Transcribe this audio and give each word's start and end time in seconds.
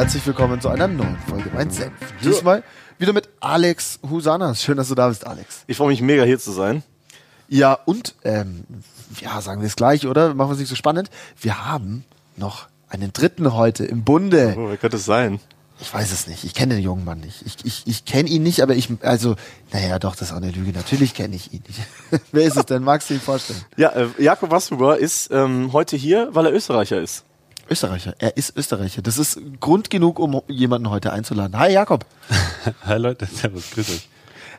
herzlich 0.00 0.26
willkommen 0.26 0.62
zu 0.62 0.70
einer 0.70 0.88
neuen 0.88 1.18
Folge 1.28 1.50
Mein 1.52 1.68
Senf. 1.68 1.92
Diesmal 2.24 2.64
wieder 2.98 3.12
mit 3.12 3.28
Alex 3.40 4.00
Husanas. 4.08 4.62
Schön, 4.62 4.78
dass 4.78 4.88
du 4.88 4.94
da 4.94 5.08
bist, 5.08 5.26
Alex. 5.26 5.64
Ich 5.66 5.76
freue 5.76 5.88
mich 5.88 6.00
mega 6.00 6.22
hier 6.22 6.38
zu 6.38 6.52
sein. 6.52 6.82
Ja, 7.50 7.74
und, 7.74 8.14
ähm, 8.24 8.64
ja, 9.20 9.42
sagen 9.42 9.60
wir 9.60 9.66
es 9.66 9.76
gleich, 9.76 10.06
oder? 10.06 10.32
Machen 10.32 10.48
wir 10.48 10.52
es 10.54 10.58
nicht 10.58 10.70
so 10.70 10.74
spannend. 10.74 11.10
Wir 11.38 11.66
haben 11.66 12.06
noch 12.38 12.68
einen 12.88 13.12
dritten 13.12 13.52
heute 13.52 13.84
im 13.84 14.02
Bunde. 14.02 14.54
Oh, 14.56 14.70
wer 14.70 14.78
könnte 14.78 14.96
es 14.96 15.04
sein? 15.04 15.38
Ich 15.82 15.92
weiß 15.92 16.12
es 16.12 16.26
nicht. 16.26 16.44
Ich 16.44 16.54
kenne 16.54 16.76
den 16.76 16.82
jungen 16.82 17.04
Mann 17.04 17.20
nicht. 17.20 17.42
Ich, 17.44 17.56
ich, 17.64 17.82
ich 17.86 18.06
kenne 18.06 18.30
ihn 18.30 18.42
nicht, 18.42 18.62
aber 18.62 18.74
ich, 18.74 18.88
also, 19.02 19.36
naja, 19.70 19.98
doch, 19.98 20.16
das 20.16 20.28
ist 20.28 20.32
auch 20.32 20.38
eine 20.38 20.50
Lüge. 20.50 20.72
Natürlich 20.72 21.12
kenne 21.12 21.36
ich 21.36 21.52
ihn 21.52 21.62
nicht. 21.68 21.80
Wer 22.32 22.46
ist 22.46 22.56
es 22.56 22.64
denn? 22.64 22.84
Magst 22.84 23.10
du 23.10 23.14
ihn 23.14 23.20
vorstellen? 23.20 23.60
Ja, 23.76 23.90
äh, 23.90 24.06
Jakob 24.16 24.50
Wassuber 24.50 24.96
ist 24.96 25.30
ähm, 25.30 25.74
heute 25.74 25.98
hier, 25.98 26.30
weil 26.32 26.46
er 26.46 26.54
Österreicher 26.54 26.98
ist. 26.98 27.26
Österreicher. 27.70 28.14
Er 28.18 28.36
ist 28.36 28.56
Österreicher. 28.56 29.00
Das 29.00 29.16
ist 29.16 29.40
Grund 29.60 29.90
genug, 29.90 30.18
um 30.18 30.42
jemanden 30.48 30.90
heute 30.90 31.12
einzuladen. 31.12 31.56
Hi, 31.58 31.72
Jakob. 31.72 32.04
Hi 32.84 32.98
Leute, 32.98 33.26
servus, 33.26 33.70
grüß 33.70 33.90
euch. 33.90 34.08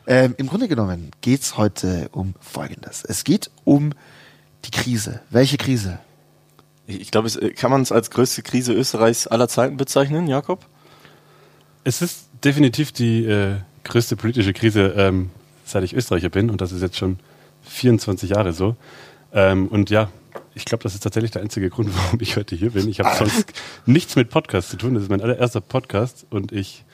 Ähm, 0.06 0.34
Im 0.38 0.48
Grunde 0.48 0.66
genommen 0.66 1.10
geht's 1.20 1.56
heute 1.56 2.08
um 2.12 2.34
Folgendes. 2.40 3.04
Es 3.04 3.22
geht 3.24 3.50
um 3.64 3.92
die 4.64 4.70
Krise. 4.70 5.20
Welche 5.30 5.58
Krise? 5.58 5.98
Ich, 6.86 7.00
ich 7.00 7.10
glaube, 7.10 7.28
äh, 7.28 7.50
kann 7.50 7.70
man 7.70 7.82
es 7.82 7.92
als 7.92 8.10
größte 8.10 8.42
Krise 8.42 8.72
Österreichs 8.72 9.26
aller 9.26 9.48
Zeiten 9.48 9.76
bezeichnen, 9.76 10.26
Jakob? 10.26 10.66
Es 11.84 12.02
ist 12.02 12.28
definitiv 12.42 12.92
die 12.92 13.24
äh, 13.24 13.56
größte 13.84 14.16
politische 14.16 14.52
Krise, 14.52 14.94
ähm, 14.96 15.30
seit 15.64 15.84
ich 15.84 15.94
Österreicher 15.94 16.30
bin 16.30 16.50
und 16.50 16.60
das 16.60 16.72
ist 16.72 16.82
jetzt 16.82 16.96
schon 16.96 17.18
24 17.62 18.30
Jahre 18.30 18.52
so. 18.52 18.76
Ähm, 19.32 19.68
und 19.68 19.90
ja, 19.90 20.10
ich 20.54 20.64
glaube, 20.64 20.82
das 20.82 20.94
ist 20.94 21.00
tatsächlich 21.02 21.30
der 21.30 21.42
einzige 21.42 21.70
Grund, 21.70 21.90
warum 22.04 22.20
ich 22.20 22.36
heute 22.36 22.54
hier 22.56 22.70
bin. 22.70 22.88
Ich 22.88 23.00
habe 23.00 23.16
sonst 23.16 23.52
nichts 23.86 24.16
mit 24.16 24.30
Podcast 24.30 24.70
zu 24.70 24.76
tun. 24.76 24.94
Das 24.94 25.04
ist 25.04 25.10
mein 25.10 25.20
allererster 25.22 25.60
Podcast 25.60 26.26
und 26.30 26.52
ich 26.52 26.84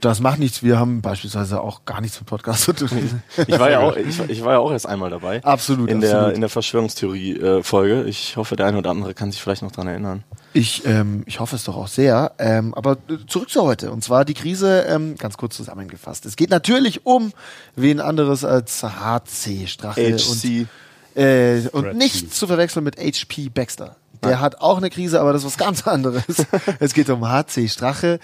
Das 0.00 0.20
macht 0.20 0.38
nichts. 0.38 0.62
Wir 0.62 0.78
haben 0.78 1.02
beispielsweise 1.02 1.60
auch 1.60 1.84
gar 1.84 2.00
nichts 2.00 2.20
mit 2.20 2.28
Podcast 2.28 2.62
zu 2.62 2.72
tun. 2.72 3.20
Ich 3.46 3.58
war 3.58 3.70
ja 3.70 3.80
auch, 3.80 3.96
ich, 3.96 4.20
ich 4.28 4.44
war 4.44 4.52
ja 4.52 4.58
auch 4.60 4.70
erst 4.70 4.86
einmal 4.86 5.10
dabei. 5.10 5.42
Absolut, 5.44 5.90
In 5.90 6.00
der, 6.00 6.14
absolut. 6.14 6.34
in 6.36 6.40
der 6.40 6.50
Verschwörungstheorie-Folge. 6.50 8.04
ich 8.04 8.36
hoffe, 8.36 8.56
der 8.56 8.66
eine 8.66 8.78
oder 8.78 8.90
andere 8.90 9.12
kann 9.14 9.32
sich 9.32 9.42
vielleicht 9.42 9.62
noch 9.62 9.72
dran 9.72 9.88
erinnern. 9.88 10.24
Ich, 10.54 10.86
ähm, 10.86 11.24
ich 11.26 11.40
hoffe 11.40 11.56
es 11.56 11.64
doch 11.64 11.76
auch 11.76 11.88
sehr. 11.88 12.32
Ähm, 12.38 12.74
aber 12.74 12.92
äh, 12.92 13.26
zurück 13.26 13.50
zu 13.50 13.62
heute. 13.62 13.90
Und 13.90 14.02
zwar 14.02 14.24
die 14.24 14.34
Krise, 14.34 14.82
ähm, 14.88 15.16
ganz 15.16 15.36
kurz 15.36 15.56
zusammengefasst. 15.56 16.26
Es 16.26 16.36
geht 16.36 16.50
natürlich 16.50 17.04
um 17.04 17.32
wen 17.76 18.00
anderes 18.00 18.44
als 18.44 18.82
HC 18.82 19.66
Strache 19.66 20.06
und, 20.06 20.20
HC. 20.20 20.66
Äh, 21.14 21.60
und 21.72 21.96
nicht 21.96 22.34
zu 22.34 22.46
verwechseln 22.46 22.84
mit 22.84 22.96
HP 22.98 23.48
Baxter. 23.48 23.96
Der 24.24 24.40
hat 24.40 24.60
auch 24.60 24.78
eine 24.78 24.90
Krise, 24.90 25.20
aber 25.20 25.32
das 25.32 25.42
ist 25.42 25.46
was 25.46 25.58
ganz 25.58 25.86
anderes. 25.86 26.24
es 26.80 26.92
geht 26.92 27.08
um 27.08 27.28
HC 27.28 27.68
Strache, 27.68 28.18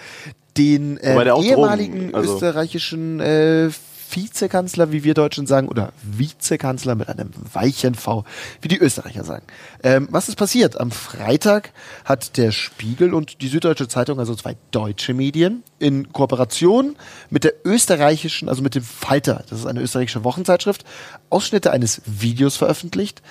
den 0.57 0.97
äh, 0.97 1.13
ehemaligen 1.41 2.13
also- 2.13 2.35
österreichischen 2.35 3.19
äh, 3.19 3.69
Vizekanzler, 4.11 4.91
wie 4.91 5.03
wir 5.03 5.13
Deutschen 5.13 5.47
sagen, 5.47 5.67
oder 5.67 5.93
Vizekanzler 6.03 6.95
mit 6.95 7.09
einem 7.09 7.31
weichen 7.53 7.95
V, 7.95 8.25
wie 8.61 8.67
die 8.67 8.77
Österreicher 8.77 9.23
sagen. 9.23 9.45
Ähm, 9.83 10.07
was 10.11 10.29
ist 10.29 10.35
passiert? 10.35 10.79
Am 10.79 10.91
Freitag 10.91 11.71
hat 12.03 12.37
der 12.37 12.51
Spiegel 12.51 13.13
und 13.13 13.41
die 13.41 13.47
Süddeutsche 13.47 13.87
Zeitung, 13.87 14.19
also 14.19 14.35
zwei 14.35 14.55
deutsche 14.71 15.13
Medien, 15.13 15.63
in 15.79 16.11
Kooperation 16.11 16.95
mit 17.29 17.43
der 17.43 17.53
österreichischen, 17.65 18.49
also 18.49 18.61
mit 18.61 18.75
dem 18.75 18.83
Falter, 18.83 19.43
das 19.49 19.59
ist 19.59 19.65
eine 19.65 19.81
österreichische 19.81 20.23
Wochenzeitschrift, 20.23 20.85
Ausschnitte 21.29 21.71
eines 21.71 22.01
Videos 22.05 22.57
veröffentlicht, 22.57 23.21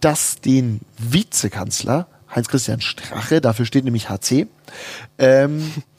das 0.00 0.40
den 0.40 0.80
Vizekanzler 0.98 2.06
Heinz-Christian 2.34 2.80
Strache, 2.80 3.40
dafür 3.40 3.64
steht 3.64 3.84
nämlich 3.84 4.10
HC, 4.10 4.46
ähm, 5.18 5.72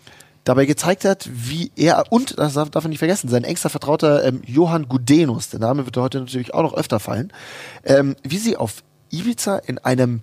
dabei 0.50 0.66
gezeigt 0.66 1.06
hat, 1.06 1.30
wie 1.32 1.72
er 1.76 2.12
und, 2.12 2.40
das 2.40 2.56
darf 2.56 2.72
darf 2.72 2.84
man 2.84 2.90
nicht 2.90 2.98
vergessen, 3.00 3.30
sein 3.30 3.44
engster 3.44 3.70
Vertrauter 3.70 4.26
ähm, 4.26 4.42
Johann 4.48 4.90
Gudenus, 4.90 5.50
der 5.50 5.60
Name 5.60 5.86
wird 5.86 5.96
heute 5.98 6.20
natürlich 6.20 6.56
auch 6.56 6.64
noch 6.64 6.74
öfter 6.74 7.00
fallen, 7.00 7.32
ähm, 7.84 8.16
wie 8.24 8.40
sie 8.40 8.58
auf 8.58 8.84
Ibiza 9.12 9.58
in 9.58 9.78
einem 9.78 10.22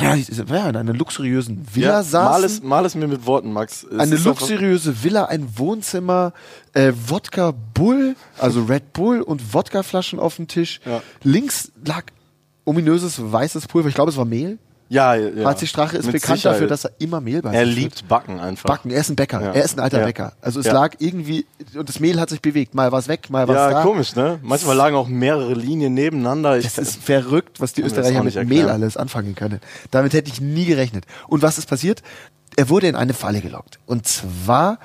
ja, 0.00 0.14
in 0.14 0.76
einer 0.76 0.92
luxuriösen 0.92 1.66
Villa 1.74 1.88
Ja, 1.88 2.02
saßen. 2.02 2.30
mal, 2.30 2.44
es, 2.44 2.62
mal 2.62 2.84
es 2.84 2.94
mir 2.94 3.08
mit 3.08 3.26
Worten, 3.26 3.52
Max. 3.52 3.82
Es 3.82 3.98
Eine 3.98 4.16
luxuriöse 4.16 5.02
Villa, 5.02 5.24
ein 5.24 5.58
Wohnzimmer, 5.58 6.34
äh, 6.74 6.92
Wodka 7.08 7.52
Bull, 7.74 8.14
also 8.38 8.62
Red 8.64 8.92
Bull 8.92 9.22
und 9.22 9.54
Wodkaflaschen 9.54 10.20
auf 10.20 10.36
dem 10.36 10.46
Tisch. 10.46 10.80
Ja. 10.84 11.02
Links 11.24 11.72
lag 11.84 12.04
ominöses 12.64 13.20
weißes 13.20 13.66
Pulver. 13.66 13.88
Ich 13.88 13.96
glaube, 13.96 14.10
es 14.12 14.16
war 14.16 14.24
Mehl. 14.24 14.58
Ja, 14.90 15.14
ja. 15.14 15.44
HC 15.50 15.66
Strache 15.66 15.98
ist 15.98 16.06
Mit 16.06 16.14
bekannt 16.14 16.38
Sicherheit. 16.38 16.56
dafür, 16.56 16.66
dass 16.66 16.84
er 16.86 16.92
immer 16.98 17.20
Mehl 17.20 17.42
bei 17.42 17.52
Er 17.54 17.66
sich 17.66 17.74
liebt 17.76 17.98
hat. 18.02 18.08
Backen 18.08 18.40
einfach. 18.40 18.64
Backen. 18.68 18.90
Er 18.90 19.00
ist 19.00 19.10
ein 19.10 19.16
Bäcker. 19.16 19.40
Ja. 19.42 19.52
Er 19.52 19.62
ist 19.62 19.76
ein 19.76 19.80
alter 19.80 20.00
Ja. 20.00 20.06
Bäcker. 20.06 20.32
Also 20.40 20.60
es 20.60 20.66
Ja. 20.66 20.72
lag 20.72 20.94
irgendwie 20.98 21.44
und 21.76 21.88
das 21.88 22.00
Mehl 22.00 22.18
hat 22.18 22.30
sich 22.30 22.40
bewegt. 22.40 22.74
Mal 22.74 22.90
war 22.90 22.98
es 22.98 23.06
weg, 23.08 23.28
mal 23.28 23.46
war 23.48 23.54
es 23.54 23.72
Ja, 23.72 23.78
da. 23.78 23.82
komisch, 23.82 24.16
ne? 24.16 24.38
Manchmal 24.42 24.76
lagen 24.76 24.96
auch 24.96 25.06
mehrere 25.08 25.52
Linien 25.52 25.92
nebeneinander. 25.92 26.56
Ich, 26.58 26.64
Das 26.64 26.78
ist 26.78 27.02
verrückt, 27.02 27.60
was 27.60 27.74
die 27.74 27.82
Österreicher 27.82 28.22
mit 28.22 28.34
nicht 28.34 28.48
Mehl 28.48 28.60
erklären. 28.60 28.70
alles 28.82 28.96
anfangen 28.96 29.34
können. 29.34 29.60
Damit 29.90 30.14
hätte 30.14 30.30
ich 30.30 30.40
nie 30.40 30.64
gerechnet. 30.64 31.04
Und 31.28 31.42
was 31.42 31.58
ist 31.58 31.66
passiert? 31.68 32.02
Er 32.56 32.70
wurde 32.70 32.88
in 32.88 32.96
eine 32.96 33.12
Falle 33.12 33.40
gelockt. 33.42 33.78
Und 33.84 34.06
zwar 34.08 34.78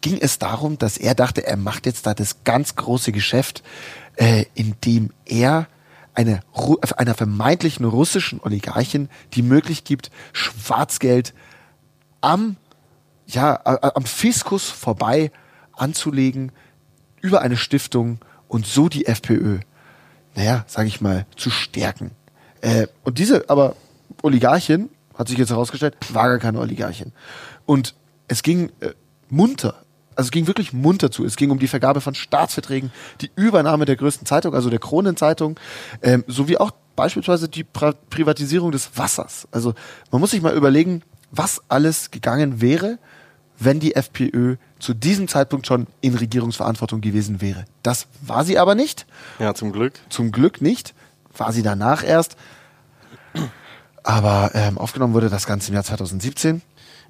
ging 0.00 0.16
es 0.18 0.38
darum, 0.38 0.78
dass 0.78 0.96
er 0.96 1.14
dachte, 1.14 1.46
er 1.46 1.58
macht 1.58 1.84
jetzt 1.84 2.06
da 2.06 2.14
das 2.14 2.44
ganz 2.44 2.76
große 2.76 3.12
Geschäft, 3.12 3.62
äh, 4.16 4.46
indem 4.54 5.10
er 5.26 5.66
eine, 6.20 6.40
Ru- 6.54 6.78
einer 6.96 7.14
vermeintlichen 7.14 7.86
russischen 7.86 8.40
Oligarchin 8.42 9.08
die 9.32 9.42
Möglichkeit 9.42 9.86
gibt, 9.86 10.10
Schwarzgeld 10.32 11.32
am, 12.20 12.56
ja, 13.26 13.58
am 13.64 14.04
Fiskus 14.04 14.68
vorbei 14.68 15.32
anzulegen 15.72 16.52
über 17.22 17.40
eine 17.40 17.56
Stiftung 17.56 18.18
und 18.48 18.66
so 18.66 18.90
die 18.90 19.06
FPÖ, 19.06 19.60
naja, 20.34 20.64
sage 20.66 20.88
ich 20.88 21.00
mal, 21.00 21.24
zu 21.36 21.48
stärken. 21.50 22.10
Äh, 22.60 22.86
und 23.02 23.18
diese, 23.18 23.48
aber 23.48 23.74
Oligarchin, 24.22 24.90
hat 25.14 25.28
sich 25.28 25.38
jetzt 25.38 25.50
herausgestellt, 25.50 25.96
war 26.12 26.28
gar 26.28 26.38
keine 26.38 26.60
Oligarchin. 26.60 27.12
Und 27.64 27.94
es 28.28 28.42
ging 28.42 28.70
äh, 28.80 28.90
munter, 29.30 29.82
also 30.20 30.28
es 30.28 30.32
ging 30.32 30.46
wirklich 30.46 30.74
munter 30.74 31.10
zu. 31.10 31.24
Es 31.24 31.36
ging 31.36 31.50
um 31.50 31.58
die 31.58 31.66
Vergabe 31.66 32.02
von 32.02 32.14
Staatsverträgen, 32.14 32.92
die 33.22 33.30
Übernahme 33.36 33.86
der 33.86 33.96
größten 33.96 34.26
Zeitung, 34.26 34.54
also 34.54 34.68
der 34.68 34.78
Kronenzeitung, 34.78 35.58
ähm, 36.02 36.24
sowie 36.26 36.58
auch 36.58 36.72
beispielsweise 36.94 37.48
die 37.48 37.64
pra 37.64 37.94
Privatisierung 38.10 38.70
des 38.70 38.98
Wassers. 38.98 39.48
Also 39.50 39.72
man 40.10 40.20
muss 40.20 40.32
sich 40.32 40.42
mal 40.42 40.54
überlegen, 40.54 41.00
was 41.30 41.62
alles 41.68 42.10
gegangen 42.10 42.60
wäre, 42.60 42.98
wenn 43.58 43.80
die 43.80 43.94
FPÖ 43.94 44.56
zu 44.78 44.92
diesem 44.92 45.26
Zeitpunkt 45.26 45.66
schon 45.66 45.86
in 46.02 46.14
Regierungsverantwortung 46.14 47.00
gewesen 47.00 47.40
wäre. 47.40 47.64
Das 47.82 48.06
war 48.20 48.44
sie 48.44 48.58
aber 48.58 48.74
nicht. 48.74 49.06
ja, 49.38 49.54
zum 49.54 49.72
Glück. 49.72 49.94
Zum 50.10 50.32
Glück 50.32 50.60
nicht. 50.60 50.92
War 51.34 51.54
sie 51.54 51.62
danach 51.62 52.04
erst. 52.04 52.36
Aber 54.02 54.50
ähm, 54.52 54.76
aufgenommen 54.76 55.14
wurde 55.14 55.30
das 55.30 55.46
Ganze 55.46 55.68
im 55.68 55.74
Jahr 55.76 55.84
2017. 55.84 56.60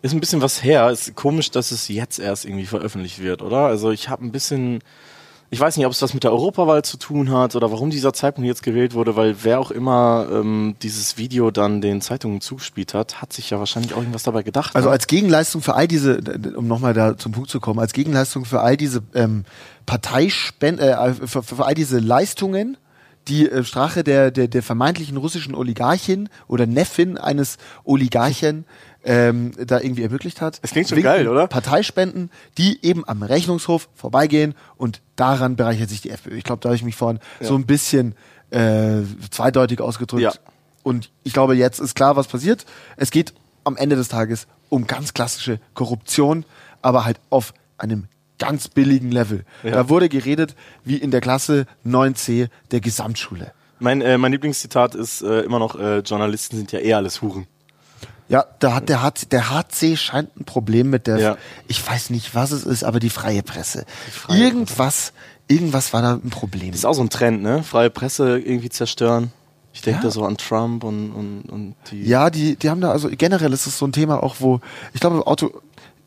Ist 0.03 0.15
ein 0.15 0.21
bisschen 0.21 0.41
was 0.41 0.65
her. 0.65 0.91
Ist 0.91 1.15
komisch, 1.15 1.51
dass 1.51 1.73
es 1.73 1.89
jetzt 1.89 2.19
erst 2.19 2.45
irgendwie 2.45 2.67
veröffentlicht 2.67 3.21
wird, 3.21 3.43
oder? 3.43 3.67
Also 3.67 3.91
ich 3.91 4.09
habe 4.09 4.25
ein 4.25 4.33
bisschen, 4.33 4.81
ich 5.51 5.61
weiß 5.61 5.77
nicht, 5.77 5.85
ob 5.85 5.93
es 5.93 6.01
was 6.01 6.15
mit 6.15 6.25
der 6.25 6.33
Europawahl 6.33 6.83
zu 6.83 6.97
tun 6.97 7.31
hat 7.31 7.55
oder 7.55 7.71
warum 7.71 7.91
dieser 7.91 8.15
Zeitpunkt 8.15 8.49
jetzt 8.49 8.63
gewählt 8.63 8.95
wurde, 8.95 9.17
weil 9.17 9.37
wer 9.43 9.61
auch 9.61 9.71
immer 9.71 10.27
ähm, 10.33 10.75
dieses 10.83 11.19
Video 11.19 11.51
dann 11.51 11.83
den 11.83 12.01
Zeitungen 12.01 12.41
zugespielt 12.41 12.95
hat, 12.95 13.21
hat 13.21 13.35
sich 13.35 13.51
ja 13.51 13.59
wahrscheinlich 13.59 13.93
auch 13.93 13.99
irgendwas 13.99 14.23
dabei 14.23 14.43
gedacht. 14.43 14.75
Also 14.75 14.89
ne? 14.89 14.93
als 14.93 15.07
Gegenleistung 15.07 15.61
für 15.61 15.75
all 15.75 15.87
diese, 15.87 16.21
um 16.57 16.67
nochmal 16.67 16.95
da 16.95 17.19
zum 17.19 17.33
Punkt 17.33 17.51
zu 17.51 17.61
kommen, 17.61 17.79
als 17.79 17.93
Gegenleistung 17.93 18.47
für 18.47 18.61
all 18.61 18.79
diese 18.79 19.03
ähm, 19.15 19.45
Parteispenden, 19.85 20.79
äh, 20.89 21.13
für, 21.13 21.43
für 21.43 21.67
all 21.67 21.75
diese 21.75 21.99
Leistungen, 21.99 22.79
die 23.29 23.49
äh, 23.51 23.65
Strache 23.65 24.05
der, 24.05 24.31
der, 24.31 24.49
der 24.49 24.63
vermeintlichen 24.63 25.17
russischen 25.17 25.55
Oligarchin 25.55 26.29
oder 26.49 26.67
Neffin 26.67 27.19
eines 27.19 27.59
Oligarchen 27.85 28.65
ähm, 29.05 29.53
da 29.57 29.81
irgendwie 29.81 30.03
ermöglicht 30.03 30.41
hat. 30.41 30.59
Es 30.63 30.73
klingt 30.73 30.89
schon 30.89 31.03
geil, 31.03 31.27
oder? 31.29 31.47
Parteispenden, 31.47 32.31
die 32.59 32.79
eben 32.85 33.07
am 33.09 33.23
Rechnungshof 33.23 33.89
vorbeigehen 33.95 34.55
und 34.77 35.01
daran 35.17 35.57
bereichert 35.57 35.89
sich 35.89 36.01
die 36.01 36.11
FPÖ. 36.11 36.37
Ich 36.37 36.45
glaube, 36.45 36.61
da 36.61 36.69
habe 36.69 36.77
ich 36.77 36.83
mich 36.83 36.97
vorhin 36.97 37.21
so 37.41 37.55
ein 37.55 37.67
bisschen 37.67 38.15
äh, 38.51 39.03
zweideutig 39.31 39.81
ausgedrückt. 39.81 40.23
Ja. 40.23 40.33
Und 40.83 41.11
ich 41.25 41.33
glaube, 41.33 41.55
jetzt 41.55 41.79
ist 41.79 41.95
klar, 41.95 42.17
was 42.17 42.27
passiert. 42.27 42.65
Es 42.97 43.11
geht 43.11 43.33
am 43.65 43.77
Ende 43.77 43.97
des 43.97 44.09
Tages 44.09 44.47
um 44.69 44.87
ganz 44.87 45.15
klassische 45.15 45.61
Korruption, 45.75 46.45
aber 46.83 47.05
halt 47.05 47.21
auf 47.31 47.53
einem 47.79 48.07
ganz 48.39 48.69
billigen 48.69 49.11
Level. 49.11 49.45
Ja. 49.63 49.73
Da 49.73 49.89
wurde 49.89 50.09
geredet 50.09 50.55
wie 50.85 50.97
in 50.97 51.11
der 51.11 51.21
Klasse 51.21 51.67
9c 51.87 52.49
der 52.71 52.81
Gesamtschule. 52.81 53.53
mein, 53.79 54.01
äh, 54.01 54.19
mein 54.19 54.33
Lieblingszitat 54.33 54.95
ist 54.95 55.23
äh, 55.23 55.41
immer 55.41 55.59
noch, 55.59 55.79
äh, 55.79 55.99
Journalisten 55.99 56.57
sind 56.57 56.73
ja 56.73 56.81
eh 56.81 56.95
alles 56.95 57.23
Huren. 57.23 57.47
Ja, 58.31 58.47
da 58.61 58.75
hat 58.75 58.89
der, 58.89 59.03
H- 59.03 59.27
der 59.31 59.51
HC 59.51 59.97
scheint 59.97 60.35
ein 60.41 60.45
Problem 60.45 60.89
mit 60.89 61.07
der, 61.07 61.19
Ja. 61.19 61.37
ich 61.69 61.87
weiß 61.87 62.11
nicht, 62.11 62.35
was 62.35 62.53
es 62.53 62.65
ist, 62.65 62.85
aber 62.85 63.01
die 63.01 63.11
freie 63.11 63.43
Presse. 63.43 63.85
freie 64.13 64.41
irgendwas, 64.45 65.13
irgendwas 65.49 65.93
war 65.93 66.01
da 66.01 66.13
ein 66.15 66.31
Problem. 66.31 66.71
Das 66.71 66.81
ist 66.81 66.85
auch 66.87 66.95
so 66.95 67.03
ein 67.03 67.11
Trend, 67.11 67.43
ne? 67.43 67.63
Freie 67.65 67.91
Presse 67.91 68.39
irgendwie 68.39 68.69
zerstören. 68.71 69.33
Ich 69.73 69.83
denke 69.83 69.99
Ja. 70.01 70.05
da 70.05 70.11
so 70.11 70.25
an 70.25 70.37
Trump 70.37 70.85
und, 70.85 71.11
und, 71.13 71.43
und 71.51 71.75
die. 71.91 72.05
Ja, 72.05 72.31
die, 72.31 72.57
die 72.57 72.71
haben 72.71 72.81
da, 72.81 72.91
also 72.93 73.09
generell 73.11 73.53
ist 73.53 73.67
es 73.67 73.77
so 73.79 73.87
ein 73.87 73.93
Thema 73.93 74.23
auch, 74.23 74.37
wo, 74.39 74.61
ich 74.95 75.01
glaube, 75.01 75.27
Auto, 75.27 75.51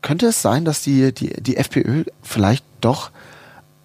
könnte 0.02 0.26
es 0.26 0.42
sein, 0.42 0.64
dass 0.64 0.82
die, 0.82 1.12
die, 1.14 1.28
die 1.42 1.56
FPÖ 1.58 2.04
vielleicht 2.22 2.64
doch 2.80 3.10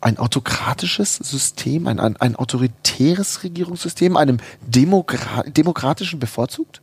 ein 0.01 0.17
autokratisches 0.17 1.15
System, 1.17 1.87
ein, 1.87 1.99
ein, 1.99 2.15
ein 2.17 2.35
autoritäres 2.37 3.43
Regierungssystem, 3.43 4.15
einem 4.15 4.37
Demokra 4.61 5.43
demokratischen 5.43 6.19
bevorzugt? 6.19 6.81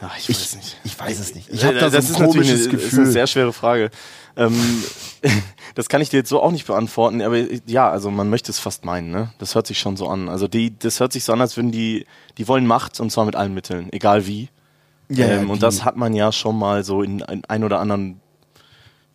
Ja, 0.00 0.10
ich 0.18 0.28
Ich, 0.28 0.36
weiß 0.40 0.56
nicht. 0.56 0.76
ich 0.84 0.98
weiß 1.00 1.18
es 1.20 1.34
nicht. 1.34 1.48
Ich 1.50 1.62
Äh, 1.62 1.66
habe 1.66 1.78
da 1.78 1.90
so 1.90 1.96
das 1.96 2.06
ein 2.06 2.12
ist 2.12 2.18
natürlich 2.18 2.34
komisches 2.48 2.66
eine, 2.68 2.76
ist 2.76 2.84
Gefühl. 2.84 2.98
eine 3.04 3.12
sehr 3.12 3.26
schwere 3.26 3.52
Frage. 3.52 3.90
Ähm, 4.36 4.82
das 5.76 5.88
kann 5.88 6.00
ich 6.00 6.08
dir 6.10 6.18
jetzt 6.18 6.28
so 6.28 6.42
auch 6.42 6.50
nicht 6.50 6.66
beantworten, 6.66 7.22
aber 7.22 7.38
ja, 7.66 7.88
also 7.90 8.10
man 8.10 8.28
möchte 8.30 8.50
es 8.50 8.58
fast 8.58 8.84
meinen, 8.84 9.10
ne? 9.10 9.32
Das 9.38 9.54
hört 9.54 9.66
sich 9.66 9.78
schon 9.78 9.96
so 9.96 10.08
an. 10.08 10.28
Also 10.28 10.48
die, 10.48 10.76
das 10.76 10.98
hört 11.00 11.12
sich 11.12 11.24
so 11.24 11.32
an, 11.32 11.40
als 11.40 11.56
würden 11.56 11.70
die, 11.72 12.06
die 12.38 12.48
wollen 12.48 12.66
Macht 12.66 12.98
und 13.00 13.10
zwar 13.10 13.24
mit 13.24 13.36
allen 13.36 13.54
Mitteln, 13.54 13.92
egal 13.92 14.26
wie. 14.26 14.48
ja, 15.08 15.26
ja, 15.26 15.32
ähm, 15.36 15.50
und 15.50 15.56
die- 15.56 15.60
das 15.60 15.84
hat 15.84 15.96
man 15.96 16.14
ja 16.14 16.32
schon 16.32 16.58
mal 16.58 16.82
so 16.84 17.02
in, 17.02 17.20
in 17.20 17.44
ein 17.44 17.62
oder 17.62 17.78
anderen 17.78 18.20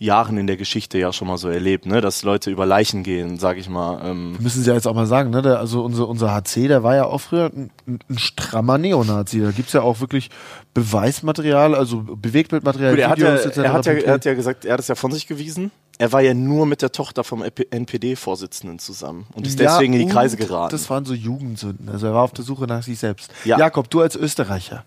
Jahren 0.01 0.37
in 0.37 0.47
der 0.47 0.55
Geschichte 0.55 0.97
ja 0.97 1.11
schon 1.11 1.27
mal 1.27 1.37
so 1.37 1.49
erlebt, 1.49 1.85
ne? 1.85 1.99
Dass 1.99 2.23
Leute 2.23 2.49
über 2.49 2.65
Leichen 2.65 3.03
gehen, 3.03 3.37
sag 3.37 3.57
ich 3.57 3.67
mal. 3.67 3.99
Ähm, 4.03 4.37
müssen 4.39 4.63
Sie 4.63 4.69
ja 4.69 4.73
jetzt 4.73 4.87
auch 4.87 4.93
mal 4.93 5.05
sagen, 5.05 5.29
ne? 5.29 5.41
Der, 5.41 5.59
also 5.59 5.83
unser, 5.83 6.07
unser 6.07 6.33
HC, 6.33 6.69
der 6.69 6.83
war 6.83 6.95
ja 6.95 7.03
auch 7.03 7.19
früher 7.19 7.51
ein, 7.53 7.69
ein, 7.85 8.17
strammer 8.17 8.77
Neonazi. 8.77 9.41
Da 9.41 9.51
gibt's 9.51 9.73
ja 9.73 9.81
auch 9.81 9.99
wirklich 9.99 10.29
Beweismaterial, 10.73 11.75
also 11.75 12.01
Bewegtbildmaterial, 12.01 12.91
Gut, 12.91 12.99
er, 12.99 13.09
hat 13.09 13.19
ja, 13.19 13.27
Videos 13.33 13.57
er, 13.57 13.73
hat 13.73 13.85
ja, 13.85 13.93
er 13.93 14.13
hat 14.13 14.23
ja 14.23 14.33
gesagt, 14.35 14.63
er 14.63 14.73
hat 14.73 14.79
es 14.79 14.87
ja 14.87 14.95
von 14.95 15.11
sich 15.11 15.27
gewiesen. 15.27 15.69
Er 15.97 16.13
war 16.13 16.21
ja 16.21 16.33
nur 16.33 16.65
mit 16.65 16.81
der 16.81 16.93
Tochter 16.93 17.25
vom 17.25 17.43
NPD-Vorsitzenden 17.43 18.79
zusammen 18.79 19.27
und 19.33 19.45
ist 19.45 19.59
Ja, 19.59 19.73
deswegen 19.73 19.91
in 19.91 20.07
die 20.07 20.13
Kreise 20.13 20.37
geraten. 20.37 20.71
Das 20.71 20.89
waren 20.89 21.03
so 21.03 21.13
Jugendsünden. 21.13 21.89
Also 21.89 22.07
er 22.07 22.13
war 22.13 22.23
auf 22.23 22.31
der 22.31 22.45
Suche 22.45 22.67
nach 22.67 22.83
sich 22.83 22.97
selbst. 22.97 23.33
Ja. 23.43 23.59
Jakob, 23.59 23.89
du 23.89 23.99
als 23.99 24.15
Österreicher, 24.15 24.85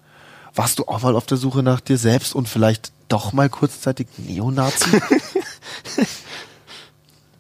warst 0.55 0.79
du 0.79 0.85
auch 0.85 1.03
mal 1.03 1.17
auf 1.17 1.27
der 1.27 1.37
Suche 1.37 1.63
nach 1.63 1.81
dir 1.81 1.99
selbst 1.99 2.35
und 2.35 2.49
vielleicht 2.49 2.93
doch 3.09 3.33
mal 3.33 3.49
kurzzeitig 3.49 4.09
Neonazi? 4.19 5.01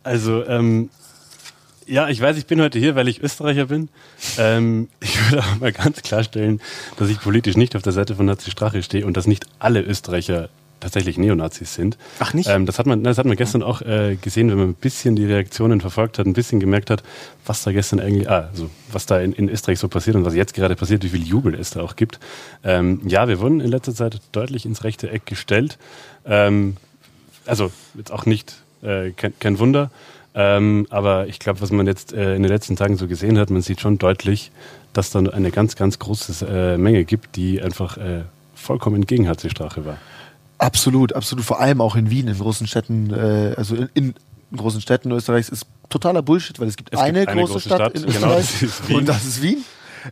Also, 0.04 0.44
ähm, 0.46 0.90
ja, 1.86 2.08
ich 2.08 2.20
weiß, 2.20 2.36
ich 2.36 2.46
bin 2.46 2.60
heute 2.60 2.78
hier, 2.78 2.94
weil 2.94 3.08
ich 3.08 3.22
Österreicher 3.22 3.66
bin. 3.66 3.88
Ähm, 4.38 4.88
ich 5.00 5.30
würde 5.30 5.44
aber 5.44 5.56
mal 5.56 5.72
ganz 5.72 6.02
klarstellen, 6.02 6.60
dass 6.96 7.08
ich 7.08 7.20
politisch 7.20 7.56
nicht 7.56 7.76
auf 7.76 7.82
der 7.82 7.92
Seite 7.92 8.16
von 8.16 8.26
Nazi 8.26 8.50
Strache 8.50 8.82
stehe 8.82 9.06
und 9.06 9.16
dass 9.16 9.26
nicht 9.26 9.46
alle 9.58 9.80
Österreicher 9.80 10.48
tatsächlich 10.82 11.16
Neonazis 11.16 11.74
sind. 11.74 11.96
Ach, 12.18 12.34
nicht? 12.34 12.48
Ähm, 12.48 12.66
das, 12.66 12.78
hat 12.78 12.86
man, 12.86 13.02
das 13.04 13.18
hat 13.18 13.26
man 13.26 13.36
gestern 13.36 13.62
auch 13.62 13.80
äh, 13.82 14.16
gesehen, 14.20 14.50
wenn 14.50 14.58
man 14.58 14.68
ein 14.70 14.74
bisschen 14.74 15.16
die 15.16 15.24
Reaktionen 15.24 15.80
verfolgt 15.80 16.18
hat, 16.18 16.26
ein 16.26 16.32
bisschen 16.32 16.60
gemerkt 16.60 16.90
hat, 16.90 17.02
was 17.46 17.62
da 17.62 17.72
gestern 17.72 18.00
eigentlich, 18.00 18.28
ah, 18.28 18.48
also 18.52 18.68
was 18.90 19.06
da 19.06 19.20
in, 19.20 19.32
in 19.32 19.48
Österreich 19.48 19.78
so 19.78 19.88
passiert 19.88 20.16
und 20.16 20.24
was 20.24 20.34
jetzt 20.34 20.54
gerade 20.54 20.76
passiert, 20.76 21.04
wie 21.04 21.08
viel 21.08 21.26
Jubel 21.26 21.54
es 21.54 21.70
da 21.70 21.80
auch 21.80 21.96
gibt. 21.96 22.18
Ähm, 22.64 23.00
ja, 23.06 23.28
wir 23.28 23.40
wurden 23.40 23.60
in 23.60 23.70
letzter 23.70 23.94
Zeit 23.94 24.20
deutlich 24.32 24.66
ins 24.66 24.84
rechte 24.84 25.10
Eck 25.10 25.26
gestellt. 25.26 25.78
Ähm, 26.26 26.76
also 27.46 27.72
jetzt 27.94 28.12
auch 28.12 28.26
nicht 28.26 28.54
äh, 28.82 29.10
kein, 29.12 29.32
kein 29.38 29.58
Wunder. 29.58 29.90
Ähm, 30.34 30.86
aber 30.90 31.26
ich 31.26 31.38
glaube, 31.38 31.60
was 31.60 31.70
man 31.70 31.86
jetzt 31.86 32.12
äh, 32.12 32.36
in 32.36 32.42
den 32.42 32.50
letzten 32.50 32.76
Tagen 32.76 32.96
so 32.96 33.06
gesehen 33.06 33.38
hat, 33.38 33.50
man 33.50 33.62
sieht 33.62 33.80
schon 33.80 33.98
deutlich, 33.98 34.50
dass 34.92 35.10
da 35.10 35.20
eine 35.20 35.50
ganz, 35.50 35.76
ganz 35.76 35.98
große 35.98 36.46
äh, 36.46 36.78
Menge 36.78 37.04
gibt, 37.04 37.36
die 37.36 37.60
einfach 37.60 37.96
äh, 37.98 38.22
vollkommen 38.54 39.06
gegen 39.06 39.28
HC-Strache 39.28 39.84
war. 39.84 39.98
Absolut, 40.62 41.12
absolut. 41.14 41.44
Vor 41.44 41.60
allem 41.60 41.80
auch 41.80 41.96
in 41.96 42.10
Wien, 42.10 42.28
in 42.28 42.38
großen 42.38 42.66
Städten, 42.66 43.12
äh, 43.12 43.54
also 43.56 43.74
in, 43.76 43.88
in 43.94 44.14
großen 44.56 44.80
Städten 44.80 45.10
Österreichs 45.12 45.48
ist 45.48 45.66
totaler 45.88 46.22
Bullshit, 46.22 46.58
weil 46.60 46.68
es 46.68 46.76
gibt, 46.76 46.90
Es 46.92 46.98
gibt 46.98 47.02
eine, 47.02 47.26
eine 47.28 47.40
große, 47.40 47.52
große 47.54 47.68
Stadt, 47.68 47.80
Stadt, 47.80 47.94
in 47.94 48.02
genau, 48.12 48.36
Österreich 48.38 48.46
das 48.60 48.62
ist 48.62 48.88
Wien. 48.88 48.96
und 48.96 49.08
das 49.08 49.24
ist 49.24 49.42
Wien. 49.42 49.64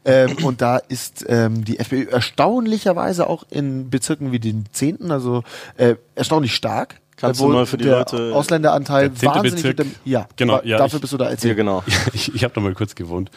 ähm, 0.05 0.37
und 0.45 0.61
da 0.63 0.77
ist 0.77 1.25
ähm, 1.29 1.65
die 1.65 1.79
FPÖ 1.79 2.05
erstaunlicherweise 2.11 3.29
auch 3.29 3.45
in 3.51 3.91
Bezirken 3.91 4.33
wie 4.33 4.39
den 4.39 4.65
Zehnten, 4.73 5.11
also 5.11 5.43
äh, 5.77 5.97
erstaunlich 6.15 6.55
stark. 6.55 7.01
Kannst 7.17 7.39
wo 7.43 7.49
du 7.49 7.53
mal 7.53 7.67
für 7.67 7.77
die 7.77 7.85
der 7.85 7.99
Leute- 7.99 8.33
Ausländeranteil 8.35 9.11
Der 9.11 9.29
wahnsinnig 9.29 9.57
Bezirk. 9.63 9.77
dem, 9.77 9.95
ja, 10.07 10.27
Genau, 10.37 10.63
ja, 10.65 10.79
dafür 10.79 10.97
ich- 10.97 11.01
bist 11.03 11.13
du 11.13 11.19
da 11.19 11.27
ja, 11.27 11.31
erzählt. 11.33 11.55
genau. 11.57 11.85
Ich, 12.15 12.35
ich 12.35 12.45
habe 12.45 12.55
da 12.55 12.63
mal 12.63 12.73
kurz 12.73 12.95
gewohnt. 12.95 13.31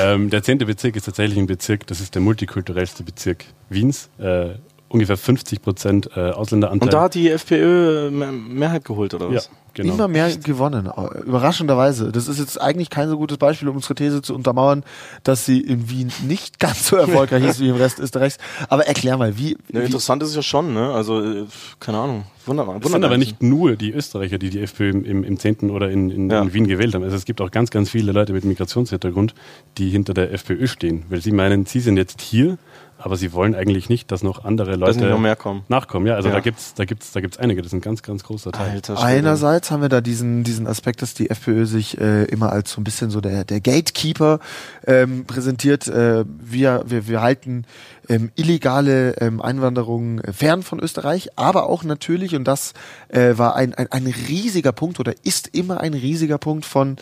Ähm, 0.00 0.30
der 0.30 0.44
zehnte 0.44 0.66
Bezirk 0.66 0.94
ist 0.94 1.04
tatsächlich 1.06 1.36
ein 1.38 1.46
Bezirk, 1.48 1.84
das 1.88 2.00
ist 2.00 2.14
der 2.14 2.22
multikulturellste 2.22 3.02
Bezirk 3.02 3.44
Wiens. 3.70 4.08
Äh, 4.18 4.50
ungefähr 4.94 5.16
50 5.18 5.60
Prozent 5.60 6.10
äh, 6.16 6.30
Ausländeranteil. 6.30 6.86
Und 6.86 6.92
da 6.94 7.02
hat 7.02 7.14
die 7.14 7.28
FPÖ 7.30 8.10
mehr- 8.10 8.32
Mehrheit 8.32 8.84
geholt, 8.84 9.12
oder 9.12 9.28
ja, 9.28 9.34
was? 9.36 9.50
genau. 9.74 9.94
Immer 9.94 10.08
mehr 10.08 10.30
gewonnen, 10.36 10.86
äh, 10.86 11.18
überraschenderweise. 11.26 12.12
Das 12.12 12.28
ist 12.28 12.38
jetzt 12.38 12.60
eigentlich 12.60 12.88
kein 12.90 13.08
so 13.08 13.18
gutes 13.18 13.36
Beispiel, 13.36 13.68
um 13.68 13.76
unsere 13.76 13.94
These 13.96 14.22
zu 14.22 14.34
untermauern, 14.34 14.84
dass 15.24 15.44
sie 15.44 15.60
in 15.60 15.90
Wien 15.90 16.12
nicht 16.26 16.58
ganz 16.64 16.86
so 16.88 16.96
erfolgreich 16.96 17.44
ist 17.44 17.60
wie 17.60 17.68
im 17.68 17.76
Rest 17.76 17.98
Österreichs. 17.98 18.38
Aber 18.68 18.86
erklär 18.86 19.16
mal, 19.18 19.36
wie, 19.36 19.56
Ja, 19.72 19.80
wie 19.80 19.84
interessant 19.86 20.22
ist 20.22 20.30
es 20.30 20.36
ja 20.36 20.42
schon, 20.42 20.72
ne? 20.72 20.92
Also, 20.92 21.20
äh, 21.22 21.44
keine 21.80 21.98
Ahnung. 21.98 22.24
Wunderbar. 22.46 22.78
Es 22.84 22.90
sind 22.92 23.04
aber 23.04 23.16
nicht 23.16 23.42
nur 23.42 23.74
die 23.74 23.90
Österreicher, 23.92 24.36
die 24.38 24.50
die 24.50 24.60
FPÖ 24.60 24.90
im, 24.90 25.04
im, 25.04 25.24
im 25.24 25.38
10. 25.38 25.70
oder 25.70 25.90
in, 25.90 26.10
in, 26.10 26.30
Ja. 26.30 26.42
in 26.42 26.52
Wien 26.52 26.66
gewählt 26.68 26.94
haben. 26.94 27.02
Also 27.02 27.16
es 27.16 27.24
gibt 27.24 27.40
auch 27.40 27.50
ganz, 27.50 27.70
ganz 27.70 27.88
viele 27.90 28.12
Leute 28.12 28.34
mit 28.34 28.44
Migrationshintergrund, 28.44 29.34
die 29.78 29.88
hinter 29.88 30.12
der 30.12 30.30
FPÖ 30.32 30.66
stehen, 30.66 31.04
weil 31.08 31.22
sie 31.22 31.32
meinen, 31.32 31.64
sie 31.64 31.80
sind 31.80 31.96
jetzt 31.96 32.20
hier, 32.20 32.58
aber 33.04 33.18
sie 33.18 33.34
wollen 33.34 33.54
eigentlich 33.54 33.90
nicht, 33.90 34.10
dass 34.10 34.22
noch 34.22 34.46
andere 34.46 34.76
Leute 34.76 35.04
noch 35.04 35.18
mehr 35.18 35.36
kommen. 35.36 35.62
nachkommen. 35.68 36.06
Ja, 36.06 36.14
also 36.14 36.28
Ja. 36.30 36.34
da 36.36 36.40
gibt's, 36.40 36.72
da 36.72 36.86
gibt's, 36.86 37.12
da 37.12 37.20
gibt's 37.20 37.36
einige. 37.38 37.60
Das 37.60 37.66
ist 37.66 37.74
ein 37.74 37.82
ganz, 37.82 38.02
ganz 38.02 38.24
großer 38.24 38.50
Teil. 38.50 38.70
Alter. 38.70 38.98
Einerseits 39.02 39.70
haben 39.70 39.82
wir 39.82 39.90
da 39.90 40.00
diesen, 40.00 40.42
diesen 40.42 40.66
Aspekt, 40.66 41.02
dass 41.02 41.12
die 41.12 41.28
FPÖ 41.28 41.66
sich 41.66 42.00
äh, 42.00 42.24
immer 42.24 42.50
als 42.50 42.70
so 42.72 42.80
ein 42.80 42.84
bisschen 42.84 43.10
so 43.10 43.20
der, 43.20 43.44
der 43.44 43.60
Gatekeeper 43.60 44.38
ähm, 44.86 45.26
präsentiert. 45.26 45.86
Äh, 45.86 46.24
wir, 46.26 46.84
wir, 46.86 47.06
wir 47.06 47.20
halten 47.20 47.66
ähm, 48.08 48.30
illegale 48.34 49.16
ähm, 49.20 49.40
Einwanderung 49.40 50.20
äh, 50.20 50.32
fern 50.32 50.62
von 50.62 50.80
Österreich, 50.80 51.30
aber 51.36 51.68
auch 51.68 51.84
natürlich, 51.84 52.34
und 52.34 52.44
das 52.44 52.72
äh, 53.08 53.38
war 53.38 53.56
ein, 53.56 53.74
ein, 53.74 53.90
ein 53.90 54.06
riesiger 54.06 54.72
Punkt 54.72 55.00
oder 55.00 55.14
ist 55.24 55.48
immer 55.48 55.80
ein 55.80 55.94
riesiger 55.94 56.38
Punkt 56.38 56.64
von 56.64 56.96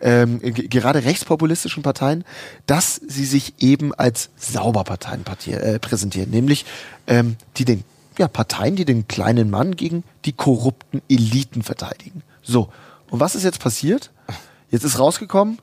ähm, 0.00 0.40
g- 0.40 0.68
gerade 0.68 1.04
rechtspopulistischen 1.04 1.82
Parteien, 1.82 2.24
dass 2.66 2.96
sie 2.96 3.24
sich 3.24 3.54
eben 3.58 3.94
als 3.94 4.30
Sauberparteien 4.36 5.24
äh, 5.46 5.78
präsentieren, 5.78 6.30
nämlich 6.30 6.64
ähm, 7.06 7.36
die 7.56 7.64
den 7.64 7.84
ja, 8.18 8.26
Parteien, 8.26 8.74
die 8.74 8.84
den 8.84 9.06
kleinen 9.06 9.48
Mann 9.50 9.76
gegen 9.76 10.02
die 10.24 10.32
korrupten 10.32 11.02
Eliten 11.08 11.62
verteidigen. 11.62 12.22
So, 12.42 12.68
und 13.10 13.20
was 13.20 13.34
ist 13.36 13.44
jetzt 13.44 13.60
passiert? 13.60 14.10
Jetzt 14.70 14.84
ist 14.84 14.98
rausgekommen, 14.98 15.58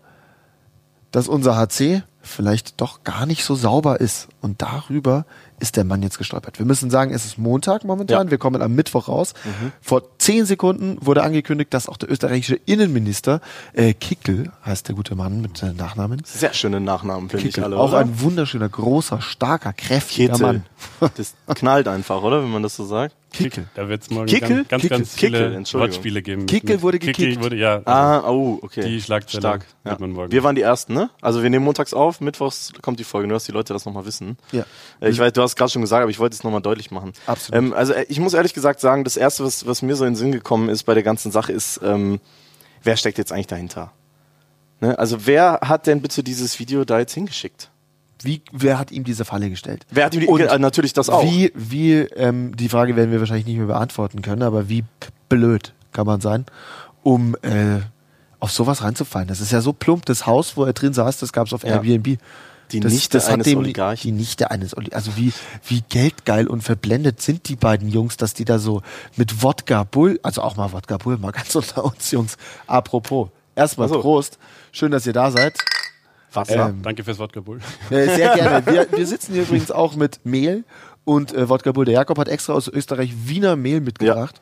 dass 1.12 1.28
unser 1.28 1.58
HC 1.58 2.04
vielleicht 2.26 2.82
doch 2.82 3.04
gar 3.04 3.26
nicht 3.26 3.44
so 3.46 3.56
sauber 3.56 4.02
ist. 4.02 4.28
Und 4.42 4.62
darüber 4.62 5.26
ist 5.60 5.78
der 5.78 5.84
Mann 5.86 6.02
jetzt 6.04 6.18
gestolpert. 6.18 6.60
Wir 6.60 6.66
müssen 6.66 6.90
sagen, 6.90 7.14
es 7.14 7.26
ist 7.26 7.38
Montag 7.38 7.84
momentan. 7.86 8.18
Ja. 8.18 8.24
Mhm. 8.26 8.32
Wir 8.32 8.38
kommen 8.38 8.62
am 8.62 8.74
Mittwoch 8.74 9.08
raus. 9.08 9.34
Vor 9.82 10.04
zehn 10.18 10.46
Sekunden 10.46 10.98
wurde 11.00 11.24
angekündigt, 11.24 11.74
dass 11.74 11.88
auch 11.88 11.98
der 11.98 12.12
österreichische 12.12 12.56
Innenminister 12.66 13.40
äh, 13.74 13.94
Kickel, 13.94 14.52
heißt 14.66 14.88
der 14.88 14.96
gute 14.96 15.16
Mann 15.16 15.42
mit 15.42 15.64
äh, 15.64 15.72
Nachnamen, 15.72 16.22
Sehr 16.26 16.54
schöne 16.54 16.82
Nachnamen, 16.82 17.30
finde 17.30 17.48
ich 17.48 17.64
alle. 17.64 17.78
auch 17.78 17.90
oder? 17.90 18.00
ein 18.00 18.20
wunderschöner, 18.20 18.68
großer, 18.68 19.22
starker, 19.22 19.72
kräftiger 19.74 20.34
Kittel. 20.34 20.64
Mann. 21.00 21.12
Das 21.16 21.36
knallt 21.56 21.88
einfach, 21.88 22.22
oder? 22.22 22.42
Wenn 22.44 22.52
man 22.52 22.64
das 22.64 22.76
so 22.76 22.86
sagt. 22.86 23.16
Kickel. 23.34 23.66
Da 23.76 23.90
wird 23.90 24.02
es 24.04 24.10
morgen 24.10 24.28
Kickel? 24.28 24.64
ganz, 24.70 24.88
ganz, 24.88 25.16
Kickel. 25.16 25.52
ganz 25.52 25.60
viele 25.60 25.64
Kickel. 25.64 25.80
Wortspiele 25.82 26.22
geben. 26.22 26.46
Kickel 26.46 26.82
wurde 26.82 27.00
Kickel 27.00 27.26
gekickt. 27.26 27.44
wurde, 27.44 27.58
ja. 27.58 27.82
Also, 27.84 27.90
Ah, 27.90 28.30
oh, 28.30 28.60
okay. 28.62 28.88
Die 28.88 29.02
Schlagzeile 29.02 29.42
Stark. 29.42 29.66
Ja. 29.84 29.92
wird 29.92 30.00
man 30.00 30.12
morgen. 30.12 30.32
Wir 30.32 30.44
waren 30.44 30.56
die 30.56 30.62
Ersten, 30.62 30.94
ne? 30.94 31.10
Also 31.22 31.44
wir 31.44 31.50
nehmen 31.50 31.66
montags 31.66 31.94
auf, 31.94 32.22
mittwochs 32.22 32.72
kommt 32.82 33.00
die 33.00 33.04
Folge, 33.04 33.28
nur 33.28 33.36
dass 33.36 33.44
die 33.44 33.52
Leute 33.52 33.74
das 33.74 33.86
nochmal 33.86 34.06
wissen. 34.06 34.38
Ja. 34.54 34.64
Äh, 35.02 35.10
Ich 35.10 35.20
weiß, 35.20 35.34
du 35.34 35.42
hast 35.42 35.56
gerade 35.58 35.70
schon 35.72 35.82
gesagt, 35.82 36.02
aber 36.02 36.12
ich 36.12 36.20
wollte 36.20 36.34
es 36.36 36.44
nochmal 36.44 36.62
deutlich 36.62 36.92
machen. 36.92 37.12
Absolut. 37.28 37.62
Ähm, 37.62 37.74
also 37.74 37.92
äh, 37.94 38.06
ich 38.08 38.20
muss 38.22 38.34
ehrlich 38.34 38.54
gesagt 38.54 38.80
sagen, 38.80 39.04
das 39.04 39.18
Erste, 39.18 39.44
was, 39.44 39.66
was 39.68 39.82
mir 39.82 39.96
so 39.98 40.06
in 40.06 40.12
den 40.12 40.16
Sinn 40.18 40.32
gekommen 40.32 40.70
ist 40.70 40.84
bei 40.84 40.94
der 40.94 41.04
ganzen 41.04 41.32
Sache, 41.32 41.52
ist, 41.52 41.82
ähm, 41.84 42.22
wer 42.84 42.96
steckt 42.96 43.18
jetzt 43.18 43.34
eigentlich 43.34 43.48
dahinter? 43.48 43.92
Ne? 44.80 44.98
Also 44.98 45.26
wer 45.26 45.60
hat 45.62 45.88
denn 45.88 46.02
bitte 46.02 46.24
dieses 46.24 46.58
Video 46.60 46.86
da 46.86 47.00
jetzt 47.00 47.14
hingeschickt? 47.14 47.70
Wie, 48.24 48.42
wer 48.52 48.80
hat 48.80 48.92
ihm 48.92 49.04
diese 49.04 49.26
Falle 49.26 49.50
gestellt? 49.50 49.86
Wer 49.90 50.06
hat 50.06 50.14
ihm 50.14 50.22
die, 50.22 50.28
Und 50.28 50.42
äh, 50.42 50.58
natürlich 50.60 50.94
das 50.94 51.10
auch. 51.10 51.24
Wie, 51.24 51.52
wie, 51.56 51.94
ähm, 51.94 52.56
die 52.56 52.70
Frage 52.70 52.96
werden 52.96 53.12
wir 53.12 53.20
wahrscheinlich 53.20 53.46
nicht 53.46 53.58
mehr 53.58 53.68
beantworten 53.68 54.22
können, 54.22 54.42
aber 54.42 54.70
wie 54.70 54.84
blöd 55.30 55.74
kann 55.92 56.06
man 56.06 56.22
sein, 56.22 56.46
um 57.04 57.36
äh, 57.42 57.80
auf 58.40 58.52
sowas 58.52 58.84
reinzufallen? 58.84 59.28
Das 59.28 59.42
ist 59.42 59.52
ja 59.52 59.62
so 59.62 59.74
plump. 59.74 60.06
Das 60.06 60.26
Haus, 60.26 60.56
wo 60.58 60.64
er 60.64 60.74
drin 60.74 60.94
saß, 60.94 61.20
das 61.20 61.34
gab 61.34 61.48
es 61.48 61.54
auf 61.54 61.64
Ja. 61.64 61.82
Airbnb. 61.82 62.18
Die 62.72 62.80
das, 62.80 62.92
Nichte 62.92 63.18
das 63.18 63.28
hat 63.28 63.36
eines 63.36 63.46
dem, 63.46 63.60
Oligarchen. 63.60 64.02
Die 64.02 64.12
Nichte 64.12 64.50
eines 64.50 64.76
Oligarchen. 64.76 64.96
Also 64.96 65.18
wie, 65.18 65.32
wie 65.68 65.82
geldgeil 65.88 66.48
und 66.48 66.62
verblendet 66.64 67.22
sind 67.22 67.48
die 67.48 67.56
beiden 67.56 67.90
Jungs, 67.90 68.18
dass 68.18 68.34
die 68.34 68.46
da 68.46 68.58
so 68.58 68.82
mit 69.18 69.44
Wodka 69.44 69.84
Bull, 69.84 70.20
also 70.24 70.42
auch 70.42 70.56
mal 70.56 70.72
Wodka 70.72 70.98
Bull, 70.98 71.18
mal 71.18 71.32
ganz 71.34 71.54
unter 71.56 71.86
uns 71.86 72.10
Jungs. 72.12 72.38
Apropos, 72.66 73.30
erstmal 73.56 73.88
Ach 73.88 73.94
so. 73.94 74.02
Prost. 74.02 74.40
Schön, 74.72 74.92
dass 74.92 75.06
ihr 75.06 75.14
da 75.14 75.30
seid. 75.30 75.58
Wasser. 76.36 76.70
Ähm, 76.70 76.82
Danke 76.82 77.04
fürs 77.04 77.20
Wodka 77.20 77.42
Bull. 77.42 77.60
Äh, 77.90 78.08
sehr 78.16 78.34
gerne. 78.36 78.66
Wir, 78.66 78.88
wir 78.92 79.08
sitzen 79.08 79.34
hier 79.34 79.44
übrigens 79.44 79.72
auch 79.72 79.96
mit 79.96 80.20
Mehl 80.26 80.64
und 81.04 81.34
äh, 81.34 81.48
Wodka 81.50 81.72
Bull. 81.72 81.86
Der 81.86 81.94
Jakob 81.94 82.18
hat 82.18 82.28
extra 82.28 82.54
aus 82.54 82.68
Österreich 82.68 83.14
Wiener 83.26 83.56
Mehl 83.56 83.82
mitgebracht. 83.82 84.42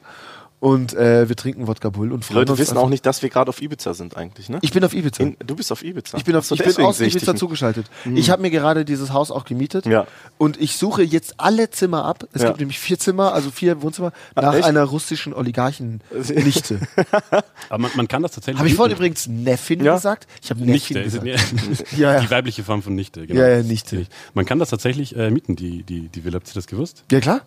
Und 0.63 0.93
äh, 0.93 1.27
wir 1.27 1.36
trinken 1.36 1.67
Wodka 1.67 1.89
Bull 1.89 2.13
und 2.13 2.22
Die 2.24 2.27
freuen 2.27 2.38
Leute 2.39 2.51
uns 2.53 2.60
wissen 2.62 2.72
einfach- 2.72 2.84
auch 2.84 2.89
nicht, 2.89 3.05
dass 3.05 3.22
wir 3.22 3.29
gerade 3.29 3.50
auf 3.50 3.62
Ibiza 3.62 3.93
sind 3.93 4.15
eigentlich, 4.15 4.48
ne? 4.48 4.60
Ich 4.62 4.72
bin 4.72 4.82
auf 4.86 4.93
Ibiza. 4.93 5.22
In, 5.22 5.36
du 5.46 5.58
bist 5.58 5.74
auf 5.74 5.84
Ibiza. 5.84 6.17
Ich 6.17 6.24
bin, 6.24 6.38
auf, 6.38 6.46
So, 6.46 6.55
ich 6.55 6.63
bin 6.63 6.86
aus 6.86 7.01
Ibiza 7.01 7.36
zugeschaltet. 7.36 7.88
Ich 8.15 8.29
habe 8.29 8.41
mir 8.41 8.50
gerade 8.50 8.86
dieses 8.86 9.12
Haus 9.12 9.29
auch 9.29 9.43
gemietet 9.43 9.86
Ja. 9.86 10.08
und 10.38 10.55
ich 10.62 10.77
suche 10.77 11.03
jetzt 11.03 11.34
alle 11.38 11.70
Zimmer 11.70 12.05
ab. 12.05 12.25
Es 12.32 12.43
Ja. 12.43 12.48
gibt 12.48 12.62
nämlich 12.62 12.79
vier 12.79 12.98
Zimmer, 12.98 13.34
also 13.34 13.51
vier 13.51 13.82
Wohnzimmer, 13.82 14.13
Ah, 14.36 14.41
nach 14.41 14.53
echt? 14.55 14.63
einer 14.63 14.86
russischen 14.86 15.34
Oligarchen-Nichte. 15.34 16.79
Aber 17.70 17.77
man, 17.82 17.91
man 17.96 18.08
kann 18.08 18.22
das 18.22 18.32
tatsächlich. 18.32 18.60
habe 18.60 18.70
ich 18.70 18.75
vorhin 18.75 18.96
übrigens 18.96 19.27
Neffin 19.27 19.84
Ja. 19.84 19.96
gesagt? 19.96 20.27
Ich 20.41 20.50
habe 20.50 20.62
Nichte. 20.63 21.03
Gesagt. 21.03 21.27
ja. 21.98 22.22
Die 22.22 22.32
weibliche 22.32 22.63
Form 22.63 22.82
von 22.84 22.96
Nichte. 22.96 23.27
Genau. 23.27 23.39
Ja, 23.41 23.50
ja, 23.50 23.63
Nichte. 23.63 24.05
Man 24.34 24.46
kann 24.46 24.60
das 24.60 24.70
tatsächlich 24.70 25.13
äh, 25.17 25.29
mieten, 25.29 25.58
die, 25.58 25.84
die, 25.84 26.08
die 26.08 26.24
Villa. 26.24 26.36
Habt 26.38 26.48
ihr 26.48 26.53
das 26.53 26.67
gewusst? 26.67 27.03
Ja, 27.12 27.20
klar. 27.20 27.41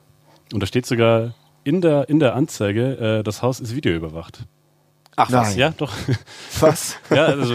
Und 0.53 0.61
da 0.61 0.67
steht 0.67 0.85
sogar 0.85 1.35
in 1.67 1.81
der, 1.81 2.09
in 2.09 2.21
der 2.21 2.35
Anzeige, 2.35 3.19
äh, 3.19 3.23
das 3.25 3.43
Haus 3.43 3.59
ist 3.59 3.75
videoüberwacht. 3.75 4.39
Ach, 5.17 5.33
was? 5.33 5.49
Nein. 5.49 5.59
Ja, 5.59 5.75
doch. 5.77 5.93
Was? 6.61 6.97
ja, 7.11 7.25
also, 7.25 7.55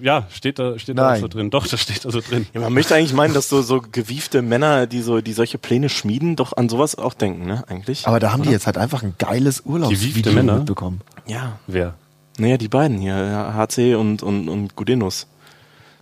ja, 0.00 0.26
steht 0.30 0.58
da, 0.58 0.78
steht 0.78 0.98
da 0.98 1.10
Nein. 1.10 1.20
so 1.20 1.28
drin. 1.28 1.50
Doch, 1.50 1.66
das 1.66 1.80
steht 1.80 2.04
da 2.04 2.10
so 2.10 2.20
drin. 2.20 2.46
Ja, 2.54 2.60
man 2.60 2.72
möchte 2.72 2.94
eigentlich 2.94 3.12
meinen, 3.12 3.32
dass 3.32 3.48
so, 3.48 3.62
so 3.62 3.80
gewiefte 3.80 4.42
Männer, 4.42 4.86
die 4.86 5.00
so, 5.00 5.20
die 5.20 5.32
solche 5.32 5.58
Pläne 5.58 5.90
schmieden, 5.90 6.34
doch 6.34 6.56
an 6.56 6.68
sowas 6.68 6.96
auch 6.96 7.14
denken, 7.14 7.46
ne? 7.46 7.62
Eigentlich. 7.68 8.08
Aber 8.08 8.18
da 8.18 8.32
haben 8.32 8.42
die 8.42 8.50
jetzt 8.50 8.66
halt 8.66 8.78
einfach 8.78 9.02
ein 9.02 9.14
geiles 9.18 9.62
Gewiefte 9.62 9.68
Urlaubsvideo 9.68 10.32
Männer? 10.32 10.56
mitbekommen. 10.56 11.00
ja. 11.26 11.58
Wer? 11.66 11.94
Naja, 12.36 12.56
die 12.56 12.66
beiden 12.68 12.98
hier, 12.98 13.14
HC 13.14 13.94
und, 13.94 14.24
und, 14.24 14.48
und 14.48 14.74
Gudenus. 14.74 15.28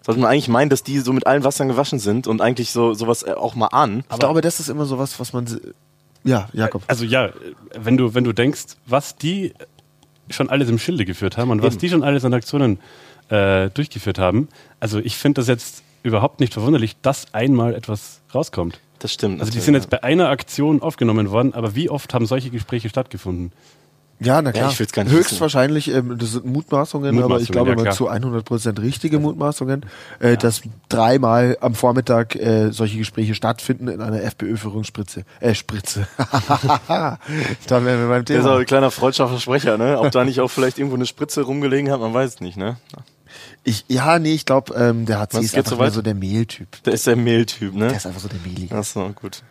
Sollte 0.00 0.18
man 0.18 0.30
eigentlich 0.30 0.48
meinen, 0.48 0.70
dass 0.70 0.82
die 0.82 0.98
so 1.00 1.12
mit 1.12 1.26
allen 1.26 1.44
Wassern 1.44 1.68
gewaschen 1.68 1.98
sind 1.98 2.26
und 2.26 2.40
eigentlich 2.40 2.72
so 2.72 2.94
sowas 2.94 3.22
äh, 3.22 3.32
auch 3.32 3.54
mal 3.54 3.66
ahnen. 3.66 4.02
Ich 4.10 4.18
glaube, 4.18 4.40
das 4.40 4.58
ist 4.60 4.70
immer 4.70 4.86
sowas, 4.86 5.20
was 5.20 5.34
man. 5.34 5.46
Ja, 6.24 6.48
Jakob. 6.52 6.82
Also 6.86 7.04
ja, 7.04 7.30
wenn 7.74 7.96
du, 7.96 8.14
wenn 8.14 8.24
du 8.24 8.32
denkst, 8.32 8.76
was 8.86 9.16
die 9.16 9.54
schon 10.30 10.50
alles 10.50 10.68
im 10.68 10.78
Schilde 10.78 11.04
geführt 11.04 11.36
haben 11.36 11.50
und 11.50 11.62
was 11.62 11.74
Eben. 11.74 11.80
die 11.80 11.88
schon 11.88 12.02
alles 12.04 12.24
an 12.24 12.32
Aktionen 12.34 12.78
äh, 13.28 13.70
durchgeführt 13.70 14.18
haben, 14.18 14.48
also 14.80 14.98
ich 14.98 15.16
finde 15.16 15.40
das 15.40 15.48
jetzt 15.48 15.82
überhaupt 16.02 16.40
nicht 16.40 16.52
verwunderlich, 16.52 16.96
dass 17.02 17.32
einmal 17.34 17.74
etwas 17.74 18.20
rauskommt. 18.34 18.80
Das 18.98 19.12
stimmt. 19.12 19.40
Also 19.40 19.52
die 19.52 19.60
sind 19.60 19.74
jetzt 19.74 19.90
bei 19.90 20.02
einer 20.02 20.28
Aktion 20.28 20.80
aufgenommen 20.80 21.30
worden, 21.30 21.54
aber 21.54 21.74
wie 21.74 21.90
oft 21.90 22.14
haben 22.14 22.26
solche 22.26 22.50
Gespräche 22.50 22.88
stattgefunden? 22.88 23.52
Ja, 24.24 24.42
na 24.42 24.52
klar. 24.52 24.70
ich 24.70 24.78
will's 24.78 24.92
gar 24.92 25.04
nicht 25.04 25.12
Höchstwahrscheinlich, 25.12 25.88
ähm, 25.88 26.18
das 26.18 26.32
sind 26.32 26.46
Mutmaßungen, 26.46 27.22
aber 27.22 27.40
ich 27.40 27.50
glaube 27.50 27.70
ja, 27.70 27.76
klar. 27.76 27.94
zu 27.94 28.10
100% 28.10 28.80
richtige 28.80 29.18
Mutmaßungen, 29.18 29.86
äh, 30.20 30.36
dass 30.36 30.62
dreimal 30.88 31.56
am 31.60 31.74
Vormittag 31.74 32.36
äh, 32.36 32.70
solche 32.70 32.98
Gespräche 32.98 33.34
stattfinden 33.34 33.88
in 33.88 34.00
einer 34.00 34.22
FPÖ-Führungsspritze. 34.22 35.24
Äh, 35.40 35.54
Spritze. 35.54 36.06
da 36.88 37.18
wären 37.68 38.00
wir 38.00 38.08
beim 38.08 38.24
Der 38.24 38.38
ist 38.38 38.44
auch 38.44 38.50
Thema. 38.50 38.58
ein 38.58 38.66
kleiner 38.66 38.90
freudscher 38.90 39.28
Versprecher, 39.28 39.78
ne? 39.78 39.98
Ob 39.98 40.10
da 40.10 40.24
nicht 40.24 40.40
auch 40.40 40.48
vielleicht 40.50 40.78
irgendwo 40.78 40.96
eine 40.96 41.06
Spritze 41.06 41.42
rumgelegen 41.42 41.90
hat, 41.90 42.00
man 42.00 42.14
weiß 42.14 42.34
es 42.34 42.40
nicht, 42.40 42.56
ne? 42.56 42.76
Ich, 43.64 43.84
ja, 43.88 44.18
nee, 44.18 44.34
ich 44.34 44.44
glaube, 44.44 44.74
ähm, 44.74 45.06
der 45.06 45.20
HC 45.20 45.38
Was, 45.38 45.44
ist 45.44 45.56
einfach 45.56 45.78
so 45.86 45.90
so 45.90 46.02
der 46.02 46.14
Mehltyp. 46.14 46.82
Der 46.84 46.92
ist 46.94 47.06
der 47.06 47.16
Mehltyp, 47.16 47.74
ne? 47.74 47.88
Der 47.88 47.96
ist 47.96 48.06
einfach 48.06 48.20
so 48.20 48.28
der 48.28 48.40
Mehlige. 48.40 48.74
Achso, 48.74 49.10
gut. 49.14 49.42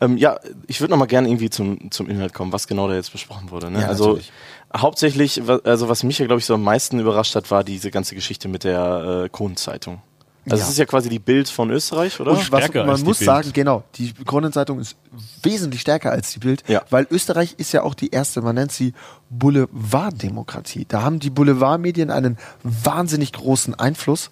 Ähm, 0.00 0.16
ja, 0.16 0.38
ich 0.66 0.80
würde 0.80 0.92
noch 0.92 0.98
mal 0.98 1.06
gerne 1.06 1.28
irgendwie 1.28 1.50
zum, 1.50 1.90
zum 1.90 2.08
Inhalt 2.08 2.32
kommen, 2.32 2.52
was 2.52 2.66
genau 2.66 2.88
da 2.88 2.94
jetzt 2.94 3.12
besprochen 3.12 3.50
wurde. 3.50 3.70
Ne? 3.70 3.80
Ja, 3.82 3.88
also 3.88 4.08
natürlich. 4.08 4.32
hauptsächlich, 4.76 5.42
also 5.64 5.88
was 5.88 6.02
mich 6.04 6.18
ja, 6.18 6.26
glaube 6.26 6.40
ich, 6.40 6.46
so 6.46 6.54
am 6.54 6.62
meisten 6.62 6.98
überrascht 7.00 7.34
hat, 7.34 7.50
war 7.50 7.64
diese 7.64 7.90
ganze 7.90 8.14
Geschichte 8.14 8.48
mit 8.48 8.64
der 8.64 9.24
äh, 9.24 9.28
Kronenzeitung. 9.28 10.00
Also 10.46 10.56
Ja. 10.56 10.62
es 10.64 10.70
ist 10.70 10.78
ja 10.78 10.86
quasi 10.86 11.10
die 11.10 11.18
Bild 11.18 11.50
von 11.50 11.70
Österreich, 11.70 12.18
oder? 12.18 12.30
Und 12.30 12.38
was, 12.50 12.60
Stärker 12.64 12.80
man 12.80 12.90
als 12.92 13.00
die 13.00 13.04
muss 13.06 13.18
Bild. 13.18 13.26
sagen, 13.26 13.50
genau, 13.52 13.82
die 13.96 14.14
Kronenzeitung 14.14 14.80
ist 14.80 14.96
wesentlich 15.42 15.82
stärker 15.82 16.12
als 16.12 16.32
die 16.32 16.38
Bild, 16.38 16.62
Ja. 16.66 16.80
weil 16.88 17.06
Österreich 17.10 17.56
ist 17.58 17.72
ja 17.72 17.82
auch 17.82 17.92
die 17.94 18.08
erste, 18.08 18.40
man 18.40 18.54
nennt 18.54 18.72
sie 18.72 18.94
Boulevarddemokratie. 19.28 20.86
Da 20.88 21.02
haben 21.02 21.18
die 21.20 21.30
Boulevardmedien 21.30 22.10
einen 22.10 22.38
wahnsinnig 22.62 23.32
großen 23.32 23.74
Einfluss 23.74 24.30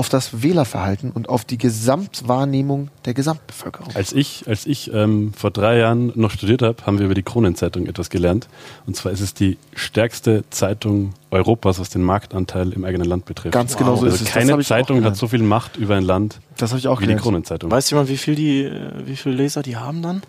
auf 0.00 0.08
das 0.08 0.42
Wählerverhalten 0.42 1.10
und 1.10 1.28
auf 1.28 1.44
die 1.44 1.58
Gesamtwahrnehmung 1.58 2.88
der 3.04 3.12
Gesamtbevölkerung. 3.12 3.94
Als 3.94 4.14
ich, 4.14 4.44
als 4.46 4.64
ich 4.64 4.90
ähm, 4.94 5.34
vor 5.36 5.50
drei 5.50 5.76
Jahren 5.76 6.10
noch 6.14 6.30
studiert 6.30 6.62
habe, 6.62 6.86
haben 6.86 6.98
wir 6.98 7.04
über 7.04 7.14
die 7.14 7.22
Kronenzeitung 7.22 7.84
etwas 7.84 8.08
gelernt. 8.08 8.48
Und 8.86 8.96
zwar 8.96 9.12
ist 9.12 9.20
es 9.20 9.34
die 9.34 9.58
stärkste 9.74 10.44
Zeitung 10.48 11.12
Europas, 11.30 11.78
was 11.78 11.90
den 11.90 12.02
Marktanteil 12.02 12.72
im 12.72 12.86
eigenen 12.86 13.06
Land 13.06 13.26
betrifft. 13.26 13.52
Ganz 13.52 13.76
genau 13.76 13.94
so 13.96 14.04
also 14.04 14.06
ist 14.06 14.22
es. 14.22 14.32
Das 14.32 14.32
Keine 14.32 14.58
Zeitung 14.60 15.04
hat 15.04 15.16
so 15.16 15.28
viel 15.28 15.42
Macht 15.42 15.76
über 15.76 15.96
ein 15.96 16.02
Land 16.02 16.40
Das 16.56 16.70
habe 16.70 16.78
ich 16.78 16.88
auch 16.88 17.00
wie 17.00 17.02
die 17.02 17.08
gelernt. 17.08 17.22
Kronenzeitung. 17.22 17.70
Weiß 17.70 17.90
jemand, 17.90 18.08
wie 18.08 18.16
viel 18.16 18.34
die, 18.34 18.62
äh, 18.62 18.80
wie 19.04 19.16
viel 19.16 19.32
Leser 19.32 19.62
die 19.62 19.76
haben 19.76 20.00
dann? 20.00 20.22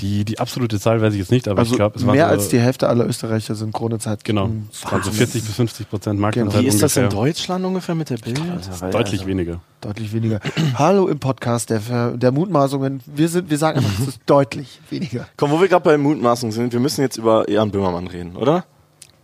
Die, 0.00 0.24
die 0.26 0.38
absolute 0.38 0.78
Zahl 0.78 1.00
weiß 1.00 1.14
ich 1.14 1.20
jetzt 1.20 1.30
nicht, 1.30 1.48
aber 1.48 1.60
Also 1.60 1.72
ich 1.72 1.76
glaube, 1.76 1.96
es 1.98 2.06
waren 2.06 2.14
mehr 2.16 2.28
als 2.28 2.48
die 2.48 2.60
Hälfte 2.60 2.88
aller 2.88 3.06
Österreicher 3.06 3.54
sind 3.54 3.72
Kronezeit. 3.72 4.24
Genau, 4.24 4.50
also 4.90 5.10
40 5.10 5.42
bis 5.44 5.54
50 5.54 5.88
Prozent 5.88 6.20
Marktanteil 6.20 6.62
Wie 6.62 6.66
ist 6.66 6.82
das 6.82 6.96
in. 6.98 7.08
Deutschland 7.08 7.64
ungefähr 7.64 7.94
mit 7.94 8.10
der 8.10 8.18
Bild? 8.18 8.40
Deutlich 8.90 9.26
weniger. 9.26 9.60
Deutlich 9.80 10.12
weniger. 10.12 10.40
Hallo 10.74 11.08
im 11.08 11.18
Podcast 11.18 11.70
der, 11.70 11.80
Ver- 11.80 12.16
der 12.16 12.30
Mutmaßungen. 12.32 13.00
Wir, 13.06 13.28
sind, 13.28 13.48
wir 13.48 13.56
sagen 13.58 13.78
einfach, 13.78 13.98
es 14.00 14.08
ist 14.08 14.20
deutlich 14.26 14.80
weniger. 14.90 15.26
Komm, 15.36 15.50
wo 15.50 15.60
wir 15.60 15.68
gerade 15.68 15.84
bei 15.84 15.96
Mutmaßung 15.96 16.52
sind, 16.52 16.72
wir 16.74 16.80
müssen 16.80 17.00
jetzt 17.00 17.16
über 17.16 17.48
Jan 17.50 17.70
Böhmermann 17.70 18.06
reden, 18.06 18.36
oder? 18.36 18.64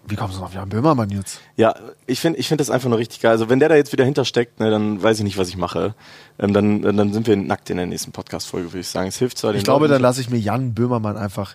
Wie 0.04 0.16
kommst 0.16 0.38
du 0.38 0.42
auf 0.42 0.52
Jan 0.52 0.68
Böhmermann 0.68 1.10
jetzt? 1.10 1.40
Ja, 1.56 1.74
ich 2.06 2.18
finde 2.18 2.38
ich 2.40 2.48
find 2.48 2.60
das 2.60 2.70
einfach 2.70 2.88
nur 2.88 2.98
richtig 2.98 3.20
geil. 3.20 3.30
Also 3.30 3.48
wenn 3.48 3.60
der 3.60 3.68
da 3.68 3.76
jetzt 3.76 3.92
wieder 3.92 4.04
hintersteckt, 4.04 4.58
ne, 4.58 4.70
dann 4.70 5.02
weiß 5.02 5.18
ich 5.18 5.24
nicht, 5.24 5.38
was 5.38 5.48
ich 5.48 5.56
mache. 5.56 5.94
Ähm, 6.38 6.52
dann, 6.52 6.82
dann 6.82 7.12
sind 7.12 7.26
wir 7.26 7.36
nackt 7.36 7.70
in 7.70 7.76
der 7.76 7.86
nächsten 7.86 8.10
Podcast-Folge, 8.10 8.72
würde 8.72 8.80
ich 8.80 8.88
sagen. 8.88 9.08
Es 9.08 9.18
hilft 9.18 9.38
zwar 9.38 9.52
den 9.52 9.58
Ich 9.58 9.64
glaube, 9.64 9.84
Leuten 9.84 9.92
dann 9.94 10.02
lasse 10.02 10.20
ich 10.20 10.28
mir 10.28 10.38
Jan 10.38 10.74
Böhmermann 10.74 11.16
einfach 11.16 11.54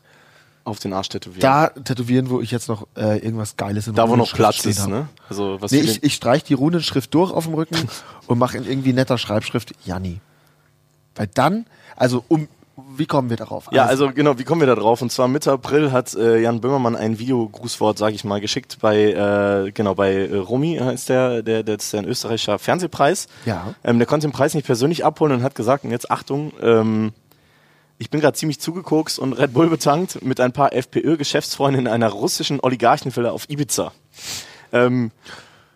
auf 0.64 0.80
den 0.80 0.94
Arsch 0.94 1.10
tätowieren. 1.10 1.42
da 1.42 1.68
tätowieren, 1.68 2.30
wo 2.30 2.42
ich 2.42 2.52
jetzt 2.52 2.68
noch 2.68 2.88
äh, 2.96 3.18
irgendwas 3.20 3.56
Geiles 3.56 3.88
in 3.88 3.96
da 3.96 4.10
wo 4.10 4.16
noch 4.16 4.34
Platz 4.34 4.66
ist, 4.66 4.88
ne? 4.88 5.08
Also 5.30 5.62
was 5.62 5.72
Nee, 5.72 5.80
ich, 5.80 6.04
ich 6.04 6.14
streich 6.14 6.44
die 6.44 6.54
Runenschrift 6.54 7.14
durch 7.14 7.32
auf 7.32 7.46
dem 7.46 7.54
Rücken 7.54 7.88
und 8.28 8.38
mache 8.38 8.58
in 8.58 8.66
irgendwie 8.66 8.92
netter 8.92 9.18
Schreibschrift 9.18 9.74
Janni. 9.86 10.20
Weil 11.16 11.28
dann, 11.34 11.66
also 11.96 12.24
um, 12.28 12.48
wie 12.96 13.08
kommen 13.08 13.30
wir 13.30 13.38
darauf? 13.38 13.70
Ja, 13.72 13.86
also 13.86 14.12
genau, 14.12 14.38
wie 14.38 14.44
kommen 14.44 14.62
wir 14.62 14.68
da 14.68 14.76
drauf? 14.76 15.02
Und 15.02 15.12
zwar 15.12 15.28
Mitte 15.28 15.52
April 15.52 15.92
hat 15.92 16.14
äh, 16.14 16.40
Jan 16.40 16.62
Böhmermann 16.62 16.96
ein 16.96 17.18
Videogrußwort, 17.18 17.98
sage 17.98 18.14
ich 18.14 18.24
mal, 18.24 18.40
geschickt 18.40 18.78
bei 18.82 19.12
äh, 19.12 19.72
genau 19.72 19.96
bei 19.96 20.14
äh, 20.14 20.36
Romy 20.36 20.78
äh, 20.78 20.94
ist 20.94 21.10
der, 21.10 21.42
der, 21.42 21.64
der 21.64 21.78
ist 21.78 21.92
der 21.92 22.02
ein 22.02 22.06
österreichischer 22.06 22.60
Fernsehpreis. 22.60 23.28
Ja. 23.46 23.74
Ähm, 23.84 23.98
der 23.98 24.06
konnte 24.06 24.28
den 24.28 24.32
Preis 24.32 24.54
nicht 24.54 24.66
persönlich 24.66 25.04
abholen 25.04 25.34
und 25.34 25.44
hat 25.44 25.56
gesagt, 25.56 25.86
und 25.86 25.92
jetzt 25.92 26.12
Achtung, 26.12 26.54
ähm, 26.62 27.14
ich 27.98 28.12
bin 28.12 28.22
gerade 28.22 28.38
ziemlich 28.38 28.60
zugekokst 28.60 29.18
und 29.18 29.34
Red 29.34 29.54
Bull 29.54 29.70
betankt 29.70 30.24
mit 30.24 30.40
ein 30.40 30.52
paar 30.52 30.72
FPÖ-Geschäftsfreunden 30.72 31.88
in 31.88 31.92
einer 31.92 32.10
russischen 32.10 32.60
Oligarchenvilla 32.60 33.32
auf 33.32 33.50
Ibiza. 33.50 33.92
Ähm, 34.72 35.12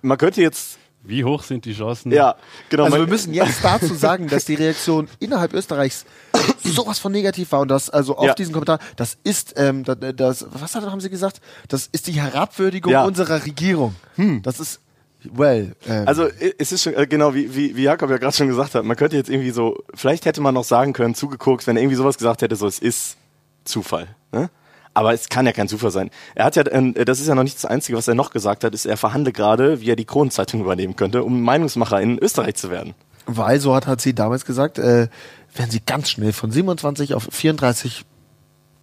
man 0.04 0.18
könnte 0.18 0.42
jetzt, 0.42 0.78
Wie 1.04 1.24
hoch 1.24 1.44
sind 1.44 1.66
die 1.66 1.74
Chancen? 1.74 2.12
ja, 2.12 2.36
genau. 2.70 2.84
Also 2.86 2.98
wir 2.98 3.08
müssen 3.08 3.34
jetzt 3.34 3.64
dazu 3.64 3.94
sagen, 3.96 4.28
dass 4.28 4.46
die 4.46 4.56
Reaktion 4.56 5.08
innerhalb 5.20 5.54
Österreichs 5.54 6.06
sowas 6.64 7.00
von 7.00 7.12
negativ 7.12 7.52
war 7.52 7.62
und 7.62 7.70
das 7.70 7.90
also 7.90 8.18
auf 8.18 8.26
Ja. 8.28 8.34
diesen 8.36 8.54
Kommentar, 8.54 8.80
das 8.96 9.18
ist 9.24 9.54
ähm, 9.58 9.84
das, 9.84 9.98
das 10.16 10.46
was 10.52 10.76
hat, 10.76 10.84
haben 10.86 11.02
Sie 11.02 11.10
gesagt? 11.10 11.42
Das 11.68 11.88
ist 11.92 12.08
die 12.08 12.14
Herabwürdigung 12.14 12.92
Ja. 12.92 13.04
unserer 13.06 13.44
Regierung. 13.46 13.96
Das 14.44 14.60
ist 14.60 14.80
well. 15.24 15.76
Ähm, 15.88 16.08
Also 16.08 16.28
es 16.58 16.72
ist 16.72 16.84
schon, 16.84 16.94
äh, 16.94 17.08
genau, 17.08 17.34
wie, 17.34 17.56
wie, 17.56 17.76
wie 17.76 17.84
Jakob 17.84 18.10
ja 18.10 18.18
gerade 18.18 18.36
schon 18.36 18.48
gesagt 18.48 18.76
hat, 18.76 18.84
man 18.86 18.96
könnte 18.98 19.16
jetzt 19.18 19.30
irgendwie 19.30 19.52
so, 19.52 19.84
vielleicht 19.96 20.26
hätte 20.26 20.42
man 20.42 20.54
noch 20.54 20.64
sagen 20.64 20.94
können, 20.94 21.16
zugeguckt, 21.16 21.66
wenn 21.68 21.78
er 21.78 21.82
irgendwie 21.82 21.98
sowas 21.98 22.18
gesagt 22.18 22.42
hätte, 22.44 22.56
so 22.56 22.68
es 22.68 22.80
ist 22.80 23.18
Zufall. 23.64 24.08
Ne? 24.32 24.50
Aber 24.94 25.14
es 25.14 25.30
kann 25.30 25.46
ja 25.46 25.54
kein 25.54 25.68
Zufall 25.70 25.92
sein. 25.92 26.10
Er 26.36 26.46
hat 26.46 26.56
ja, 26.56 26.64
äh, 26.64 27.06
das 27.06 27.20
ist 27.22 27.28
ja 27.28 27.36
noch 27.36 27.44
nicht 27.44 27.56
das 27.56 27.66
Einzige, 27.66 27.98
was 27.98 28.08
er 28.08 28.16
noch 28.16 28.32
gesagt 28.32 28.64
hat, 28.64 28.74
ist, 28.74 28.86
er 28.86 28.98
verhandelt 28.98 29.36
gerade, 29.36 29.80
wie 29.82 29.90
er 29.90 29.96
die 29.96 30.06
Kronenzeitung 30.06 30.60
übernehmen 30.62 30.96
könnte, 30.96 31.24
um 31.24 31.42
Meinungsmacher 31.42 32.02
in 32.02 32.18
Österreich 32.20 32.56
zu 32.56 32.70
werden. 32.72 32.94
weil 33.26 33.60
so 33.60 33.74
hat 33.76 33.88
HC 33.88 34.14
damals 34.14 34.44
gesagt, 34.46 34.80
äh, 34.80 35.08
werden 35.56 35.70
sie 35.72 35.82
ganz 35.86 36.10
schnell 36.10 36.34
von 36.34 36.52
27 36.52 37.14
auf 37.14 37.28
34 37.32 38.04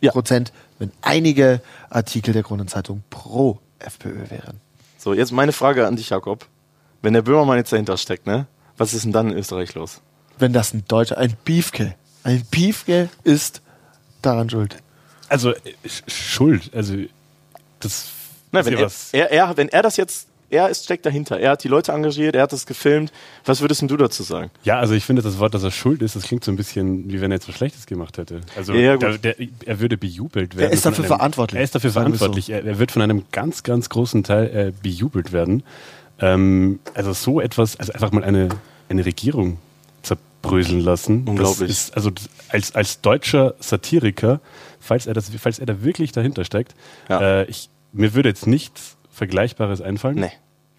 Ja. 0.01 0.13
Prozent, 0.13 0.53
wenn 0.79 0.93
einige 1.03 1.61
Artikel 1.91 2.33
der 2.33 2.43
Kronenzeitung 2.43 3.03
pro 3.11 3.59
FPÖ 3.79 4.31
wären. 4.31 4.61
So, 4.97 5.13
jetzt 5.15 5.33
meine 5.33 5.53
Frage 5.53 5.87
an 5.87 5.97
dich, 5.97 6.11
Jakob. 6.11 6.47
Wenn 7.03 7.13
der 7.15 7.23
Böhmermann 7.23 7.59
jetzt 7.59 7.73
dahinter 7.73 7.97
steckt, 7.97 8.27
ne? 8.27 8.47
Was 8.77 8.95
ist 8.95 9.05
denn 9.05 9.13
dann 9.13 9.31
in 9.31 9.37
Österreich 9.39 9.75
los? 9.75 10.01
Wenn 10.39 10.53
das 10.53 10.73
ein 10.73 10.85
Deutscher, 10.89 11.19
ein 11.19 11.37
Biefke, 11.45 11.95
ein 12.23 12.45
Biefke 12.51 13.09
ist 13.25 13.61
daran 14.23 14.49
schuld. 14.51 14.77
Also 15.29 15.51
äh, 15.53 15.57
Sch- 15.87 16.03
Schuld, 16.11 16.71
also 16.75 16.95
das 17.81 18.09
Na, 18.53 18.61
ist 18.61 18.67
wenn, 18.67 18.75
er, 18.79 18.91
er, 19.13 19.31
er, 19.31 19.57
wenn 19.57 19.69
er 19.69 19.83
das 19.83 19.97
jetzt, 19.97 20.27
er 20.51 20.69
ist, 20.71 20.85
steckt 20.85 21.05
dahinter, 21.05 21.39
er 21.39 21.51
hat 21.53 21.65
die 21.65 21.69
Leute 21.69 21.93
engagiert, 21.93 22.35
er 22.35 22.43
hat 22.43 22.53
das 22.53 22.65
gefilmt, 22.67 23.13
was 23.45 23.61
würdest 23.61 23.83
denn 23.83 23.89
du 23.89 23.97
dazu 23.99 24.23
sagen? 24.23 24.51
Ja, 24.65 24.79
also 24.79 24.95
ich 24.95 25.05
finde 25.05 25.21
das 25.23 25.39
Wort, 25.39 25.53
dass 25.55 25.63
er 25.63 25.71
schuld 25.71 26.01
ist, 26.03 26.17
das 26.17 26.23
klingt 26.25 26.43
so 26.45 26.51
ein 26.51 26.57
bisschen, 26.57 27.11
wie 27.13 27.21
wenn 27.21 27.31
er 27.31 27.37
jetzt 27.37 27.49
was 27.49 27.55
Schlechtes 27.57 27.85
gemacht 27.87 28.17
hätte. 28.19 28.41
Also 28.57 28.73
Ja, 28.73 28.95
gut. 28.95 29.03
der, 29.23 29.35
der, 29.35 29.37
er 29.67 29.81
würde 29.81 29.99
bejubelt 29.99 30.57
werden. 30.57 30.73
ist 30.73 30.83
von 30.83 30.93
dafür 30.93 31.05
einem, 31.05 31.09
verantwortlich. 31.19 31.59
Er 31.59 31.65
ist 31.65 31.75
dafür 31.75 31.91
verantwortlich. 31.93 32.49
Er, 32.51 32.65
er 32.65 32.79
wird 32.79 32.91
von 32.93 33.03
einem 33.03 33.25
ganz, 33.33 33.63
ganz 33.63 33.89
großen 33.91 34.25
Teil 34.25 34.47
äh, 34.47 34.73
bejubelt 34.83 35.33
werden. 35.33 35.63
Ähm, 36.21 36.81
also 36.95 37.13
so 37.13 37.41
etwas, 37.41 37.77
also 37.79 37.93
einfach 37.93 38.11
mal 38.13 38.25
eine, 38.25 38.49
eine 38.89 39.05
Regierung 39.05 39.59
rausbröseln 40.43 40.81
lassen. 40.81 41.25
Unglaublich. 41.29 41.69
Das 41.69 41.79
ist, 41.89 41.97
also 41.97 42.11
als, 42.49 42.75
als 42.75 43.01
deutscher 43.01 43.55
Satiriker, 43.61 44.41
falls 44.81 45.07
er, 45.07 45.15
das, 45.15 45.31
falls 45.39 45.59
er 45.59 45.67
da 45.67 45.83
wirklich 45.83 46.13
dahinter 46.13 46.45
steckt, 46.45 46.75
Ja. 47.09 47.21
äh, 47.41 47.45
ich, 47.47 47.71
mir 47.93 48.15
würde 48.15 48.29
jetzt 48.29 48.47
nichts 48.47 48.97
Vergleichbares 49.11 49.81
einfallen. 49.81 50.17
Nee. 50.17 50.33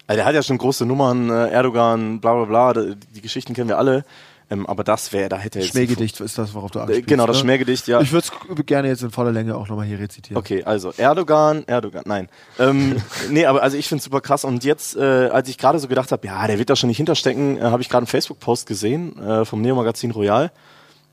Also 0.06 0.16
der 0.18 0.24
hat 0.26 0.34
ja 0.34 0.42
schon 0.42 0.58
große 0.58 0.86
Nummern, 0.86 1.30
äh, 1.30 1.50
Erdogan, 1.50 2.20
bla 2.20 2.34
bla 2.44 2.72
bla, 2.72 2.84
die 3.14 3.20
Geschichten 3.20 3.54
kennen 3.54 3.68
wir 3.68 3.78
alle. 3.78 4.04
Ähm, 4.52 4.66
aber 4.66 4.82
das 4.82 5.12
wäre, 5.12 5.28
da 5.28 5.38
hätte 5.38 5.60
er 5.60 5.64
jetzt. 5.64 5.72
Schmähgedicht 5.72 6.18
ist 6.20 6.36
das, 6.36 6.54
worauf 6.54 6.72
du 6.72 6.80
Äh, 6.80 6.82
anspielst. 6.82 7.06
Genau, 7.06 7.26
das 7.28 7.36
ne? 7.36 7.42
Schmähgedicht, 7.42 7.86
ja. 7.86 8.00
Ich 8.00 8.10
würde 8.10 8.26
es 8.58 8.66
gerne 8.66 8.88
jetzt 8.88 9.02
in 9.02 9.12
voller 9.12 9.30
Länge 9.30 9.54
auch 9.56 9.68
nochmal 9.68 9.86
hier 9.86 10.00
rezitieren. 10.00 10.36
Okay, 10.38 10.64
also 10.64 10.92
Erdogan, 10.96 11.62
Erdogan, 11.68 12.02
nein. 12.06 12.28
Ähm, 12.58 12.96
nee, 13.30 13.46
aber 13.46 13.62
also 13.62 13.76
ich 13.76 13.86
finde 13.86 14.02
super 14.02 14.20
krass. 14.20 14.44
Und 14.44 14.64
jetzt, 14.64 14.96
äh, 14.96 15.28
als 15.28 15.48
ich 15.48 15.56
gerade 15.56 15.78
so 15.78 15.86
gedacht 15.86 16.10
habe, 16.10 16.26
ja, 16.26 16.44
der 16.48 16.58
wird 16.58 16.68
da 16.68 16.74
schon 16.74 16.88
nicht 16.88 16.96
hinterstecken, 16.96 17.58
äh, 17.58 17.60
habe 17.60 17.80
ich 17.80 17.88
gerade 17.88 17.98
einen 18.00 18.06
Facebook-Post 18.08 18.66
gesehen 18.66 19.16
äh, 19.22 19.44
vom 19.44 19.60
Neo-Magazin 19.60 20.10
Royal. 20.10 20.50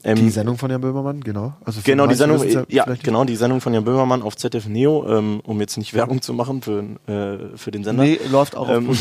Ähm, 0.04 0.16
Die 0.18 0.30
Sendung 0.30 0.58
von 0.58 0.70
Jan 0.70 0.80
Böhmermann, 0.80 1.22
genau. 1.22 1.54
Also 1.66 1.82
Genau, 1.84 2.06
die 2.08 2.16
Sendung, 2.16 2.42
ja, 2.70 2.88
nicht. 2.88 3.04
genau, 3.04 3.26
die 3.26 3.36
Sendung 3.36 3.62
von 3.62 3.74
Jan 3.74 3.84
Böhmermann 3.84 4.22
auf 4.22 4.36
ZDF 4.38 4.68
Neo, 4.68 5.06
ähm, 5.10 5.42
um 5.44 5.60
jetzt 5.60 5.78
nicht 5.78 5.94
Werbung 5.94 6.22
zu 6.22 6.34
machen 6.34 6.62
für, 6.62 6.84
äh, 7.08 7.58
für 7.58 7.72
den 7.72 7.84
Sender. 7.84 8.04
Nee, 8.04 8.20
läuft 8.30 8.56
auch 8.56 8.70
Ähm. 8.70 8.90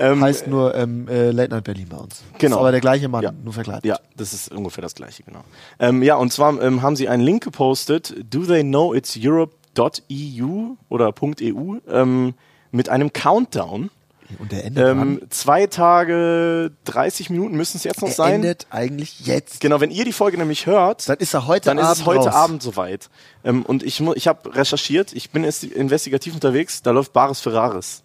Ähm, 0.00 0.22
Heißt 0.22 0.46
nur 0.46 0.76
ähm, 0.76 1.08
äh, 1.08 1.32
Late 1.32 1.50
Night 1.52 1.64
Berlin 1.64 1.88
bei 1.90 1.96
uns. 1.96 2.22
Genau. 2.38 2.56
Ist 2.56 2.60
aber 2.60 2.70
der 2.70 2.80
gleiche 2.80 3.08
Mann, 3.08 3.22
Ja. 3.24 3.32
nur 3.32 3.52
verkleidet. 3.52 3.84
Ja, 3.84 3.98
das 4.16 4.32
ist 4.32 4.52
ungefähr 4.52 4.80
das 4.82 4.94
gleiche, 4.94 5.24
genau. 5.24 5.40
Ähm, 5.80 6.04
ja, 6.04 6.14
und 6.14 6.32
zwar 6.32 6.60
ähm, 6.62 6.82
haben 6.82 6.94
sie 6.94 7.08
einen 7.08 7.22
Link 7.24 7.42
gepostet, 7.42 8.14
do 8.30 8.44
they 8.44 8.62
know 8.62 8.94
it's 8.94 9.18
Europe.eu 9.20 10.76
oder 10.88 11.12
.eu 11.20 11.74
ähm, 11.90 12.34
mit 12.70 12.88
einem 12.88 13.12
Countdown. 13.12 13.90
Und 14.38 14.52
der 14.52 14.64
endet 14.64 14.86
Ähm, 14.86 15.22
zwei 15.30 15.66
Tage, 15.66 16.70
30 16.84 17.30
Minuten 17.30 17.56
müssen 17.56 17.78
es 17.78 17.84
jetzt 17.84 18.02
noch? 18.02 18.08
Er 18.08 18.14
sein. 18.14 18.34
endet 18.34 18.66
eigentlich 18.70 19.20
jetzt. 19.26 19.60
Genau, 19.60 19.80
wenn 19.80 19.90
ihr 19.90 20.04
die 20.04 20.12
Folge 20.12 20.36
nämlich 20.36 20.66
hört, 20.66 21.08
Dann 21.08 21.16
ist 21.18 21.32
er 21.34 21.46
heute 21.46 21.64
dann 21.70 21.78
ist 21.78 21.84
Abend 21.84 22.00
es 22.00 22.06
heute 22.06 22.24
raus. 22.26 22.34
Abend 22.34 22.62
soweit. 22.62 23.08
Ähm, 23.44 23.62
und 23.64 23.82
ich, 23.82 24.00
mu- 24.00 24.12
ich 24.14 24.28
habe 24.28 24.54
recherchiert, 24.54 25.12
ich 25.14 25.30
bin 25.30 25.44
jetzt 25.44 25.64
investigativ 25.64 26.34
unterwegs, 26.34 26.82
da 26.82 26.90
läuft 26.90 27.12
Bares 27.14 27.40
Ferraris. 27.40 28.02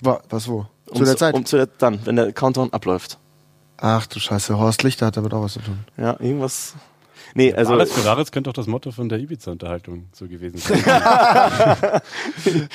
Wa- 0.00 0.22
Was 0.30 0.48
wo? 0.48 0.66
Zu 0.86 0.94
Um 0.94 1.04
der 1.04 1.16
Zeit? 1.16 1.34
Um 1.34 1.44
zu 1.44 1.56
der, 1.56 1.66
dann, 1.66 2.04
wenn 2.06 2.16
der 2.16 2.32
Countdown 2.32 2.72
abläuft. 2.72 3.18
Ach 3.76 4.06
du 4.06 4.18
Scheiße, 4.20 4.58
Horst 4.58 4.82
Lichter 4.82 5.06
hat 5.06 5.16
damit 5.16 5.32
auch 5.34 5.42
was 5.42 5.52
zu 5.54 5.60
tun. 5.60 5.78
Ja, 5.96 6.16
irgendwas. 6.20 6.74
Nee, 7.34 7.52
also. 7.54 7.72
Alles 7.74 7.92
Ferraris 7.92 8.32
könnte 8.32 8.50
auch 8.50 8.54
das 8.54 8.66
Motto 8.66 8.90
von 8.90 9.08
der 9.08 9.18
Ibiza-Unterhaltung 9.18 10.06
so 10.12 10.26
gewesen 10.26 10.58
sein. 10.58 10.82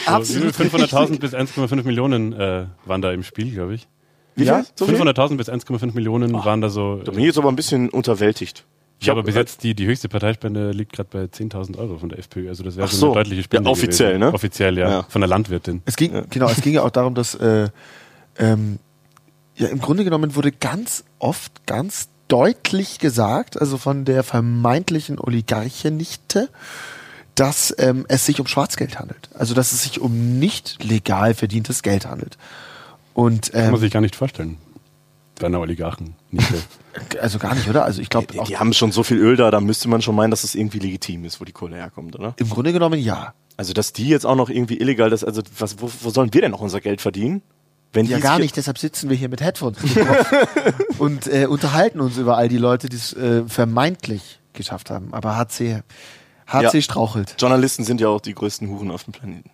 Absolut 0.05 0.53
so, 0.55 0.63
500.000 0.63 1.19
bis 1.19 1.33
1,5 1.33 1.83
Millionen 1.83 2.33
äh, 2.33 2.65
waren 2.85 3.01
da 3.01 3.11
im 3.11 3.23
Spiel, 3.23 3.51
glaube 3.51 3.75
ich. 3.75 3.87
Wie 4.35 4.43
Ja? 4.45 4.57
viel? 4.63 4.65
So 4.75 4.85
viel? 4.85 4.95
500.000 4.95 5.37
bis 5.37 5.49
1,5 5.49 5.93
Millionen 5.93 6.33
waren 6.33 6.61
da 6.61 6.69
so. 6.69 6.97
Da 7.03 7.11
bin 7.11 7.21
ich 7.21 7.27
jetzt 7.27 7.37
aber 7.37 7.49
ein 7.49 7.55
bisschen 7.55 7.89
unterwältigt. 7.89 8.65
Ich 8.99 9.09
habe 9.09 9.19
hab- 9.19 9.25
bis 9.25 9.35
jetzt 9.35 9.63
die, 9.63 9.75
die 9.75 9.85
höchste 9.87 10.07
Parteispende 10.09 10.71
liegt 10.71 10.93
gerade 10.93 11.09
bei 11.11 11.23
10.000 11.25 11.77
Euro 11.77 11.97
von 11.97 12.09
der 12.09 12.19
FPÖ. 12.19 12.47
Also 12.49 12.63
das 12.63 12.75
wäre 12.77 12.87
Ach 12.87 12.91
so 12.91 12.97
so. 12.97 13.05
eine 13.07 13.15
deutliche 13.15 13.43
Spende. 13.43 13.67
Ja, 13.67 13.71
offiziell, 13.71 14.09
gewesen. 14.13 14.29
ne? 14.29 14.33
Offiziell, 14.33 14.77
ja, 14.77 14.89
Ja. 14.89 15.03
Von 15.09 15.21
der 15.21 15.27
Landwirtin. 15.27 15.81
Es 15.85 15.95
ging, 15.97 16.13
genau, 16.29 16.47
es 16.49 16.61
ging 16.61 16.73
ja 16.73 16.83
auch 16.83 16.89
darum, 16.91 17.13
dass 17.13 17.35
äh, 17.35 17.67
ähm, 18.37 18.79
ja 19.57 19.67
im 19.67 19.79
Grunde 19.79 20.03
genommen 20.05 20.35
wurde 20.35 20.51
ganz 20.51 21.03
oft 21.19 21.65
ganz 21.65 22.07
deutlich 22.27 22.99
gesagt, 22.99 23.59
also 23.59 23.77
von 23.77 24.05
der 24.05 24.23
vermeintlichen 24.23 25.19
Oligarchennichte, 25.19 26.49
dass 27.35 27.75
ähm, 27.77 28.05
es 28.07 28.25
sich 28.25 28.39
um 28.39 28.47
Schwarzgeld 28.47 28.97
handelt. 28.99 29.29
Also 29.33 29.53
dass 29.53 29.73
es 29.73 29.83
sich 29.83 29.99
um 29.99 30.39
nicht 30.39 30.83
legal 30.83 31.33
verdientes 31.33 31.83
Geld 31.83 32.05
handelt. 32.05 32.37
Und 33.13 33.51
Kann 33.51 33.65
man 33.65 33.73
ähm, 33.75 33.79
sich 33.79 33.91
gar 33.91 34.01
nicht 34.01 34.15
vorstellen. 34.15 34.57
Bei 35.39 35.47
einer 35.47 35.59
Oligarchen. 35.59 36.15
Nicht 36.31 36.47
also 37.19 37.39
gar 37.39 37.55
nicht, 37.55 37.67
oder? 37.67 37.83
Also 37.83 38.01
ich 38.01 38.09
glaube 38.09 38.27
Die, 38.31 38.39
auch 38.39 38.47
die 38.47 38.57
haben 38.57 38.73
schon 38.73 38.93
so 38.93 39.03
viel 39.03 39.17
Öl 39.17 39.35
da, 39.35 39.51
da 39.51 39.59
müsste 39.59 39.89
man 39.89 40.01
schon 40.01 40.15
meinen, 40.15 40.31
dass 40.31 40.45
es 40.45 40.55
irgendwie 40.55 40.79
legitim 40.79 41.25
ist, 41.25 41.41
wo 41.41 41.45
die 41.45 41.51
Kohle 41.51 41.75
herkommt, 41.75 42.15
oder? 42.15 42.33
im 42.37 42.49
Grunde 42.49 42.71
genommen 42.71 42.99
ja. 42.99 43.33
Also, 43.57 43.71
dass 43.71 43.93
die 43.93 44.07
jetzt 44.07 44.25
auch 44.25 44.35
noch 44.35 44.49
irgendwie 44.49 44.77
illegal, 44.79 45.09
das, 45.09 45.23
also, 45.23 45.41
was, 45.57 45.79
wo, 45.79 45.89
wo 46.01 46.09
sollen 46.09 46.33
wir 46.33 46.41
denn 46.41 46.51
noch 46.51 46.59
unser 46.59 46.81
Geld 46.81 46.99
verdienen? 46.99 47.41
Wenn 47.95 48.05
Ja, 48.05 48.19
gar 48.19 48.39
nicht, 48.39 48.55
deshalb 48.57 48.77
sitzen 48.77 49.09
wir 49.09 49.15
hier 49.15 49.29
mit 49.29 49.41
Headphones 49.41 49.77
und 50.99 51.27
äh, 51.27 51.45
unterhalten 51.47 52.01
uns 52.01 52.17
über 52.17 52.37
all 52.37 52.49
die 52.49 52.57
Leute, 52.57 52.89
die 52.89 52.97
es 52.97 53.13
äh, 53.13 53.43
vermeintlich 53.47 54.39
geschafft 54.53 54.89
haben. 54.89 55.13
Aber 55.13 55.37
HC, 55.37 55.81
HC 56.47 56.61
Ja. 56.77 56.81
strauchelt. 56.81 57.35
Journalisten 57.39 57.83
sind 57.85 58.01
ja 58.01 58.09
auch 58.09 58.21
die 58.21 58.33
größten 58.35 58.67
Huren 58.69 58.91
auf 58.91 59.05
dem 59.05 59.13
Planeten. 59.13 59.49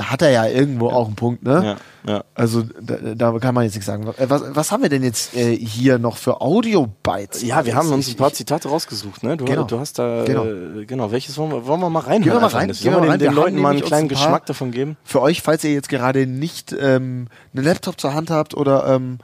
Da 0.00 0.06
hat 0.06 0.22
er 0.22 0.30
ja 0.30 0.46
irgendwo 0.46 0.88
auch 0.88 1.08
einen 1.08 1.14
Punkt, 1.14 1.42
ne? 1.42 1.76
Ja, 2.06 2.10
ja. 2.14 2.24
Also 2.34 2.62
da, 2.80 2.96
da 3.14 3.38
kann 3.38 3.54
man 3.54 3.64
jetzt 3.64 3.74
nichts 3.74 3.84
sagen. 3.84 4.06
Äh, 4.16 4.30
Was, 4.30 4.42
was 4.54 4.72
haben 4.72 4.82
wir 4.82 4.88
denn 4.88 5.02
jetzt 5.02 5.36
äh, 5.36 5.54
hier 5.54 5.98
noch 5.98 6.16
für 6.16 6.40
Audio-Bytes? 6.40 7.42
Ja, 7.42 7.66
wir 7.66 7.74
haben 7.74 7.92
uns 7.92 8.08
ein 8.08 8.16
paar 8.16 8.32
Zitate 8.32 8.68
rausgesucht, 8.70 9.22
ne? 9.22 9.36
Du, 9.36 9.44
Genau. 9.44 9.64
du 9.64 9.78
hast 9.78 9.98
da, 9.98 10.24
Genau. 10.24 10.46
äh, 10.46 10.86
genau, 10.86 11.10
welches 11.12 11.36
wollen 11.36 11.50
wir, 11.50 11.66
wollen 11.66 11.80
wir 11.80 11.90
mal 11.90 11.98
reinhören? 11.98 12.22
Gehen 12.22 12.32
wir 12.32 12.40
mal 12.40 12.46
rein, 12.46 12.68
gehen 12.72 12.92
wir 12.94 13.00
den, 13.02 13.10
rein. 13.10 13.18
den 13.18 13.28
Wir 13.28 13.34
Leuten 13.34 13.58
mal 13.58 13.72
einen 13.72 13.82
kleinen 13.82 14.04
ein 14.06 14.08
Geschmack 14.08 14.46
davon 14.46 14.70
geben? 14.70 14.96
Für 15.04 15.20
euch, 15.20 15.42
falls 15.42 15.64
ihr 15.64 15.72
jetzt 15.74 15.90
gerade 15.90 16.26
nicht 16.26 16.72
ähm, 16.80 17.28
einen 17.54 17.64
Laptop 17.66 18.00
zur 18.00 18.14
Hand 18.14 18.30
habt 18.30 18.54
oder 18.54 18.86
ähm, 18.86 19.18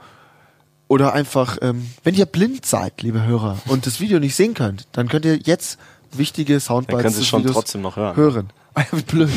oder 0.87 1.13
einfach, 1.13 1.57
ähm, 1.63 1.89
wenn 2.03 2.13
ihr 2.13 2.27
blind 2.27 2.67
seid, 2.67 3.01
liebe 3.01 3.25
Hörer, 3.25 3.57
und 3.67 3.87
das 3.87 3.99
Video 3.99 4.19
nicht 4.19 4.35
sehen 4.35 4.53
könnt, 4.53 4.87
dann 4.91 5.07
könnt 5.07 5.25
ihr 5.25 5.37
jetzt 5.37 5.79
wichtige 6.11 6.59
Soundbites 6.59 6.93
Dann 6.97 7.01
können 7.01 7.15
Sie 7.15 7.25
schon 7.25 7.39
Videos 7.41 7.55
trotzdem 7.55 7.81
noch 7.81 7.95
hören. 7.95 8.15
hören. 8.15 8.49
Ja, 8.77 8.83
blöd. 9.07 9.29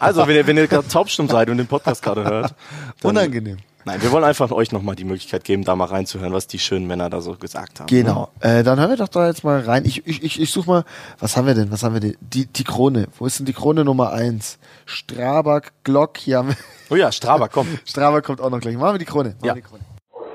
Also, 0.00 0.26
wenn 0.26 0.36
ihr, 0.36 0.46
wenn 0.46 0.56
ihr 0.56 0.66
gerade 0.66 0.88
taubstumm 0.88 1.28
seid 1.28 1.48
und 1.50 1.58
den 1.58 1.66
Podcast 1.66 2.02
gerade 2.02 2.24
hört. 2.24 2.54
Unangenehm. 3.02 3.58
Nein, 3.84 4.02
wir 4.02 4.10
wollen 4.10 4.24
einfach 4.24 4.50
euch 4.50 4.72
nochmal 4.72 4.96
die 4.96 5.04
Möglichkeit 5.04 5.44
geben, 5.44 5.62
da 5.64 5.76
mal 5.76 5.84
reinzuhören, 5.84 6.32
was 6.32 6.48
die 6.48 6.58
schönen 6.58 6.88
Männer 6.88 7.08
da 7.08 7.20
so 7.20 7.34
gesagt 7.34 7.78
haben. 7.78 7.86
Genau. 7.86 8.30
Äh, 8.40 8.64
dann 8.64 8.80
hören 8.80 8.90
wir 8.90 8.96
doch 8.96 9.06
da 9.06 9.28
jetzt 9.28 9.44
mal 9.44 9.60
rein. 9.60 9.84
Ich, 9.84 10.04
ich, 10.08 10.24
ich, 10.24 10.40
ich 10.40 10.50
suche 10.50 10.68
mal, 10.68 10.84
was 11.20 11.36
haben 11.36 11.46
wir 11.46 11.54
denn? 11.54 11.70
Was 11.70 11.84
haben 11.84 11.94
wir 11.94 12.00
denn? 12.00 12.16
Die, 12.20 12.46
die 12.46 12.64
Krone. 12.64 13.06
Wo 13.16 13.26
ist 13.26 13.38
denn 13.38 13.46
die 13.46 13.52
Krone 13.52 13.84
Nummer 13.84 14.12
eins? 14.12 14.58
Strabag, 14.86 15.70
Glock, 15.84 16.16
hier 16.18 16.38
haben 16.38 16.48
wir. 16.48 16.56
Oh 16.90 16.96
ja, 16.96 17.12
Strava, 17.12 17.46
komm. 17.46 17.68
Strabag 17.84 18.24
kommt 18.24 18.40
auch 18.40 18.50
noch 18.50 18.58
gleich. 18.58 18.76
Machen 18.76 18.94
wir 18.94 18.98
die 18.98 19.04
Krone. 19.04 19.28
Machen 19.36 19.44
Ja. 19.44 19.54
die 19.54 19.62
Krone. 19.62 19.82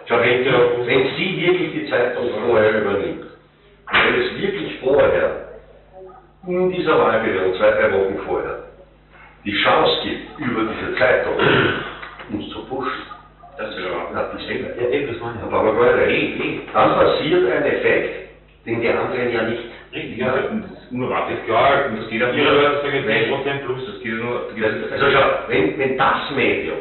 Schau, 0.07 0.15
wenn, 0.15 1.03
sie 1.17 1.35
wirklich 1.41 1.71
die 1.83 1.89
Zeitung 1.89 2.27
vorher 2.47 2.81
übernimmt, 2.81 3.25
wenn 3.91 4.15
es 4.21 4.41
wirklich 4.41 4.79
vorher, 4.79 5.49
in 6.47 6.71
dieser 6.71 6.97
Wahlperiode, 6.97 7.57
zwei, 7.57 7.71
drei 7.71 7.91
Wochen 7.91 8.17
vorher, 8.25 8.63
die 9.45 9.54
Chance 9.63 10.01
gibt, 10.04 10.39
über 10.39 10.62
diese 10.63 10.95
Zeitung 10.97 11.38
uns 12.32 12.49
zu 12.49 12.65
pushen, 12.65 13.04
das 13.58 13.69
ist 13.69 13.80
ja 13.80 13.88
überhaupt 13.89 14.34
nicht 14.36 14.45
stimmt. 14.45 14.77
Ja, 14.77 14.89
eben, 14.89 15.08
das 15.13 15.21
meine 15.21 15.38
ich. 15.38 15.43
Aber 15.43 16.08
eh, 16.08 16.60
dann 16.73 16.95
passiert 16.95 17.51
ein 17.51 17.63
Effekt, 17.63 18.30
den 18.65 18.82
die 18.82 18.89
anderen 18.89 19.32
ja 19.32 19.43
nicht. 19.43 19.63
Richtig, 19.93 20.17
ja, 20.19 20.34
ist 20.36 20.91
unerwartet 20.91 21.45
klar, 21.45 21.86
und 21.89 21.99
das 21.99 22.10
geht 22.10 22.23
auf 22.23 22.36
ihrer 22.36 22.56
Seite 22.56 22.82
sagen 22.82 23.10
10% 23.10 23.65
plus, 23.65 23.86
das 23.88 24.01
geht 24.01 24.13
nur, 24.13 24.47
das 24.47 24.56
geht 24.56 24.91
Also 24.91 25.06
schau, 25.12 25.30
wenn, 25.47 25.77
wenn 25.77 25.97
das 25.97 26.32
Medium 26.36 26.77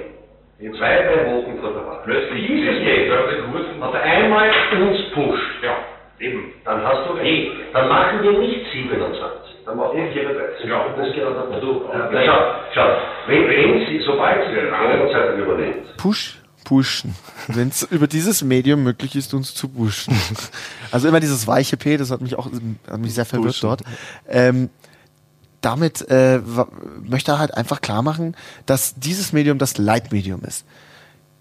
in 0.61 0.75
zwei, 0.75 0.97
drei 1.03 1.27
Wochen 1.27 1.59
vor 1.59 1.73
der 1.73 1.87
Wahl 1.87 2.01
plötzlich 2.05 2.47
dieses 2.47 2.79
Medium 2.81 3.83
auf 3.83 3.95
einmal 3.95 4.51
uns 4.81 5.11
pusht, 5.13 5.63
ja, 5.65 5.77
eben. 6.21 6.53
dann 6.65 6.85
hast 6.87 7.09
du 7.09 7.15
recht. 7.15 7.51
Dann 7.73 7.89
machen 7.89 8.23
wir 8.23 8.33
nicht 8.33 8.67
27, 8.73 9.50
dann 9.67 9.77
machen 9.77 9.97
wir 9.97 10.13
34. 10.13 10.67
Ja. 10.69 10.87
das 10.97 11.09
ist 11.09 11.15
genau 11.15 11.31
das. 11.33 11.61
Du, 11.61 11.83
ja, 11.93 12.27
schau, 12.27 12.41
schau, 12.75 12.89
wenn, 13.29 13.49
wenn 13.49 13.87
sie, 13.87 14.03
sobald 14.05 14.47
sie 14.49 14.55
die 14.55 14.69
Kronenzeitung 14.69 15.39
übernimmt, 15.41 15.97
Push, 15.97 16.39
pushen. 16.65 17.15
Wenn 17.49 17.69
es 17.69 17.83
über 17.83 18.07
dieses 18.07 18.43
Medium 18.43 18.83
möglich 18.83 19.17
ist, 19.17 19.35
uns 19.35 19.55
zu 19.55 19.69
pushen. 19.69 20.15
Also 20.93 21.07
immer 21.07 21.21
dieses 21.21 21.47
weiche 21.47 21.77
P, 21.77 21.97
das 21.97 22.11
hat 22.11 22.21
mich 22.21 22.37
auch 22.37 22.47
hat 22.47 22.99
mich 22.99 23.15
sehr 23.15 23.25
verwirrt 23.25 23.61
Pushen. 23.61 23.69
dort. 23.69 23.83
Ähm, 24.29 24.71
damit 25.61 26.09
äh, 26.11 26.41
möchte 27.03 27.33
er 27.33 27.39
halt 27.39 27.55
einfach 27.55 27.81
klar 27.81 28.03
machen, 28.03 28.35
dass 28.67 28.95
dieses 28.97 29.33
Medium 29.33 29.59
das 29.59 29.79
Leitmedium 29.79 30.43
ist. 30.43 30.65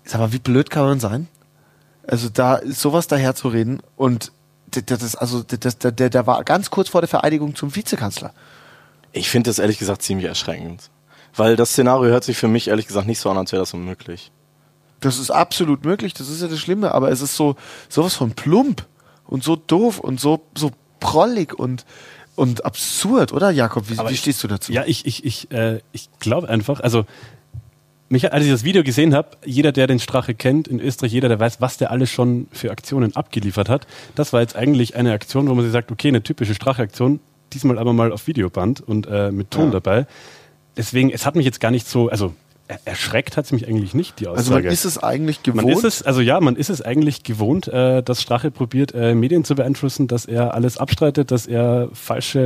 Sag 0.03 0.19
mal, 0.19 0.33
wie 0.33 0.39
blöd 0.39 0.69
kann 0.69 0.83
man 0.83 0.99
sein? 0.99 1.27
Also 2.05 2.29
da 2.29 2.59
sowas 2.65 3.07
daher 3.07 3.33
zu 3.35 3.47
reden 3.47 3.81
und 3.95 4.31
das 4.85 5.03
ist 5.03 5.15
also 5.15 5.43
das, 5.43 5.77
der, 5.77 5.91
der, 5.91 6.09
der 6.09 6.27
war 6.27 6.43
ganz 6.43 6.69
kurz 6.69 6.89
vor 6.89 7.01
der 7.01 7.07
Vereidigung 7.07 7.55
zum 7.55 7.75
Vizekanzler. 7.75 8.33
Ich 9.11 9.29
finde 9.29 9.49
das 9.49 9.59
ehrlich 9.59 9.79
gesagt 9.79 10.01
ziemlich 10.01 10.27
erschreckend. 10.27 10.89
Weil 11.35 11.55
das 11.55 11.71
Szenario 11.71 12.09
hört 12.09 12.23
sich 12.23 12.37
für 12.37 12.47
mich 12.47 12.67
ehrlich 12.69 12.87
gesagt 12.87 13.07
nicht 13.07 13.19
so 13.19 13.29
an, 13.29 13.37
als 13.37 13.51
wäre 13.51 13.61
das 13.61 13.73
unmöglich. 13.73 14.31
Das 14.99 15.17
ist 15.19 15.31
absolut 15.31 15.85
möglich, 15.85 16.13
das 16.13 16.27
ist 16.27 16.41
ja 16.41 16.47
das 16.47 16.59
Schlimme, 16.59 16.93
aber 16.93 17.09
es 17.11 17.21
ist 17.21 17.35
so 17.35 17.55
sowas 17.87 18.15
von 18.15 18.31
plump 18.31 18.85
und 19.25 19.43
so 19.43 19.55
doof 19.55 19.99
und 19.99 20.19
so 20.19 20.41
so 20.55 20.71
prollig 20.99 21.57
und 21.57 21.85
und 22.35 22.65
absurd, 22.65 23.33
oder 23.33 23.49
Jakob? 23.51 23.89
Wie, 23.89 23.97
wie 23.97 24.13
ich- 24.13 24.19
stehst 24.19 24.43
du 24.43 24.47
dazu? 24.47 24.71
Ja, 24.71 24.83
ich, 24.85 25.05
ich, 25.05 25.25
ich, 25.25 25.51
äh, 25.51 25.81
ich 25.91 26.09
glaube 26.19 26.47
einfach, 26.49 26.79
also 26.79 27.05
mich, 28.09 28.33
als 28.33 28.45
ich 28.45 28.51
das 28.51 28.63
Video 28.63 28.83
gesehen 28.83 29.13
habe, 29.13 29.29
jeder, 29.45 29.71
der 29.71 29.87
den 29.87 29.99
Strache 29.99 30.33
kennt 30.33 30.67
in 30.67 30.79
Österreich, 30.79 31.11
jeder, 31.11 31.29
der 31.29 31.39
weiß, 31.39 31.61
was 31.61 31.77
der 31.77 31.91
alles 31.91 32.09
schon 32.09 32.47
für 32.51 32.71
Aktionen 32.71 33.15
abgeliefert 33.15 33.69
hat, 33.69 33.87
das 34.15 34.33
war 34.33 34.41
jetzt 34.41 34.55
eigentlich 34.55 34.95
eine 34.95 35.13
Aktion, 35.13 35.47
wo 35.47 35.53
man 35.53 35.63
sich 35.63 35.71
sagt, 35.71 35.91
okay, 35.91 36.07
eine 36.07 36.23
typische 36.23 36.55
Strache-Aktion, 36.55 37.19
diesmal 37.53 37.77
aber 37.77 37.93
mal 37.93 38.11
auf 38.11 38.27
Videoband 38.27 38.81
und 38.81 39.07
äh, 39.07 39.31
mit 39.31 39.51
Ton 39.51 39.71
dabei. 39.71 40.07
Deswegen, 40.77 41.11
es 41.11 41.25
hat 41.25 41.35
mich 41.35 41.45
jetzt 41.45 41.59
gar 41.59 41.71
nicht 41.71 41.87
so, 41.87 42.09
also 42.09 42.33
erschreckt 42.85 43.35
hat 43.37 43.45
es 43.45 43.51
mich 43.51 43.67
eigentlich 43.67 43.93
nicht, 43.93 44.19
die 44.19 44.27
Aussage. 44.27 44.37
Also 44.39 44.53
man 44.53 44.63
ist 44.65 44.85
es 44.85 44.97
eigentlich 45.01 45.41
gewohnt. 45.43 45.63
Man 45.65 45.73
ist 45.73 45.83
es, 45.83 46.03
also 46.03 46.21
ja, 46.21 46.39
man 46.39 46.55
ist 46.55 46.69
es 46.69 46.81
eigentlich 46.81 47.23
gewohnt, 47.23 47.67
äh, 47.67 48.03
dass 48.03 48.21
Strache 48.21 48.51
probiert, 48.51 48.93
äh, 48.93 49.15
Medien 49.15 49.43
zu 49.43 49.55
beeinflussen, 49.55 50.07
dass 50.07 50.25
er 50.25 50.53
alles 50.53 50.77
abstreitet, 50.77 51.31
dass 51.31 51.47
er 51.47 51.89
falsche 51.93 52.39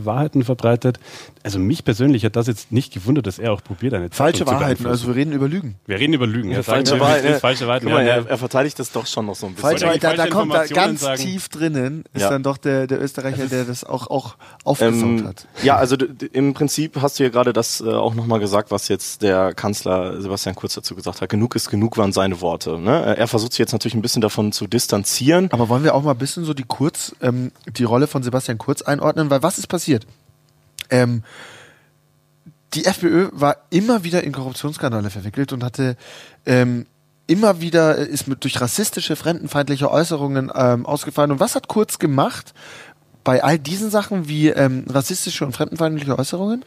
äh, 0.00 0.04
Wahrheiten 0.06 0.44
verbreitet. 0.44 1.00
Also 1.42 1.58
mich 1.58 1.84
persönlich 1.84 2.24
hat 2.24 2.36
das 2.36 2.46
jetzt 2.46 2.70
nicht 2.72 2.92
gewundert, 2.94 3.26
dass 3.26 3.38
er 3.38 3.52
auch 3.52 3.62
probiert, 3.62 3.94
eine 3.94 4.08
Falsche 4.10 4.38
Zeitung 4.44 4.54
zu 4.54 4.60
Wahrheiten, 4.60 4.86
also 4.86 5.08
wir 5.08 5.16
reden 5.16 5.32
über 5.32 5.48
Lügen. 5.48 5.74
wir 5.86 5.98
reden 5.98 6.12
über 6.14 6.26
Lügen. 6.26 6.50
Ja, 6.52 6.62
falsche 6.62 6.98
Wahrheit, 7.00 7.24
ne? 7.24 7.34
falsche 7.40 7.66
Wahrheiten. 7.66 7.90
Mal, 7.90 8.06
ja, 8.06 8.14
er, 8.16 8.26
er 8.30 8.38
verteidigt 8.38 8.78
das 8.78 8.92
doch 8.92 9.06
schon 9.06 9.26
noch 9.26 9.34
so 9.34 9.46
ein 9.46 9.54
bisschen. 9.54 9.70
Falsche 9.78 9.98
da, 9.98 10.10
da 10.10 10.16
falsche 10.16 10.30
kommt 10.30 10.54
da 10.54 10.66
ganz 10.66 11.00
sagen. 11.00 11.20
tief 11.20 11.48
drinnen, 11.48 12.04
ist 12.14 12.22
Ja. 12.22 12.30
dann 12.30 12.42
doch 12.42 12.56
der, 12.58 12.86
der 12.86 13.02
Österreicher, 13.02 13.46
der 13.46 13.64
das 13.64 13.84
auch, 13.84 14.06
auch 14.06 14.36
aufgesaugt 14.62 15.02
Ähm, 15.02 15.26
hat. 15.26 15.46
ja, 15.62 15.76
also 15.76 15.96
im 16.32 16.54
Prinzip 16.54 17.00
hast 17.02 17.18
du 17.18 17.24
ja 17.24 17.28
gerade 17.30 17.52
das 17.52 17.80
äh, 17.80 17.88
auch 17.88 18.14
nochmal 18.14 18.38
gesagt, 18.40 18.70
was 18.70 18.88
jetzt 18.88 19.22
der 19.22 19.52
Kanzler 19.64 20.20
Sebastian 20.20 20.54
Kurz 20.54 20.74
dazu 20.74 20.94
gesagt 20.94 21.22
hat. 21.22 21.30
Genug 21.30 21.56
ist 21.56 21.70
genug 21.70 21.96
waren 21.96 22.12
seine 22.12 22.42
Worte. 22.42 22.78
Ne? 22.78 23.16
Er 23.16 23.26
versucht 23.26 23.52
sich 23.52 23.60
jetzt 23.60 23.72
natürlich 23.72 23.94
ein 23.94 24.02
bisschen 24.02 24.20
davon 24.20 24.52
zu 24.52 24.66
distanzieren. 24.66 25.48
Aber 25.52 25.70
wollen 25.70 25.84
wir 25.84 25.94
auch 25.94 26.02
mal 26.02 26.10
ein 26.10 26.18
bisschen 26.18 26.44
so 26.44 26.52
die 26.52 26.64
Kurz, 26.68 27.16
ähm, 27.22 27.50
die 27.78 27.84
Rolle 27.84 28.06
von 28.06 28.22
Sebastian 28.22 28.58
Kurz 28.58 28.82
einordnen? 28.82 29.30
Weil 29.30 29.42
was 29.42 29.56
ist 29.56 29.68
passiert? 29.68 30.06
Ähm, 30.90 31.22
die 32.74 32.84
FPÖ 32.84 33.30
war 33.32 33.56
immer 33.70 34.04
wieder 34.04 34.22
in 34.22 34.32
Korruptionsskandale 34.32 35.08
verwickelt 35.08 35.54
und 35.54 35.64
hatte 35.64 35.96
ähm, 36.44 36.84
immer 37.26 37.62
wieder 37.62 37.96
äh, 37.96 38.04
ist 38.04 38.28
mit 38.28 38.44
durch 38.44 38.60
rassistische, 38.60 39.16
fremdenfeindliche 39.16 39.90
Äußerungen 39.90 40.52
ähm, 40.54 40.84
ausgefallen. 40.84 41.30
Und 41.30 41.40
was 41.40 41.54
hat 41.54 41.68
Kurz 41.68 41.98
gemacht 41.98 42.52
bei 43.22 43.42
all 43.42 43.58
diesen 43.58 43.88
Sachen 43.88 44.28
wie 44.28 44.48
ähm, 44.48 44.84
rassistische 44.90 45.46
und 45.46 45.52
fremdenfeindliche 45.52 46.18
Äußerungen? 46.18 46.66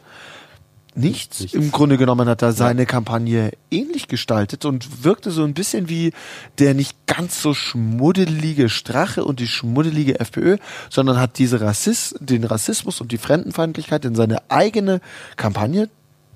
Nichts. 0.94 1.40
Nichts. 1.40 1.54
Im 1.54 1.70
Grunde 1.70 1.96
genommen 1.96 2.28
hat 2.28 2.42
er 2.42 2.52
seine 2.52 2.84
Kampagne 2.86 3.52
ähnlich 3.70 4.08
gestaltet 4.08 4.64
und 4.64 5.04
wirkte 5.04 5.30
so 5.30 5.44
ein 5.44 5.54
bisschen 5.54 5.88
wie 5.88 6.12
der 6.58 6.74
nicht 6.74 6.96
ganz 7.06 7.40
so 7.40 7.54
schmuddelige 7.54 8.68
Strache 8.68 9.24
und 9.24 9.40
die 9.40 9.46
schmuddelige 9.46 10.18
FPÖ, 10.20 10.56
sondern 10.90 11.20
hat 11.20 11.38
diese 11.38 11.60
Rassist, 11.60 12.16
den 12.20 12.44
Rassismus 12.44 13.00
und 13.00 13.12
die 13.12 13.18
Fremdenfeindlichkeit 13.18 14.04
in 14.04 14.14
seine 14.14 14.38
eigene 14.50 15.00
Kampagne 15.36 15.88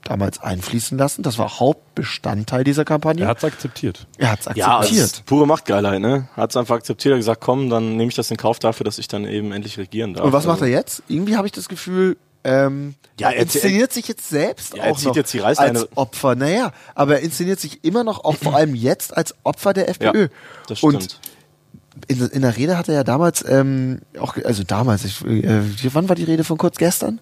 damals 0.04 0.40
einfließen 0.42 0.98
lassen. 0.98 1.22
Das 1.22 1.38
war 1.38 1.60
Hauptbestandteil 1.60 2.64
dieser 2.64 2.84
Kampagne. 2.84 3.22
Er 3.24 3.28
hat 3.28 3.38
es 3.38 3.44
akzeptiert. 3.44 4.06
Er 4.18 4.32
hat 4.32 4.40
es 4.40 4.46
Ja, 4.56 4.80
es 4.80 4.86
akzeptiert. 4.86 5.04
ist 5.04 5.26
pure 5.26 5.46
Machtgeilheit, 5.46 6.00
ne? 6.00 6.28
Hat 6.34 6.50
es 6.50 6.56
einfach 6.56 6.74
akzeptiert, 6.76 7.14
hat 7.14 7.20
gesagt, 7.20 7.40
komm, 7.40 7.70
dann 7.70 7.96
nehme 7.96 8.08
ich 8.08 8.16
das 8.16 8.30
in 8.30 8.36
Kauf 8.36 8.58
dafür, 8.58 8.84
dass 8.84 8.98
ich 8.98 9.06
dann 9.08 9.24
eben 9.24 9.52
endlich 9.52 9.78
regieren 9.78 10.14
darf. 10.14 10.24
und 10.24 10.32
was 10.32 10.44
macht 10.44 10.54
Also- 10.62 10.64
er 10.66 10.70
jetzt? 10.72 11.02
Irgendwie 11.08 11.36
habe 11.36 11.46
ich 11.46 11.52
das 11.52 11.68
Gefühl, 11.68 12.16
ähm, 12.44 12.94
Ja, 13.20 13.28
er 13.30 13.36
er- 13.36 13.42
inszeniert 13.42 13.92
sich 13.92 14.08
jetzt 14.08 14.28
selbst 14.28 14.74
Ja, 14.76 14.84
er 14.84 14.92
auch 14.92 14.96
zieht 14.98 15.08
noch 15.08 15.16
jetzt 15.16 15.32
die 15.34 15.40
Reißleine- 15.40 15.80
als 15.80 15.88
Opfer. 15.96 16.34
Naja, 16.34 16.72
aber 16.94 17.14
er 17.16 17.20
inszeniert 17.20 17.60
sich 17.60 17.84
immer 17.84 18.04
noch, 18.04 18.24
auch 18.24 18.36
vor 18.36 18.54
allem 18.56 18.74
jetzt, 18.74 19.16
als 19.16 19.34
Opfer 19.44 19.72
der 19.72 19.88
FPÖ. 19.88 20.22
Ja, 20.24 20.28
das 20.68 20.78
stimmt. 20.78 20.94
Und 20.94 21.20
in, 22.08 22.20
in 22.28 22.42
der 22.42 22.56
Rede 22.56 22.78
hat 22.78 22.88
er 22.88 22.94
ja 22.94 23.04
damals, 23.04 23.44
ähm, 23.46 24.00
auch, 24.18 24.36
also 24.44 24.62
damals, 24.64 25.04
ich, 25.04 25.24
äh, 25.26 25.60
wann 25.92 26.08
war 26.08 26.16
die 26.16 26.24
Rede 26.24 26.42
von 26.44 26.56
kurz 26.58 26.76
gestern? 26.78 27.20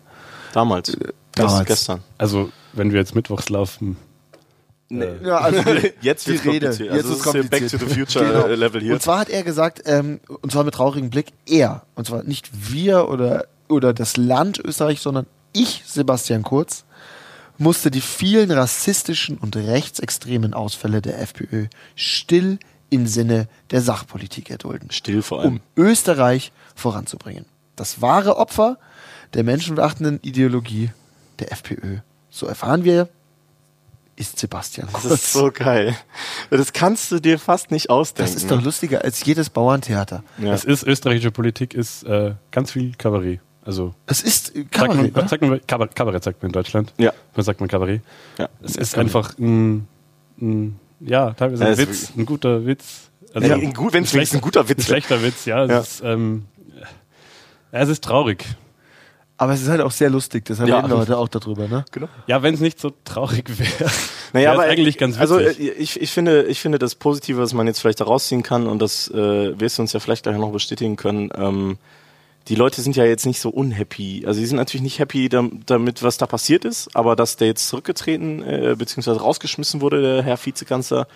damals. 0.52 0.96
damals. 1.34 1.58
Das 1.58 1.66
gestern. 1.66 2.02
Also 2.18 2.50
wenn 2.72 2.92
wir 2.92 2.98
jetzt 3.00 3.14
mittwochs 3.14 3.48
laufen, 3.50 3.96
Ja, 4.90 5.38
also 5.38 5.60
Jetzt 6.00 6.26
die 6.26 6.32
Rede. 6.32 6.42
kompliziert. 6.68 6.92
Jetzt 6.94 7.04
Also 7.04 7.14
ist 7.14 7.22
kompliziert. 7.22 7.50
Back 7.50 7.68
to 7.70 7.78
the 7.78 7.94
Future 7.94 8.24
Genau. 8.26 8.46
äh, 8.46 8.54
Level 8.56 8.80
hier. 8.80 8.94
Und 8.94 9.02
zwar 9.02 9.20
hat 9.20 9.28
er 9.28 9.42
gesagt, 9.44 9.82
ähm, 9.86 10.18
und 10.42 10.50
zwar 10.50 10.64
mit 10.64 10.74
traurigem 10.74 11.10
Blick, 11.10 11.26
er, 11.48 11.82
und 11.94 12.06
zwar 12.08 12.24
nicht 12.24 12.50
wir 12.72 13.08
oder, 13.08 13.46
oder 13.70 13.92
das 13.94 14.16
Land 14.16 14.58
Österreich, 14.58 15.00
sondern 15.00 15.26
ich, 15.52 15.82
Sebastian 15.86 16.42
Kurz, 16.42 16.84
musste 17.58 17.90
die 17.90 18.00
vielen 18.00 18.50
rassistischen 18.50 19.36
und 19.38 19.56
rechtsextremen 19.56 20.54
Ausfälle 20.54 21.02
der 21.02 21.20
FPÖ 21.20 21.66
still 21.94 22.58
im 22.88 23.06
Sinne 23.06 23.48
der 23.70 23.82
Sachpolitik 23.82 24.50
erdulden, 24.50 24.90
Still 24.90 25.22
vor 25.22 25.40
allem. 25.40 25.48
um 25.54 25.60
Österreich 25.76 26.52
voranzubringen. 26.74 27.44
Das 27.76 28.00
wahre 28.00 28.36
Opfer 28.36 28.78
der 29.34 29.44
menschenverachtenden 29.44 30.18
Ideologie 30.22 30.90
der 31.38 31.52
FPÖ, 31.52 31.98
so 32.30 32.46
erfahren 32.46 32.84
wir, 32.84 33.08
ist 34.16 34.38
Sebastian 34.38 34.88
Das 34.92 35.02
Kurz. 35.02 35.14
ist 35.14 35.32
so 35.32 35.50
geil. 35.52 35.96
Das 36.50 36.72
kannst 36.72 37.10
du 37.10 37.20
dir 37.20 37.38
fast 37.38 37.70
nicht 37.70 37.88
ausdenken. 37.90 38.32
Das 38.32 38.42
ist 38.42 38.50
doch 38.50 38.60
lustiger 38.62 39.02
als 39.04 39.24
jedes 39.24 39.48
Bauerntheater. 39.50 40.22
Ja. 40.38 40.52
es 40.52 40.64
ist 40.64 40.82
österreichische 40.82 41.30
Politik, 41.30 41.72
ist 41.74 42.02
äh, 42.04 42.34
ganz 42.50 42.72
viel 42.72 42.92
Kabarett. 42.96 43.40
Also 43.70 43.94
Es 44.06 44.20
ist 44.22 44.56
äh, 44.56 44.62
sagt 44.62 44.72
Kabarett, 44.72 44.96
man, 44.96 45.10
oder? 45.22 45.28
sagt 45.28 45.42
man, 45.42 45.60
Kabarett, 45.64 45.94
Kabarett 45.94 46.24
sagt 46.24 46.42
man 46.42 46.48
in 46.48 46.52
Deutschland. 46.52 46.92
Ja. 46.98 47.12
Man 47.36 47.44
sagt 47.44 47.60
man 47.60 47.68
Kabarett. 47.68 48.02
Ja. 48.36 48.48
Es 48.64 48.74
ist 48.74 48.98
einfach 48.98 49.38
ein, 49.38 49.86
ein 50.40 50.76
ja, 50.98 51.30
teilweise 51.34 51.64
ein 51.66 51.72
es 51.72 51.78
ist 51.78 51.88
Witz, 51.88 52.12
ein 52.16 52.26
guter 52.26 52.66
Witz. 52.66 53.10
Also 53.32 53.46
Ja, 53.46 53.54
ein 53.54 53.72
gut- 53.72 53.92
wenn's 53.92 54.12
wenigstens 54.12 54.40
ein 54.40 54.42
guter 54.42 54.68
Witz 54.68 54.78
Ein 54.80 54.82
schlechter 54.86 55.22
Witz, 55.22 55.44
ja. 55.44 55.62
Es, 55.62 55.70
Ja. 55.70 55.78
Ist, 55.78 56.02
ähm, 56.04 56.46
ja, 57.72 57.78
es 57.78 57.88
ist 57.90 58.02
traurig. 58.02 58.44
Aber 59.36 59.52
es 59.54 59.62
ist 59.62 59.68
halt 59.68 59.80
auch 59.82 59.92
sehr 59.92 60.10
lustig, 60.10 60.44
deshalb 60.46 60.68
Ja. 60.68 60.78
reden 60.80 60.90
wir 60.90 60.98
heute 60.98 61.16
auch 61.16 61.28
darüber, 61.28 61.68
ne? 61.68 61.84
Genau. 61.92 62.08
Ja, 62.26 62.42
wenn 62.42 62.52
es 62.54 62.60
nicht 62.60 62.80
so 62.80 62.92
traurig 63.04 63.44
wäre. 63.56 63.88
Naja, 64.32 64.48
wär 64.50 64.52
aber 64.54 64.66
es 64.66 64.72
eigentlich 64.72 64.98
ganz 64.98 65.16
Also 65.16 65.38
witzig. 65.38 65.60
äh, 65.60 65.72
ich, 65.74 66.00
ich 66.00 66.10
finde, 66.10 66.42
ich 66.42 66.60
finde 66.60 66.80
das 66.80 66.96
Positive, 66.96 67.38
was 67.40 67.54
man 67.54 67.68
jetzt 67.68 67.78
vielleicht 67.80 68.00
da 68.00 68.04
rausziehen 68.04 68.42
kann 68.42 68.66
und 68.66 68.82
das 68.82 69.08
äh, 69.08 69.58
wirst 69.60 69.78
du 69.78 69.82
uns 69.82 69.92
ja 69.92 70.00
vielleicht 70.00 70.24
gleich 70.24 70.36
noch 70.36 70.50
bestätigen 70.50 70.96
können. 70.96 71.30
Ähm, 71.36 71.78
die 72.50 72.56
Leute 72.56 72.82
sind 72.82 72.96
ja 72.96 73.04
jetzt 73.04 73.24
nicht 73.26 73.40
so 73.40 73.48
unhappy. 73.48 74.24
Also 74.26 74.40
sie 74.40 74.46
sind 74.46 74.56
natürlich 74.56 74.82
nicht 74.82 74.98
happy 74.98 75.28
dam- 75.28 75.60
damit, 75.66 76.02
was 76.02 76.18
da 76.18 76.26
passiert 76.26 76.64
ist, 76.64 76.94
aber 76.94 77.16
dass 77.16 77.36
der 77.36 77.46
jetzt 77.46 77.68
zurückgetreten 77.68 78.42
äh, 78.42 78.74
bzw. 78.76 79.12
rausgeschmissen 79.12 79.80
wurde, 79.80 80.02
der 80.02 80.22
Herr 80.24 80.36
Vizekanzler, 80.44 81.06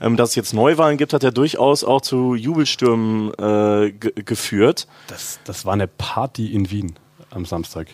ähm, 0.00 0.16
dass 0.16 0.30
es 0.30 0.34
jetzt 0.34 0.52
Neuwahlen 0.52 0.98
gibt, 0.98 1.12
hat 1.12 1.22
er 1.22 1.30
durchaus 1.30 1.84
auch 1.84 2.00
zu 2.00 2.34
Jubelstürmen 2.34 3.32
äh, 3.38 3.92
ge 3.92 4.12
geführt. 4.24 4.88
Das, 5.06 5.38
das 5.44 5.64
war 5.64 5.74
eine 5.74 5.86
Party 5.86 6.52
in 6.52 6.70
Wien 6.70 6.94
am 7.30 7.46
Samstag. 7.46 7.86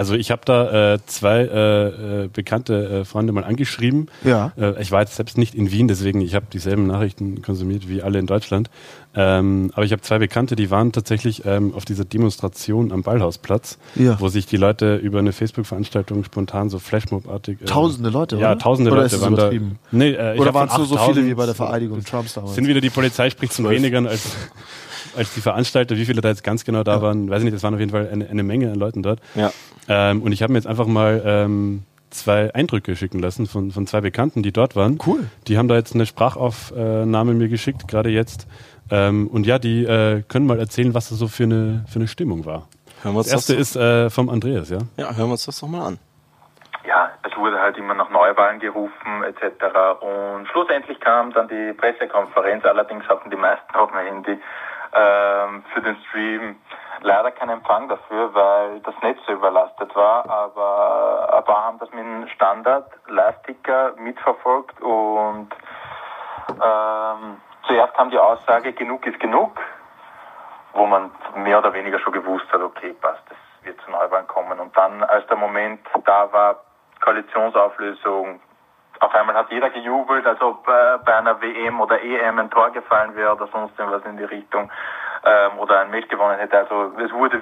Also 0.00 0.14
ich 0.14 0.30
habe 0.30 0.40
da 0.46 0.94
äh, 0.94 0.98
zwei 1.04 1.40
äh, 1.40 2.22
äh, 2.24 2.28
bekannte 2.32 3.00
äh, 3.00 3.04
Freunde 3.04 3.34
mal 3.34 3.44
angeschrieben. 3.44 4.06
Ja. 4.24 4.50
Äh, 4.58 4.80
ich 4.80 4.90
war 4.92 5.00
jetzt 5.02 5.14
selbst 5.14 5.36
nicht 5.36 5.54
in 5.54 5.70
Wien, 5.72 5.88
deswegen 5.88 6.22
ich 6.22 6.34
habe 6.34 6.46
dieselben 6.50 6.86
Nachrichten 6.86 7.42
konsumiert 7.42 7.86
wie 7.86 8.00
alle 8.02 8.18
in 8.18 8.24
Deutschland. 8.26 8.70
Ähm, 9.14 9.70
aber 9.74 9.84
ich 9.84 9.92
habe 9.92 10.00
zwei 10.00 10.18
Bekannte, 10.18 10.56
die 10.56 10.70
waren 10.70 10.92
tatsächlich 10.92 11.44
ähm, 11.44 11.74
auf 11.74 11.84
dieser 11.84 12.06
Demonstration 12.06 12.92
am 12.92 13.02
Ballhausplatz, 13.02 13.76
Ja. 13.94 14.18
wo 14.18 14.28
sich 14.28 14.46
die 14.46 14.56
Leute 14.56 14.96
über 14.96 15.18
eine 15.18 15.32
Facebook-Veranstaltung 15.34 16.24
spontan 16.24 16.70
so 16.70 16.78
Flashmob-artig. 16.78 17.60
Äh, 17.60 17.64
Tausende 17.66 18.08
Leute, 18.08 18.36
Ja, 18.36 18.52
oder? 18.52 18.58
tausende 18.58 18.92
Oder 18.92 19.02
Leute 19.02 19.16
ist 19.16 19.20
waren 19.20 19.36
da. 19.36 19.50
Nee, 19.90 20.12
ich 20.12 20.40
Oder 20.40 20.54
waren 20.54 20.68
es 20.70 20.78
nur 20.78 20.86
so 20.86 20.94
viele 20.94 21.02
8000 21.10 21.26
wie 21.26 21.34
bei 21.34 21.44
der 21.44 21.54
Vereidigung 21.54 22.02
Trumps 22.02 22.32
damals? 22.32 22.54
sind 22.54 22.66
wieder 22.66 22.80
die 22.80 22.88
Polizei 22.88 23.28
spricht 23.28 23.52
von 23.52 23.68
wenigern 23.68 24.06
als, 24.06 24.24
als 25.16 25.34
die 25.34 25.40
Veranstalter. 25.40 25.96
Wie 25.96 26.04
viele 26.04 26.20
da 26.20 26.28
jetzt 26.28 26.44
ganz 26.44 26.64
genau 26.64 26.82
da 26.82 27.02
waren, 27.02 27.30
weiß 27.30 27.38
ich 27.38 27.44
nicht. 27.44 27.54
Es 27.54 27.62
waren 27.62 27.74
auf 27.74 27.80
jeden 27.80 27.92
Fall 27.92 28.08
eine, 28.10 28.28
eine 28.28 28.42
Menge 28.42 28.70
an 28.70 28.76
Leuten 28.76 29.02
dort. 29.02 29.20
Ja. 29.34 29.50
Ähm, 29.88 30.22
und 30.22 30.32
ich 30.32 30.42
habe 30.42 30.52
mir 30.52 30.58
jetzt 30.58 30.66
einfach 30.66 30.86
mal 30.86 31.22
ähm, 31.24 31.82
zwei 32.10 32.54
Eindrücke 32.54 32.96
schicken 32.96 33.20
lassen 33.20 33.46
von, 33.46 33.70
von 33.70 33.86
zwei 33.86 34.00
Bekannten, 34.00 34.42
die 34.42 34.52
dort 34.52 34.76
waren. 34.76 34.98
Cool. 35.06 35.30
Die 35.46 35.58
haben 35.58 35.68
da 35.68 35.76
jetzt 35.76 35.94
eine 35.94 36.06
Sprachaufnahme 36.06 37.34
mir 37.34 37.48
geschickt, 37.48 37.88
gerade 37.88 38.10
jetzt. 38.10 38.46
Ähm, 38.90 39.28
und 39.28 39.46
ja, 39.46 39.58
die 39.58 39.84
äh, 39.84 40.22
können 40.28 40.46
mal 40.46 40.58
erzählen, 40.58 40.94
was 40.94 41.10
das 41.10 41.18
so 41.18 41.28
für 41.28 41.44
eine, 41.44 41.84
für 41.88 42.00
eine 42.00 42.08
Stimmung 42.08 42.44
war. 42.44 42.66
Hören 43.02 43.14
wir 43.14 43.18
uns 43.18 43.28
Das 43.28 43.48
erste 43.48 43.56
das, 43.56 43.70
ist 43.70 43.76
äh, 43.76 44.10
vom 44.10 44.28
Andreas, 44.28 44.68
ja? 44.70 44.78
ja, 44.96 45.14
hören 45.14 45.28
wir 45.28 45.32
uns 45.32 45.46
das 45.46 45.60
doch 45.60 45.68
mal 45.68 45.86
an. 45.86 45.98
ja, 46.86 47.10
es 47.22 47.36
wurde 47.36 47.58
halt 47.60 47.76
immer 47.78 47.94
nach 47.94 48.10
Neuwahlen 48.10 48.58
gerufen 48.58 49.22
etc. 49.24 49.64
Und 50.00 50.48
schlussendlich 50.48 50.98
kam 51.00 51.32
dann 51.32 51.48
die 51.48 51.72
Pressekonferenz. 51.74 52.64
Allerdings 52.64 53.06
hatten 53.08 53.30
die 53.30 53.36
meisten 53.36 53.74
auf 53.74 53.90
mein 53.92 54.06
Handy 54.06 54.38
ähm, 54.92 55.64
für 55.72 55.80
den 55.80 55.96
Stream 56.08 56.56
leider 57.02 57.30
keinen 57.30 57.50
Empfang 57.50 57.88
dafür, 57.88 58.34
weil 58.34 58.80
das 58.80 58.94
Netz 59.02 59.18
so 59.26 59.32
überlastet 59.32 59.94
war. 59.94 60.28
Aber 60.28 61.34
ein 61.36 61.44
paar 61.44 61.64
haben 61.64 61.78
das 61.78 61.90
mit 61.90 62.00
einem 62.00 62.28
Standard-Live-Ticker 62.28 63.94
mitverfolgt 63.96 64.80
und 64.80 65.48
ähm, 66.48 67.40
zuerst 67.66 67.94
kam 67.94 68.10
die 68.10 68.18
Aussage, 68.18 68.72
genug 68.72 69.06
ist 69.06 69.20
genug, 69.20 69.60
wo 70.72 70.86
man 70.86 71.10
mehr 71.36 71.58
oder 71.58 71.72
weniger 71.72 71.98
schon 72.00 72.12
gewusst 72.12 72.46
hat, 72.52 72.60
okay, 72.60 72.94
passt, 73.00 73.22
das 73.28 73.38
wird 73.62 73.80
zu 73.82 73.90
Neuwahlen 73.90 74.26
kommen. 74.26 74.58
Und 74.60 74.76
dann, 74.76 75.02
als 75.04 75.26
der 75.26 75.36
Moment 75.36 75.80
da 76.04 76.32
war, 76.32 76.56
Koalitionsauflösung, 77.00 78.40
auf 79.00 79.14
einmal 79.14 79.34
hat 79.34 79.50
jeder 79.50 79.70
gejubelt, 79.70 80.26
als 80.26 80.40
ob 80.40 80.68
äh, 80.68 80.98
bei 81.04 81.16
einer 81.16 81.40
WM 81.40 81.80
oder 81.80 82.02
EM 82.02 82.38
ein 82.38 82.50
Tor 82.50 82.70
gefallen 82.70 83.16
wäre 83.16 83.32
oder 83.34 83.48
sonst 83.50 83.78
irgendwas 83.78 84.04
in 84.04 84.18
die 84.18 84.24
Richtung 84.24 84.70
ähm, 85.24 85.58
oder 85.58 85.80
ein 85.80 85.90
Match 85.90 86.08
gewonnen 86.08 86.38
hätte. 86.38 86.58
Also 86.58 86.92
es 86.98 87.10
wurde 87.12 87.40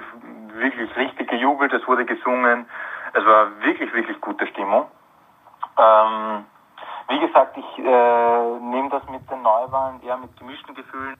wirklich 0.53 0.95
richtig 0.95 1.29
gejubelt, 1.29 1.73
es 1.73 1.85
wurde 1.87 2.05
gesungen, 2.05 2.65
es 3.13 3.25
war 3.25 3.47
wirklich, 3.61 3.93
wirklich 3.93 4.19
gute 4.21 4.47
Stimmung. 4.47 4.85
Ähm, 5.77 6.45
wie 7.09 7.19
gesagt, 7.19 7.57
ich 7.57 7.77
äh, 7.77 8.59
nehme 8.61 8.89
das 8.89 9.03
mit 9.09 9.29
den 9.29 9.41
Neuwahlen 9.41 10.01
eher 10.03 10.17
mit 10.17 10.35
gemischten 10.37 10.75
Gefühlen. 10.75 11.17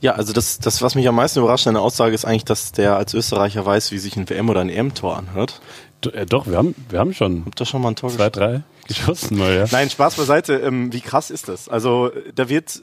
Ja, 0.00 0.12
also 0.12 0.32
das, 0.32 0.60
das, 0.60 0.80
was 0.82 0.94
mich 0.94 1.08
am 1.08 1.16
meisten 1.16 1.40
überrascht 1.40 1.66
an 1.66 1.74
der 1.74 1.82
Aussage, 1.82 2.14
ist 2.14 2.24
eigentlich, 2.24 2.44
dass 2.44 2.72
der 2.72 2.96
als 2.96 3.14
Österreicher 3.14 3.66
weiß, 3.66 3.92
wie 3.92 3.98
sich 3.98 4.16
ein 4.16 4.30
WM- 4.30 4.48
oder 4.48 4.60
ein 4.60 4.70
EM-Tor 4.70 5.16
anhört. 5.16 5.60
Do, 6.00 6.10
äh, 6.10 6.24
doch, 6.24 6.46
wir 6.46 6.56
haben, 6.56 6.74
wir 6.88 7.00
haben 7.00 7.12
schon 7.12 7.42
Habt 7.46 7.60
ihr 7.60 7.66
schon 7.66 7.82
mal 7.82 7.88
ein 7.88 7.96
Tor 7.96 8.10
zwei, 8.10 8.30
drei 8.30 8.62
geschossen 8.90 9.38
mal, 9.38 9.54
ja. 9.54 9.66
Nein, 9.70 9.88
Spaß 9.88 10.16
beiseite. 10.16 10.54
Ähm, 10.54 10.92
wie 10.92 11.00
krass 11.00 11.30
ist 11.30 11.48
das? 11.48 11.68
Also 11.68 12.10
da 12.34 12.48
wird, 12.48 12.82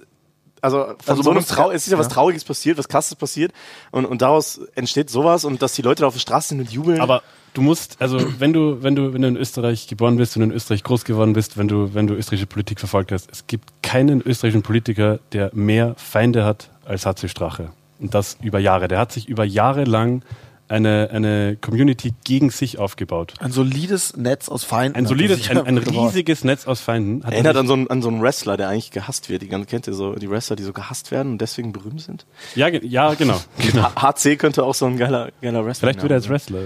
also 0.61 0.77
von 0.77 0.95
Also 1.05 1.21
so 1.21 1.31
einem 1.31 1.45
Trau 1.45 1.71
es 1.71 1.85
ist 1.85 1.91
ja 1.91 1.97
was. 1.97 2.07
Trauriges 2.07 2.43
passiert, 2.43 2.77
was 2.77 2.87
Krasses 2.87 3.15
passiert 3.15 3.51
und, 3.91 4.05
und 4.05 4.21
daraus 4.21 4.59
entsteht 4.75 5.09
sowas 5.09 5.45
und 5.45 5.61
dass 5.61 5.73
die 5.73 5.81
Leute 5.81 6.01
da 6.01 6.07
auf 6.07 6.13
der 6.13 6.21
Straße 6.21 6.49
sind 6.49 6.59
und 6.61 6.71
jubeln. 6.71 7.01
Aber 7.01 7.21
du 7.53 7.61
musst, 7.61 7.97
also 7.99 8.19
wenn 8.39 8.53
du, 8.53 8.81
wenn 8.81 8.95
du, 8.95 9.13
wenn 9.13 9.21
du 9.21 9.27
in 9.27 9.37
Österreich 9.37 9.87
geboren 9.87 10.17
bist 10.17 10.35
und 10.37 10.43
in 10.43 10.51
Österreich 10.51 10.83
groß 10.83 11.03
geworden 11.03 11.33
bist, 11.33 11.57
wenn 11.57 11.67
du, 11.67 11.93
wenn 11.93 12.07
du 12.07 12.13
österreichische 12.13 12.47
Politik 12.47 12.79
verfolgt 12.79 13.11
hast, 13.11 13.29
es 13.31 13.47
gibt 13.47 13.83
keinen 13.83 14.21
österreichischen 14.21 14.63
Politiker, 14.63 15.19
der 15.33 15.51
mehr 15.53 15.95
Feinde 15.97 16.45
hat 16.45 16.69
als 16.85 17.05
HC 17.05 17.27
Strache. 17.27 17.71
Und 17.99 18.13
das 18.13 18.37
über 18.41 18.59
Jahre. 18.59 18.87
Der 18.87 18.99
hat 18.99 19.11
sich 19.11 19.27
über 19.27 19.43
Jahre 19.43 19.83
lang 19.83 20.23
eine, 20.69 21.09
eine 21.11 21.57
Community 21.59 22.13
gegen 22.23 22.49
sich 22.49 22.77
aufgebaut. 22.77 23.33
Ein 23.39 23.51
solides 23.51 24.17
Netz 24.17 24.49
aus 24.49 24.63
Feinden. 24.63 24.97
Ein 24.97 25.05
hat 25.05 25.09
solides, 25.09 25.49
ein, 25.49 25.57
ein 25.59 25.77
riesiges 25.77 26.43
Netz 26.43 26.67
aus 26.67 26.81
Feinden. 26.81 27.23
Hat 27.23 27.31
er 27.31 27.35
Erinnert 27.35 27.57
an 27.57 27.67
so, 27.67 27.73
einen, 27.73 27.89
an 27.89 28.01
so 28.01 28.09
einen 28.09 28.21
Wrestler, 28.21 28.57
der 28.57 28.69
eigentlich 28.69 28.91
gehasst 28.91 29.29
wird. 29.29 29.41
Die 29.41 29.47
ganzen, 29.47 29.67
kennt 29.67 29.87
ihr 29.87 29.93
so 29.93 30.13
die 30.15 30.29
Wrestler, 30.29 30.55
die 30.55 30.63
so 30.63 30.73
gehasst 30.73 31.11
werden 31.11 31.33
und 31.33 31.41
deswegen 31.41 31.71
berühmt 31.71 32.01
sind? 32.01 32.25
ja, 32.55 32.67
ja, 32.67 33.13
genau. 33.13 33.39
genau. 33.59 33.89
HC 33.95 34.35
könnte 34.37 34.63
auch 34.63 34.75
so 34.75 34.85
ein 34.85 34.97
geiler, 34.97 35.29
geiler 35.41 35.65
Wrestler 35.65 35.87
Vielleicht 35.87 36.01
wird 36.01 36.11
er 36.11 36.15
als 36.15 36.25
sein. 36.25 36.33
Wrestler. 36.33 36.59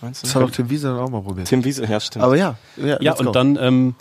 Meinst 0.00 0.22
Das 0.22 0.32
du? 0.32 0.38
hat 0.40 0.46
auch 0.46 0.50
Tim 0.52 0.70
Wiese 0.70 0.88
dann 0.88 0.98
auch 0.98 1.10
mal 1.10 1.22
probiert. 1.22 1.48
Tim 1.48 1.64
Wiese, 1.64 1.84
ja, 1.86 1.98
stimmt. 2.00 2.24
Aber 2.24 2.36
ja. 2.36 2.56
Ja, 2.76 2.86
Ja, 2.86 2.96
let's 3.00 3.18
go. 3.20 3.26
und 3.26 3.34
dann, 3.34 3.58
ähm, 3.60 3.94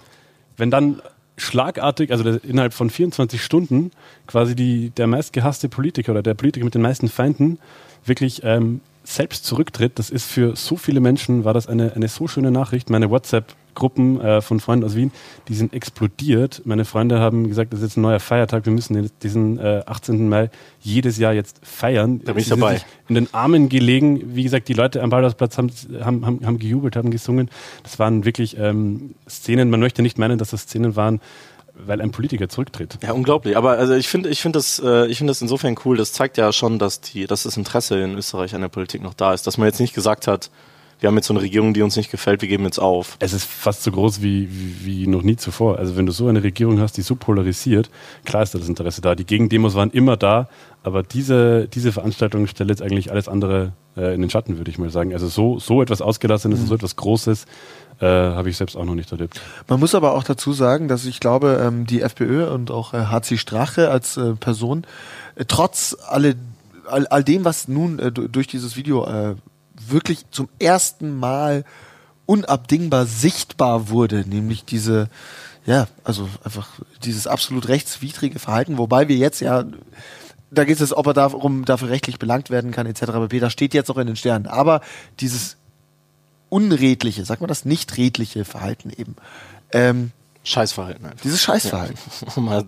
wenn 0.57 0.69
dann 0.69 1.01
schlagartig, 1.37 2.11
also 2.11 2.23
der, 2.23 2.43
innerhalb 2.43 2.73
von 2.73 2.89
24 2.89 3.41
Stunden, 3.43 3.91
quasi 4.27 4.55
die, 4.55 4.89
der 4.91 5.07
meistgehasste 5.07 5.69
Politiker 5.69 6.11
oder 6.11 6.21
der 6.23 6.33
Politiker 6.33 6.65
mit 6.65 6.75
den 6.75 6.81
meisten 6.81 7.07
Feinden 7.09 7.59
wirklich 8.05 8.41
ähm, 8.43 8.81
selbst 9.07 9.45
zurücktritt, 9.45 9.97
das 9.99 10.09
ist 10.09 10.29
für 10.29 10.57
so 10.57 10.75
viele 10.75 10.99
Menschen, 10.99 11.45
war 11.45 11.53
das 11.53 11.67
eine, 11.67 11.93
eine 11.93 12.09
so 12.09 12.27
schöne 12.27 12.51
Nachricht. 12.51 12.89
Meine 12.89 13.09
WhatsApp-Gruppen 13.09 14.19
äh, 14.19 14.41
von 14.41 14.59
Freunden 14.59 14.85
aus 14.85 14.97
Wien, 14.97 15.13
die 15.47 15.55
sind 15.55 15.73
explodiert. 15.73 16.61
Meine 16.65 16.83
Freunde 16.83 17.21
haben 17.21 17.47
gesagt, 17.47 17.71
das 17.71 17.79
ist 17.79 17.85
jetzt 17.85 17.97
ein 17.97 18.01
neuer 18.01 18.19
Feiertag, 18.19 18.65
wir 18.65 18.73
müssen 18.73 19.09
diesen 19.23 19.59
äh, 19.59 19.81
18. 19.85 20.27
Mai 20.27 20.49
jedes 20.81 21.17
Jahr 21.17 21.31
jetzt 21.31 21.65
feiern. 21.65 22.19
Da 22.25 22.33
bin 22.33 22.41
ich 22.41 22.49
dabei. 22.49 22.81
in 23.07 23.15
den 23.15 23.33
Armen 23.33 23.69
gelegen. 23.69 24.35
Wie 24.35 24.43
gesagt, 24.43 24.67
die 24.67 24.73
Leute 24.73 25.01
am 25.01 25.09
Ballhausplatz 25.09 25.57
haben, 25.57 25.71
haben, 26.01 26.25
haben, 26.25 26.45
haben 26.45 26.59
gejubelt, 26.59 26.97
haben 26.97 27.09
gesungen. 27.09 27.49
Das 27.83 27.99
waren 27.99 28.25
wirklich 28.25 28.57
ähm, 28.59 29.15
Szenen, 29.29 29.69
man 29.69 29.79
möchte 29.79 30.01
nicht 30.01 30.17
meinen, 30.17 30.37
dass 30.37 30.49
das 30.49 30.63
Szenen 30.63 30.97
waren, 30.97 31.21
weil 31.85 32.01
ein 32.01 32.11
Politiker 32.11 32.49
zurücktritt. 32.49 32.97
Ja, 33.03 33.13
unglaublich. 33.13 33.55
Aber 33.57 33.71
also 33.71 33.93
ich 33.93 34.07
finde, 34.07 34.29
ich 34.29 34.41
finde 34.41 34.59
das, 34.59 34.81
äh, 34.83 35.07
ich 35.07 35.17
finde 35.17 35.31
das 35.31 35.41
insofern 35.41 35.75
cool. 35.85 35.97
Das 35.97 36.13
zeigt 36.13 36.37
ja 36.37 36.51
schon, 36.51 36.79
dass 36.79 37.01
die, 37.01 37.27
dass 37.27 37.43
das 37.43 37.57
Interesse 37.57 37.99
in 37.99 38.15
Österreich 38.15 38.55
an 38.55 38.61
der 38.61 38.69
Politik 38.69 39.01
noch 39.01 39.13
da 39.13 39.33
ist. 39.33 39.47
Dass 39.47 39.57
man 39.57 39.67
jetzt 39.67 39.79
nicht 39.79 39.93
gesagt 39.93 40.27
hat, 40.27 40.49
wir 40.99 41.07
haben 41.07 41.15
jetzt 41.15 41.27
so 41.27 41.33
eine 41.33 41.41
Regierung, 41.41 41.73
die 41.73 41.83
uns 41.83 41.95
nicht 41.95 42.09
gefällt, 42.09 42.41
wir 42.41 42.49
geben 42.49 42.63
jetzt 42.63 42.79
auf. 42.79 43.17
Es 43.19 43.31
ist 43.31 43.45
fast 43.45 43.83
so 43.83 43.91
groß 43.91 44.23
wie, 44.23 44.49
wie, 44.49 44.85
wie 44.85 45.07
noch 45.07 45.21
nie 45.21 45.35
zuvor. 45.35 45.77
Also 45.77 45.95
wenn 45.95 46.07
du 46.07 46.11
so 46.11 46.27
eine 46.27 46.43
Regierung 46.43 46.79
hast, 46.79 46.97
die 46.97 47.03
so 47.03 47.15
polarisiert, 47.15 47.91
klar 48.25 48.41
ist 48.41 48.55
da 48.55 48.59
das 48.59 48.67
Interesse 48.67 49.01
da. 49.01 49.13
Die 49.13 49.25
Gegendemos 49.25 49.75
waren 49.75 49.91
immer 49.91 50.17
da, 50.17 50.49
aber 50.81 51.03
diese, 51.03 51.67
diese 51.67 51.91
Veranstaltung 51.91 52.47
stellt 52.47 52.69
jetzt 52.71 52.81
eigentlich 52.81 53.11
alles 53.11 53.27
andere 53.27 53.73
äh, 53.95 54.15
in 54.15 54.21
den 54.21 54.29
Schatten, 54.31 54.57
würde 54.57 54.71
ich 54.71 54.79
mal 54.79 54.89
sagen. 54.89 55.13
Also 55.13 55.27
so, 55.27 55.59
so 55.59 55.83
etwas 55.83 56.01
Ausgelassenes, 56.01 56.65
so 56.65 56.73
etwas 56.73 56.95
Großes 56.95 57.45
äh, 57.99 58.05
habe 58.05 58.49
ich 58.49 58.57
selbst 58.57 58.75
auch 58.75 58.85
noch 58.85 58.95
nicht 58.95 59.11
erlebt. 59.11 59.41
Man 59.67 59.79
muss 59.79 59.95
aber 59.95 60.13
auch 60.13 60.23
dazu 60.23 60.53
sagen, 60.53 60.87
dass 60.87 61.05
ich 61.05 61.19
glaube, 61.19 61.61
ähm, 61.63 61.85
die 61.85 62.01
FPÖ 62.01 62.47
und 62.49 62.71
auch 62.71 62.93
äh, 62.93 63.05
HC 63.05 63.37
Strache 63.37 63.89
als 63.89 64.17
äh, 64.17 64.33
Person, 64.35 64.85
äh, 65.35 65.45
trotz 65.47 65.95
alle, 66.07 66.35
all, 66.87 67.07
all 67.07 67.23
dem, 67.23 67.43
was 67.45 67.67
nun 67.67 67.99
äh, 67.99 68.11
du- 68.11 68.27
durch 68.27 68.47
dieses 68.47 68.75
Video 68.75 69.05
äh, 69.05 69.35
wirklich 69.79 70.29
zum 70.31 70.49
ersten 70.59 71.17
Mal 71.17 71.63
unabdingbar 72.25 73.05
sichtbar 73.05 73.89
wurde, 73.89 74.25
nämlich 74.27 74.65
diese, 74.65 75.09
ja, 75.65 75.87
also 76.03 76.27
einfach 76.43 76.67
dieses 77.03 77.25
absolut 77.25 77.67
rechtswidrige 77.67 78.39
Verhalten, 78.39 78.77
wobei 78.77 79.07
wir 79.07 79.15
jetzt 79.15 79.39
ja 79.39 79.63
da 80.49 80.63
geht 80.63 80.79
es, 80.79 80.95
ob 80.95 81.07
er 81.07 81.13
darum 81.13 81.65
dafür 81.65 81.89
rechtlich 81.89 82.19
belangt 82.19 82.49
werden 82.49 82.71
kann, 82.71 82.87
etc. 82.87 83.01
pp. 83.01 83.39
Das 83.41 83.51
steht 83.51 83.73
jetzt 83.73 83.89
noch 83.89 83.97
in 83.97 84.07
den 84.07 84.15
Sternen. 84.15 84.47
Aber 84.47 84.79
dieses 85.19 85.57
unredliche, 86.49 87.25
sagt 87.25 87.41
man 87.41 87.47
das, 87.47 87.65
nicht 87.65 87.97
redliche 87.97 88.45
Verhalten 88.45 88.89
eben, 88.89 89.15
ähm, 89.71 90.11
Scheißverhalten 90.43 91.05
einfach. 91.05 91.21
dieses 91.23 91.41
Scheißverhalten. 91.41 91.97
Mal 92.37 92.65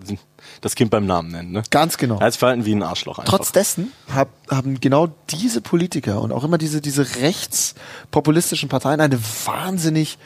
das 0.60 0.74
Kind 0.74 0.90
beim 0.90 1.06
Namen 1.06 1.30
nennen, 1.30 1.52
ne? 1.52 1.62
Ganz 1.70 1.96
genau. 1.96 2.18
Als 2.18 2.36
Verhalten 2.36 2.66
wie 2.66 2.74
ein 2.74 2.82
Arschloch 2.82 3.18
einfach. 3.18 3.38
Trotz 3.38 3.52
dessen 3.52 3.92
hab, 4.14 4.28
haben 4.50 4.80
genau 4.80 5.08
diese 5.30 5.62
Politiker 5.62 6.20
und 6.20 6.32
auch 6.32 6.44
immer 6.44 6.58
diese, 6.58 6.82
diese 6.82 7.16
rechtspopulistischen 7.16 8.68
Parteien 8.68 9.00
eine 9.00 9.18
wahnsinnig 9.46 10.18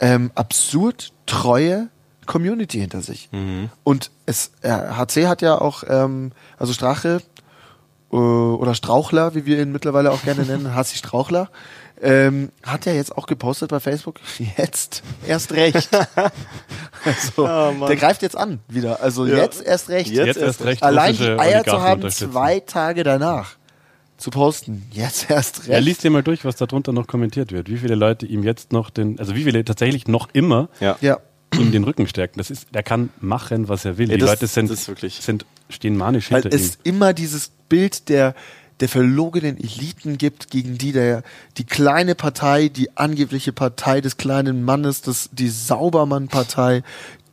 ähm, 0.00 0.30
absurd 0.34 1.12
treue 1.24 1.88
Community 2.26 2.78
hinter 2.78 3.00
sich. 3.00 3.30
Und 3.84 4.10
es, 4.26 4.52
äh, 4.60 4.68
HC 4.70 5.26
hat 5.28 5.40
ja 5.40 5.58
auch, 5.58 5.82
ähm, 5.88 6.32
also 6.58 6.74
Strache 6.74 7.22
oder 8.16 8.74
Strauchler, 8.74 9.34
wie 9.34 9.44
wir 9.46 9.60
ihn 9.60 9.72
mittlerweile 9.72 10.10
auch 10.12 10.22
gerne 10.22 10.44
nennen, 10.44 10.74
Hassi 10.74 10.96
Strauchler, 10.96 11.50
ähm, 12.00 12.50
hat 12.64 12.86
ja 12.86 12.92
jetzt 12.92 13.16
auch 13.16 13.26
gepostet 13.26 13.70
bei 13.70 13.80
Facebook, 13.80 14.16
jetzt 14.56 15.02
erst 15.26 15.52
recht. 15.52 15.88
also, 17.04 17.44
Ja, 17.46 17.72
Mann. 17.72 17.88
der 17.88 17.96
greift 17.96 18.22
jetzt 18.22 18.36
an 18.36 18.60
wieder. 18.68 19.02
Also 19.02 19.26
Ja. 19.26 19.38
jetzt 19.38 19.62
erst 19.62 19.88
recht. 19.88 20.10
Jetzt 20.10 20.26
Jetzt 20.26 20.36
erst 20.38 20.64
recht 20.64 20.82
Allein 20.82 21.16
die 21.16 21.24
Eier 21.28 21.64
zu 21.64 21.80
haben, 21.80 22.08
zwei 22.10 22.60
Tage 22.60 23.02
danach 23.02 23.56
zu 24.16 24.30
posten. 24.30 24.86
Jetzt 24.92 25.30
erst 25.30 25.60
recht. 25.60 25.68
Er 25.70 25.80
liest 25.80 26.02
dir 26.04 26.10
mal 26.10 26.22
durch, 26.22 26.44
was 26.44 26.56
darunter 26.56 26.92
noch 26.92 27.06
kommentiert 27.06 27.52
wird. 27.52 27.68
Wie 27.68 27.78
viele 27.78 27.94
Leute 27.94 28.26
ihm 28.26 28.42
jetzt 28.42 28.72
noch 28.72 28.90
den, 28.90 29.18
also 29.18 29.34
wie 29.34 29.44
viele 29.44 29.64
tatsächlich 29.64 30.06
noch 30.08 30.28
immer 30.32 30.68
Ja. 30.80 30.96
ja. 31.00 31.18
ihm 31.58 31.72
den 31.72 31.84
Rücken 31.84 32.06
stärken. 32.06 32.38
Das 32.38 32.50
ist, 32.50 32.66
der 32.74 32.82
kann 32.82 33.10
machen, 33.20 33.68
was 33.68 33.84
er 33.84 33.98
will. 33.98 34.08
Ja, 34.08 34.14
Die 34.16 34.20
das- 34.20 34.30
Leute 34.30 34.46
sind, 34.46 34.70
das 34.70 34.80
ist 34.80 34.88
wirklich- 34.88 35.20
sind, 35.20 35.46
stehen 35.68 35.96
manisch 35.96 36.30
Weil 36.30 36.42
hinter 36.42 36.56
ihm. 36.56 36.62
es 36.64 36.78
immer 36.84 37.12
dieses 37.12 37.52
Bild 37.68 38.08
der, 38.08 38.34
der 38.80 38.88
verlogenen 38.88 39.56
Eliten 39.58 40.18
gibt, 40.18 40.50
gegen 40.50 40.78
die 40.78 40.92
der, 40.92 41.22
die 41.56 41.64
kleine 41.64 42.14
Partei, 42.14 42.68
die 42.68 42.96
angebliche 42.96 43.52
Partei 43.52 44.00
des 44.00 44.16
kleinen 44.16 44.64
Mannes, 44.64 45.02
das, 45.02 45.28
die 45.32 45.48
Saubermann-Partei, 45.48 46.82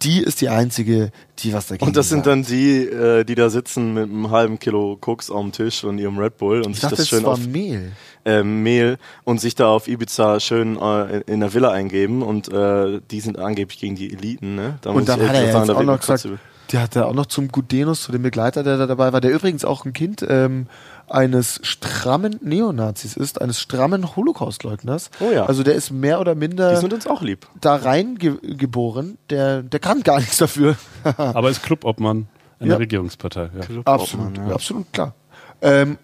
die 0.02 0.22
ist 0.22 0.42
die 0.42 0.50
einzige, 0.50 1.12
die 1.40 1.54
was 1.54 1.68
dagegen 1.68 1.86
Und 1.86 1.96
das 1.96 2.10
sind 2.10 2.26
dann 2.26 2.44
die, 2.44 2.80
äh, 2.80 3.24
die 3.24 3.36
da 3.36 3.50
sitzen 3.50 3.94
mit 3.94 4.04
einem 4.04 4.30
halben 4.30 4.60
Kilo 4.60 4.98
Koks 5.00 5.30
auf 5.30 5.42
dem 5.42 5.52
Tisch 5.52 5.84
und 5.84 6.00
ihrem 6.00 6.18
Red 6.18 6.38
Bull 6.38 6.62
und 6.62 6.72
ich 6.72 6.76
sich 6.76 6.82
dachte, 6.82 6.96
das 6.98 7.00
das 7.00 7.10
schön 7.10 7.24
war 7.24 7.34
auf 7.34 7.48
Mehl. 7.48 7.92
äh, 8.26 8.44
Mehl 8.44 8.98
und 9.24 9.40
sich 9.40 9.56
da 9.56 9.70
auf 9.70 9.88
Ibiza 9.88 10.40
schön 10.40 10.78
äh, 10.78 11.22
in 11.22 11.40
der 11.40 11.54
Villa 11.54 11.72
eingeben 11.72 12.24
und 12.24 12.52
äh, 12.52 13.00
die 13.10 13.20
sind 13.20 13.40
angeblich 13.40 13.80
gegen 13.80 13.96
die 13.96 14.12
Eliten, 14.14 14.56
ne? 14.56 14.80
Da 14.82 14.92
Und 14.92 15.08
dann 15.08 15.22
hat 15.28 15.36
er 15.36 15.46
ja 15.46 15.52
sagen, 15.66 15.70
auch 15.72 15.84
noch 15.84 16.00
gesagt, 16.00 16.28
der 16.72 16.82
hat 16.82 16.96
da 16.96 17.06
auch 17.06 17.14
noch 17.14 17.26
zum 17.28 17.50
Gudenus, 17.50 18.04
zu 18.04 18.12
dem 18.12 18.24
Begleiter, 18.24 18.64
der 18.64 18.78
da 18.78 18.88
dabei 18.88 19.14
war, 19.14 19.22
der 19.22 19.32
übrigens 19.32 19.64
auch 19.66 19.86
ein 19.86 19.94
Kind 19.94 20.26
ähm, 20.28 20.68
eines 21.08 21.60
strammen 21.64 22.40
Neonazis 22.42 23.16
ist, 23.16 23.42
eines 23.42 23.60
strammen 23.60 24.16
Holocaustleugners. 24.16 25.12
Oh 25.20 25.32
ja. 25.32 25.46
Also 25.46 25.64
der 25.64 25.76
ist 25.76 25.92
mehr 25.92 26.20
oder 26.20 26.34
Die 26.34 26.40
minder 26.40 26.76
sind 26.78 26.94
uns 26.94 27.06
auch 27.08 27.22
lieb. 27.22 27.48
da 27.62 27.76
reingeboren. 27.76 29.18
Der, 29.30 29.62
der 29.64 29.80
kann 29.80 30.02
gar 30.04 30.20
nichts 30.20 30.38
dafür. 30.38 30.76
Aber 31.18 31.50
ist 31.50 31.64
Clubobmann 31.64 32.28
einer 32.60 32.72
Ja. 32.72 32.78
Regierungspartei. 32.78 33.50
Ja. 33.54 33.82
absolut, 33.86 34.38
ja. 34.38 34.48
absolut 34.48 34.92
klar. 34.94 35.14
Ähm, 35.62 35.98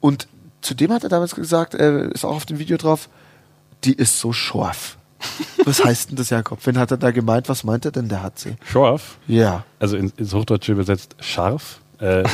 und 0.00 0.28
zudem 0.60 0.92
hat 0.92 1.04
er 1.04 1.08
damals 1.10 1.34
gesagt, 1.34 1.74
äh, 1.74 2.08
ist 2.10 2.24
auch 2.24 2.34
auf 2.36 2.46
dem 2.46 2.58
Video 2.58 2.76
drauf, 2.76 3.08
die 3.84 3.94
ist 3.94 4.18
so 4.18 4.32
scharf. 4.32 4.96
Was 5.64 5.84
heißt 5.84 6.10
denn 6.10 6.16
das, 6.16 6.30
Jakob? 6.30 6.58
Wen 6.66 6.78
hat 6.78 6.90
er 6.90 6.96
da 6.96 7.10
gemeint? 7.10 7.48
Was 7.48 7.64
meint 7.64 7.84
er 7.84 7.90
denn, 7.90 8.08
der 8.08 8.22
HC? 8.22 8.56
Scharf, 8.64 9.18
Ja. 9.26 9.64
also 9.78 9.96
in, 9.96 10.12
ins 10.16 10.32
Hochdeutsche 10.34 10.72
übersetzt 10.72 11.14
scharf, 11.20 11.80
äh, 11.98 12.24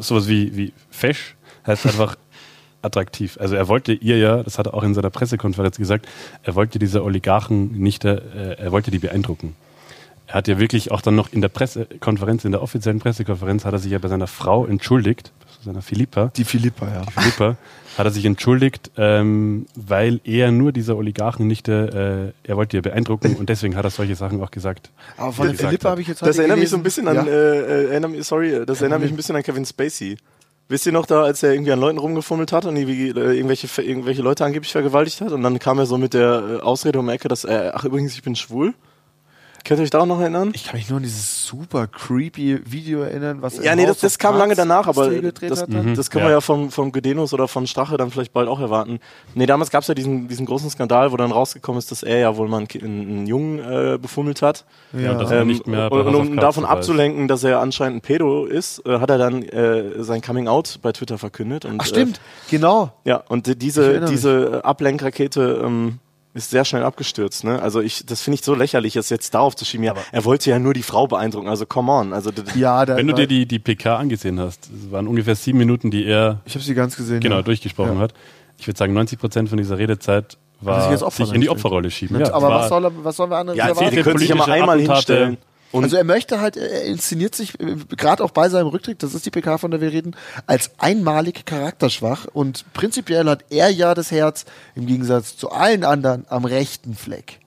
sowas 0.00 0.26
wie, 0.28 0.56
wie 0.56 0.72
fesch, 0.90 1.36
heißt 1.66 1.86
einfach 1.86 2.16
attraktiv. 2.82 3.38
Also 3.40 3.54
er 3.54 3.68
wollte 3.68 3.92
ihr 3.92 4.18
ja, 4.18 4.42
das 4.42 4.58
hat 4.58 4.66
er 4.66 4.74
auch 4.74 4.82
in 4.82 4.94
seiner 4.94 5.10
Pressekonferenz 5.10 5.76
gesagt, 5.76 6.06
er 6.42 6.54
wollte 6.56 6.78
diese 6.80 7.04
Oligarchen 7.04 7.78
nicht, 7.78 8.04
äh, 8.04 8.54
er 8.58 8.72
wollte 8.72 8.90
die 8.90 8.98
beeindrucken. 8.98 9.54
Er 10.26 10.34
hat 10.34 10.48
ja 10.48 10.58
wirklich 10.58 10.90
auch 10.90 11.00
dann 11.02 11.14
noch 11.14 11.32
in 11.32 11.42
der 11.42 11.48
Pressekonferenz, 11.48 12.44
in 12.44 12.52
der 12.52 12.62
offiziellen 12.62 12.98
Pressekonferenz, 12.98 13.64
hat 13.64 13.72
er 13.74 13.78
sich 13.78 13.92
ja 13.92 13.98
bei 13.98 14.08
seiner 14.08 14.26
Frau 14.26 14.66
entschuldigt, 14.66 15.30
seiner 15.64 15.82
Philippa, 15.82 16.30
Die 16.36 16.44
Philippa, 16.44 16.86
ja. 16.86 17.02
Philippa, 17.10 17.56
hat 17.98 18.06
er 18.06 18.10
sich 18.10 18.24
entschuldigt, 18.24 18.90
ähm, 18.96 19.66
weil 19.74 20.20
er 20.24 20.50
nur 20.50 20.72
dieser 20.72 20.96
Oligarchennichte, 20.96 22.32
äh, 22.44 22.48
er 22.48 22.56
wollte 22.56 22.76
ihr 22.76 22.82
beeindrucken 22.82 23.36
und 23.36 23.48
deswegen 23.48 23.76
hat 23.76 23.84
er 23.84 23.90
solche 23.90 24.14
Sachen 24.16 24.42
auch 24.42 24.50
gesagt. 24.50 24.90
Aber 25.16 25.32
von 25.32 25.46
der 25.48 25.56
Philippa 25.56 25.90
habe 25.90 26.00
ich 26.00 26.08
jetzt 26.08 26.22
heute 26.22 26.30
Das 26.30 26.38
erinnert 26.38 26.58
mich 26.58 26.70
so 26.70 26.76
ein 26.76 26.82
gelesen. 26.82 27.04
bisschen 27.04 27.18
an, 27.18 27.26
Ja. 27.26 27.32
äh, 27.32 27.58
äh, 27.60 27.90
erinnert 27.90 28.10
mich, 28.12 28.26
sorry, 28.26 28.64
das 28.66 28.80
erinnert 28.80 29.00
mich 29.00 29.10
ein 29.10 29.16
bisschen 29.16 29.36
an 29.36 29.42
Kevin 29.42 29.64
Spacey. 29.66 30.16
Wisst 30.68 30.86
ihr 30.86 30.92
noch 30.92 31.04
da, 31.06 31.22
als 31.22 31.42
er 31.42 31.52
irgendwie 31.52 31.72
an 31.72 31.80
Leuten 31.80 31.98
rumgefummelt 31.98 32.50
hat 32.52 32.64
und 32.64 32.76
irgendwie, 32.76 33.08
äh, 33.08 33.36
irgendwelche, 33.36 33.82
irgendwelche 33.82 34.22
Leute 34.22 34.44
angeblich 34.44 34.72
vergewaltigt 34.72 35.20
hat 35.20 35.32
und 35.32 35.42
dann 35.42 35.58
kam 35.58 35.78
er 35.78 35.84
so 35.86 35.98
mit 35.98 36.14
der 36.14 36.60
äh, 36.60 36.62
Ausrede 36.62 36.98
um 36.98 37.06
die 37.08 37.12
Ecke, 37.12 37.28
dass 37.28 37.44
er, 37.44 37.76
ach 37.76 37.84
übrigens, 37.84 38.14
ich 38.14 38.22
bin 38.22 38.36
schwul. 38.36 38.72
Könnt 39.64 39.78
ihr 39.80 39.84
euch 39.84 39.90
daran 39.90 40.08
noch 40.08 40.20
erinnern? 40.20 40.50
Ich 40.54 40.64
kann 40.64 40.76
mich 40.76 40.88
nur 40.88 40.96
an 40.96 41.02
dieses 41.04 41.46
super 41.46 41.86
creepy 41.86 42.60
Video 42.64 43.02
erinnern, 43.02 43.42
was 43.42 43.58
Ja, 43.58 43.74
nee, 43.76 43.86
das, 43.86 44.00
das 44.00 44.18
kam 44.18 44.36
lange 44.36 44.54
Cards 44.56 44.68
danach, 44.68 44.86
aber 44.88 45.08
das, 45.10 45.62
hat 45.62 45.72
dann. 45.72 45.94
das 45.94 46.10
können 46.10 46.24
Ja. 46.24 46.30
wir 46.30 46.34
ja 46.34 46.40
vom, 46.40 46.70
vom 46.70 46.90
Gedenos 46.92 47.32
oder 47.32 47.46
von 47.48 47.66
Strache 47.66 47.96
dann 47.96 48.10
vielleicht 48.10 48.32
bald 48.32 48.48
auch 48.48 48.60
erwarten. 48.60 48.98
Nee, 49.34 49.46
damals 49.46 49.70
gab 49.70 49.82
es 49.82 49.88
ja 49.88 49.94
diesen, 49.94 50.26
diesen 50.28 50.46
großen 50.46 50.68
Skandal, 50.70 51.12
wo 51.12 51.16
dann 51.16 51.30
rausgekommen 51.30 51.78
ist, 51.78 51.90
dass 51.90 52.02
er 52.02 52.18
ja 52.18 52.36
wohl 52.36 52.48
mal 52.48 52.58
einen, 52.58 52.68
einen, 52.82 53.00
einen 53.08 53.26
Jungen 53.26 53.58
äh, 53.60 53.98
befummelt 54.00 54.42
hat. 54.42 54.64
Ja, 54.92 55.12
und 55.12 55.18
das 55.20 55.30
er 55.30 55.42
Ähm, 55.42 55.46
nicht 55.48 55.66
mehr 55.66 55.88
bei 55.90 55.96
und, 56.00 56.06
und 56.08 56.14
um 56.14 56.36
davon 56.36 56.64
abzulenken, 56.64 57.28
dass 57.28 57.44
er 57.44 57.60
anscheinend 57.60 57.98
ein 57.98 58.00
Pedo 58.00 58.46
ist, 58.46 58.84
äh, 58.86 58.98
hat 58.98 59.10
er 59.10 59.18
dann 59.18 59.42
äh, 59.42 60.02
sein 60.02 60.20
Coming 60.22 60.48
Out 60.48 60.80
bei 60.82 60.92
Twitter 60.92 61.18
verkündet. 61.18 61.64
Und, 61.64 61.80
Ach 61.80 61.86
stimmt, 61.86 62.16
Äh, 62.18 62.50
genau. 62.50 62.92
ja, 63.04 63.22
und 63.28 63.62
diese, 63.62 64.00
diese 64.06 64.64
Ablenkrakete 64.64 65.62
ähm, 65.64 65.98
ist 66.34 66.50
sehr 66.50 66.64
schnell 66.64 66.82
abgestürzt. 66.82 67.44
Ne? 67.44 67.60
Also 67.60 67.80
ich, 67.80 68.06
das 68.06 68.22
finde 68.22 68.36
ich 68.36 68.44
so 68.44 68.54
lächerlich, 68.54 68.96
es 68.96 69.10
jetzt 69.10 69.34
darauf 69.34 69.54
zu 69.54 69.64
schieben. 69.64 69.84
Ja, 69.84 69.94
er 70.12 70.24
wollte 70.24 70.48
ja 70.50 70.58
nur 70.58 70.72
die 70.74 70.82
Frau 70.82 71.06
beeindrucken. 71.06 71.48
Also 71.48 71.66
come 71.66 71.92
on. 71.92 72.12
Also 72.12 72.30
Ja, 72.54 72.86
Wenn 72.88 73.06
du 73.06 73.12
dir 73.14 73.26
die, 73.26 73.46
die 73.46 73.58
PK 73.58 73.96
angesehen 73.96 74.40
hast, 74.40 74.70
es 74.72 74.90
waren 74.90 75.06
ungefähr 75.08 75.34
sieben 75.34 75.58
Minuten, 75.58 75.90
die 75.90 76.06
er 76.06 76.40
ich 76.44 76.54
habe 76.54 76.64
sie 76.64 76.74
ganz 76.74 76.96
gesehen. 76.96 77.20
genau 77.20 77.36
ja. 77.36 77.42
durchgesprochen 77.42 77.96
Ja. 77.96 78.00
hat. 78.00 78.14
Ich 78.58 78.66
würde 78.66 78.78
sagen, 78.78 78.92
90 78.94 79.18
Prozent 79.18 79.48
von 79.48 79.58
dieser 79.58 79.76
Redezeit 79.76 80.38
war 80.60 80.96
sich 80.96 81.16
sich 81.16 81.34
in 81.34 81.40
die. 81.40 81.48
Opferrolle 81.50 81.90
schieben. 81.90 82.20
Ja, 82.20 82.32
aber 82.32 82.48
was, 82.50 82.68
soll 82.68 82.90
was 83.02 83.16
sollen 83.16 83.30
wir 83.30 83.38
anderes 83.38 83.58
ja, 83.58 83.68
erwarten? 83.68 83.94
die 83.96 84.02
können 84.02 84.18
sich 84.18 84.28
ja 84.28 84.36
mal 84.36 84.50
einmal 84.50 84.76
Attentate. 84.76 84.94
hinstellen. 84.94 85.38
Und 85.72 85.84
also 85.84 85.96
er 85.96 86.04
möchte 86.04 86.40
halt, 86.40 86.56
er 86.56 86.84
inszeniert 86.84 87.34
sich 87.34 87.58
äh, 87.58 87.76
gerade 87.96 88.22
auch 88.22 88.30
bei 88.30 88.48
seinem 88.48 88.68
Rücktritt, 88.68 89.02
das 89.02 89.14
ist 89.14 89.26
die 89.26 89.30
PK, 89.30 89.58
von 89.58 89.70
der 89.70 89.80
wir 89.80 89.90
reden, 89.90 90.14
als 90.46 90.70
einmalig 90.78 91.46
charakterschwach 91.46 92.26
und 92.32 92.64
prinzipiell 92.74 93.28
hat 93.28 93.46
er 93.50 93.70
ja 93.70 93.94
das 93.94 94.10
Herz 94.10 94.44
im 94.74 94.86
Gegensatz 94.86 95.36
zu 95.36 95.50
allen 95.50 95.84
anderen 95.84 96.26
am 96.28 96.44
rechten 96.44 96.94
Fleck. 96.94 97.40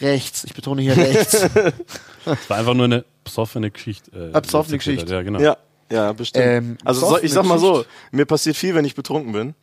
Rechts, 0.00 0.44
ich 0.44 0.54
betone 0.54 0.82
hier 0.82 0.96
rechts. 0.96 1.46
Es 2.28 2.50
war 2.50 2.56
einfach 2.56 2.74
nur 2.74 2.86
eine 2.86 3.04
besoffene 3.22 3.70
Geschichte. 3.70 4.10
Äh, 4.10 4.32
Eine 4.32 4.40
besoffene 4.40 4.78
Geschichte. 4.78 5.14
Ja, 5.14 5.22
genau. 5.22 5.38
Ja, 5.38 5.56
ja, 5.92 6.12
bestimmt. 6.12 6.44
Ähm, 6.44 6.78
also 6.84 7.08
so, 7.08 7.18
ich 7.22 7.32
sag 7.32 7.44
mal 7.44 7.60
so, 7.60 7.84
mir 8.10 8.26
passiert 8.26 8.56
viel, 8.56 8.74
wenn 8.74 8.84
ich 8.84 8.96
betrunken 8.96 9.32
bin, 9.32 9.54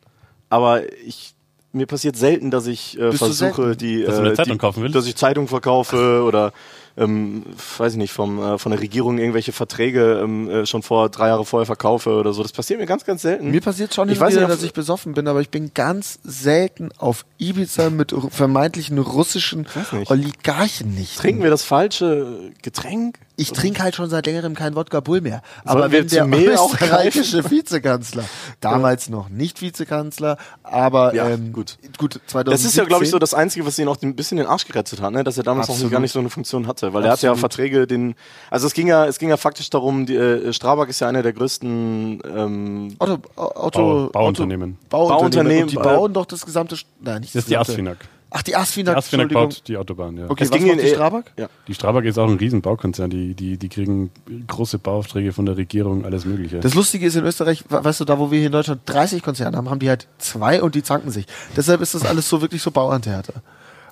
aber 0.48 0.90
ich 1.04 1.34
mir 1.74 1.86
passiert 1.86 2.16
selten, 2.16 2.50
dass 2.50 2.66
ich 2.66 2.98
äh, 2.98 3.12
versuche, 3.12 3.76
die, 3.76 4.04
Dass 4.04 4.18
äh, 4.18 4.34
Zeitung 4.34 4.58
die 4.76 4.92
dass 4.92 5.06
ich 5.06 5.16
Zeitung 5.16 5.48
verkaufe 5.48 6.22
oder 6.22 6.52
ähm, 6.96 7.44
weiß 7.78 7.92
ich 7.92 7.98
nicht, 7.98 8.12
vom, 8.12 8.38
äh, 8.40 8.58
von 8.58 8.70
der 8.70 8.80
Regierung 8.80 9.18
irgendwelche 9.18 9.52
Verträge 9.52 10.20
ähm, 10.22 10.48
äh, 10.48 10.66
schon 10.66 10.82
vor 10.82 11.08
drei 11.08 11.28
Jahre 11.28 11.44
vorher 11.44 11.66
verkaufe 11.66 12.10
oder 12.10 12.32
so. 12.32 12.42
Das 12.42 12.52
passiert 12.52 12.78
mir 12.78 12.86
ganz, 12.86 13.04
ganz 13.04 13.22
selten. 13.22 13.50
Mir 13.50 13.60
passiert 13.60 13.94
schon 13.94 14.08
Ich 14.08 14.20
weiß 14.20 14.32
wieder, 14.34 14.42
nicht, 14.42 14.52
dass 14.52 14.62
ich 14.62 14.72
besoffen 14.72 15.14
bin, 15.14 15.26
aber 15.26 15.40
ich 15.40 15.50
bin 15.50 15.72
ganz 15.74 16.18
selten 16.22 16.90
auf 16.98 17.24
Ibiza 17.38 17.90
mit 17.90 18.14
vermeintlichen 18.30 18.98
russischen 18.98 19.66
nicht. 19.92 20.10
Oligarchen 20.10 20.94
nicht. 20.94 21.18
Trinken 21.18 21.42
wir 21.42 21.50
das 21.50 21.64
falsche 21.64 22.52
Getränk? 22.62 23.18
Ich 23.36 23.50
trinke 23.52 23.82
halt 23.82 23.96
schon 23.96 24.08
seit 24.08 24.26
längerem 24.26 24.54
kein 24.54 24.76
Wodka 24.76 25.00
Bull 25.00 25.20
mehr. 25.20 25.42
Sollen 25.64 25.78
Aber 25.82 25.90
wir 25.90 25.98
wenn 26.00 26.08
zu 26.08 26.14
der 26.14 26.26
Mehl 26.26 26.50
österreichische 26.50 27.50
Vizekanzler, 27.50 28.24
damals 28.60 29.08
noch 29.08 29.28
nicht 29.28 29.60
Vizekanzler, 29.60 30.36
aber 30.62 31.14
Ja, 31.14 31.28
ähm, 31.28 31.52
gut. 31.52 31.78
gut 31.98 32.20
2017, 32.28 32.44
Das 32.52 32.64
ist 32.64 32.76
ja, 32.76 32.84
glaube 32.84 33.04
ich, 33.04 33.10
so 33.10 33.18
das 33.18 33.34
Einzige, 33.34 33.66
was 33.66 33.76
ihn 33.78 33.88
auch 33.88 34.00
ein 34.02 34.14
bisschen 34.14 34.38
den 34.38 34.46
Arsch 34.46 34.66
gerettet 34.66 35.00
hat, 35.00 35.12
ne? 35.12 35.24
dass 35.24 35.36
er 35.36 35.42
damals 35.42 35.66
noch 35.66 35.74
Absolut. 35.74 35.92
gar 35.92 36.00
nicht 36.00 36.12
so 36.12 36.20
eine 36.20 36.30
Funktion 36.30 36.68
hatte. 36.68 36.83
Weil 36.92 37.04
er 37.04 37.12
hat 37.12 37.22
ja 37.22 37.30
Absolut. 37.30 37.52
Verträge, 37.52 37.86
den. 37.86 38.14
Also 38.50 38.66
es 38.66 38.74
ging 38.74 38.86
ja, 38.88 39.06
es 39.06 39.18
ging 39.18 39.28
ja 39.28 39.36
faktisch 39.36 39.70
darum, 39.70 40.06
die, 40.06 40.16
äh, 40.16 40.52
Strabag 40.52 40.88
ist 40.88 41.00
ja 41.00 41.08
einer 41.08 41.22
der 41.22 41.32
größten 41.32 42.20
ähm, 42.36 42.94
Auto, 42.98 43.18
Auto, 43.36 43.78
Bau- 43.78 44.08
Bauunternehmen. 44.10 44.78
Auto, 44.90 45.08
Bauunternehmen. 45.08 45.08
Bauunternehmen, 45.18 45.62
Und 45.64 45.70
die 45.72 45.76
äh, 45.76 45.82
bauen 45.82 46.12
doch 46.12 46.26
das 46.26 46.44
gesamte, 46.44 46.76
nein, 47.00 47.20
nicht 47.22 47.34
Das 47.34 47.44
ist 47.44 47.50
die 47.50 47.56
Asfinag. 47.56 47.96
Ach, 48.36 48.42
die 48.42 48.56
Asfinag, 48.56 48.94
Die 48.94 48.98
Asfinag 48.98 49.28
baut 49.32 49.62
die 49.68 49.76
Autobahn, 49.76 50.16
ja. 50.16 50.24
Okay, 50.28 50.42
Es 50.42 50.50
was 50.50 50.58
ging 50.58 50.66
macht 50.66 50.78
in- 50.78 50.84
die 50.84 50.90
Strabag? 50.90 51.22
Ja. 51.38 51.46
Die 51.68 51.74
Strabag 51.74 52.02
ist 52.04 52.18
auch 52.18 52.28
ein 52.28 52.36
Riesenbaukonzern. 52.36 53.08
Die, 53.08 53.34
die, 53.34 53.56
die 53.58 53.68
kriegen 53.68 54.10
große 54.48 54.78
Bauaufträge 54.78 55.32
von 55.32 55.46
der 55.46 55.56
Regierung, 55.56 56.04
alles 56.04 56.24
Mögliche. 56.24 56.58
Das 56.58 56.74
Lustige 56.74 57.06
ist 57.06 57.14
in 57.14 57.24
Österreich, 57.24 57.62
we- 57.68 57.84
weißt 57.84 58.00
du, 58.00 58.04
da 58.04 58.18
wo 58.18 58.32
wir 58.32 58.38
hier 58.38 58.46
in 58.46 58.52
Deutschland 58.52 58.80
30 58.86 59.22
Konzerne 59.22 59.56
haben, 59.56 59.70
haben 59.70 59.78
die 59.78 59.88
halt 59.88 60.08
zwei 60.18 60.60
und 60.62 60.74
die 60.74 60.82
zanken 60.82 61.12
sich. 61.12 61.26
Deshalb 61.56 61.80
ist 61.80 61.94
das 61.94 62.04
alles 62.04 62.28
so 62.28 62.40
wirklich 62.40 62.60
so 62.60 62.72
Bauerntheater. 62.72 63.34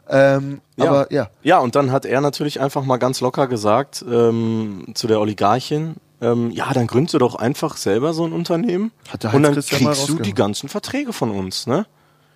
Ähm, 0.08 0.60
Ja. 0.76 0.88
Aber 0.88 1.12
ja, 1.12 1.30
Ja, 1.42 1.58
und 1.58 1.74
dann 1.76 1.92
hat 1.92 2.04
er 2.04 2.20
natürlich 2.20 2.60
einfach 2.60 2.84
mal 2.84 2.96
ganz 2.96 3.20
locker 3.20 3.46
gesagt 3.46 4.04
ähm, 4.08 4.86
zu 4.94 5.06
der 5.06 5.20
Oligarchin, 5.20 5.96
ähm, 6.20 6.50
ja, 6.52 6.72
dann 6.72 6.86
gründest 6.86 7.14
du 7.14 7.18
doch 7.18 7.34
einfach 7.34 7.76
selber 7.76 8.14
so 8.14 8.24
ein 8.24 8.32
Unternehmen 8.32 8.92
Hat 9.08 9.24
der 9.24 9.34
und 9.34 9.42
dann 9.42 9.54
Heinz-Christian 9.56 9.82
mal 9.84 9.94
kriegst 9.94 10.08
du 10.08 10.16
die 10.16 10.34
ganzen 10.34 10.68
Verträge 10.68 11.12
von 11.12 11.30
uns. 11.30 11.66
Ne? 11.66 11.86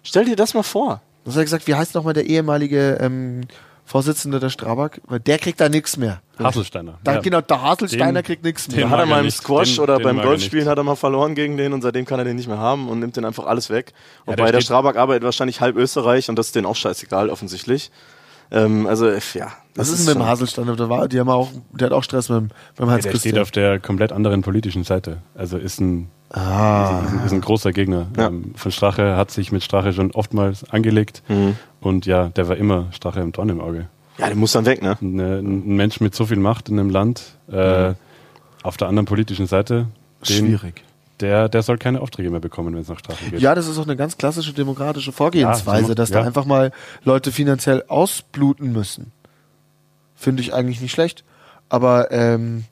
Stell 0.02 0.24
dir 0.24 0.36
das 0.36 0.54
mal 0.54 0.64
vor. 0.64 1.00
was 1.24 1.34
hat 1.34 1.40
er 1.40 1.44
gesagt, 1.44 1.66
wie 1.66 1.74
heißt 1.74 1.94
nochmal 1.94 2.14
der 2.14 2.26
ehemalige 2.26 2.98
ähm, 3.00 3.42
Vorsitzende 3.88 4.40
der 4.40 4.50
Strabag? 4.50 5.00
Weil 5.06 5.20
der 5.20 5.38
kriegt 5.38 5.60
da 5.60 5.68
nichts 5.68 5.96
mehr. 5.96 6.20
Haselsteiner. 6.42 6.98
Da, 7.04 7.14
ja. 7.14 7.20
Genau, 7.20 7.40
der 7.40 7.62
Haselsteiner 7.62 8.14
Den- 8.20 8.24
kriegt 8.24 8.44
nichts 8.44 8.66
den 8.66 8.76
mehr. 8.76 8.84
Da 8.86 8.90
hat 8.90 8.98
er 9.00 9.06
mal 9.06 9.24
im. 9.24 9.30
Squash 9.30 9.76
Den- 9.76 9.84
oder 9.84 9.96
den 9.98 10.02
beim 10.04 10.20
Golfspielen 10.22 10.68
hat 10.68 10.76
er 10.76 10.84
mal 10.84 10.96
verloren 10.96 11.34
gegen 11.36 11.56
den 11.56 11.72
und 11.72 11.82
seitdem 11.82 12.04
kann 12.04 12.18
er 12.18 12.24
den 12.24 12.34
nicht 12.36 12.48
mehr 12.48 12.58
haben 12.58 12.88
und 12.88 12.98
nimmt 12.98 13.16
den 13.16 13.24
einfach 13.24 13.46
alles 13.46 13.70
weg. 13.70 13.92
Und 14.26 14.32
Ja, 14.32 14.36
der 14.36 14.44
bei 14.44 14.50
der 14.52 14.60
Strabag 14.60 14.96
arbeitet 14.96 15.22
wahrscheinlich 15.22 15.60
halb 15.60 15.76
Österreich 15.76 16.28
und 16.28 16.36
das 16.36 16.46
ist 16.48 16.56
denen 16.56 16.66
auch 16.66 16.76
scheißegal, 16.76 17.30
offensichtlich. 17.30 17.90
Ähm, 18.50 18.86
also, 18.86 19.08
ja. 19.08 19.52
Was 19.74 19.88
ist 19.88 20.06
denn 20.06 20.14
mit 20.18 20.24
dem 20.24 20.28
Haselsteiner? 20.28 20.76
Der, 20.76 20.88
war, 20.88 21.08
die 21.08 21.18
haben 21.18 21.28
auch, 21.28 21.48
der 21.72 21.86
hat 21.86 21.92
auch 21.92 22.02
Stress 22.04 22.28
mit, 22.28 22.38
dem- 22.38 22.48
beim 22.76 22.88
Ja, 22.88 22.94
Heinz 22.94 23.04
der 23.04 23.16
steht 23.16 23.38
auf 23.38 23.50
der 23.50 23.80
komplett 23.80 24.12
anderen 24.12 24.42
politischen 24.42 24.84
Seite. 24.84 25.18
Also 25.34 25.58
ist 25.58 25.80
ein, 25.80 26.10
Ah. 26.30 27.02
ist, 27.04 27.12
ein- 27.12 27.26
ist 27.26 27.32
ein 27.32 27.40
großer 27.40 27.72
Gegner. 27.72 28.06
Ja. 28.16 28.28
Ähm, 28.28 28.52
von 28.56 28.70
Strache 28.72 29.16
hat 29.16 29.30
sich 29.32 29.50
mit 29.52 29.64
Strache 29.64 29.92
schon 29.92 30.12
oftmals 30.12 30.68
angelegt. 30.70 31.22
Mhm. 31.28 31.56
Und 31.86 32.04
ja, 32.04 32.30
der 32.30 32.48
war 32.48 32.56
immer 32.56 32.88
Strache 32.90 33.20
im 33.20 33.30
Dorn 33.30 33.48
im 33.48 33.60
Auge. 33.60 33.86
Ja, 34.18 34.26
der 34.26 34.34
muss 34.34 34.50
dann 34.50 34.66
weg, 34.66 34.82
ne? 34.82 34.98
Eine, 35.00 35.38
ein 35.38 35.76
Mensch 35.76 36.00
mit 36.00 36.16
so 36.16 36.26
viel 36.26 36.36
Macht 36.36 36.68
in 36.68 36.80
einem 36.80 36.90
Land, 36.90 37.36
äh, 37.48 37.94
auf 38.64 38.76
der 38.76 38.88
anderen 38.88 39.06
politischen 39.06 39.46
Seite, 39.46 39.86
den, 40.28 40.46
Schwierig. 40.46 40.82
Der, 41.20 41.48
der 41.48 41.62
soll 41.62 41.78
keine 41.78 42.00
Aufträge 42.00 42.28
mehr 42.28 42.40
bekommen, 42.40 42.74
wenn 42.74 42.82
es 42.82 42.88
nach 42.88 42.98
Strache 42.98 43.30
geht. 43.30 43.40
Ja, 43.40 43.54
das 43.54 43.68
ist 43.68 43.78
auch 43.78 43.84
eine 43.84 43.94
ganz 43.94 44.18
klassische 44.18 44.52
demokratische 44.52 45.12
Vorgehensweise, 45.12 45.90
Ja, 45.90 45.94
dass 45.94 46.08
ja. 46.08 46.20
da 46.20 46.26
einfach 46.26 46.44
mal 46.44 46.72
Leute 47.04 47.30
finanziell 47.30 47.84
ausbluten 47.86 48.72
müssen. 48.72 49.12
Finde 50.16 50.42
ich 50.42 50.52
eigentlich 50.52 50.80
nicht 50.80 50.92
schlecht. 50.92 51.22
Aber 51.68 52.10
ähm, 52.10 52.64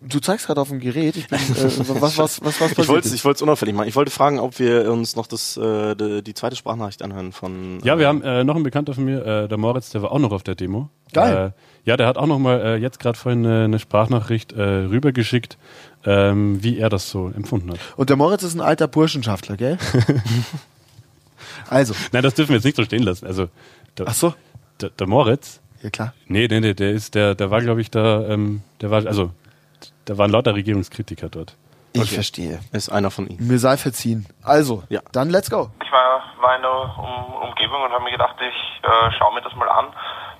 du 0.00 0.20
zeigst 0.20 0.46
gerade 0.46 0.60
auf 0.60 0.68
dem 0.68 0.80
Gerät. 0.80 1.16
Ich 1.16 1.28
bin, 1.28 1.38
äh, 1.38 1.42
was, 1.44 1.78
was, 2.18 2.18
was, 2.18 2.42
was 2.42 2.58
passiert 2.58 2.78
Ich 2.78 2.88
wollte 2.88 3.08
ich 3.08 3.24
es 3.24 3.42
unauffällig 3.42 3.74
machen. 3.74 3.88
Ich 3.88 3.96
wollte 3.96 4.10
fragen, 4.10 4.38
ob 4.38 4.58
wir 4.58 4.90
uns 4.90 5.16
noch 5.16 5.26
das, 5.26 5.56
äh, 5.56 5.94
die, 5.94 6.22
die 6.22 6.34
zweite 6.34 6.56
Sprachnachricht 6.56 7.02
anhören 7.02 7.32
von. 7.32 7.80
Ja, 7.82 7.94
äh, 7.94 7.98
wir 7.98 8.08
haben 8.08 8.22
äh, 8.22 8.44
noch 8.44 8.54
einen 8.54 8.64
Bekannter 8.64 8.94
von 8.94 9.04
mir, 9.04 9.24
äh, 9.24 9.48
der 9.48 9.58
Moritz, 9.58 9.90
der 9.90 10.02
war 10.02 10.12
auch 10.12 10.18
noch 10.18 10.32
auf 10.32 10.42
der 10.42 10.54
Demo. 10.54 10.88
Geil. 11.12 11.52
Äh, 11.54 11.88
ja, 11.88 11.96
der 11.96 12.06
hat 12.06 12.18
auch 12.18 12.26
noch 12.26 12.38
mal 12.38 12.60
äh, 12.60 12.76
jetzt 12.76 13.00
gerade 13.00 13.18
vorhin 13.18 13.44
eine, 13.46 13.64
eine 13.64 13.78
Sprachnachricht 13.78 14.52
äh, 14.52 14.62
rübergeschickt, 14.62 15.56
ähm, 16.04 16.62
wie 16.62 16.78
er 16.78 16.90
das 16.90 17.10
so 17.10 17.28
empfunden 17.28 17.70
hat. 17.70 17.78
Und 17.96 18.10
der 18.10 18.16
Moritz 18.16 18.42
ist 18.42 18.54
ein 18.54 18.60
alter 18.60 18.88
Burschenschaftler, 18.88 19.56
gell? 19.56 19.78
also, 21.70 21.94
Nein, 22.12 22.22
das 22.22 22.34
dürfen 22.34 22.50
wir 22.50 22.56
jetzt 22.56 22.64
nicht 22.64 22.76
so 22.76 22.84
stehen 22.84 23.02
lassen. 23.02 23.26
Also 23.26 23.48
der, 23.96 24.08
ach 24.08 24.14
so, 24.14 24.34
der, 24.80 24.90
der 24.90 25.06
Moritz, 25.06 25.60
ja 25.82 25.90
klar. 25.90 26.12
nee, 26.26 26.46
nee, 26.46 26.60
nee, 26.60 26.74
der 26.74 26.92
ist, 26.92 27.14
der, 27.14 27.34
der 27.34 27.50
war, 27.50 27.62
glaube 27.62 27.80
ich, 27.80 27.90
da, 27.90 28.26
ähm, 28.28 28.62
der 28.80 28.90
war, 28.90 29.06
also 29.06 29.30
da 30.08 30.16
waren 30.16 30.30
lauter 30.30 30.54
Regierungskritiker 30.54 31.28
dort. 31.28 31.54
Ich 31.92 32.12
verstehe. 32.12 32.60
ist 32.72 32.90
einer 32.90 33.10
von 33.10 33.26
ihnen. 33.26 33.46
Mir 33.46 33.58
sei 33.58 33.76
verziehen. 33.76 34.26
Also, 34.42 34.84
Ja. 34.88 35.00
dann 35.12 35.30
let's 35.30 35.50
go. 35.50 35.70
Ich 35.84 35.92
war, 35.92 36.22
war 36.40 36.56
in 36.56 36.62
der 36.62 36.70
um, 36.72 37.48
Umgebung 37.48 37.82
und 37.82 37.92
habe 37.92 38.04
mir 38.04 38.12
gedacht, 38.12 38.36
ich 38.40 38.84
äh, 38.84 39.10
schaue 39.18 39.34
mir 39.34 39.42
das 39.42 39.54
mal 39.54 39.68
an. 39.68 39.86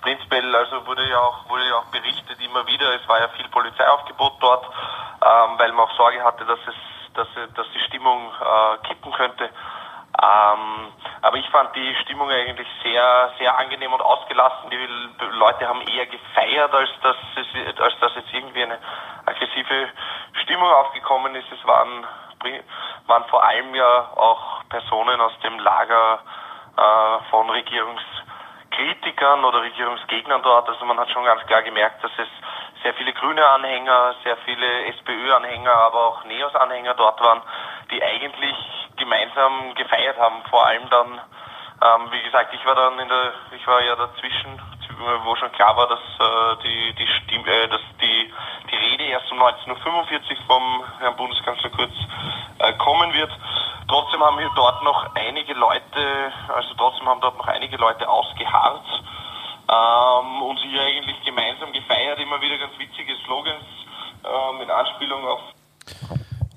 Prinzipiell 0.00 0.54
also 0.54 0.86
wurde 0.86 1.08
ja 1.08 1.18
auch 1.18 1.48
wurde 1.50 1.66
ja 1.68 1.74
auch 1.76 1.86
berichtet 1.86 2.38
immer 2.40 2.66
wieder, 2.66 2.94
es 2.94 3.06
war 3.08 3.18
ja 3.20 3.28
viel 3.36 3.48
Polizeiaufgebot 3.48 4.34
dort, 4.40 4.64
ähm, 4.64 5.58
weil 5.58 5.72
man 5.72 5.86
auch 5.86 5.96
Sorge 5.96 6.22
hatte, 6.22 6.44
dass 6.46 6.60
es 6.68 6.74
dass, 7.14 7.26
dass 7.54 7.66
die 7.74 7.80
Stimmung 7.88 8.30
äh, 8.40 8.86
kippen 8.86 9.12
könnte. 9.12 9.50
Ähm, 10.20 10.92
aber 11.22 11.36
ich 11.36 11.48
fand 11.50 11.74
die 11.76 11.94
Stimmung 12.02 12.28
eigentlich 12.28 12.66
sehr, 12.82 13.32
sehr 13.38 13.56
angenehm 13.56 13.92
und 13.92 14.00
ausgelassen. 14.00 14.70
Die 14.70 14.88
Leute 15.36 15.68
haben 15.68 15.80
eher 15.82 16.06
gefeiert, 16.06 16.74
als 16.74 16.90
dass, 17.02 17.16
es, 17.36 17.80
als 17.80 17.98
dass 18.00 18.14
jetzt 18.16 18.32
irgendwie 18.32 18.64
eine 18.64 18.78
aggressive 19.26 19.88
Stimmung 20.42 20.70
aufgekommen 20.72 21.36
ist. 21.36 21.46
Es 21.52 21.64
waren, 21.66 22.04
waren 23.06 23.24
vor 23.26 23.44
allem 23.44 23.74
ja 23.74 24.10
auch 24.16 24.64
Personen 24.68 25.20
aus 25.20 25.38
dem 25.44 25.58
Lager 25.60 26.20
äh, 26.76 27.30
von 27.30 27.48
Regierungskritikern 27.50 29.44
oder 29.44 29.62
Regierungsgegnern 29.62 30.42
dort. 30.42 30.68
Also 30.68 30.84
man 30.84 30.98
hat 30.98 31.10
schon 31.10 31.24
ganz 31.24 31.46
klar 31.46 31.62
gemerkt, 31.62 32.02
dass 32.02 32.12
es 32.18 32.28
sehr 32.82 32.94
viele 32.94 33.12
grüne 33.12 33.46
Anhänger, 33.46 34.14
sehr 34.24 34.36
viele 34.44 34.86
SPÖ-Anhänger, 34.86 35.72
aber 35.72 36.06
auch 36.06 36.24
Neos-Anhänger 36.24 36.94
dort 36.94 37.20
waren, 37.20 37.42
die 37.90 38.02
eigentlich 38.02 38.56
gemeinsam 38.96 39.74
gefeiert 39.74 40.18
haben. 40.18 40.42
Vor 40.50 40.66
allem 40.66 40.88
dann, 40.90 41.20
ähm, 41.82 42.12
wie 42.12 42.22
gesagt, 42.22 42.54
ich 42.54 42.64
war 42.64 42.74
dann 42.74 42.98
in 42.98 43.08
der, 43.08 43.32
ich 43.52 43.66
war 43.66 43.80
ja 43.82 43.96
dazwischen, 43.96 44.60
wo 45.24 45.36
schon 45.36 45.52
klar 45.52 45.76
war, 45.76 45.86
dass 45.88 46.00
äh, 46.00 46.62
die 46.62 46.92
die 46.94 47.06
Stimme, 47.06 47.50
äh, 47.50 47.68
dass 47.68 47.80
die 48.00 48.32
die 48.70 48.76
Rede 48.76 49.04
erst 49.04 49.30
um 49.30 49.40
19.45 49.40 49.70
Uhr 49.70 50.36
vom 50.46 50.84
Herrn 50.98 51.16
Bundeskanzler 51.16 51.70
Kurz 51.70 51.92
äh, 52.58 52.72
kommen 52.74 53.12
wird. 53.12 53.30
Trotzdem 53.88 54.22
haben 54.22 54.38
wir 54.38 54.50
dort 54.54 54.82
noch 54.82 55.14
einige 55.14 55.54
Leute, 55.54 56.32
also 56.48 56.74
trotzdem 56.76 57.08
haben 57.08 57.20
dort 57.20 57.38
noch 57.38 57.48
einige 57.48 57.76
Leute 57.76 58.08
ausgeharrt. 58.08 58.84
Ähm, 59.70 59.74
ähm, 59.74 60.42
und 60.42 60.56
sich 60.58 60.72
eigentlich 60.80 61.16
gemeinsam 61.26 61.72
gefeiert, 61.72 62.18
immer 62.20 62.40
wieder 62.40 62.56
ganz 62.58 62.72
witzige 62.78 63.12
Slogans 63.26 63.64
äh, 64.24 64.58
mit 64.58 64.70
Anspielung 64.70 65.24
auf 65.26 65.40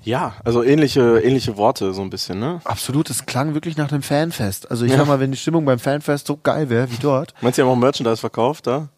Ja, 0.02 0.34
also 0.44 0.62
ähnliche, 0.62 1.20
ähnliche 1.20 1.56
Worte 1.56 1.92
so 1.92 2.02
ein 2.02 2.10
bisschen, 2.10 2.38
ne? 2.40 2.60
Absolut, 2.64 3.10
es 3.10 3.26
klang 3.26 3.54
wirklich 3.54 3.76
nach 3.76 3.92
einem 3.92 4.02
Fanfest. 4.02 4.70
Also 4.70 4.84
ich 4.86 4.92
Ja. 4.92 4.98
sag 4.98 5.06
mal, 5.08 5.20
wenn 5.20 5.30
die 5.30 5.36
Stimmung 5.36 5.64
beim 5.64 5.78
Fanfest 5.78 6.26
so 6.26 6.36
geil 6.38 6.70
wäre 6.70 6.90
wie 6.90 6.96
dort. 6.96 7.34
Meinst 7.42 7.58
du, 7.58 7.62
die 7.62 7.68
haben 7.68 7.76
auch 7.76 7.80
Merchandise 7.80 8.18
verkauft, 8.20 8.66
da? 8.66 8.72
Ja, 8.78 8.88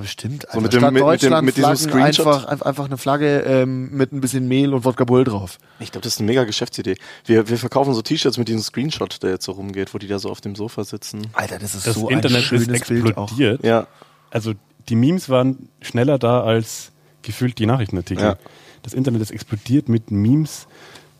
bestimmt. 0.00 0.46
So 0.52 0.60
mit 0.60 0.72
dem- 0.72 0.82
mit- 0.92 1.04
mit 1.04 1.22
dem- 1.22 1.44
mit 1.44 1.56
diesem 1.56 1.76
Screenshot? 1.76 2.26
Einfach, 2.26 2.44
einfach, 2.64 2.84
eine 2.84 2.98
Flagge 2.98 3.40
ähm, 3.40 3.90
mit 3.92 4.12
ein 4.12 4.20
bisschen 4.20 4.46
Mehl 4.46 4.74
und 4.74 4.84
Wodka 4.84 5.04
Bull 5.04 5.24
drauf. 5.24 5.58
Ich 5.80 5.90
glaube, 5.90 6.04
das 6.04 6.14
ist 6.14 6.18
eine 6.20 6.26
mega 6.26 6.44
Geschäftsidee. 6.44 6.96
Wir, 7.24 7.48
wir 7.48 7.56
verkaufen 7.58 7.94
so 7.94 8.02
T-Shirts 8.02 8.36
mit 8.36 8.48
diesem 8.48 8.60
Screenshot, 8.62 9.22
der 9.22 9.30
jetzt 9.30 9.44
so 9.46 9.52
rumgeht, 9.52 9.94
wo 9.94 9.98
die 9.98 10.06
da 10.06 10.18
so 10.18 10.28
auf 10.30 10.40
dem 10.40 10.54
Sofa 10.54 10.84
sitzen. 10.84 11.26
Alter, 11.32 11.58
das 11.58 11.74
ist 11.74 11.86
Das 11.86 11.94
so 11.94 12.08
Internet 12.10 12.38
ein 12.38 12.42
schönes 12.42 12.68
ist 12.68 12.88
Bild 12.88 13.16
auch. 13.16 13.24
explodiert. 13.24 13.64
Ja. 13.64 13.86
Also 14.30 14.52
die 14.88 14.96
Memes 14.96 15.28
waren 15.30 15.68
schneller 15.80 16.18
da 16.18 16.42
als 16.42 16.92
gefühlt 17.22 17.58
die 17.58 17.66
Nachrichtenartikel. 17.66 18.22
Ja. 18.24 18.36
Das 18.82 18.92
Internet 18.92 19.22
ist 19.22 19.30
explodiert 19.30 19.88
mit 19.88 20.10
Memes. 20.10 20.66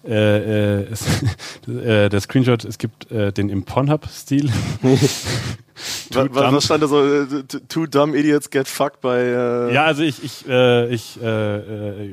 Äh, 0.06 0.80
äh, 0.82 0.86
es, 0.92 1.06
äh, 1.68 2.08
der 2.10 2.20
Screenshot, 2.20 2.64
es 2.64 2.78
gibt 2.78 3.10
äh, 3.10 3.32
den 3.32 3.48
im 3.48 3.64
Pornhub-Stil. 3.64 4.50
Was, 6.12 6.64
stand 6.64 6.82
da 6.84 6.86
so? 6.86 7.02
äh, 7.04 7.26
Two 7.68 7.86
dumb 7.86 8.14
idiots 8.14 8.48
get 8.50 8.68
fucked 8.68 9.00
by. 9.00 9.08
Äh, 9.08 9.74
Ja, 9.74 9.84
also 9.86 10.02
ich, 10.02 10.22
ich, 10.22 10.46
äh, 10.48 10.92
ich 10.94 11.18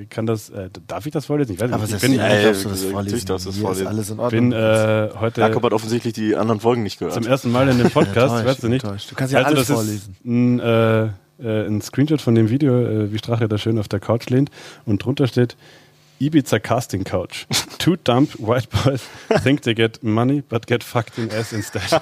kann 0.10 0.26
das, 0.26 0.50
äh, 0.50 0.70
darf 0.88 1.06
ich 1.06 1.12
das 1.12 1.26
vorlesen? 1.28 1.54
Ich 1.54 1.60
weiß 1.60 1.72
Aber 1.72 1.84
nicht. 1.84 1.94
Ich 1.96 2.02
bin, 2.02 2.14
ja, 2.14 2.28
darfst 2.42 2.64
du 2.66 2.70
ja, 2.70 2.74
das 2.76 2.84
vorlesen. 2.86 3.26
darfst 3.28 3.48
das 3.48 3.56
Hier 3.56 3.62
ist 3.62 3.68
vorlesen. 3.68 3.88
alles 3.88 4.10
in 4.10 4.20
Ordnung. 4.20 4.50
bin 4.50 4.52
äh, 4.60 5.10
heute 5.20 5.42
Jakob 5.42 5.64
hat 5.64 5.74
offensichtlich 5.74 6.14
die 6.14 6.36
anderen 6.36 6.60
Folgen 6.60 6.82
nicht 6.84 6.98
gehört. 6.98 7.14
zum 7.14 7.26
ersten 7.28 7.52
Mal 7.52 7.70
in 7.70 7.78
dem 7.78 7.90
Podcast, 7.92 8.18
Enttäuscht, 8.36 8.46
weißt 8.48 8.64
du 8.64 8.68
nicht. 8.70 8.84
enttäuscht. 8.84 9.12
Du 9.12 9.16
kannst 9.16 9.34
ja 9.34 9.40
also 9.40 9.50
alles 9.56 9.68
das 9.68 9.76
vorlesen. 9.76 10.16
Ist 10.20 10.26
ein, 10.26 11.12
ein 11.76 11.82
Screenshot 11.82 12.22
von 12.22 12.34
dem 12.36 12.50
Video, 12.50 12.80
äh, 12.82 13.12
wie 13.14 13.18
Strache 13.20 13.48
da 13.48 13.58
schön 13.58 13.78
auf 13.78 13.88
der 13.88 14.00
Couch 14.00 14.30
lehnt 14.30 14.50
und 14.86 15.04
drunter 15.04 15.28
steht 15.28 15.56
Ibiza 16.22 16.60
Casting 16.60 17.04
Couch. 17.04 17.48
Two 17.80 17.96
dumb 17.98 18.28
white 18.38 18.68
boys 18.70 19.02
think 19.44 19.62
they 19.64 19.74
get 19.74 20.02
money, 20.04 20.42
but 20.48 20.68
get 20.68 20.84
fucked 20.84 21.18
in 21.18 21.32
ass 21.32 21.52
instead. 21.52 21.82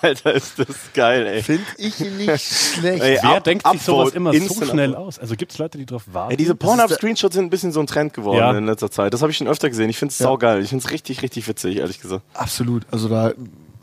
Alter, 0.00 0.32
ist 0.34 0.58
das 0.58 0.92
geil, 0.94 1.26
ey. 1.26 1.42
Finde 1.42 1.64
ich 1.76 1.98
nicht 2.00 2.40
schlecht. 2.42 3.02
Ey, 3.02 3.18
Wer 3.22 3.36
Up- 3.36 3.44
denkt 3.44 3.66
sich 3.70 3.82
sowas 3.82 4.10
immer 4.14 4.32
so 4.32 4.64
schnell 4.64 4.94
aus? 4.94 5.18
Also 5.18 5.34
gibt 5.36 5.52
es 5.52 5.58
Leute, 5.58 5.78
die 5.78 5.86
drauf 5.86 6.04
warten? 6.12 6.30
Ey, 6.30 6.36
diese 6.36 6.54
Pornhub-Screenshots 6.54 7.34
sind 7.34 7.46
ein 7.46 7.50
bisschen 7.50 7.72
so 7.72 7.80
ein 7.80 7.86
Trend 7.86 8.14
geworden 8.14 8.38
Ja. 8.38 8.56
in 8.56 8.66
letzter 8.66 8.90
Zeit. 8.90 9.12
Das 9.12 9.22
habe 9.22 9.30
ich 9.30 9.36
schon 9.38 9.48
öfter 9.48 9.68
gesehen. 9.68 9.90
Ich 9.90 9.98
finde 9.98 10.12
es 10.12 10.18
saugeil. 10.18 10.62
Ich 10.62 10.70
finde 10.70 10.84
es 10.84 10.90
richtig, 10.90 11.22
richtig 11.22 11.46
witzig, 11.48 11.76
ehrlich 11.76 12.00
gesagt. 12.00 12.22
Absolut. 12.34 12.84
Also 12.90 13.08
da 13.08 13.32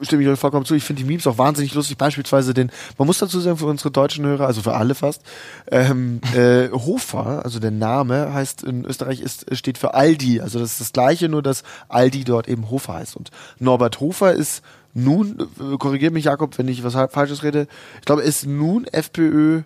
stimme 0.02 0.24
ich 0.24 0.30
euch 0.30 0.40
vollkommen 0.40 0.66
zu. 0.66 0.76
Ich 0.76 0.84
finde 0.84 1.02
die 1.04 1.08
Memes 1.08 1.26
auch 1.28 1.38
wahnsinnig 1.38 1.74
lustig. 1.74 1.98
Beispielsweise 1.98 2.54
den, 2.54 2.72
man 2.98 3.06
muss 3.08 3.18
dazu 3.20 3.40
sagen, 3.40 3.58
für 3.58 3.66
unsere 3.66 3.92
deutschen 3.92 4.26
Hörer, 4.26 4.46
also 4.48 4.62
für 4.62 4.74
alle 4.76 4.96
fast, 4.96 5.22
ähm, 5.72 6.22
äh, 6.36 6.70
Hofer, 6.72 7.44
also 7.44 7.60
der 7.60 7.72
Name 7.72 8.34
heißt 8.34 8.64
in 8.64 8.86
Österreich 8.86 9.20
ist, 9.22 9.46
steht 9.56 9.78
für 9.78 9.94
Aldi. 9.94 10.42
Also 10.42 10.60
das 10.60 10.72
ist 10.74 10.82
das 10.82 10.94
Gleiche, 10.94 11.30
nur 11.30 11.42
dass 11.42 11.64
Aldi 11.90 12.24
dort 12.24 12.48
eben 12.48 12.70
Hofer 12.70 12.94
heißt. 12.96 13.16
Und 13.16 13.32
Norbert 13.60 14.00
Hofer 14.00 14.34
ist 14.34 14.64
nun, 14.94 15.38
äh, 15.60 15.78
korrigiert 15.78 16.14
mich 16.14 16.26
Jakob, 16.26 16.58
wenn 16.58 16.68
ich 16.68 16.84
was 16.84 16.94
Falsches 17.12 17.44
rede, 17.44 17.68
ich 18.00 18.06
glaube, 18.06 18.22
ist 18.22 18.46
nun 18.46 18.86
FPÖ 18.86 19.62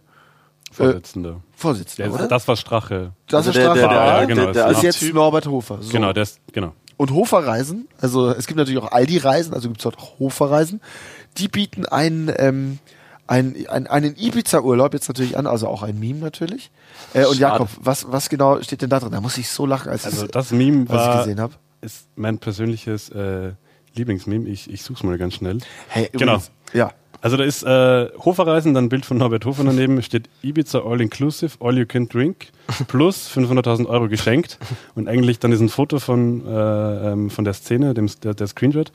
Vorsitzender. 0.72 1.42
Vorsitzender, 1.56 2.10
Der, 2.12 2.20
oder? 2.20 2.28
das 2.28 2.48
war 2.48 2.56
Strache. 2.56 3.12
Das 3.28 3.40
Also 3.40 3.50
ist 3.50 3.56
der- 3.58 3.64
Strafe. 3.64 3.80
der- 3.80 3.90
der- 3.90 3.98
war, 3.98 4.06
ja, 4.22 4.26
genau, 4.26 4.44
der- 4.46 4.54
der 4.54 4.68
ist 4.72 4.84
jetzt 4.84 5.00
Typ- 5.00 5.14
Norbert 5.16 5.48
Hofer. 5.48 5.80
So. 5.82 5.92
Genau, 5.92 6.14
der 6.14 6.24
ist, 6.24 6.40
genau. 6.54 6.74
Und 7.00 7.12
Hoferreisen, 7.14 7.88
also 8.02 8.30
es 8.30 8.46
gibt 8.46 8.58
natürlich 8.58 8.78
auch 8.84 8.92
Aldi-Reisen, 8.92 9.54
also 9.54 9.70
gibt 9.70 9.80
es 9.80 9.84
dort 9.84 9.98
auch 9.98 10.20
Hoferreisen, 10.20 10.82
die 11.38 11.48
bieten 11.48 11.86
einen, 11.86 12.30
ähm, 12.36 12.80
ein, 13.26 13.56
ein, 13.70 13.88
einen 13.88 14.18
Ibiza-Urlaub 14.18 14.94
jetzt 14.94 15.08
natürlich 15.08 15.38
an, 15.38 15.48
also 15.48 15.70
auch 15.70 15.82
ein 15.82 15.98
Meme 15.98 16.20
natürlich. 16.20 16.72
Äh, 17.14 17.20
und 17.20 17.38
Schade. 17.38 17.40
Jakob, 17.40 17.70
was, 17.80 18.12
was 18.12 18.28
genau 18.28 18.62
steht 18.62 18.82
denn 18.82 18.90
da 18.90 19.00
drin? 19.00 19.12
Da 19.14 19.22
muss 19.22 19.38
ich 19.38 19.48
so 19.48 19.66
lachen, 19.66 19.90
als 19.90 20.04
Also 20.04 20.26
ich- 20.26 20.32
das 20.32 20.52
Meme 20.52 20.90
was 20.90 21.02
ich 21.02 21.08
war, 21.08 21.18
gesehen 21.20 21.40
habe. 21.40 21.54
ist 21.80 22.08
mein 22.18 22.38
persönliches 22.38 23.08
äh, 23.12 23.54
Lieblingsmeme. 23.96 24.50
Ich, 24.50 24.70
ich 24.70 24.84
such's 24.84 25.02
mal 25.04 25.18
ganz 25.18 25.36
schnell. 25.36 25.60
Hey, 25.88 26.10
Genau. 26.12 26.34
übrigens, 26.34 26.52
Ja. 26.74 26.92
Also 27.22 27.36
da 27.36 27.44
ist 27.44 27.64
äh, 27.64 28.10
Hoferreisen, 28.24 28.74
dann 28.74 28.86
ein 28.86 28.90
Bild 28.90 29.06
von 29.06 29.18
Norbert 29.18 29.46
Hofer 29.46 29.64
daneben, 29.66 30.02
steht 30.02 30.30
Ibiza 30.42 30.80
All 30.80 31.02
Inclusive, 31.02 31.58
All 31.60 31.78
You 31.78 31.86
Can 31.86 32.08
Drink, 32.08 32.48
plus 32.88 33.30
500.000 33.30 33.88
Euro 33.88 34.08
geschenkt. 34.08 34.58
Und 34.96 35.10
eigentlich 35.10 35.40
dann 35.40 35.52
ist 35.52 35.60
ein 35.60 35.70
Foto 35.70 36.00
von, 36.00 36.48
äh, 36.48 37.12
ähm, 37.12 37.30
von 37.30 37.44
der 37.44 37.54
Szene, 37.54 37.94
dem, 37.94 38.10
der, 38.24 38.34
der 38.34 38.48
Screenshot. 38.48 38.94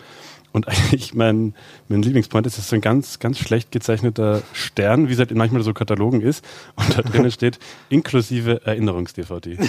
Und 0.53 0.69
eigentlich 0.69 1.15
mein, 1.15 1.55
mein 1.89 2.01
Lieblingspoint 2.01 2.47
ist, 2.47 2.57
das 2.57 2.65
ist 2.65 2.71
so 2.71 2.77
ein 2.77 2.81
ganz, 2.81 3.19
ganz 3.19 3.39
schlecht 3.39 3.73
gezeichneter 3.73 4.41
Stern, 4.55 5.09
wie 5.09 5.13
es 5.13 5.19
halt 5.19 5.35
manchmal 5.35 5.63
so 5.63 5.75
Katalogen 5.75 6.23
ist. 6.23 6.45
Und 6.77 6.97
da 6.97 7.03
drinnen 7.03 7.31
steht 7.31 7.59
inklusive 7.91 8.65
Erinnerungs-DVD. 8.65 9.57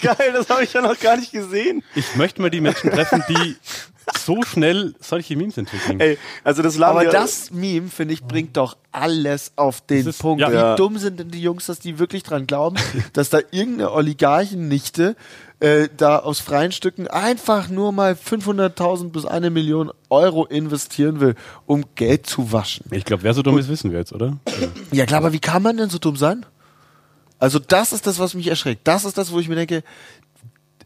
Geil, 0.00 0.32
das 0.34 0.50
habe 0.50 0.62
ich 0.62 0.72
ja 0.72 0.82
noch 0.82 1.00
gar 1.00 1.16
nicht 1.16 1.32
gesehen. 1.32 1.82
Ich 1.96 2.14
möchte 2.14 2.42
mal 2.42 2.50
die 2.50 2.60
Menschen 2.60 2.90
treffen, 2.90 3.24
die 3.28 3.56
so 4.16 4.42
schnell 4.42 4.94
solche 5.00 5.36
Memes 5.36 5.56
entwickeln. 5.58 6.00
Ey, 6.00 6.18
also 6.44 6.62
das 6.62 6.80
Aber 6.80 7.04
das 7.04 7.50
Meme, 7.50 7.88
finde 7.88 8.14
ich, 8.14 8.22
bringt 8.24 8.56
doch 8.56 8.76
alles 8.92 9.52
auf 9.56 9.80
den 9.80 10.06
ist- 10.06 10.20
Punkt. 10.20 10.40
ja. 10.40 10.50
Wie 10.50 10.54
Ja. 10.54 10.76
dumm 10.76 10.98
sind 10.98 11.18
denn 11.20 11.30
die 11.30 11.40
Jungs, 11.42 11.66
dass 11.66 11.78
die 11.78 11.98
wirklich 11.98 12.22
dran 12.22 12.46
glauben, 12.46 12.76
dass 13.12 13.30
da 13.30 13.38
irgendeine 13.50 13.92
Oligarchennichte 13.92 15.16
äh, 15.60 15.88
da 15.96 16.20
aus 16.20 16.38
freien 16.40 16.70
Stücken 16.72 17.08
einfach 17.08 17.68
nur 17.68 17.90
mal 17.92 18.12
500.000 18.14 19.10
bis 19.10 19.24
eine 19.26 19.50
Million 19.50 19.90
Euro 20.08 20.44
investieren 20.46 21.18
will, 21.20 21.34
um 21.66 21.84
Geld 21.96 22.26
zu 22.26 22.52
waschen. 22.52 22.86
Ich 22.92 23.04
glaube, 23.04 23.24
wer 23.24 23.34
so 23.34 23.42
dumm 23.42 23.58
ist, 23.58 23.68
wissen 23.68 23.90
wir 23.90 23.98
jetzt, 23.98 24.12
oder? 24.12 24.36
Ja 24.92 25.04
klar, 25.06 25.18
aber 25.20 25.32
wie 25.32 25.40
kann 25.40 25.62
man 25.62 25.76
denn 25.76 25.90
so 25.90 25.98
dumm 25.98 26.16
sein? 26.16 26.46
Also 27.40 27.58
das 27.60 27.92
ist 27.92 28.06
das, 28.06 28.18
was 28.18 28.34
mich 28.34 28.48
erschreckt. 28.48 28.80
Das 28.88 29.04
ist 29.04 29.16
das, 29.16 29.30
wo 29.32 29.38
ich 29.38 29.48
mir 29.48 29.54
denke, 29.54 29.84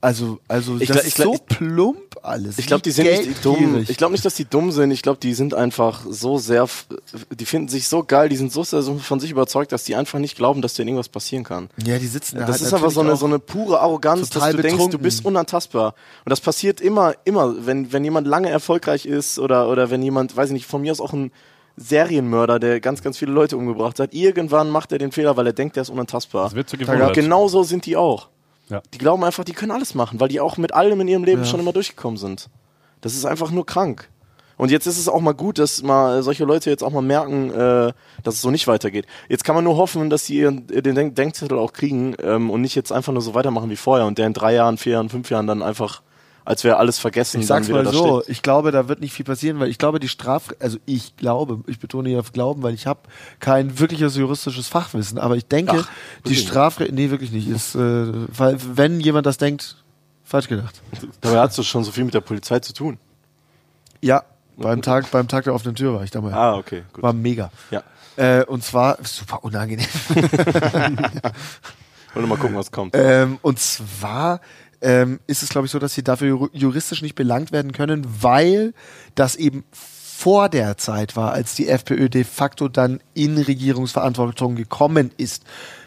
also, 0.02 0.40
also 0.48 0.76
Ich 0.78 0.88
das 0.88 0.96
glaub- 0.96 1.00
ist 1.04 1.08
ich 1.08 1.14
glaub- 1.14 1.36
so 1.36 1.42
plump 1.56 2.16
alles. 2.24 2.58
Ich 2.58 2.66
glaube, 2.66 2.82
die 2.82 2.90
sind 2.90 3.06
nicht 3.06 3.44
dumm. 3.44 3.84
Ich 3.88 3.96
glaube 3.96 4.12
nicht, 4.12 4.24
dass 4.24 4.34
die 4.34 4.44
dumm 4.44 4.70
sind. 4.72 4.90
Ich 4.90 5.00
glaube, 5.02 5.18
die 5.20 5.32
sind 5.32 5.54
einfach 5.54 6.02
so 6.08 6.38
sehr, 6.38 6.68
die 7.30 7.46
finden 7.46 7.68
sich 7.68 7.88
so 7.88 8.02
geil, 8.04 8.28
die 8.28 8.36
sind 8.36 8.52
so 8.52 8.62
sehr 8.64 8.82
so 8.82 8.98
von 8.98 9.18
sich 9.20 9.30
überzeugt, 9.30 9.72
dass 9.72 9.84
die 9.84 9.96
einfach 9.96 10.18
nicht 10.18 10.36
glauben, 10.36 10.60
dass 10.60 10.74
denen 10.74 10.88
irgendwas 10.88 11.08
passieren 11.08 11.44
kann. 11.44 11.68
ja, 11.84 11.98
die 11.98 12.06
sitzen 12.06 12.36
da 12.36 12.46
Das 12.46 12.56
halt 12.56 12.66
ist 12.66 12.74
einfach 12.74 12.90
so 12.90 13.00
eine, 13.00 13.16
so 13.16 13.26
eine 13.26 13.38
pure 13.38 13.80
Arroganz, 13.80 14.28
dass 14.30 14.42
du 14.50 14.56
denkst, 14.56 14.70
du 14.70 14.72
betrunken. 14.76 15.00
bist 15.02 15.24
unantastbar. 15.24 15.94
Und 16.24 16.30
das 16.30 16.40
passiert 16.40 16.80
immer, 16.80 17.14
immer, 17.24 17.54
wenn, 17.64 17.92
wenn 17.92 18.04
jemand 18.04 18.26
lange 18.26 18.50
erfolgreich 18.50 19.06
ist 19.06 19.38
oder, 19.38 19.68
oder 19.68 19.90
wenn 19.90 20.02
jemand, 20.02 20.36
weiß 20.36 20.48
ich 20.50 20.54
nicht, 20.54 20.66
von 20.66 20.82
mir 20.82 20.92
aus 20.92 21.00
auch 21.00 21.12
ein 21.12 21.30
Serienmörder, 21.76 22.58
der 22.58 22.80
ganz, 22.80 23.02
ganz 23.02 23.18
viele 23.18 23.32
Leute 23.32 23.56
umgebracht 23.56 23.98
hat, 23.98 24.12
irgendwann 24.14 24.68
macht 24.70 24.92
er 24.92 24.98
den 24.98 25.12
Fehler, 25.12 25.36
weil 25.36 25.46
er 25.46 25.52
denkt, 25.52 25.76
er 25.76 25.82
ist 25.82 25.90
unantastbar. 25.90 26.44
das 26.44 26.54
wird 26.54 26.70
Gewohnheit. 26.78 27.14
Genau 27.14 27.48
so 27.48 27.62
sind 27.62 27.86
die 27.86 27.96
auch. 27.96 28.28
Ja. 28.72 28.82
Die 28.94 28.98
glauben 28.98 29.22
einfach, 29.22 29.44
die 29.44 29.52
können 29.52 29.70
alles 29.70 29.94
machen, 29.94 30.18
weil 30.18 30.28
die 30.28 30.40
auch 30.40 30.56
mit 30.56 30.72
allem 30.72 31.00
in 31.02 31.08
ihrem 31.08 31.24
Leben 31.24 31.44
schon 31.44 31.60
immer 31.60 31.72
durchgekommen 31.72 32.16
sind. 32.16 32.48
Das 33.02 33.14
ist 33.14 33.26
einfach 33.26 33.50
nur 33.50 33.66
krank. 33.66 34.08
Und 34.56 34.70
jetzt 34.70 34.86
ist 34.86 34.98
es 34.98 35.08
auch 35.08 35.20
mal 35.20 35.32
gut, 35.32 35.58
dass 35.58 35.82
mal 35.82 36.22
solche 36.22 36.44
Leute 36.44 36.70
jetzt 36.70 36.82
auch 36.82 36.92
mal 36.92 37.02
merken, 37.02 37.50
äh, 37.50 37.92
dass 38.22 38.34
es 38.34 38.42
so 38.42 38.50
nicht 38.50 38.66
weitergeht. 38.66 39.06
Jetzt 39.28 39.44
kann 39.44 39.54
man 39.54 39.64
nur 39.64 39.76
hoffen, 39.76 40.08
dass 40.08 40.26
sie 40.26 40.38
ihren, 40.38 40.66
den 40.68 40.94
Denk 40.94 41.16
Denkzettel 41.16 41.58
auch 41.58 41.72
kriegen 41.72 42.14
ähm, 42.22 42.48
und 42.50 42.60
nicht 42.60 42.74
jetzt 42.74 42.92
einfach 42.92 43.12
nur 43.12 43.22
so 43.22 43.34
weitermachen 43.34 43.70
wie 43.70 43.76
vorher 43.76 44.06
und 44.06 44.18
der 44.18 44.26
in 44.26 44.32
drei 44.32 44.54
Jahren, 44.54 44.78
vier 44.78 44.92
Jahren, 44.92 45.08
fünf 45.08 45.30
Jahren 45.30 45.46
dann 45.46 45.62
einfach, 45.62 46.02
als 46.44 46.64
wäre 46.64 46.76
alles 46.76 46.98
vergessen, 46.98 47.40
Ich 47.40 47.46
sag's 47.46 47.68
mal 47.68 47.86
so, 47.86 48.20
steht. 48.20 48.30
ich 48.32 48.42
glaube, 48.42 48.72
da 48.72 48.88
wird 48.88 49.00
nicht 49.00 49.12
viel 49.12 49.24
passieren, 49.24 49.60
weil 49.60 49.68
ich 49.68 49.78
glaube, 49.78 50.00
die 50.00 50.08
Straf, 50.08 50.54
also 50.60 50.78
ich 50.86 51.16
glaube, 51.16 51.60
ich 51.66 51.78
betone 51.78 52.08
hier 52.08 52.20
auf 52.20 52.32
Glauben, 52.32 52.62
weil 52.62 52.74
ich 52.74 52.86
habe 52.86 53.00
kein 53.40 53.78
wirkliches 53.78 54.16
juristisches 54.16 54.68
Fachwissen, 54.68 55.18
aber 55.18 55.36
ich 55.36 55.46
denke, 55.46 55.84
Ach, 55.84 55.88
die? 56.26 56.34
Strafre, 56.34 56.88
nee, 56.90 57.10
wirklich 57.10 57.32
nicht, 57.32 57.48
ist, 57.48 57.74
äh, 57.74 57.78
weil, 57.78 58.56
wenn 58.74 59.00
jemand 59.00 59.26
das 59.26 59.38
denkt, 59.38 59.76
falsch 60.24 60.48
gedacht. 60.48 60.80
Dabei 61.20 61.38
hast 61.40 61.58
du 61.58 61.62
schon 61.62 61.84
so 61.84 61.92
viel 61.92 62.04
mit 62.04 62.14
der 62.14 62.20
Polizei 62.20 62.58
zu 62.60 62.72
tun. 62.72 62.98
Ja, 64.00 64.24
beim 64.56 64.82
Tag, 64.82 65.10
beim 65.10 65.28
Tag 65.28 65.44
der 65.44 65.54
offenen 65.54 65.74
Tür 65.74 65.94
war 65.94 66.02
ich 66.02 66.10
damals. 66.10 66.34
Ah, 66.34 66.54
okay, 66.56 66.82
gut. 66.92 67.02
War 67.02 67.12
mega. 67.12 67.50
Ja. 67.70 67.82
Äh, 68.16 68.44
und 68.44 68.62
zwar 68.62 68.98
super 69.02 69.42
unangenehm. 69.44 69.86
Wollen 72.14 72.26
wir 72.26 72.26
mal 72.26 72.36
gucken, 72.36 72.56
was 72.56 72.70
kommt. 72.70 72.94
Ähm, 72.94 73.38
und 73.42 73.58
zwar 73.58 74.40
ähm, 74.82 75.20
ist 75.26 75.42
es, 75.42 75.48
glaube 75.48 75.66
ich, 75.66 75.70
so, 75.72 75.78
dass 75.78 75.94
sie 75.94 76.02
dafür 76.04 76.28
jur- 76.28 76.50
juristisch 76.52 77.00
nicht 77.02 77.14
belangt 77.14 77.52
werden 77.52 77.72
können, 77.72 78.06
weil 78.20 78.74
das 79.14 79.36
eben 79.36 79.64
vor 79.72 80.48
der 80.48 80.76
Zeit 80.76 81.16
war, 81.16 81.32
als 81.32 81.54
die 81.56 81.68
FPÖ 81.68 82.08
de 82.08 82.22
facto 82.22 82.68
dann 82.68 83.00
in 83.12 83.36
Regierungsverantwortung 83.38 84.54
gekommen 84.54 85.10
ist. 85.16 85.42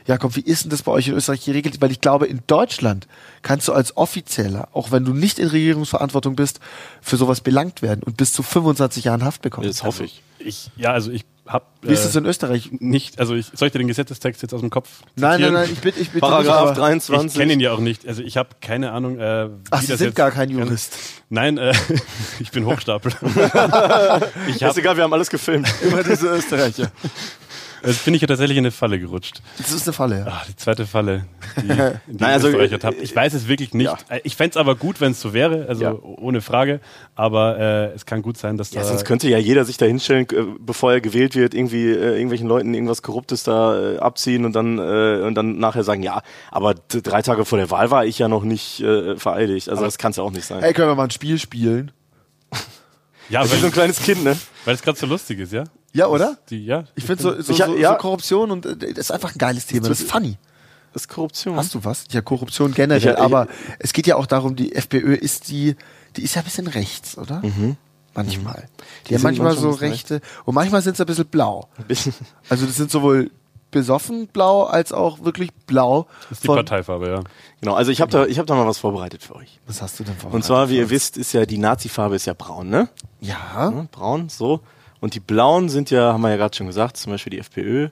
Jakob, 0.07 0.35
wie 0.35 0.41
ist 0.41 0.63
denn 0.63 0.69
das 0.71 0.83
bei 0.83 0.91
euch 0.91 1.07
in 1.07 1.13
Österreich 1.13 1.45
geregelt? 1.45 1.77
Weil 1.81 1.91
ich 1.91 2.01
glaube, 2.01 2.27
in 2.27 2.41
Deutschland 2.45 3.07
kannst 3.43 3.67
du 3.67 3.73
als 3.73 3.95
Offizieller, 3.95 4.67
auch 4.73 4.91
wenn 4.91 5.05
du 5.05 5.13
nicht 5.13 5.39
in 5.39 5.47
Regierungsverantwortung 5.47 6.35
bist, 6.35 6.59
für 7.01 7.15
sowas 7.17 7.41
belangt 7.41 7.81
werden 7.81 8.03
und 8.03 8.17
bis 8.17 8.33
zu 8.33 8.43
25 8.43 9.05
Jahren 9.05 9.23
Haft 9.23 9.41
bekommen. 9.41 9.67
Das 9.67 9.83
hoffe 9.83 10.03
ich. 10.03 10.21
Ich, 10.39 10.69
ja, 10.75 10.91
also 10.91 11.11
ich 11.11 11.23
hab 11.47 11.73
Wie 11.81 11.93
ist 11.93 12.03
äh, 12.03 12.07
es 12.07 12.15
in 12.15 12.25
Österreich? 12.25 12.69
nicht, 12.79 13.19
also 13.19 13.35
ich 13.35 13.47
soll 13.53 13.67
ich 13.67 13.71
dir 13.71 13.77
den 13.79 13.87
Gesetzestext 13.87 14.41
jetzt 14.41 14.53
aus 14.53 14.61
dem 14.61 14.69
Kopf 14.69 14.89
Nein, 15.15 15.15
nein, 15.15 15.31
zitieren? 15.33 15.53
nein, 15.53 15.69
ich 15.71 15.79
bitte, 15.79 15.99
ich 15.99 16.09
bitte 16.09 16.19
Paragraph 16.21 16.43
nicht, 16.43 16.71
aber- 16.71 16.73
23. 16.73 17.27
Ich 17.33 17.39
kenne 17.39 17.53
ihn 17.53 17.59
ja 17.59 17.71
auch 17.71 17.79
nicht. 17.79 18.07
Also 18.07 18.23
ich 18.23 18.37
habe 18.37 18.49
keine 18.61 18.91
Ahnung, 18.91 19.19
äh, 19.19 19.49
Ach, 19.71 19.81
Sie 19.81 19.87
das 19.87 19.99
sind 19.99 20.07
jetzt 20.07 20.15
gar 20.15 20.31
kein 20.31 20.49
Jurist. 20.49 20.97
Nein, 21.29 21.57
äh, 21.57 21.73
ich 22.39 22.51
bin 22.51 22.65
Hochstapel. 22.65 23.11
ich 24.47 24.55
Ist 24.55 24.63
hab, 24.63 24.77
egal, 24.77 24.97
wir 24.97 25.03
haben 25.03 25.13
alles 25.13 25.29
gefilmt. 25.29 25.67
Immer 25.83 26.03
diese 26.03 26.27
Österreicher. 26.27 26.91
Jetzt 27.83 28.05
bin 28.05 28.13
ich 28.13 28.21
ja 28.21 28.27
tatsächlich 28.27 28.57
in 28.57 28.63
eine 28.65 28.71
Falle 28.71 28.99
gerutscht. 28.99 29.41
Das 29.57 29.71
ist 29.71 29.87
eine 29.87 29.93
Falle, 29.93 30.19
ja. 30.19 30.25
Ach, 30.29 30.45
die 30.45 30.55
zweite 30.55 30.85
Falle, 30.85 31.25
die, 31.57 31.61
die 31.67 31.73
Nein, 31.73 31.99
ihr 32.19 32.27
also, 32.27 32.47
Österreicher 32.49 32.79
habt. 32.83 33.01
Ich 33.01 33.15
weiß 33.15 33.33
es 33.33 33.47
wirklich 33.47 33.73
nicht. 33.73 33.85
ja. 33.85 33.97
Äh, 34.09 34.21
Ich 34.23 34.35
fänd's 34.35 34.57
aber 34.57 34.75
gut, 34.75 35.01
wenn 35.01 35.11
es 35.13 35.21
so 35.21 35.33
wäre, 35.33 35.65
also 35.67 35.83
Ja. 35.83 35.93
ohne 36.01 36.41
Frage. 36.41 36.79
Aber 37.15 37.57
äh, 37.59 37.85
es 37.93 38.05
kann 38.05 38.21
gut 38.21 38.37
sein, 38.37 38.57
dass 38.57 38.71
Ja, 38.71 38.81
da... 38.81 38.87
sonst 38.87 39.05
könnte 39.05 39.27
ja 39.29 39.37
jeder 39.37 39.65
sich 39.65 39.77
da 39.77 39.85
hinstellen, 39.85 40.27
äh, 40.31 40.43
bevor 40.59 40.93
er 40.93 41.01
gewählt 41.01 41.35
wird, 41.35 41.53
irgendwie 41.53 41.89
äh, 41.89 42.13
irgendwelchen 42.15 42.47
Leuten 42.47 42.73
irgendwas 42.73 43.01
Korruptes 43.01 43.43
da 43.43 43.93
äh, 43.95 43.97
abziehen 43.97 44.45
und 44.45 44.53
dann 44.53 44.77
äh, 44.79 45.21
und 45.25 45.35
dann 45.35 45.57
nachher 45.59 45.83
sagen, 45.83 46.03
ja, 46.03 46.21
aber 46.51 46.75
drei 46.75 47.21
Tage 47.21 47.45
vor 47.45 47.57
der 47.57 47.71
Wahl 47.71 47.91
war 47.91 48.05
ich 48.05 48.19
ja 48.19 48.27
noch 48.27 48.43
nicht 48.43 48.81
äh, 48.81 49.15
vereidigt. 49.17 49.69
Also 49.69 49.83
das 49.83 49.97
kann 49.97 50.11
es 50.11 50.17
ja 50.17 50.23
auch 50.23 50.31
nicht 50.31 50.45
sein. 50.45 50.61
Hey, 50.61 50.73
können 50.73 50.87
wir 50.89 50.95
mal 50.95 51.03
ein 51.05 51.11
Spiel 51.11 51.39
spielen? 51.39 51.91
ja, 53.29 53.43
Wie 53.45 53.47
so 53.47 53.55
ein 53.55 53.63
weil, 53.63 53.71
kleines 53.71 53.99
Kind, 54.01 54.23
ne? 54.23 54.35
weil 54.65 54.75
es 54.75 54.81
gerade 54.81 54.97
so 54.97 55.05
lustig 55.05 55.39
ist, 55.39 55.53
ja? 55.53 55.63
Ja, 55.95 56.07
oder? 56.07 56.37
Die, 56.49 56.65
ja. 56.65 56.83
Ich 56.95 57.05
finde 57.05 57.23
so, 57.23 57.41
so, 57.41 57.51
Ich- 57.53 57.57
so, 57.57 57.75
ja. 57.75 57.91
so 57.93 57.97
Korruption 57.97 58.51
und 58.51 58.65
äh, 58.65 58.75
das 58.75 59.05
ist 59.05 59.11
einfach 59.11 59.33
ein 59.33 59.37
geiles 59.37 59.65
Thema. 59.65 59.87
Das 59.89 59.99
ist 60.01 60.11
funny. 60.11 60.37
Das 60.93 61.03
ist 61.03 61.07
Korruption. 61.09 61.55
Hast 61.55 61.73
du 61.73 61.83
was? 61.83 62.05
Ja, 62.11 62.21
Korruption 62.21 62.73
generell. 62.73 62.99
Ich- 62.99 63.05
ich- 63.05 63.17
aber 63.17 63.47
es 63.79 63.91
geht 63.93 64.05
ja 64.07 64.15
auch 64.15 64.25
darum, 64.27 64.55
die 64.55 64.75
FPÖ 64.75 65.13
ist 65.15 65.49
die, 65.49 65.75
die 66.15 66.21
ist 66.23 66.35
ja 66.35 66.41
ein 66.41 66.45
bisschen 66.45 66.67
rechts, 66.67 67.17
oder? 67.17 67.41
Manchmal. 68.13 68.67
Die, 69.05 69.09
Die 69.09 69.13
haben 69.15 69.21
sind 69.21 69.23
manchmal 69.23 69.57
so 69.57 69.71
rechte 69.71 70.21
und 70.45 70.55
manchmal 70.55 70.81
sind 70.81 70.95
sie 70.95 71.03
ein 71.03 71.07
bisschen 71.07 71.25
blau. 71.25 71.67
Ein 71.77 71.83
bisschen. 71.85 72.13
Also 72.49 72.65
das 72.65 72.75
sind 72.75 72.89
sowohl 72.91 73.29
besoffen 73.71 74.27
blau 74.27 74.63
als 74.63 74.93
auch 74.93 75.25
wirklich 75.25 75.51
blau. 75.67 76.07
Das 76.29 76.37
ist 76.37 76.43
die 76.43 76.47
Parteifarbe, 76.47 77.09
ja. 77.09 77.19
Genau, 77.59 77.73
also 77.73 77.91
ich 77.91 77.99
habe 77.99 78.09
da, 78.09 78.25
ich 78.25 78.39
hab 78.39 78.45
da 78.47 78.55
mal 78.55 78.65
was 78.65 78.77
vorbereitet 78.77 79.21
für 79.21 79.35
euch. 79.35 79.59
Was 79.67 79.81
hast 79.81 79.99
du 79.99 80.05
denn 80.05 80.15
vor? 80.15 80.33
Und 80.33 80.45
zwar, 80.45 80.69
wie 80.69 80.77
ihr 80.77 80.89
wisst, 80.89 81.17
ist 81.17 81.33
ja 81.33 81.45
die 81.45 81.57
Nazi-Farbe 81.57 82.15
ist 82.15 82.25
ja 82.25 82.33
braun, 82.33 82.69
ne? 82.69 82.87
Ja. 83.19 83.35
Ja, 83.53 83.87
Braun, 83.91 84.29
so. 84.29 84.61
Und 85.05 85.13
die 85.13 85.19
blauen 85.19 85.69
sind 85.69 85.91
ja, 85.91 86.13
haben 86.13 86.21
wir 86.21 86.31
ja 86.31 86.35
gerade 86.37 86.57
schon 86.57 86.65
gesagt, 86.65 86.97
zum 86.97 87.11
Beispiel 87.11 87.29
die 87.29 87.37
FPÖ 87.37 87.89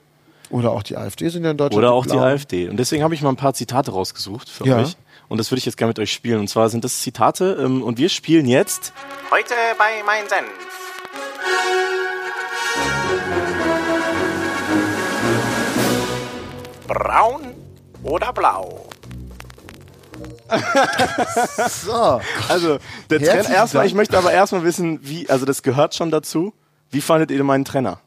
Oder 0.50 0.72
auch 0.72 0.82
die 0.82 0.96
AfD 0.96 1.28
sind 1.28 1.44
ja 1.44 1.52
in 1.52 1.56
Deutschland. 1.56 1.78
oder 1.78 1.92
auch 1.92 2.06
die 2.06 2.10
Blauen. 2.14 2.24
AfD. 2.24 2.68
Und 2.68 2.76
deswegen 2.76 3.04
habe 3.04 3.14
ich 3.14 3.22
mal 3.22 3.28
ein 3.28 3.36
paar 3.36 3.54
Zitate 3.54 3.92
rausgesucht 3.92 4.48
für 4.48 4.66
Ja. 4.66 4.78
euch. 4.80 4.96
Und 5.28 5.38
das 5.38 5.48
würde 5.52 5.60
ich 5.60 5.64
jetzt 5.64 5.76
gerne 5.76 5.90
mit 5.90 6.00
euch 6.00 6.12
spielen. 6.12 6.40
Und 6.40 6.48
zwar 6.48 6.68
sind 6.70 6.82
das 6.82 7.02
Zitate. 7.02 7.56
Ähm, 7.64 7.84
und 7.84 7.98
wir 7.98 8.08
spielen 8.08 8.48
jetzt 8.48 8.92
Heute 9.30 9.54
bei 9.78 10.02
Mein 10.04 10.28
Senf. 10.28 10.48
Braun 16.86 17.54
oder 18.02 18.32
blau? 18.32 18.86
So. 21.68 22.20
Also, 22.48 22.78
der 23.10 23.18
Herzlichen 23.20 23.42
Trainer, 23.44 23.54
erstmal, 23.54 23.86
ich 23.86 23.94
möchte 23.94 24.16
aber 24.16 24.32
erstmal 24.32 24.62
wissen, 24.64 25.00
wie, 25.02 25.28
also 25.28 25.44
das 25.46 25.62
gehört 25.62 25.94
schon 25.94 26.10
dazu. 26.10 26.52
Wie 26.94 27.00
fandet 27.00 27.30
ihr 27.30 27.42
meinen 27.44 27.64
Trainer? 27.64 28.00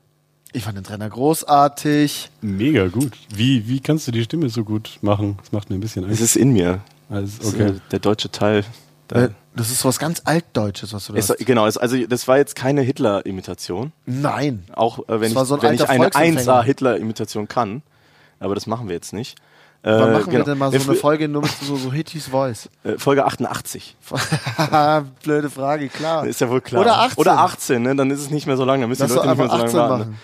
Ich 0.53 0.63
fand 0.63 0.77
den 0.77 0.83
Trainer 0.83 1.09
großartig. 1.09 2.31
Mega 2.41 2.87
gut. 2.87 3.11
Wie, 3.35 3.67
wie 3.67 3.79
kannst 3.81 4.07
du 4.07 4.11
die 4.11 4.23
Stimme 4.23 4.49
so 4.49 4.63
gut 4.63 4.97
machen? 5.01 5.37
Das 5.41 5.51
macht 5.51 5.69
mir 5.69 5.75
ein 5.75 5.81
bisschen 5.81 6.03
Es 6.05 6.09
Angst. 6.11 6.21
ist 6.21 6.35
in 6.37 6.53
mir. 6.53 6.79
Also, 7.09 7.37
Das 7.37 7.47
ist, 7.49 7.53
okay. 7.55 7.67
äh, 7.69 7.73
der 7.91 7.99
deutsche 7.99 8.31
Teil. 8.31 8.63
Da- 9.07 9.25
Äh, 9.25 9.29
Das 9.55 9.71
ist 9.71 9.83
was 9.85 9.99
ganz 9.99 10.21
Altdeutsches, 10.25 10.93
was 10.93 11.05
du 11.07 11.13
da 11.13 11.19
es, 11.19 11.29
hast. 11.29 11.39
genau, 11.45 11.65
es, 11.67 11.77
also 11.77 11.97
das 12.07 12.27
war 12.27 12.37
jetzt 12.37 12.55
keine 12.55 12.81
Hitler-Imitation. 12.81 13.91
Nein. 14.05 14.63
Auch 14.73 14.99
äh, 15.09 15.19
wenn, 15.19 15.31
ich, 15.31 15.35
war 15.35 15.45
so 15.45 15.55
ein 15.55 15.61
wenn 15.61 15.73
ich 15.75 15.87
eine 15.87 16.03
Volksempfänger. 16.03 16.61
1A-Hitler-Imitation 16.61 17.47
kann. 17.47 17.81
Aber 18.39 18.55
das 18.55 18.67
machen 18.67 18.87
wir 18.87 18.95
jetzt 18.95 19.13
nicht. 19.13 19.37
Äh, 19.83 19.91
Wann 19.91 20.11
machen 20.13 20.25
wir 20.27 20.31
genau. 20.33 20.45
denn 20.45 20.57
mal 20.57 20.71
so 20.71 20.79
Wir- 20.79 20.89
eine 20.89 20.95
Folge 20.99 21.27
nur 21.27 21.43
mit 21.43 21.51
so, 21.61 21.75
so 21.77 21.91
Hittis 21.93 22.27
Voice? 22.27 22.69
Äh, 22.83 22.97
Folge 22.97 23.25
88. 23.25 23.95
Blöde 25.23 25.49
Frage, 25.49 25.87
klar. 25.89 26.25
Ist 26.25 26.41
ja 26.41 26.49
wohl 26.49 26.61
klar. 26.61 26.81
Oder 26.81 26.97
18. 26.99 27.17
Oder 27.19 27.37
18, 27.39 27.81
ne? 27.83 27.95
Dann 27.95 28.11
ist 28.11 28.19
es 28.19 28.29
nicht 28.29 28.47
mehr 28.47 28.57
so 28.57 28.65
lange. 28.65 28.81
Dann 28.81 28.89
müssen 28.89 29.03
Lass 29.03 29.11
die 29.11 29.17
Leute 29.17 29.29
nicht 29.29 29.37
mehr 29.37 29.47
so 29.49 29.53
lange 29.55 29.63
18 29.65 29.79
warten. 29.79 29.99
machen. 29.99 30.19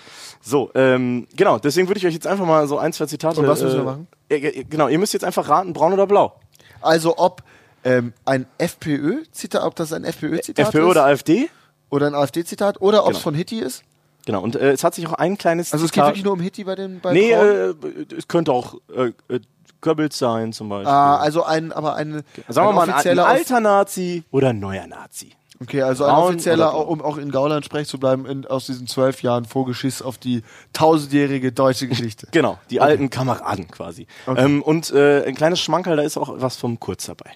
So, 0.45 0.71
ähm, 0.75 1.27
genau, 1.35 1.57
deswegen 1.59 1.87
würde 1.87 1.99
ich 1.99 2.05
euch 2.05 2.13
jetzt 2.13 2.27
einfach 2.27 2.45
mal 2.45 2.67
so 2.67 2.77
ein, 2.77 2.91
zwei 2.91 3.05
Zitate. 3.05 3.39
Und 3.39 3.47
was 3.47 3.61
müssen 3.61 3.75
wir 3.77 3.81
äh, 3.81 3.85
machen? 3.85 4.07
äh, 4.29 4.63
genau, 4.65 4.89
ihr 4.89 4.99
müsst 4.99 5.13
jetzt 5.13 5.23
einfach 5.23 5.47
raten, 5.47 5.71
braun 5.71 5.93
oder 5.93 6.05
blau. 6.07 6.37
Also 6.81 7.17
ob 7.17 7.43
ähm, 7.85 8.11
ein 8.25 8.45
FPÖ-Zitat, 8.57 9.63
ob 9.63 9.75
das 9.75 9.93
ein 9.93 10.03
FPÖ-Zitat 10.03 10.67
FPÖ 10.67 10.79
ist 10.81 10.85
oder 10.89 11.05
AfD? 11.05 11.49
oder 11.89 12.07
ein 12.07 12.15
AfD-Zitat 12.15 12.81
oder 12.81 13.03
ob 13.05 13.11
es 13.11 13.17
Genau. 13.17 13.23
von 13.23 13.33
Hitti 13.35 13.59
ist. 13.59 13.83
Genau, 14.26 14.41
und 14.41 14.55
äh, 14.55 14.71
es 14.71 14.84
hat 14.84 14.95
sich 14.95 15.05
auch 15.07 15.13
ein 15.13 15.38
kleines 15.38 15.74
Also 15.74 15.86
es 15.86 15.91
geht 15.91 16.03
wirklich 16.03 16.24
nur 16.24 16.34
um 16.34 16.39
Hitti 16.39 16.63
bei 16.63 16.76
den 16.76 17.01
bei 17.01 17.13
Nee, 17.13 17.32
äh, 17.32 17.74
es 18.17 18.28
könnte 18.28 18.53
auch 18.53 18.76
äh, 18.95 19.11
äh, 19.28 19.39
Goebbels 19.82 20.17
sein 20.17 20.53
zum 20.53 20.69
Beispiel. 20.69 20.88
Ah, 20.88 21.17
also 21.17 21.43
ein, 21.43 21.74
aber 21.74 21.95
ein, 21.95 22.24
Sagen 22.47 22.67
wir 22.67 22.82
ein 22.82 22.88
mal, 22.88 22.89
ein, 22.89 23.07
ein 23.07 23.19
alter 23.19 23.59
Nazi 23.59 24.24
oder 24.32 24.49
ein 24.49 24.59
neuer 24.59 24.88
Nazi. 24.88 25.32
Okay, 25.61 25.81
also 25.83 26.03
ein 26.05 26.11
Braun 26.13 26.27
offizieller, 26.29 26.87
um 26.87 27.01
auch 27.01 27.17
in 27.17 27.31
Gauland 27.31 27.63
sprech 27.63 27.87
zu 27.87 27.99
bleiben, 27.99 28.25
in, 28.25 28.45
aus 28.45 28.65
diesen 28.65 28.87
zwölf 28.87 29.21
Jahren 29.21 29.45
Vorgeschiss 29.45 30.01
auf 30.01 30.17
die 30.17 30.41
tausendjährige 30.73 31.51
deutsche 31.51 31.87
Geschichte. 31.87 32.27
Genau, 32.31 32.57
die 32.69 32.81
alten 32.81 33.09
Kameraden 33.09 33.67
quasi. 33.69 34.07
Okay. 34.25 34.43
Ähm, 34.43 34.61
und 34.63 34.91
äh, 34.91 35.23
ein 35.25 35.35
kleines 35.35 35.59
Schmankerl, 35.61 35.95
da 35.95 36.03
ist 36.03 36.17
auch 36.17 36.33
was 36.37 36.57
vom 36.57 36.79
Kurz 36.79 37.05
dabei. 37.05 37.31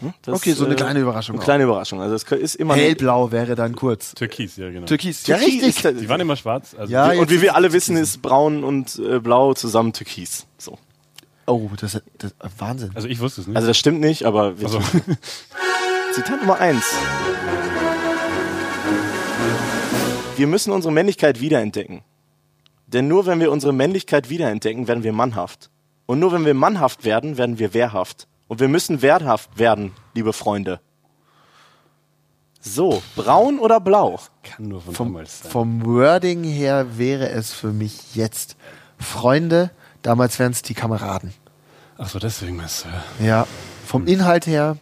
Hm? 0.00 0.14
Das, 0.22 0.36
Okay, 0.36 0.52
so 0.54 0.64
eine 0.64 0.74
kleine 0.76 1.00
Überraschung 1.00 1.34
Eine 1.34 1.42
auch. 1.42 1.44
kleine 1.44 1.64
Überraschung. 1.64 2.00
Also 2.00 2.14
es 2.14 2.22
ist 2.24 2.54
immer 2.56 2.74
Hellblau 2.74 3.30
wäre 3.30 3.54
dann 3.54 3.76
kurz. 3.76 4.14
Türkis, 4.14 4.56
ja, 4.56 4.70
genau. 4.70 4.86
Türkis. 4.86 5.26
Ja, 5.26 5.36
Türkis 5.36 5.54
richtig. 5.56 5.68
ist 5.76 5.84
der- 5.84 5.92
Die 5.92 6.08
waren 6.08 6.20
immer 6.20 6.36
schwarz. 6.36 6.74
Also 6.76 6.92
Ja, 6.92 7.12
und 7.12 7.30
wie 7.30 7.42
wir 7.42 7.50
ist 7.50 7.54
alle 7.54 7.72
wissen, 7.72 7.96
ist 7.96 8.22
braun 8.22 8.64
und 8.64 8.98
äh, 8.98 9.20
blau 9.20 9.52
zusammen 9.54 9.92
türkis. 9.92 10.46
So. 10.56 10.78
Oh, 11.46 11.70
das, 11.80 12.00
das 12.18 12.34
Wahnsinn. 12.58 12.90
also 12.94 13.08
ich 13.08 13.20
wusste 13.20 13.40
es 13.42 13.46
nicht. 13.46 13.56
Also 13.56 13.68
das 13.68 13.78
stimmt 13.78 14.00
nicht, 14.00 14.24
aber 14.24 14.58
wir 14.58 14.66
Also, 14.66 14.80
Zitat 16.18 16.40
Nummer 16.40 16.58
eins. 16.58 16.84
Wir 20.36 20.48
müssen 20.48 20.72
unsere 20.72 20.92
Männlichkeit 20.92 21.40
wiederentdecken. 21.40 22.02
Denn 22.88 23.06
nur 23.06 23.26
wenn 23.26 23.38
wir 23.38 23.52
unsere 23.52 23.72
Männlichkeit 23.72 24.28
wiederentdecken, 24.28 24.88
werden 24.88 25.04
wir 25.04 25.12
mannhaft. 25.12 25.70
Und 26.06 26.18
nur 26.18 26.32
wenn 26.32 26.44
wir 26.44 26.54
mannhaft 26.54 27.04
werden, 27.04 27.38
werden 27.38 27.60
wir 27.60 27.72
wehrhaft. 27.72 28.26
Und 28.48 28.58
wir 28.58 28.66
müssen 28.66 29.00
wehrhaft 29.00 29.60
werden, 29.60 29.92
liebe 30.12 30.32
Freunde. 30.32 30.80
So, 32.58 33.00
braun 33.14 33.60
oder 33.60 33.78
blau? 33.78 34.18
kann 34.42 34.66
nur 34.66 34.82
von 34.82 34.94
vom, 34.94 35.08
damals 35.12 35.42
sein. 35.42 35.52
vom 35.52 35.86
Wording 35.86 36.42
her 36.42 36.98
wäre 36.98 37.28
es 37.28 37.52
für 37.52 37.72
mich 37.72 38.16
jetzt 38.16 38.56
Freunde, 38.98 39.70
damals 40.02 40.40
wären 40.40 40.50
es 40.50 40.62
die 40.62 40.74
Kameraden. 40.74 41.32
Ach 41.96 42.08
so, 42.08 42.18
deswegen 42.18 42.58
ist 42.58 42.86
ja. 43.20 43.24
Ja, 43.24 43.46
vom 43.86 44.08
Inhalt 44.08 44.48
her 44.48 44.78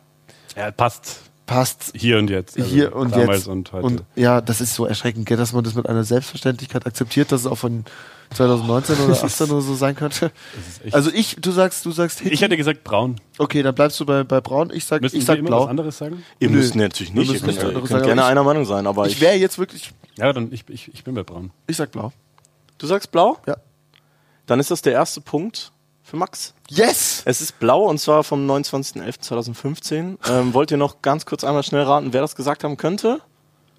Ja, 0.57 0.71
passt. 0.71 1.26
Passt 1.47 1.93
Hier 1.95 2.19
und 2.19 2.29
jetzt. 2.29 2.57
Also 2.59 2.69
hier 2.69 2.95
und 2.95 3.15
damals 3.15 3.39
jetzt. 3.39 3.47
und 3.49 3.73
heute. 3.73 4.05
ja, 4.17 4.41
das 4.41 4.61
ist 4.61 4.75
so 4.75 4.85
erschreckend, 4.87 5.31
dass 5.31 5.53
man 5.53 5.63
das 5.65 5.75
mit 5.75 5.89
einer 5.89 6.05
Selbstverständlichkeit 6.05 6.87
akzeptiert, 6.87 7.31
dass 7.33 7.43
es 7.43 7.47
auch 7.47 7.57
von 7.59 7.85
2019 8.35 8.97
oder 8.99 9.13
18 9.25 9.51
oder 9.51 9.61
so 9.61 9.75
sein 9.77 9.95
könnte. 9.95 10.33
Also 10.91 11.11
ich, 11.13 11.37
du 11.41 11.53
sagst, 11.53 11.87
du 11.87 11.93
sagst 11.93 12.19
Hitti. 12.21 12.35
ich 12.35 12.43
hätte 12.43 12.57
gesagt 12.57 12.83
braun. 12.83 13.21
Okay, 13.39 13.63
dann 13.63 13.75
bleibst 13.75 14.01
du 14.01 14.05
bei, 14.07 14.25
bei 14.25 14.41
Braun. 14.41 14.71
Ich 14.75 14.85
sag, 14.85 15.01
Müssen 15.01 15.17
ich 15.19 15.25
sag 15.25 15.41
blau. 15.45 15.63
was 15.63 15.69
anderes 15.71 15.97
sagen? 15.99 16.25
Ihr 16.41 16.51
Nö. 16.51 16.57
müsst 16.57 16.75
natürlich 16.75 17.13
nicht. 17.15 17.33
Ihr 17.33 17.39
könnt, 17.41 17.63
ihr 17.63 17.73
könnt 17.73 17.89
sagen, 17.89 18.05
gerne 18.05 18.25
einer 18.25 18.43
Meinung 18.43 18.65
sein, 18.65 18.87
aber 18.89 19.07
Ich 19.07 19.15
ich. 19.15 19.21
wäre 19.21 19.37
jetzt 19.37 19.59
wirklich, 19.59 19.93
Ja, 20.19 20.33
dann 20.33 20.53
ich, 20.53 20.65
ich, 20.69 20.93
ich 20.93 21.05
bin 21.05 21.15
bei 21.15 21.23
braun. 21.23 21.53
ich 21.69 21.77
sag 21.77 21.93
blau. 21.93 22.13
Du 22.79 22.87
sagst 22.89 23.13
blau? 23.13 23.39
Ja. 23.47 23.57
Dann 24.47 24.59
ist 24.61 24.71
das 24.73 24.83
der 24.83 24.93
erste 24.95 25.21
Punkt 25.21 25.71
für 26.03 26.17
Max. 26.17 26.53
Yes! 26.69 27.23
Es 27.25 27.41
ist 27.41 27.59
blau 27.59 27.85
und 27.85 27.99
zwar 27.99 28.25
vom 28.25 28.49
29.11.2015. 28.51 30.17
Ähm, 30.29 30.55
wollt 30.55 30.71
ihr 30.71 30.77
noch 30.77 31.03
ganz 31.03 31.27
kurz 31.27 31.45
einmal 31.45 31.63
schnell 31.63 31.83
raten, 31.83 32.13
wer 32.13 32.21
das 32.21 32.35
gesagt 32.35 32.65
haben 32.65 32.77
könnte? 32.77 33.21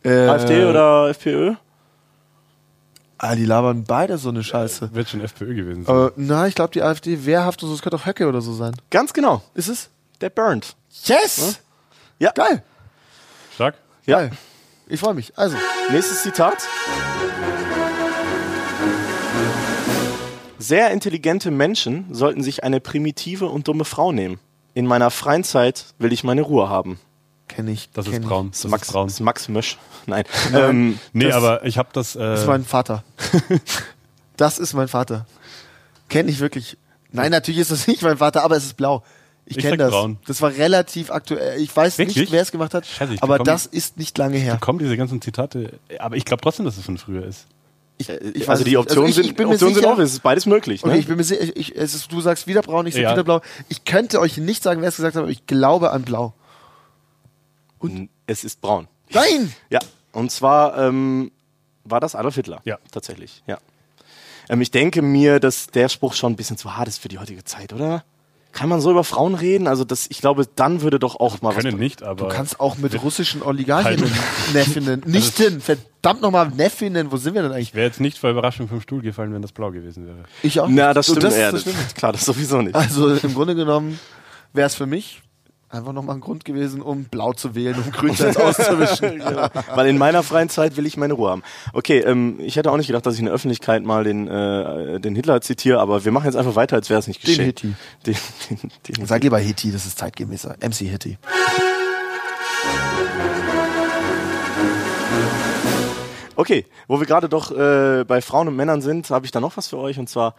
Äh, 0.03 0.27
AfD 0.27 0.65
oder 0.65 1.09
FPÖ? 1.09 1.55
Ah, 3.17 3.35
die 3.35 3.45
labern 3.45 3.83
beide 3.83 4.17
so 4.17 4.29
eine 4.29 4.43
Scheiße. 4.43 4.93
Wird 4.93 5.09
schon 5.09 5.21
FPÖ 5.21 5.55
gewesen 5.55 5.85
sein. 5.85 5.95
Aber 5.95 6.11
na, 6.15 6.47
ich 6.47 6.55
glaube, 6.55 6.71
die 6.71 6.83
AfD 6.83 7.25
wehrhaft 7.25 7.63
und 7.63 7.69
so, 7.69 7.75
es 7.75 7.81
könnte 7.81 7.97
auch 7.97 8.05
Höcke 8.05 8.27
oder 8.27 8.41
so 8.41 8.53
sein. 8.53 8.75
Ganz 8.91 9.11
genau. 9.11 9.41
Ist 9.55 9.69
es? 9.69 9.89
Der 10.21 10.29
Burnt. 10.29 10.75
Yes! 11.03 11.59
Ja. 12.19 12.31
Geil. 12.31 12.63
Stark? 13.55 13.75
Ja. 14.05 14.19
Geil. 14.19 14.31
Ich 14.87 14.99
freue 14.99 15.13
mich. 15.15 15.37
Also, 15.37 15.57
Nächstes 15.91 16.23
Zitat. 16.23 16.57
Sehr 20.59 20.91
intelligente 20.91 21.51
Menschen 21.51 22.13
sollten 22.13 22.43
sich 22.43 22.63
eine 22.63 22.79
primitive 22.79 23.45
und 23.47 23.67
dumme 23.67 23.85
Frau 23.85 24.11
nehmen. 24.11 24.39
In 24.73 24.85
meiner 24.85 25.11
freien 25.11 25.43
Zeit 25.43 25.85
will 25.99 26.11
ich 26.13 26.23
meine 26.23 26.41
Ruhe 26.41 26.69
haben. 26.69 26.99
kenne 27.47 27.71
ich. 27.71 27.89
Das 27.93 28.05
kenn 28.05 28.13
ist 28.15 28.19
ich. 28.21 28.25
braun. 28.27 28.49
Das 28.51 28.63
Max, 28.67 28.87
ist 28.87 28.93
braun. 28.93 29.07
ist 29.07 29.19
Max 29.19 29.49
Mösch. 29.49 29.77
Nein. 30.05 30.23
Ähm, 30.53 30.99
Nee, 31.13 31.25
das- 31.25 31.35
aber 31.35 31.65
ich 31.65 31.77
habe 31.77 31.89
das. 31.93 32.15
Äh, 32.15 32.19
Das 32.19 32.41
ist 32.41 32.47
mein 32.47 32.63
Vater. 32.65 33.03
das 34.35 34.59
ist 34.59 34.73
mein 34.73 34.87
Vater. 34.87 35.25
Kenne 36.09 36.29
ich 36.31 36.39
wirklich. 36.39 36.77
Nein, 37.11 37.31
natürlich 37.31 37.59
ist 37.61 37.71
das 37.71 37.87
nicht 37.87 38.01
mein 38.01 38.17
Vater, 38.17 38.43
aber 38.43 38.55
es 38.57 38.65
ist 38.65 38.75
blau. 38.77 39.03
Ich 39.45 39.57
Ich 39.57 39.63
kenne 39.63 39.77
das. 39.77 39.91
braun. 39.91 40.17
Das 40.27 40.41
war 40.41 40.51
relativ 40.51 41.09
aktuell. 41.09 41.59
Ich 41.61 41.73
weiß 41.75 41.97
Wirklich? 41.97 42.17
nicht, 42.17 42.31
wer 42.33 42.41
es 42.41 42.51
gemacht 42.51 42.73
hat, 42.73 42.85
Scheiße, 42.85 43.13
ich 43.13 43.23
aber 43.23 43.35
bekomme- 43.37 43.45
das 43.45 43.65
ist 43.65 43.97
nicht 43.97 44.17
lange 44.17 44.37
her. 44.37 44.57
kommen 44.59 44.77
diese 44.79 44.97
ganzen 44.97 45.21
Zitate. 45.21 45.79
Aber 45.99 46.17
ich 46.17 46.25
glaube 46.25 46.41
trotzdem, 46.41 46.65
dass 46.65 46.77
es 46.77 46.83
von 46.85 46.97
früher 46.97 47.25
ist. 47.25 47.47
Ich, 47.99 48.09
Ich 48.09 48.41
weiß 48.41 48.49
also 48.49 48.63
die. 48.63 48.77
Optionen 48.77 49.09
ich- 49.09 49.15
sind, 49.15 49.25
ich 49.25 49.31
Optionen 49.45 49.73
sind 49.75 49.85
offen, 49.85 50.03
es 50.03 50.13
ist 50.13 50.21
beides 50.23 50.45
möglich. 50.45 50.83
Okay, 50.83 50.93
Ne? 50.93 50.99
ich 50.99 51.07
bin 51.07 51.17
mir 51.17 51.23
sicher, 51.23 51.41
ich, 51.41 51.55
ich, 51.55 51.75
es 51.75 51.95
ist, 51.95 52.11
du 52.11 52.21
sagst 52.21 52.45
wieder 52.47 52.61
braun, 52.61 52.85
ich 52.85 52.93
sag 52.93 53.01
Ja. 53.03 53.11
wieder 53.13 53.23
blau. 53.23 53.41
Ich 53.69 53.85
könnte 53.85 54.19
euch 54.19 54.37
nicht 54.37 54.61
sagen, 54.63 54.81
wer 54.81 54.89
es 54.89 54.97
gesagt 54.97 55.15
hat, 55.15 55.23
aber 55.23 55.31
ich 55.31 55.47
glaube 55.47 55.91
an 55.91 56.03
blau. 56.03 56.33
Und 57.79 58.09
es 58.27 58.43
ist 58.43 58.61
braun. 58.61 58.87
Nein! 59.11 59.53
Ja, 59.69 59.79
und 60.11 60.31
zwar 60.31 60.77
ähm, 60.77 61.31
war 61.83 61.99
das 61.99 62.15
Adolf 62.15 62.35
Hitler. 62.35 62.61
Ja. 62.65 62.77
Tatsächlich, 62.91 63.43
ja. 63.47 63.57
Ähm, 64.49 64.61
ich 64.61 64.71
denke 64.71 65.01
mir, 65.01 65.39
dass 65.39 65.67
der 65.67 65.89
Spruch 65.89 66.13
schon 66.13 66.33
ein 66.33 66.35
bisschen 66.35 66.57
zu 66.57 66.75
hart 66.77 66.87
ist 66.87 66.99
für 66.99 67.07
die 67.07 67.17
heutige 67.19 67.43
Zeit, 67.43 67.73
oder? 67.73 68.03
Kann 68.53 68.69
man 68.69 68.81
so 68.81 68.89
über 68.89 69.03
Frauen 69.03 69.35
reden? 69.35 69.67
Also 69.67 69.83
das, 69.83 70.07
ich 70.09 70.19
glaube, 70.19 70.47
dann 70.55 70.81
würde 70.81 70.97
doch 70.97 71.19
auch 71.19 71.41
mal 71.41 71.53
Können 71.53 71.73
was... 71.73 71.79
nicht, 71.79 72.01
aber. 72.03 72.27
Du 72.27 72.33
kannst 72.33 72.59
auch 72.59 72.77
mit 72.77 73.01
russischen 73.03 73.43
Oligarchinnen, 73.43 74.09
Halt. 74.09 74.53
Neffinnen, 74.53 75.03
Nichten, 75.05 75.61
verdammt 75.61 76.21
nochmal 76.21 76.49
Neffinnen, 76.49 77.11
wo 77.11 77.17
sind 77.17 77.35
wir 77.35 77.43
denn 77.43 77.51
eigentlich? 77.51 77.75
Wäre 77.75 77.85
jetzt 77.87 77.99
nicht 77.99 78.17
vor 78.17 78.31
Überraschung 78.31 78.67
vom 78.67 78.81
Stuhl 78.81 79.01
gefallen, 79.01 79.33
wenn 79.33 79.41
das 79.41 79.51
blau 79.51 79.71
gewesen 79.71 80.07
wäre. 80.07 80.23
Ich 80.41 80.59
auch. 80.59 80.67
Na, 80.69 80.93
das 80.93 81.09
Und 81.09 81.17
stimmt. 81.17 81.33
ja, 81.35 81.51
das, 81.51 81.63
das 81.63 81.73
stimmt. 81.73 81.95
Klar, 81.95 82.11
das 82.13 82.25
sowieso 82.25 82.61
nicht. 82.61 82.75
Also 82.75 83.13
im 83.13 83.33
Grunde 83.33 83.53
genommen 83.53 83.99
wäre 84.53 84.67
es 84.67 84.75
für 84.75 84.87
mich 84.87 85.21
einfach 85.69 85.93
nochmal 85.93 86.15
ein 86.15 86.21
Grund 86.21 86.45
gewesen, 86.45 86.81
um 86.81 87.05
blau 87.05 87.33
zu 87.33 87.55
wählen, 87.55 87.75
um 87.75 87.91
grün 87.91 88.13
jetzt 88.13 88.39
auszuwischen. 88.39 89.21
Weil 89.75 89.87
in 89.87 89.97
meiner 89.97 90.23
freien 90.23 90.49
Zeit 90.49 90.77
will 90.77 90.85
ich 90.85 90.97
meine 90.97 91.13
Ruhe 91.13 91.29
haben. 91.29 91.43
Okay, 91.73 91.99
ähm, 91.99 92.39
ich 92.39 92.55
hätte 92.55 92.71
auch 92.71 92.77
nicht 92.77 92.87
gedacht, 92.87 93.05
dass 93.05 93.15
ich 93.15 93.19
in 93.19 93.25
der 93.25 93.33
Öffentlichkeit 93.33 93.83
mal 93.83 94.03
den, 94.03 94.27
äh, 94.27 94.99
den 94.99 95.15
Hitler 95.15 95.41
zitiere, 95.41 95.79
aber 95.79 96.05
wir 96.05 96.11
machen 96.11 96.25
jetzt 96.25 96.35
einfach 96.35 96.55
weiter, 96.55 96.75
als 96.77 96.89
wäre 96.89 96.99
es 96.99 97.07
nicht 97.07 97.23
Den 97.23 97.27
geschehen. 97.27 97.45
Hitti. 97.45 97.73
Den, 98.05 98.15
den, 98.49 98.71
den 98.97 99.05
Sag 99.05 99.23
lieber 99.23 99.39
Hitti, 99.39 99.71
das 99.71 99.85
ist 99.85 99.97
zeitgemäßer. 99.99 100.55
MC 100.61 100.75
Hitti. 100.75 101.17
Okay, 106.35 106.65
wo 106.87 106.99
wir 106.99 107.07
gerade 107.07 107.29
doch 107.29 107.51
äh, 107.51 108.05
bei 108.05 108.21
Frauen 108.21 108.47
und 108.47 108.55
Männern 108.55 108.81
sind, 108.81 109.09
habe 109.09 109.25
ich 109.25 109.31
da 109.31 109.39
noch 109.39 109.57
was 109.57 109.67
für 109.67 109.77
euch 109.77 109.97
und 109.97 110.07
zwar, 110.07 110.35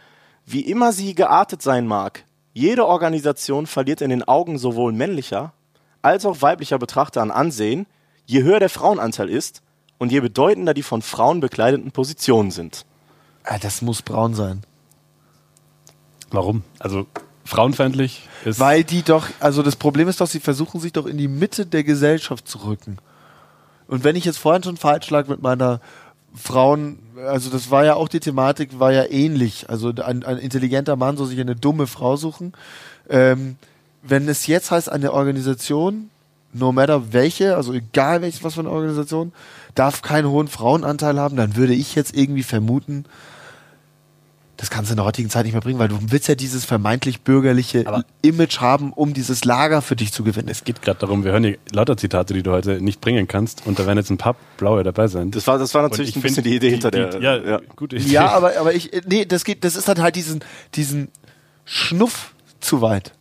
wie 0.47 0.61
immer 0.61 0.93
sie 0.93 1.15
geartet 1.15 1.61
sein 1.61 1.89
mag, 1.89 2.25
jede 2.59 2.87
Organisation 2.87 3.67
verliert 3.67 4.01
in 4.01 4.11
den 4.11 4.27
Augen 4.27 4.59
sowohl 4.59 4.93
männlicher 4.93 5.53
als 6.03 6.27
auch 6.27 6.43
weiblicher 6.43 6.79
Betrachter 6.79 7.23
an 7.23 7.31
Ansehen, 7.31 7.87
je 8.27 8.43
höher 8.43 8.59
der 8.59 8.69
Frauenanteil 8.69 9.29
ist 9.29 9.63
und 9.99 10.11
je 10.11 10.21
bedeutender 10.21 10.75
die 10.75 10.83
von 10.83 11.01
Frauen 11.01 11.41
bekleideten 11.41 11.93
Positionen 11.93 12.51
sind. 12.51 12.85
Ah, 13.45 13.59
das 13.59 13.81
muss 13.81 14.03
braun 14.03 14.35
sein. 14.35 14.63
Warum? 16.31 16.63
Also 16.79 17.07
frauenfeindlich 17.45 18.29
ist. 18.45 18.59
Weil 18.59 18.85
die 18.85 19.03
doch, 19.03 19.29
also 19.41 19.63
das 19.63 19.77
Problem 19.77 20.09
ist 20.09 20.21
doch, 20.21 20.27
sie 20.27 20.41
versuchen 20.41 20.81
sich 20.81 20.93
doch 20.93 21.07
in 21.07 21.17
die 21.17 21.29
Mitte 21.29 21.65
der 21.65 21.85
Gesellschaft 21.85 22.49
zu 22.49 22.59
rücken. 22.59 22.99
Und 23.87 24.05
wenn 24.05 24.17
ich 24.17 24.25
jetzt 24.25 24.39
vorhin 24.39 24.63
schon 24.65 24.77
falsch 24.77 25.09
lag 25.11 25.29
mit 25.29 25.41
meiner 25.41 25.81
Frauen, 26.35 26.99
also 27.27 27.51
das 27.51 27.71
war 27.71 27.85
ja 27.85 27.95
auch 27.95 28.09
die 28.09 28.21
Thematik, 28.21 28.79
war 28.79 28.93
ja 28.93 29.05
ähnlich. 29.11 29.69
Also 29.69 29.91
ein, 29.91 30.25
ein 30.25 30.39
intelligenter 30.39 30.97
Mann 30.97 31.17
soll 31.17 31.27
sich 31.27 31.41
eine 31.41 31.57
dumme 31.57 31.87
Frau 31.87 32.17
suchen. 32.17 32.53
Ähm, 33.09 33.57
wenn 34.03 34.29
es 34.29 34.47
jetzt 34.47 34.71
heißt, 34.71 34.91
eine 34.91 35.13
Organisation, 35.13 36.11
no 36.53 36.73
matter 36.73 37.13
welche, 37.13 37.57
also 37.57 37.73
egal 37.73 38.23
welches, 38.23 38.45
was 38.45 38.55
für 38.55 38.61
eine 38.61 38.71
Organisation, 38.71 39.33
darf 39.75 40.03
keinen 40.03 40.29
hohen 40.29 40.49
Frauenanteil 40.49 41.19
haben, 41.19 41.37
dann 41.37 41.57
würde 41.57 41.75
ich 41.75 41.95
jetzt 41.95 42.17
irgendwie 42.17 42.43
vermuten, 42.43 43.05
das 44.59 44.69
kannst 44.71 44.91
du 44.91 44.93
in 44.93 44.97
der 44.97 45.07
heutigen 45.07 45.31
Zeit 45.31 45.45
nicht 45.45 45.55
mehr 45.55 45.63
bringen, 45.63 45.79
weil 45.79 45.89
du 45.89 45.99
willst 46.09 46.29
ja 46.29 46.35
dieses 46.35 46.65
vermeintlich 46.67 47.23
bürgerliche 47.23 47.87
Aber- 47.87 48.05
Image 48.23 48.59
haben, 48.61 48.93
um 48.93 49.15
dieses 49.15 49.45
Lager 49.45 49.81
für 49.83 49.97
dich 49.97 50.13
zu 50.13 50.23
gewinnen. 50.25 50.49
es 50.49 50.65
geht 50.65 50.83
gerade 50.83 50.99
darum, 51.01 51.25
wir 51.25 51.33
hören 51.33 51.45
hier 51.45 51.59
lauter 51.73 51.97
Zitate, 51.97 52.35
die 52.35 52.43
du 52.43 52.51
heute 52.51 52.81
nicht 52.83 53.01
bringen 53.01 53.27
kannst, 53.27 53.67
und 53.67 53.79
da 53.79 53.87
werden 53.87 53.99
jetzt 53.99 54.11
ein 54.11 54.19
paar 54.19 54.37
blaue 54.59 54.83
dabei 54.83 55.07
sein. 55.09 55.31
Das 55.31 55.47
war, 55.47 55.59
das 55.59 55.73
war 55.75 55.83
natürlich 55.83 56.11
ich 56.11 56.17
ein 56.17 56.23
bisschen 56.23 56.45
die 56.45 56.55
Idee 56.57 56.71
hinter 56.71 56.91
der. 56.91 57.21
ja, 57.23 57.37
ja, 57.37 57.61
gute 57.77 57.97
Idee. 57.97 58.11
Ja, 58.11 58.29
aber, 58.33 58.59
aber 58.59 58.75
ich, 58.75 58.91
nee, 59.07 59.25
das 59.25 59.45
geht, 59.45 59.65
das 59.65 59.77
ist 59.77 59.89
dann 59.89 60.03
halt 60.03 60.17
diesen, 60.17 60.45
diesen 60.75 61.09
Schnuff 61.65 62.35
zu 62.61 62.81
weit. 62.83 63.13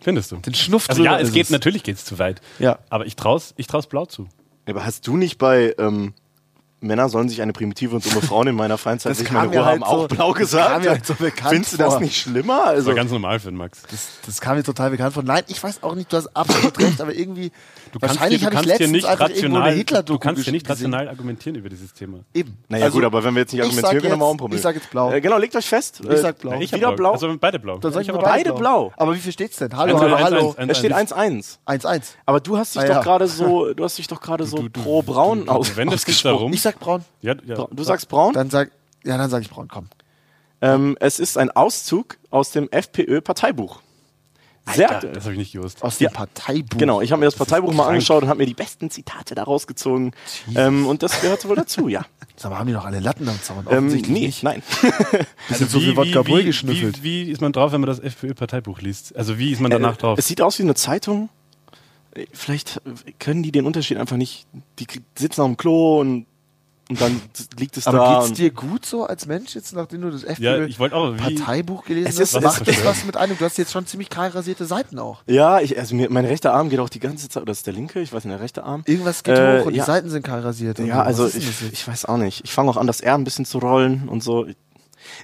Findest 0.00 0.32
du? 0.32 0.36
Den 0.36 0.54
Schnuff 0.54 0.88
Also 0.88 1.02
ja, 1.04 1.12
drüber 1.12 1.22
es 1.22 1.28
ist 1.28 1.34
geht, 1.34 1.44
es. 1.44 1.50
natürlich 1.50 1.82
geht's 1.82 2.04
zu 2.04 2.18
weit. 2.18 2.40
Ja. 2.58 2.78
Aber 2.88 3.06
ich 3.06 3.16
trau's, 3.16 3.52
ich 3.56 3.66
trau's 3.66 3.86
blau 3.86 4.06
zu. 4.06 4.28
Aber 4.68 4.84
hast 4.84 5.06
du 5.06 5.16
nicht 5.16 5.38
bei 5.38 5.74
ähm, 5.78 6.14
Männer 6.80 7.08
sollen 7.08 7.28
sich 7.28 7.42
eine 7.42 7.52
primitive 7.52 7.94
und 7.96 8.04
dumme 8.06 8.20
Frau 8.22 8.42
in 8.42 8.54
meiner 8.54 8.78
Freizeit 8.78 9.10
Das 9.10 9.18
sich 9.18 9.30
meine 9.32 9.48
mir 9.48 9.56
Ruhe 9.58 9.64
halt 9.66 9.80
haben, 9.80 9.82
auch 9.82 10.02
so- 10.02 10.08
blau 10.08 10.30
das 10.32 10.38
gesagt? 10.38 10.88
halt 10.88 11.06
so 11.06 11.14
bekannt 11.14 11.50
Findest 11.50 11.72
du 11.72 11.76
das 11.78 11.94
vor. 11.94 12.00
nicht 12.00 12.16
schlimmer? 12.20 12.58
Das 12.66 12.68
Also, 12.76 12.88
war 12.88 12.94
ganz 12.94 13.10
normal 13.10 13.40
für 13.40 13.48
den 13.50 13.56
Max. 13.56 13.82
Das, 13.90 14.06
das 14.24 14.40
kam 14.40 14.56
mir 14.56 14.62
total 14.62 14.90
bekannt 14.90 15.14
vor. 15.14 15.22
Nein, 15.22 15.42
ich 15.48 15.62
weiß 15.62 15.82
auch 15.82 15.94
nicht, 15.94 16.12
du 16.12 16.16
hast 16.16 16.28
absolut 16.36 16.78
recht, 16.78 17.00
aber 17.00 17.14
irgendwie, 17.14 17.50
Du 17.92 17.98
kannst 17.98 18.16
wahrscheinlich 18.16 18.40
dir, 18.40 18.46
habe 18.46 18.56
du 18.56 18.60
ich 18.62 18.66
letztens 18.66 18.90
nicht 18.92 19.06
einfach 19.06 19.30
rational, 19.30 19.72
hitler 19.72 20.02
du 20.02 20.18
kannst 20.18 20.46
dir 20.46 20.52
nicht 20.52 20.66
gesehen. 20.66 20.92
rational 20.92 21.08
argumentieren 21.08 21.56
über 21.56 21.70
dieses 21.70 21.94
Thema. 21.94 22.18
Eben. 22.34 22.58
naja 22.68 22.84
Also, 22.84 22.98
gut, 22.98 23.04
aber 23.06 23.24
wenn 23.24 23.34
wir 23.34 23.40
jetzt 23.40 23.52
nicht 23.54 23.60
ich 23.60 23.66
argumentieren 23.66 24.02
können, 24.02 24.20
wir 24.20 24.26
auch 24.26 24.30
ein 24.32 24.36
Problem. 24.36 24.56
ich 24.56 24.62
sag 24.62 24.74
jetzt 24.74 24.90
blau. 24.90 25.10
Äh, 25.10 25.20
genau, 25.22 25.38
legt 25.38 25.56
euch 25.56 25.66
fest. 25.66 26.02
Ich 26.08 26.18
sag 26.18 26.38
blau. 26.38 26.58
Ich 26.60 26.70
wieder 26.72 26.92
blau. 26.92 27.12
Also 27.12 27.34
beide 27.40 27.58
blau. 27.58 27.78
Dann 27.78 27.92
sag 27.92 28.02
ich 28.02 28.10
auch- 28.12 28.22
beide 28.22 28.52
blau. 28.52 28.92
Aber 28.98 29.14
wie 29.14 29.18
viel 29.18 29.32
steht's 29.32 29.56
denn? 29.56 29.74
Hallo, 29.74 29.94
Eins, 29.94 30.02
hallo, 30.02 30.18
hallo. 30.18 30.46
eins, 30.48 30.58
eins. 30.58 30.72
Es 30.72 30.78
steht 30.78 30.92
1-1. 30.92 31.58
1-1. 31.66 32.02
Aber 32.26 32.40
du 32.40 32.58
hast 32.58 32.74
dich 32.74 32.82
Ah, 32.82 32.86
doch 32.94 33.02
gerade 33.02 33.26
so, 33.26 33.72
du 33.72 33.82
hast 33.84 33.96
dich 33.96 34.06
doch 34.06 34.20
gerade 34.20 34.44
so 34.44 34.66
pro 34.70 35.00
braun 35.02 35.48
aus, 35.48 35.74
wendest 35.76 36.06
dich 36.06 36.14
ausgesprochen. 36.16 36.34
darum. 36.36 36.52
Ich 36.52 36.60
sag 36.72 36.80
braun. 36.80 37.04
Ja, 37.22 37.34
ja. 37.44 37.66
Du 37.70 37.82
sagst 37.82 38.08
braun? 38.08 38.32
Dann 38.32 38.50
sag, 38.50 38.70
ja, 39.04 39.16
dann 39.16 39.30
sag 39.30 39.42
ich 39.42 39.50
braun, 39.50 39.68
komm. 39.68 39.88
Ähm, 40.60 40.96
es 41.00 41.18
ist 41.18 41.38
ein 41.38 41.50
Auszug 41.50 42.18
aus 42.30 42.50
dem 42.50 42.68
FPÖ-Parteibuch. 42.70 43.80
Sehr 44.74 44.90
Alter, 44.90 45.08
das 45.08 45.24
habe 45.24 45.32
ich 45.32 45.38
nicht 45.38 45.52
gewusst. 45.52 45.82
Aus 45.82 45.98
dem. 45.98 46.12
Parteibuch. 46.12 46.78
Genau, 46.78 47.00
ich 47.00 47.10
habe 47.12 47.20
mir 47.20 47.26
das 47.26 47.36
Parteibuch 47.36 47.72
mal 47.72 47.88
angeschaut 47.88 48.22
und 48.22 48.28
habe 48.28 48.38
mir 48.38 48.46
die 48.46 48.54
besten 48.54 48.90
Zitate 48.90 49.34
da 49.34 49.44
rausgezogen. 49.44 50.12
Ähm, 50.54 50.86
und 50.86 51.02
das 51.02 51.20
gehört 51.20 51.48
wohl 51.48 51.56
dazu, 51.56 51.88
ja. 51.88 52.04
Sag 52.36 52.50
mal, 52.50 52.58
haben 52.58 52.66
die 52.66 52.74
noch 52.74 52.84
alle 52.84 53.00
Latten 53.00 53.28
am 53.28 53.40
Zaun? 53.40 53.60
ähm, 53.60 53.66
Offensichtlich 53.78 54.12
nee, 54.12 54.26
nicht. 54.26 54.42
nein. 54.42 54.62
Also 55.48 55.64
so 55.66 55.80
viel 55.80 55.96
Wodka 55.96 56.22
Brühl 56.22 56.44
geschnüffelt. 56.44 57.02
Wie, 57.02 57.26
wie 57.26 57.30
ist 57.30 57.40
man 57.40 57.52
drauf, 57.52 57.72
wenn 57.72 57.80
man 57.80 57.88
das 57.88 57.98
FPÖ-Parteibuch 57.98 58.80
liest? 58.80 59.16
Also 59.16 59.38
wie 59.38 59.52
ist 59.52 59.60
man 59.60 59.70
danach 59.70 59.96
drauf? 59.96 60.18
Es 60.18 60.26
sieht 60.26 60.42
aus 60.42 60.58
wie 60.58 60.64
eine 60.64 60.74
Zeitung. 60.74 61.30
Äh, 62.14 62.26
Vielleicht 62.32 62.80
können 63.18 63.42
die 63.42 63.52
den 63.52 63.64
Unterschied 63.64 63.96
einfach 63.96 64.16
nicht. 64.16 64.46
Die 64.78 64.86
sitzen 65.16 65.40
auf 65.40 65.46
dem 65.48 65.56
Klo 65.56 66.00
und, 66.00 66.26
und 66.88 67.00
dann 67.00 67.20
liegt 67.58 67.76
es 67.76 67.84
da. 67.84 67.90
Aber 67.92 68.24
geht's 68.26 68.38
dir 68.38 68.50
gut 68.50 68.86
so 68.86 69.04
als 69.04 69.26
Mensch, 69.26 69.54
jetzt 69.54 69.74
nachdem 69.74 70.02
du 70.02 70.10
das 70.10 70.24
ja, 70.38 70.64
ich 70.64 70.78
wollte 70.78 70.96
auch, 70.96 71.12
wie, 71.14 71.34
FPÖ-Parteibuch 71.34 71.84
gelesen 71.84 72.08
Es 72.08 72.18
hast? 72.20 72.34
ist- 72.34 72.42
Macht 72.42 72.68
es 72.68 72.76
das 72.76 72.84
was 72.84 73.04
mit 73.04 73.16
einem? 73.16 73.36
Du 73.36 73.44
hast 73.44 73.58
jetzt 73.58 73.72
schon 73.72 73.86
ziemlich 73.86 74.08
kahl 74.08 74.30
rasierte 74.30 74.64
Seiten 74.64 74.98
auch. 74.98 75.22
Ja, 75.26 75.60
ich, 75.60 75.78
also 75.78 75.94
mir, 75.94 76.10
mein 76.10 76.24
rechter 76.24 76.54
Arm 76.54 76.70
geht 76.70 76.80
auch 76.80 76.88
die 76.88 77.00
ganze 77.00 77.28
Zeit. 77.28 77.42
Oder 77.42 77.52
ist 77.52 77.66
der 77.66 77.74
linke? 77.74 78.00
Ich 78.00 78.12
weiß 78.12 78.24
nicht, 78.24 78.32
der 78.34 78.40
rechte 78.40 78.64
Arm. 78.64 78.82
Irgendwas 78.86 79.22
geht 79.22 79.36
Äh, 79.36 79.60
hoch 79.60 79.66
und 79.66 79.74
ja. 79.74 79.84
die 79.84 79.86
Seiten 79.86 80.08
sind 80.10 80.22
kahl 80.22 80.40
rasiert. 80.40 80.78
Ja, 80.78 80.96
so. 80.96 81.24
also 81.24 81.26
ich, 81.28 81.46
ich 81.72 81.86
weiß 81.86 82.06
auch 82.06 82.16
nicht. 82.16 82.42
Ich 82.44 82.52
fange 82.52 82.70
auch 82.70 82.76
an, 82.76 82.86
das 82.86 83.00
R 83.00 83.14
ein 83.14 83.24
bisschen 83.24 83.44
zu 83.44 83.58
rollen 83.58 84.08
und 84.08 84.22
so. 84.22 84.46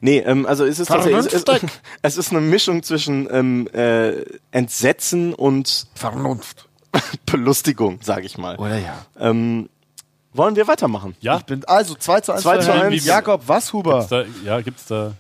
Nee, 0.01 0.19
ähm, 0.19 0.47
also 0.47 0.65
es 0.65 0.79
ist 0.79 0.89
tatsächlich, 0.89 1.27
es, 1.33 1.33
es, 1.33 1.45
es 2.03 2.17
ist 2.17 2.31
eine 2.31 2.41
Mischung 2.41 2.83
zwischen 2.83 3.29
ähm, 3.31 3.69
äh, 3.73 4.23
Entsetzen 4.51 5.35
und 5.35 5.87
Vernunft. 5.95 6.69
Belustigung, 7.27 7.99
sage 8.03 8.27
ich 8.27 8.39
mal. 8.39 8.57
Oder 8.57 8.79
ja. 8.79 8.95
Ähm, 9.19 9.69
wollen 10.35 10.57
wir 10.57 10.67
weitermachen? 10.69 11.17
ja, 11.21 11.39
Ich 11.39 11.45
bin 11.45 11.65
also 11.65 11.95
2 11.95 12.21
zu 12.21 12.33
1. 12.33 12.43
2 12.43 12.59
zu 12.59 12.63
für 12.65 12.73
Herrn 12.75 12.93
1. 12.93 13.05
Jakob 13.07 13.49
Washuber. 13.49 13.99
gibt's 14.01 14.09
da, 14.11 14.25
ja, 14.45 14.61
gibt's 14.61 14.87
da 14.87 15.13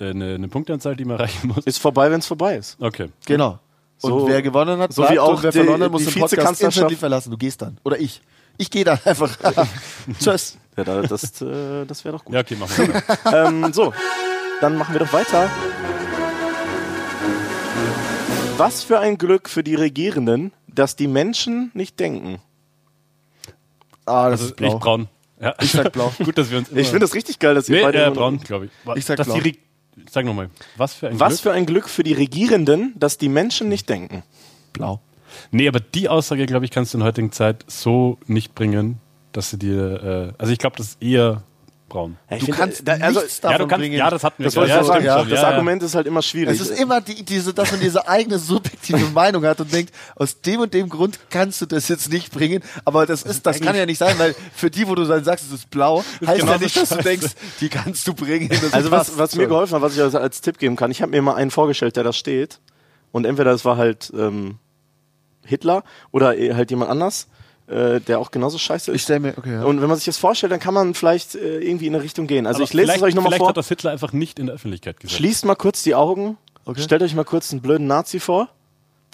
äh, 0.00 0.10
eine, 0.10 0.34
eine 0.36 0.48
Punkteanzahl, 0.48 0.96
die 0.96 1.04
man 1.04 1.16
erreichen 1.18 1.48
muss? 1.48 1.64
Ist 1.66 1.78
vorbei, 1.78 2.10
wenn 2.10 2.20
es 2.20 2.26
vorbei 2.26 2.56
ist. 2.56 2.76
Okay. 2.80 3.08
Genau. 3.26 3.58
Und 4.00 4.10
So- 4.10 4.28
wer 4.28 4.42
gewonnen 4.42 4.80
hat, 4.80 4.92
so 4.92 5.08
wie 5.08 5.18
auch 5.18 5.36
und 5.36 5.42
wer 5.42 5.52
verloren 5.52 5.82
hat, 5.82 5.92
muss 5.92 6.04
die 6.04 6.10
den 6.12 6.20
Podcast 6.22 6.60
instantly 6.62 6.96
verlassen. 6.96 7.30
Du 7.30 7.36
gehst 7.36 7.60
dann. 7.62 7.78
Oder 7.84 7.98
ich. 8.00 8.20
Ich 8.58 8.70
gehe 8.70 8.84
dann 8.84 8.98
einfach. 9.04 9.36
Tschüss. 10.18 10.58
Ja, 10.76 10.84
da- 10.84 11.02
das, 11.02 11.40
äh, 11.42 11.84
das 11.86 12.04
wäre 12.04 12.16
doch 12.16 12.24
gut. 12.24 12.34
Ja, 12.34 12.40
okay, 12.40 12.56
machen 12.56 12.88
wir. 12.88 13.02
ähm, 13.46 13.72
so, 13.72 13.92
dann 14.60 14.76
machen 14.76 14.94
wir 14.94 15.00
doch 15.00 15.12
weiter. 15.12 15.48
Was 18.56 18.82
für 18.82 18.98
ein 19.00 19.18
Glück 19.18 19.48
für 19.48 19.62
die 19.64 19.74
Regierenden, 19.74 20.52
dass 20.68 20.94
die 20.96 21.06
Menschen 21.08 21.70
nicht 21.74 21.98
denken. 22.00 22.38
Ah, 24.06 24.30
das 24.30 24.40
Also 24.40 24.44
ist 24.46 24.56
blau. 24.56 24.74
ich 24.74 24.80
braun. 24.80 25.08
Ja. 25.40 25.54
Ich 25.60 25.72
sag 25.72 25.92
blau. 25.92 26.12
Gut, 26.24 26.38
dass 26.38 26.50
wir 26.50 26.58
uns. 26.58 26.70
Ich 26.70 26.86
finde 26.88 27.00
das 27.00 27.14
richtig 27.14 27.38
geil, 27.38 27.54
dass 27.54 27.68
ihr 27.68 27.76
nee, 27.76 27.82
beide. 27.82 28.04
äh, 28.04 28.10
braun, 28.10 28.38
glaube 28.38 28.66
ich. 28.66 28.70
Ich 28.96 29.04
sag 29.04 29.16
dass 29.16 29.26
blau. 29.26 29.38
Die 29.40 29.58
sag 30.10 30.24
nochmal. 30.24 30.50
Was 30.76 30.94
für 30.94 31.08
ein 31.08 31.18
Was 31.20 31.34
Glück? 31.34 31.40
für 31.40 31.52
ein 31.52 31.66
Glück 31.66 31.88
für 31.88 32.02
die 32.02 32.12
Regierenden, 32.12 32.94
dass 32.96 33.18
die 33.18 33.28
Menschen 33.28 33.68
nicht 33.68 33.88
denken. 33.88 34.22
Blau. 34.72 35.00
Nee, 35.50 35.68
aber 35.68 35.80
die 35.80 36.08
Aussage, 36.08 36.46
glaube 36.46 36.64
ich, 36.64 36.70
kannst 36.70 36.94
du 36.94 36.98
in 36.98 37.04
heutigen 37.04 37.32
Zeit 37.32 37.64
so 37.66 38.18
nicht 38.26 38.54
bringen, 38.54 38.98
dass 39.32 39.50
sie 39.50 39.58
dir... 39.58 40.32
Äh, 40.36 40.40
also 40.40 40.52
ich 40.52 40.58
glaube, 40.58 40.76
das 40.76 40.88
ist 40.88 41.02
eher 41.02 41.42
braun. 41.92 42.16
Ja, 42.30 42.38
Du 42.38 42.46
kannst 42.48 42.86
da, 42.86 42.92
also, 42.94 43.20
nichts 43.20 43.40
davon 43.40 43.52
ja, 43.52 43.58
du 43.58 43.66
kannst, 43.66 43.80
bringen. 43.82 43.96
ja, 43.96 44.10
das 44.10 44.24
hatten 44.24 44.42
wir. 44.42 44.50
das 44.50 44.54
ich 44.56 44.68
ja, 44.68 44.82
sagen. 44.82 45.02
stimmt 45.02 45.18
schon. 45.18 45.28
Das 45.30 45.40
ja, 45.40 45.48
ja. 45.48 45.54
Argument 45.54 45.82
ist 45.82 45.94
halt 45.94 46.06
immer 46.06 46.22
schwierig. 46.22 46.60
Es 46.60 46.68
ist 46.68 46.80
immer 46.80 47.00
die, 47.00 47.24
diese, 47.24 47.52
dass 47.54 47.70
man 47.70 47.80
diese 47.80 48.08
eigene 48.08 48.38
subjektive 48.38 49.10
Meinung 49.14 49.44
hat 49.44 49.60
und 49.60 49.72
denkt, 49.72 49.94
aus 50.16 50.40
dem 50.40 50.60
und 50.60 50.74
dem 50.74 50.88
Grund 50.88 51.18
kannst 51.30 51.60
du 51.60 51.66
das 51.66 51.88
jetzt 51.88 52.10
nicht 52.10 52.32
bringen. 52.32 52.62
Aber 52.84 53.06
das 53.06 53.22
ist, 53.22 53.46
das 53.46 53.60
kann 53.60 53.76
ja 53.76 53.86
nicht 53.86 53.98
sein, 53.98 54.18
weil 54.18 54.34
für 54.54 54.70
die, 54.70 54.88
wo 54.88 54.94
du 54.94 55.04
dann 55.04 55.22
sagst, 55.24 55.46
es 55.46 55.52
ist 55.52 55.70
blau, 55.70 55.98
heißt 55.98 56.20
ja 56.20 56.34
genauso 56.36 56.64
nicht, 56.64 56.76
dass 56.76 56.88
du 56.88 56.96
denkst, 57.02 57.32
die 57.60 57.68
kannst 57.68 58.06
du 58.08 58.14
bringen. 58.14 58.48
Das 58.48 58.72
Also 58.72 58.90
was, 58.90 59.18
was 59.18 59.34
mir 59.34 59.42
schon. 59.42 59.50
geholfen 59.50 59.74
hat, 59.74 59.82
was 59.82 59.94
ich 59.94 60.00
als, 60.02 60.14
als 60.14 60.40
Tipp 60.40 60.58
geben 60.58 60.76
kann, 60.76 60.90
ich 60.90 61.02
habe 61.02 61.10
mir 61.10 61.22
mal 61.22 61.34
einen 61.34 61.50
vorgestellt, 61.50 61.96
der 61.96 62.04
da 62.04 62.12
steht. 62.12 62.60
Und 63.12 63.26
entweder 63.26 63.52
es 63.52 63.64
war 63.64 63.76
halt 63.76 64.10
ähm, 64.16 64.56
Hitler 65.44 65.84
oder 66.10 66.36
eh 66.38 66.54
halt 66.54 66.70
jemand 66.70 66.90
anders. 66.90 67.28
Äh, 67.72 68.00
der 68.00 68.18
auch 68.20 68.30
genauso 68.30 68.58
scheiße 68.58 68.90
Ich 68.90 68.96
ist. 68.96 69.02
stelle 69.02 69.20
mir, 69.20 69.34
okay, 69.38 69.52
ja. 69.52 69.64
Und 69.64 69.80
wenn 69.80 69.88
man 69.88 69.96
sich 69.96 70.06
das 70.06 70.18
vorstellt, 70.18 70.52
dann 70.52 70.60
kann 70.60 70.74
man 70.74 70.94
vielleicht 70.94 71.34
äh, 71.34 71.58
irgendwie 71.60 71.86
in 71.86 71.94
eine 71.94 72.04
Richtung 72.04 72.26
gehen. 72.26 72.46
Also 72.46 72.58
Aber 72.58 72.64
ich 72.64 72.72
lese 72.72 72.84
es 72.84 72.90
vielleicht- 72.92 73.02
euch 73.04 73.14
nochmal 73.14 73.30
Vielleicht 73.32 73.38
vor. 73.40 73.48
hat 73.48 73.56
das 73.56 73.68
Hitler 73.68 73.90
einfach 73.90 74.12
nicht 74.12 74.38
in 74.38 74.46
der 74.46 74.54
Öffentlichkeit 74.54 75.00
gesagt. 75.00 75.16
Schließt 75.16 75.44
mal 75.44 75.54
kurz 75.56 75.82
die 75.82 75.94
Augen. 75.94 76.36
Stellt 76.76 77.02
euch 77.02 77.14
mal 77.14 77.24
kurz 77.24 77.50
einen 77.52 77.60
blöden 77.60 77.86
Nazi 77.88 78.20
vor, 78.20 78.48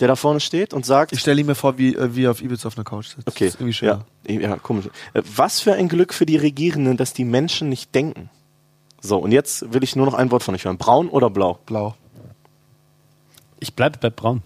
der 0.00 0.08
da 0.08 0.16
vorne 0.16 0.38
steht 0.40 0.74
und 0.74 0.84
sagt, 0.84 1.12
ich 1.12 1.20
stelle 1.20 1.42
mir 1.44 1.54
vor, 1.54 1.78
wie, 1.78 1.94
äh, 1.96 2.14
wie 2.14 2.24
er 2.24 2.30
auf 2.32 2.42
Ibiza 2.42 2.68
auf 2.68 2.76
einer 2.76 2.84
Couch 2.84 3.06
sitzt. 3.08 3.26
okay, 3.26 3.46
Das 3.46 3.54
ist 3.54 3.60
irgendwie 3.60 3.72
schön. 3.72 3.88
ja, 3.88 4.04
ja, 4.40 4.56
komisch. 4.58 4.86
Äh, 5.14 5.22
Was 5.34 5.60
für 5.60 5.72
ein 5.72 5.88
Glück 5.88 6.12
für 6.12 6.26
die 6.26 6.36
Regierenden, 6.36 6.96
dass 6.96 7.12
die 7.14 7.24
Menschen 7.24 7.68
nicht 7.70 7.94
denken. 7.94 8.28
So, 9.00 9.16
und 9.18 9.32
jetzt 9.32 9.72
will 9.72 9.82
ich 9.84 9.96
nur 9.96 10.06
noch 10.06 10.14
ein 10.14 10.30
Wort 10.30 10.42
von 10.42 10.54
euch 10.54 10.64
hören. 10.64 10.76
Braun 10.76 11.08
oder 11.08 11.30
blau? 11.30 11.58
Blau. 11.66 11.94
Ich 13.60 13.74
bleibe 13.74 13.98
bei 13.98 14.10
Braun. 14.10 14.42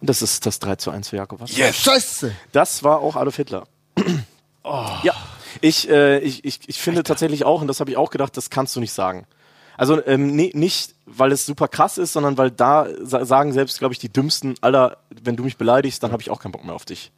Und 0.00 0.08
das 0.08 0.22
ist 0.22 0.46
das 0.46 0.58
3 0.58 0.76
zu 0.76 0.90
1 0.90 1.08
für 1.08 1.16
Jakob. 1.16 1.40
Was? 1.40 1.56
Yes. 1.56 1.76
Scheiße. 1.76 2.32
Das 2.52 2.82
war 2.84 3.00
auch 3.00 3.16
Adolf 3.16 3.36
Hitler. 3.36 3.66
Ja, 5.02 5.14
ich, 5.62 5.88
äh, 5.88 6.18
ich, 6.18 6.44
ich, 6.44 6.60
ich 6.66 6.78
finde 6.78 7.02
tatsächlich 7.02 7.44
auch, 7.44 7.62
und 7.62 7.68
das 7.68 7.80
habe 7.80 7.90
ich 7.90 7.96
auch 7.96 8.10
gedacht, 8.10 8.36
das 8.36 8.50
kannst 8.50 8.76
du 8.76 8.80
nicht 8.80 8.92
sagen. 8.92 9.26
Also 9.78 10.04
ähm, 10.06 10.34
nee, 10.34 10.50
nicht, 10.54 10.94
weil 11.06 11.32
es 11.32 11.46
super 11.46 11.68
krass 11.68 11.98
ist, 11.98 12.12
sondern 12.12 12.36
weil 12.36 12.50
da 12.50 12.88
sa 13.00 13.24
sagen 13.24 13.52
selbst, 13.52 13.78
glaube 13.78 13.94
ich, 13.94 13.98
die 13.98 14.12
dümmsten 14.12 14.56
aller, 14.60 14.98
wenn 15.08 15.36
du 15.36 15.44
mich 15.44 15.56
beleidigst, 15.56 16.02
dann 16.02 16.12
habe 16.12 16.20
ich 16.20 16.30
auch 16.30 16.40
keinen 16.40 16.52
Bock 16.52 16.64
mehr 16.64 16.74
auf 16.74 16.84
dich. 16.84 17.12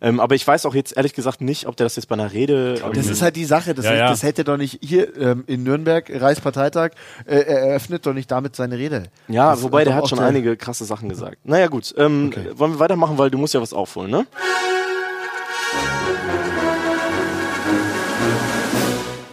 Ähm, 0.00 0.20
aber 0.20 0.34
ich 0.34 0.46
weiß 0.46 0.66
auch 0.66 0.74
jetzt 0.74 0.96
ehrlich 0.96 1.14
gesagt 1.14 1.40
nicht, 1.40 1.66
ob 1.66 1.76
der 1.76 1.86
das 1.86 1.96
jetzt 1.96 2.06
bei 2.08 2.14
einer 2.14 2.32
Rede. 2.32 2.74
Das 2.94 3.06
ist 3.06 3.22
halt 3.22 3.36
die 3.36 3.44
Sache, 3.46 3.74
das, 3.74 3.84
Ja, 3.86 3.94
ja. 3.94 4.08
das 4.10 4.22
hätte 4.22 4.44
doch 4.44 4.56
nicht 4.56 4.78
hier 4.82 5.16
ähm, 5.16 5.44
in 5.46 5.62
Nürnberg, 5.62 6.10
Reichsparteitag, 6.12 6.90
äh, 7.24 7.36
er 7.36 7.60
eröffnet 7.68 8.04
doch 8.06 8.12
nicht 8.12 8.30
damit 8.30 8.54
seine 8.56 8.76
Rede. 8.78 9.04
ja, 9.28 9.50
Das 9.52 9.62
wobei 9.62 9.84
der 9.84 9.94
doch 9.94 10.02
hat 10.02 10.08
schon 10.10 10.18
der- 10.18 10.28
einige 10.28 10.56
krasse 10.56 10.84
Sachen 10.84 11.08
gesagt. 11.08 11.38
Naja, 11.44 11.68
gut. 11.68 11.94
Ähm, 11.96 12.26
Okay. 12.26 12.50
Wollen 12.56 12.72
wir 12.74 12.78
weitermachen, 12.78 13.16
weil 13.18 13.30
du 13.30 13.38
musst 13.38 13.54
ja 13.54 13.60
was 13.60 13.72
aufholen, 13.72 14.10
ne? 14.10 14.26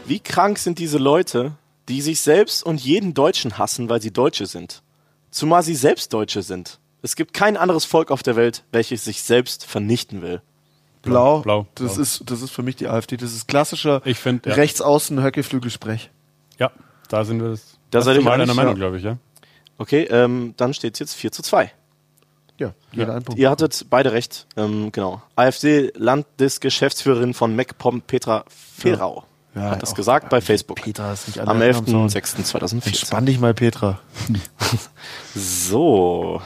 Wie 0.05 0.19
krank 0.19 0.57
sind 0.59 0.79
diese 0.79 0.97
Leute, 0.97 1.53
die 1.89 2.01
sich 2.01 2.21
selbst 2.21 2.63
und 2.65 2.81
jeden 2.81 3.13
Deutschen 3.13 3.57
hassen, 3.57 3.89
weil 3.89 4.01
sie 4.01 4.11
Deutsche 4.11 4.45
sind? 4.45 4.83
Zumal 5.31 5.63
sie 5.63 5.75
selbst 5.75 6.13
Deutsche 6.13 6.41
sind. 6.43 6.79
Es 7.01 7.15
gibt 7.15 7.33
kein 7.33 7.57
anderes 7.57 7.85
Volk 7.85 8.11
auf 8.11 8.21
der 8.23 8.35
Welt, 8.35 8.63
welches 8.71 9.03
sich 9.05 9.23
selbst 9.23 9.65
vernichten 9.65 10.21
will. 10.21 10.41
Blau. 11.03 11.41
Blau, 11.41 11.67
Das, 11.75 11.93
blau. 11.93 12.01
Ist, 12.01 12.23
das 12.29 12.41
ist 12.41 12.51
für 12.51 12.63
mich 12.63 12.75
die 12.77 12.87
AfD. 12.87 13.17
Das 13.17 13.33
ist 13.33 13.47
klassischer 13.47 14.01
Ich 14.05 14.17
find, 14.19 14.45
ja. 14.45 14.53
Rechtsaußen 14.53 15.21
Höckeflügelsprech. 15.21 16.09
Ja, 16.57 16.71
da 17.09 17.23
sind 17.25 17.41
wir 17.41 17.49
das. 17.49 17.77
Da 17.91 17.99
das 17.99 18.05
seid 18.05 18.15
ist 18.15 18.21
ihr 18.21 18.25
mal 18.25 18.31
einig, 18.33 18.43
einer 18.45 18.53
Meinung, 18.55 18.73
ja. 18.73 18.79
glaube 18.79 18.97
ich, 18.97 19.03
ja. 19.03 19.17
Okay, 19.77 20.03
ähm, 20.09 20.53
dann 20.57 20.73
steht 20.73 20.93
es 20.95 20.99
jetzt 20.99 21.13
4 21.15 21.31
zu 21.31 21.41
2. 21.43 21.71
Ja, 22.59 22.73
jeder 22.91 23.15
ein 23.15 23.23
Punkt. 23.23 23.39
Ihr 23.39 23.49
hattet 23.49 23.87
beide 23.89 24.11
recht. 24.13 24.45
Ähm, 24.55 24.91
genau. 24.91 25.21
AfD-Landesgeschäftsführerin 25.35 27.33
von 27.33 27.55
MacPom, 27.55 28.01
Petra 28.01 28.45
Ferrau, 28.47 29.23
Ja, 29.55 29.71
hat 29.71 29.81
das 29.81 29.95
gesagt 29.95 30.29
bei 30.29 30.39
Facebook. 30.39 30.81
Petra 30.81 31.13
ist 31.13 31.27
nicht 31.27 31.39
alle 31.39 31.49
Am 31.49 31.57
Namen 31.59 32.09
sagen. 32.09 32.25
11.06.2014. 32.25 32.87
Entspann 32.87 33.25
dich 33.25 33.39
mal, 33.39 33.53
Petra. 33.53 33.99
So, 35.35 36.41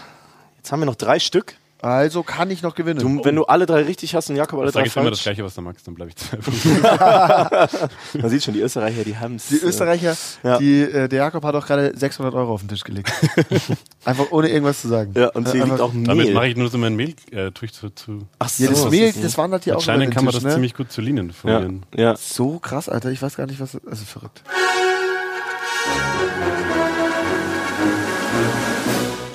jetzt 0.58 0.72
haben 0.72 0.80
wir 0.80 0.86
noch 0.86 0.96
drei 0.96 1.20
Stück. 1.20 1.56
Also 1.80 2.24
kann 2.24 2.50
ich 2.50 2.64
noch 2.64 2.74
gewinnen. 2.74 3.00
Du, 3.00 3.24
Wenn 3.24 3.36
du 3.36 3.46
alle 3.46 3.68
drei 3.68 3.84
richtig 3.84 4.16
hast 4.16 4.30
und 4.32 4.36
Jakob 4.36 4.60
alle 4.60 4.70
Ich 4.70 4.74
sage 4.74 4.84
drei 4.84 4.88
jetzt 4.88 4.98
immer 4.98 5.10
das 5.12 5.20
falsch, 5.20 5.24
Gleiche, 5.36 5.44
was 5.46 5.54
der 5.54 5.64
Max, 5.64 5.84
dann 5.84 5.94
bleibe 5.94 6.10
ich 6.10 6.16
zwei 6.16 6.38
man 8.20 8.30
sieht 8.32 8.44
schon, 8.44 8.56
die 8.56 8.62
Österreicher, 8.62 9.04
die 9.04 9.16
haben 9.18 9.36
es. 9.36 9.48
die 9.50 9.58
Österreicher, 9.58 10.16
ja. 10.44 10.58
die, 10.58 10.82
äh, 10.82 11.08
der 11.08 11.20
Jakob 11.20 11.44
hat 11.44 11.54
auch 11.54 11.66
gerade 11.68 11.96
600 11.96 12.34
Euro 12.34 12.54
auf 12.54 12.62
den 12.62 12.70
Tisch 12.70 12.84
gelegt. 12.84 13.12
Einfach 14.06 14.32
ohne 14.32 14.50
irgendwas 14.50 14.82
zu 14.82 14.88
sagen. 14.88 15.14
Ja, 15.16 15.28
und 15.30 15.52
hier 15.52 15.62
Einfach- 15.64 15.76
liegt 15.78 15.82
auch 15.82 15.92
Damit 15.94 16.26
Mehl. 16.26 16.34
mache 16.34 16.48
ich 16.48 16.56
nur 16.58 16.70
so 16.70 16.80
mein 16.80 16.96
Mehl, 16.96 17.14
äh, 17.32 17.52
tue 17.52 17.68
ich 17.68 17.74
zu, 17.74 17.90
zu 17.92 18.28
Ach 18.40 18.50
so, 18.50 18.64
Ja, 18.64 18.70
das 18.72 18.90
Mehl, 18.90 19.14
das 19.14 19.38
wandert 19.38 19.64
hier 19.66 19.74
auch 19.78 19.84
über 19.84 19.92
Anscheinend 19.94 20.14
den 20.14 20.16
kann 20.16 20.26
man 20.26 20.32
Tisch, 20.34 20.42
das 20.42 20.50
ne? 20.50 20.54
ziemlich 20.56 20.74
gut 20.74 20.92
zu 20.92 21.02
Linien 21.02 21.28
ja, 21.28 21.34
formulieren. 21.34 21.86
ja. 21.96 22.16
So 22.18 22.58
krass, 22.58 22.90
Alter. 22.90 23.12
Ich 23.12 23.22
weiß 23.22 23.36
gar 23.38 23.46
nicht, 23.46 23.60
was. 23.60 23.78
Also 23.86 24.04
verrückt. 24.06 24.42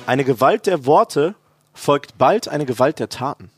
Eine 0.05 0.25
Gewalt 0.25 0.65
der 0.67 0.85
Worte 0.85 1.35
folgt 1.73 2.17
bald 2.17 2.47
eine 2.47 2.65
Gewalt 2.65 2.99
der 2.99 3.09
Taten. 3.09 3.49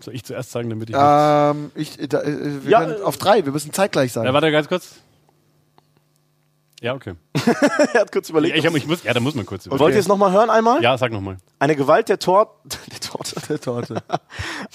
Soll 0.00 0.14
ich 0.14 0.24
zuerst 0.24 0.50
sagen, 0.50 0.68
damit 0.68 0.90
ich. 0.90 0.96
Ähm, 0.98 1.70
ich, 1.74 1.96
da, 2.08 2.20
äh, 2.22 2.64
wir 2.64 2.70
Ja, 2.70 2.80
können 2.80 3.00
äh, 3.00 3.02
auf 3.02 3.16
drei. 3.16 3.44
Wir 3.44 3.52
müssen 3.52 3.72
zeitgleich 3.72 4.12
sagen. 4.12 4.26
ja, 4.26 4.34
warte 4.34 4.50
ganz 4.52 4.68
kurz. 4.68 4.96
Ja, 6.82 6.92
okay. 6.94 7.14
er 7.94 8.00
hat 8.02 8.12
kurz 8.12 8.28
überlegt. 8.28 8.54
Ich, 8.56 8.66
hab, 8.66 8.74
ich 8.74 8.86
muss, 8.86 9.02
ja, 9.02 9.14
da 9.14 9.20
muss 9.20 9.34
man 9.34 9.46
kurz. 9.46 9.68
Wollt 9.70 9.94
ihr 9.94 10.00
es 10.00 10.08
nochmal 10.08 10.32
hören 10.32 10.50
einmal? 10.50 10.82
Ja, 10.82 10.98
sag 10.98 11.10
nochmal. 11.10 11.38
Eine 11.58 11.74
Gewalt 11.74 12.10
der 12.10 12.18
Tor 12.18 12.60
der 12.92 13.00
Torte. 13.00 13.40
Der 13.48 13.60
Torte. 13.60 14.02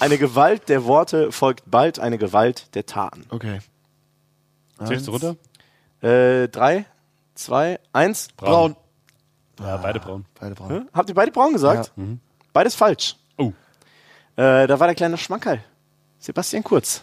Eine 0.00 0.18
Gewalt 0.18 0.68
der 0.68 0.84
Worte 0.84 1.30
folgt 1.30 1.70
bald 1.70 2.00
eine 2.00 2.18
Gewalt 2.18 2.74
der 2.74 2.86
Taten. 2.86 3.24
Okay. 3.30 3.60
Zählst 4.84 5.06
du 5.06 5.12
runter? 5.12 5.36
Äh, 6.00 6.48
drei, 6.48 6.86
zwei, 7.34 7.78
eins. 7.92 8.28
Braun. 8.36 8.74
Ja, 9.62 9.76
beide 9.76 10.00
braun. 10.00 10.24
Beide 10.40 10.54
braun. 10.54 10.70
Hä? 10.70 10.80
Habt 10.92 11.08
ihr 11.08 11.14
beide 11.14 11.30
braun 11.32 11.52
gesagt? 11.52 11.92
Ja. 11.96 12.04
Beides 12.52 12.74
falsch. 12.74 13.16
Oh, 13.38 13.52
Äh, 14.36 14.66
da 14.66 14.80
war 14.80 14.86
der 14.86 14.94
kleine 14.94 15.16
Schmankerl. 15.18 15.62
Sebastian 16.18 16.62
Kurz. 16.62 17.02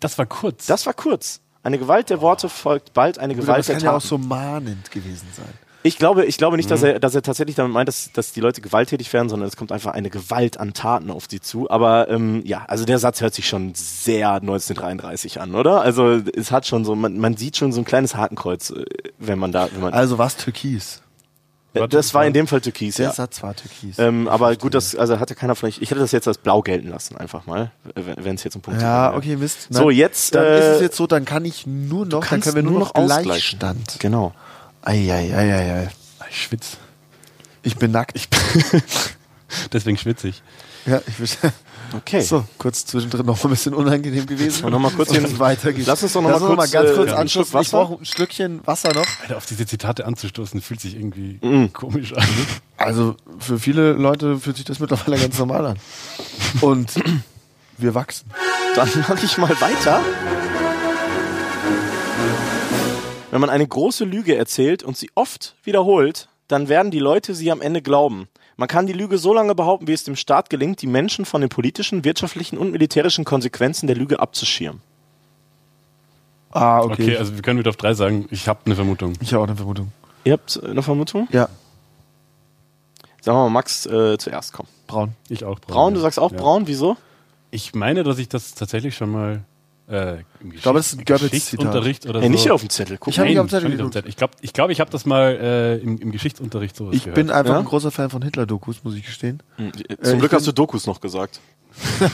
das 0.00 0.18
war 0.18 0.26
kurz. 0.26 0.66
Das 0.66 0.84
war 0.86 0.94
kurz. 0.94 1.40
Eine 1.62 1.78
Gewalt 1.78 2.10
der 2.10 2.20
Worte 2.20 2.48
folgt 2.48 2.92
bald 2.92 3.18
eine 3.18 3.34
Gut, 3.34 3.44
aber 3.44 3.46
Gewalt 3.46 3.58
das 3.60 3.66
der 3.66 3.76
kann 3.76 3.84
ja 3.84 3.90
Taten. 3.92 4.04
auch 4.04 4.08
so 4.08 4.18
mahnend 4.18 4.90
gewesen 4.90 5.28
sein. 5.36 5.48
Ich 5.84 5.98
glaube, 5.98 6.24
ich 6.26 6.38
glaube 6.38 6.56
nicht, 6.56 6.70
dass, 6.70 6.80
Mhm. 6.82 6.86
er, 6.86 7.00
dass 7.00 7.14
er 7.16 7.22
tatsächlich 7.22 7.56
damit 7.56 7.72
meint, 7.72 7.88
dass, 7.88 8.12
dass 8.12 8.32
die 8.32 8.40
Leute 8.40 8.60
gewalttätig 8.60 9.12
werden, 9.12 9.28
sondern 9.28 9.48
es 9.48 9.56
kommt 9.56 9.72
einfach 9.72 9.92
eine 9.94 10.10
Gewalt 10.10 10.58
an 10.60 10.74
Taten 10.74 11.10
auf 11.10 11.26
sie 11.28 11.40
zu. 11.40 11.68
Aber 11.70 12.08
ähm, 12.08 12.42
ja, 12.44 12.64
also 12.68 12.84
der 12.84 13.00
Satz 13.00 13.20
hört 13.20 13.34
sich 13.34 13.48
schon 13.48 13.74
sehr 13.74 14.30
1933 14.34 15.40
an, 15.40 15.54
oder? 15.56 15.80
Also 15.82 16.20
es 16.36 16.52
hat 16.52 16.66
schon 16.68 16.84
so, 16.84 16.94
man, 16.94 17.18
man 17.18 17.36
sieht 17.36 17.56
schon 17.56 17.72
so 17.72 17.80
ein 17.80 17.84
kleines 17.84 18.14
Hakenkreuz, 18.14 18.70
äh, 18.70 18.84
wenn 19.18 19.38
man 19.40 19.50
da, 19.50 19.68
wenn 19.72 19.80
man. 19.80 19.92
Also 19.92 20.18
was 20.18 20.36
Türkis. 20.36 21.01
Äh, 21.74 21.88
das 21.88 22.12
war 22.14 22.26
in 22.26 22.32
dem 22.32 22.46
Fall 22.46 22.60
Türkis, 22.60 22.96
Der 22.96 23.06
ja. 23.06 23.12
Satz 23.12 23.42
war 23.42 23.54
Türkis. 23.56 23.98
Ähm, 23.98 24.28
aber 24.28 24.54
gut, 24.56 24.74
das 24.74 24.94
also 24.94 25.18
hatte 25.18 25.34
keiner 25.34 25.54
vielleicht. 25.54 25.80
Ich 25.80 25.90
hätte 25.90 26.00
das 26.00 26.12
jetzt 26.12 26.28
als 26.28 26.38
blau 26.38 26.62
gelten 26.62 26.88
lassen, 26.88 27.16
einfach 27.16 27.46
mal, 27.46 27.70
wenn 27.94 28.34
es 28.34 28.44
jetzt 28.44 28.56
um 28.56 28.62
Punkte 28.62 28.82
ja, 28.82 29.10
geht. 29.10 29.18
okay, 29.18 29.36
Mist. 29.36 29.68
So, 29.70 29.90
jetzt, 29.90 30.34
Dann 30.34 30.44
äh, 30.44 30.58
ist 30.58 30.74
es 30.76 30.80
jetzt 30.82 30.96
so, 30.96 31.06
dann 31.06 31.24
kann 31.24 31.44
ich 31.44 31.66
nur 31.66 32.06
noch, 32.06 32.26
dann 32.26 32.40
können 32.40 32.56
wir 32.56 32.62
nur, 32.62 32.72
nur 32.72 32.80
noch 32.80 32.94
noch. 32.94 33.22
Gleichstand. 33.22 33.96
Genau. 34.00 34.34
Eieieiei. 34.82 35.88
ich 36.28 36.42
schwitze. 36.42 36.76
Ich 37.62 37.76
bin 37.76 37.90
nackt. 37.92 38.16
Deswegen 39.72 39.96
schwitze 39.96 40.28
ich. 40.28 40.42
ja, 40.86 41.00
ich 41.06 41.16
bin, 41.16 41.26
Okay. 41.94 42.20
So, 42.22 42.44
kurz 42.58 42.86
zwischendrin 42.86 43.26
noch 43.26 43.36
mal 43.42 43.48
ein 43.48 43.50
bisschen 43.50 43.74
unangenehm 43.74 44.26
gewesen. 44.26 44.64
Und 44.64 44.72
noch 44.72 44.78
mal 44.78 44.90
kurz 44.90 45.10
hier- 45.10 45.22
Und 45.24 45.38
weiter 45.38 45.72
geht's. 45.72 45.86
Lass 45.86 46.02
uns 46.02 46.12
doch 46.12 46.22
noch 46.22 46.30
Lass 46.30 46.40
mal 46.40 46.56
kurz, 46.56 46.70
ganz 46.70 46.90
äh, 46.90 46.94
kurz 46.94 47.12
anschließen. 47.12 47.28
Schluck 47.30 47.46
Ich 47.48 47.54
Wasser. 47.54 47.76
brauche 47.84 48.02
ein 48.02 48.04
Schlückchen 48.06 48.60
Wasser 48.66 48.92
noch. 48.94 49.06
Alter, 49.22 49.36
auf 49.36 49.46
diese 49.46 49.66
Zitate 49.66 50.06
anzustoßen, 50.06 50.60
fühlt 50.60 50.80
sich 50.80 50.96
irgendwie 50.96 51.38
Mhm. 51.42 51.72
komisch 51.72 52.12
an. 52.14 52.24
Also 52.76 53.16
für 53.38 53.58
viele 53.58 53.92
Leute 53.92 54.38
fühlt 54.38 54.56
sich 54.56 54.64
das 54.64 54.80
mittlerweile 54.80 55.18
ganz 55.18 55.38
normal 55.38 55.66
an. 55.66 55.76
Und 56.60 56.92
wir 57.78 57.94
wachsen. 57.94 58.30
Dann 58.74 58.88
mache 59.08 59.24
ich 59.24 59.36
mal 59.38 59.50
weiter. 59.60 60.00
Wenn 63.30 63.40
man 63.40 63.50
eine 63.50 63.66
große 63.66 64.04
Lüge 64.04 64.36
erzählt 64.36 64.82
und 64.82 64.96
sie 64.96 65.10
oft 65.14 65.56
wiederholt, 65.64 66.28
dann 66.48 66.68
werden 66.68 66.90
die 66.90 66.98
Leute 66.98 67.34
sie 67.34 67.50
am 67.50 67.62
Ende 67.62 67.80
glauben. 67.80 68.28
Man 68.62 68.68
kann 68.68 68.86
die 68.86 68.92
Lüge 68.92 69.18
so 69.18 69.34
lange 69.34 69.56
behaupten, 69.56 69.88
wie 69.88 69.92
es 69.92 70.04
dem 70.04 70.14
Staat 70.14 70.48
gelingt, 70.48 70.80
die 70.82 70.86
Menschen 70.86 71.24
von 71.24 71.40
den 71.40 71.50
politischen, 71.50 72.04
wirtschaftlichen 72.04 72.56
und 72.56 72.70
militärischen 72.70 73.24
Konsequenzen 73.24 73.88
der 73.88 73.96
Lüge 73.96 74.20
abzuschirmen. 74.20 74.80
Ah, 76.52 76.82
Okay, 76.82 76.92
okay. 76.92 77.16
also 77.16 77.34
wir 77.34 77.42
können 77.42 77.58
wieder 77.58 77.70
auf 77.70 77.76
drei 77.76 77.92
sagen. 77.94 78.28
Ich 78.30 78.46
habe 78.46 78.60
eine 78.64 78.76
Vermutung. 78.76 79.14
ich 79.20 79.32
habe 79.34 79.42
auch 79.42 79.48
eine 79.48 79.56
Vermutung. 79.56 79.90
Ihr 80.22 80.34
habt 80.34 80.62
eine 80.62 80.80
Vermutung? 80.80 81.26
Ja, 81.32 81.48
Sagen 83.20 83.36
wir 83.36 83.42
mal, 83.42 83.50
Max 83.50 83.84
äh, 83.86 84.16
zuerst, 84.16 84.52
komm. 84.52 84.66
braun. 84.86 85.16
Ich 85.28 85.42
auch. 85.44 85.58
Braun, 85.58 85.94
du 85.94 85.98
sagst 85.98 86.20
auch 86.20 86.30
ja. 86.30 86.38
braun, 86.38 86.68
wieso? 86.68 86.96
Ich 87.50 87.74
meine, 87.74 88.04
dass 88.04 88.18
ich 88.18 88.28
das 88.28 88.54
tatsächlich 88.54 88.94
schon 88.94 89.10
mal 89.10 89.40
äh, 89.88 90.12
im 90.40 90.50
Geschichts 90.50 90.62
glaube, 90.62 90.78
das 90.78 90.86
ist 90.86 90.92
ein 90.94 91.04
Goebbels-Zitat. 91.04 91.30
Geschichtsunterricht 91.30 92.06
oder 92.06 92.20
Hey, 92.20 92.28
so. 92.28 92.32
nicht 92.32 92.42
hier 92.42 92.54
auf 92.54 92.60
dem 92.62 92.70
Zettel, 92.70 92.98
guck 92.98 93.08
Ich 93.08 93.18
hab 93.18 93.24
mal. 93.24 93.30
nicht 93.30 93.38
auf 93.40 93.46
den 93.46 93.50
Zettel 93.50 93.80
auf 93.84 93.90
Zettel. 93.90 94.08
Ich 94.08 94.16
glaube, 94.16 94.34
ich, 94.40 94.52
glaub, 94.52 94.70
ich 94.70 94.80
habe 94.80 94.90
das 94.90 95.04
mal 95.06 95.32
äh, 95.40 95.76
im, 95.78 95.98
im 95.98 96.12
Geschichtsunterricht 96.12 96.76
sowas 96.76 96.94
Ich 96.94 97.02
gehört. 97.04 97.14
bin 97.16 97.30
einfach 97.30 97.52
Ja? 97.54 97.58
ein 97.58 97.64
großer 97.64 97.90
Fan 97.90 98.10
von 98.10 98.22
Hitler-Dokus, 98.22 98.84
muss 98.84 98.94
ich 98.94 99.04
gestehen. 99.04 99.42
Zum 99.56 99.66
Äh, 99.66 100.16
Glück 100.18 100.32
ich 100.32 100.32
hast 100.32 100.46
du 100.46 100.52
Dokus 100.52 100.86
noch 100.86 101.00
gesagt. 101.00 101.40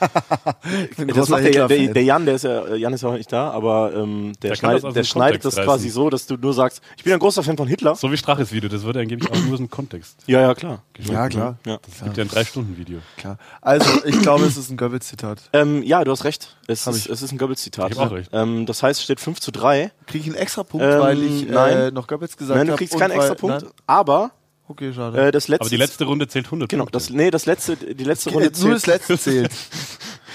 Ein 0.00 1.08
Das 1.14 1.28
macht 1.28 1.44
der, 1.44 1.68
der, 1.68 1.92
der 1.92 2.02
Jan, 2.04 2.26
der 2.26 2.34
ist 2.36 2.44
ja, 2.44 2.74
Jan 2.74 2.92
ist 2.92 3.02
ja 3.02 3.08
heute 3.08 3.18
nicht 3.18 3.32
da, 3.32 3.50
aber 3.50 3.92
ähm, 3.94 4.32
der, 4.42 4.50
Der 4.50 4.56
kann 4.56 4.56
schneidet, 4.58 4.84
das 4.84 4.94
der 4.94 5.04
schneidet 5.04 5.44
das 5.44 5.54
quasi 5.56 5.68
reißen. 5.68 5.90
so, 5.90 6.10
dass 6.10 6.26
du 6.26 6.36
nur 6.36 6.54
sagst, 6.54 6.82
ich 6.96 7.04
bin 7.04 7.12
ein 7.12 7.18
großer 7.18 7.42
Fan 7.42 7.56
von 7.56 7.68
Hitler. 7.68 7.94
so 7.94 8.10
wie 8.12 8.16
Straches 8.16 8.52
Video, 8.52 8.68
das 8.68 8.84
wurde 8.84 9.00
angeblich 9.00 9.30
auch 9.30 9.36
nur 9.36 9.52
aus 9.52 9.58
dem 9.58 9.70
Kontext. 9.70 10.16
Ja, 10.26 10.40
ja, 10.40 10.54
klar. 10.54 10.82
Ja, 10.98 11.28
klar. 11.28 11.58
Ja. 11.66 11.78
Es 11.90 12.02
gibt 12.04 12.16
ja 12.16 12.24
ein 12.24 12.28
Drei-Stunden-Video. 12.28 12.98
klar. 13.16 13.38
Also, 13.60 14.04
ich 14.04 14.18
glaube, 14.20 14.44
es 14.44 14.56
ist 14.56 14.70
ein 14.70 14.76
Goebbels-Zitat. 14.76 15.50
Ähm, 15.52 15.82
ja, 15.82 16.02
du 16.04 16.10
hast 16.10 16.24
recht. 16.24 16.56
Es, 16.66 16.86
ist, 16.86 17.06
ich. 17.06 17.08
es 17.12 17.22
ist 17.22 17.32
ein 17.32 17.38
Goebbels-Zitat. 17.38 17.92
Ich 17.92 17.98
hab 17.98 18.08
auch 18.08 18.14
recht. 18.14 18.30
Ähm, 18.32 18.66
das 18.66 18.82
heißt, 18.82 18.98
es 19.00 19.04
steht 19.04 19.20
5 19.20 19.40
zu 19.40 19.52
3. 19.52 19.90
Kriege 20.06 20.22
ich 20.22 20.26
einen 20.30 20.42
extra 20.42 20.62
Punkt, 20.64 20.84
Ähm, 20.84 21.00
weil 21.00 21.22
ich 21.22 21.48
äh, 21.48 21.52
nein. 21.52 21.94
noch 21.94 22.06
Goebbels 22.06 22.36
gesagt 22.36 22.56
habe? 22.58 22.66
Nein, 22.66 22.72
du 22.72 22.76
kriegst 22.76 22.98
keinen 22.98 23.12
extra 23.12 23.34
Punkt. 23.34 23.66
Aber 23.86 24.30
Okay, 24.70 24.92
schade. 24.92 25.18
Äh, 25.28 25.32
das 25.32 25.48
letzte, 25.48 25.62
Aber 25.62 25.70
die 25.70 25.76
letzte 25.76 26.04
Runde 26.04 26.28
zählt 26.28 26.46
100 26.46 26.68
genau, 26.68 26.84
Punkte. 26.84 26.98
das, 26.98 27.10
nee, 27.10 27.30
das 27.30 27.46
letzte, 27.46 27.76
die 27.76 28.04
letzte 28.04 28.30
Runde 28.30 28.50
Nur 28.60 28.70
das 28.72 28.82
zählt. 28.82 29.08
letzte 29.08 29.18
zählt. 29.18 29.50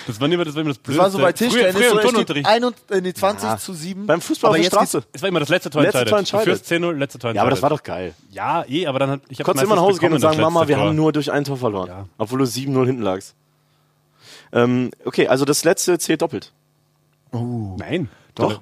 Das 0.08 0.20
war 0.20 0.28
immer 0.30 0.44
das, 0.44 0.56
war 0.56 0.62
immer 0.62 0.72
das 0.74 0.82
Das 0.82 0.98
war 0.98 1.10
so 1.12 1.20
bei 1.20 1.32
Tischtennis, 1.32 1.74
Früher, 1.76 1.84
früher 1.84 1.90
so, 1.92 1.98
im 1.98 2.02
Turnunterricht. 2.04 2.48
21, 2.48 2.98
äh, 2.98 3.02
nee, 3.02 3.14
20 3.14 3.50
Ja. 3.50 3.58
zu 3.58 3.74
7. 3.74 4.06
Beim 4.08 4.20
Fußball 4.22 4.50
Aber 4.50 4.58
auf 4.58 4.62
der 4.62 4.70
Straße. 4.70 5.04
Es 5.14 5.22
war 5.22 5.30
immer 5.30 5.40
das 5.40 5.50
letzte 5.50 5.70
Tor 5.70 5.82
Letzte 5.84 6.00
entscheidet. 6.00 6.10
Tor 6.10 6.20
entscheidet. 6.20 6.48
Du 6.48 6.52
führst 6.52 6.72
10-0, 6.72 6.98
letzte 6.98 7.20
Tor 7.20 7.30
entscheidet. 7.30 7.36
Ja, 7.36 7.42
aber 7.44 7.52
das 7.52 7.62
war 7.62 7.70
doch 7.70 7.84
geil. 7.84 8.14
Ja, 8.32 8.66
eh, 8.68 8.88
aber 8.88 9.00
dann 9.00 9.10
hat 9.12 9.22
ich 9.30 9.38
Du 9.38 9.44
konntest 9.44 9.64
immer 9.64 9.76
nach 9.76 9.84
Hause 9.84 10.00
gehen 10.00 10.12
und 10.12 10.20
sagen, 10.20 10.42
Mama, 10.42 10.68
wir 10.68 10.78
haben 10.78 10.96
nur 10.96 11.14
durch 11.14 11.32
ein 11.32 11.44
Tor 11.44 11.58
verloren. 11.58 11.88
Ja. 11.88 12.06
Obwohl 12.18 12.40
du 12.40 12.46
7-0 12.46 12.86
hinten 12.86 13.02
lagst. 13.04 13.36
Ähm, 14.52 14.92
okay, 15.06 15.28
also 15.28 15.46
das 15.46 15.64
letzte 15.64 15.98
zählt 16.00 16.22
doppelt. 16.22 16.52
Nein. 17.32 18.10
Doch. 18.36 18.62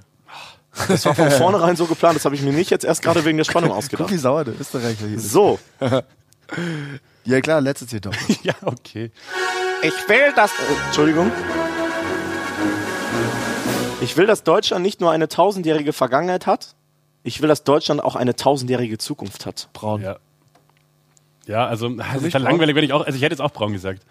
Das 0.87 1.05
war 1.05 1.15
von 1.15 1.31
vornherein 1.31 1.75
so 1.75 1.85
geplant, 1.85 2.15
das 2.15 2.25
habe 2.25 2.35
ich 2.35 2.41
mir 2.41 2.53
nicht 2.53 2.69
jetzt 2.69 2.85
erst 2.85 3.01
gerade 3.01 3.25
wegen 3.25 3.37
der 3.37 3.43
Spannung 3.43 3.69
Guck, 3.69 3.77
ausgedacht. 3.79 4.11
wie 4.11 4.17
sauer 4.17 4.45
der 4.45 4.59
Österreicher 4.59 5.07
hier 5.07 5.17
ist. 5.17 5.31
So, 5.31 5.59
Ja 7.23 7.39
klar, 7.41 7.61
letzte 7.61 7.87
zählt 7.87 8.05
doch. 8.05 8.13
Ja, 8.43 8.53
okay. 8.63 9.11
ich 9.81 10.09
will, 10.09 10.33
dass... 10.35 10.51
Äh, 10.51 10.85
Entschuldigung. 10.87 11.31
Ich 14.01 14.17
will, 14.17 14.25
dass 14.25 14.43
Deutschland 14.43 14.81
nicht 14.83 14.99
nur 14.99 15.11
eine 15.11 15.27
tausendjährige 15.27 15.93
Vergangenheit 15.93 16.47
hat, 16.47 16.75
ich 17.23 17.41
will, 17.41 17.47
dass 17.47 17.63
Deutschland 17.63 18.03
auch 18.03 18.15
eine 18.15 18.35
tausendjährige 18.35 18.97
Zukunft 18.97 19.45
hat. 19.45 19.69
Braun. 19.73 20.01
Ja. 20.01 20.17
Ja, 21.45 21.67
also 21.67 21.89
es 22.15 22.23
ist 22.23 22.33
langweilig, 22.39 22.75
wenn 22.75 22.83
ich 22.83 22.93
auch, 22.93 23.05
also 23.05 23.15
ich 23.15 23.21
hätte 23.23 23.33
jetzt 23.33 23.41
auch 23.41 23.51
braun 23.51 23.73
gesagt. 23.73 24.03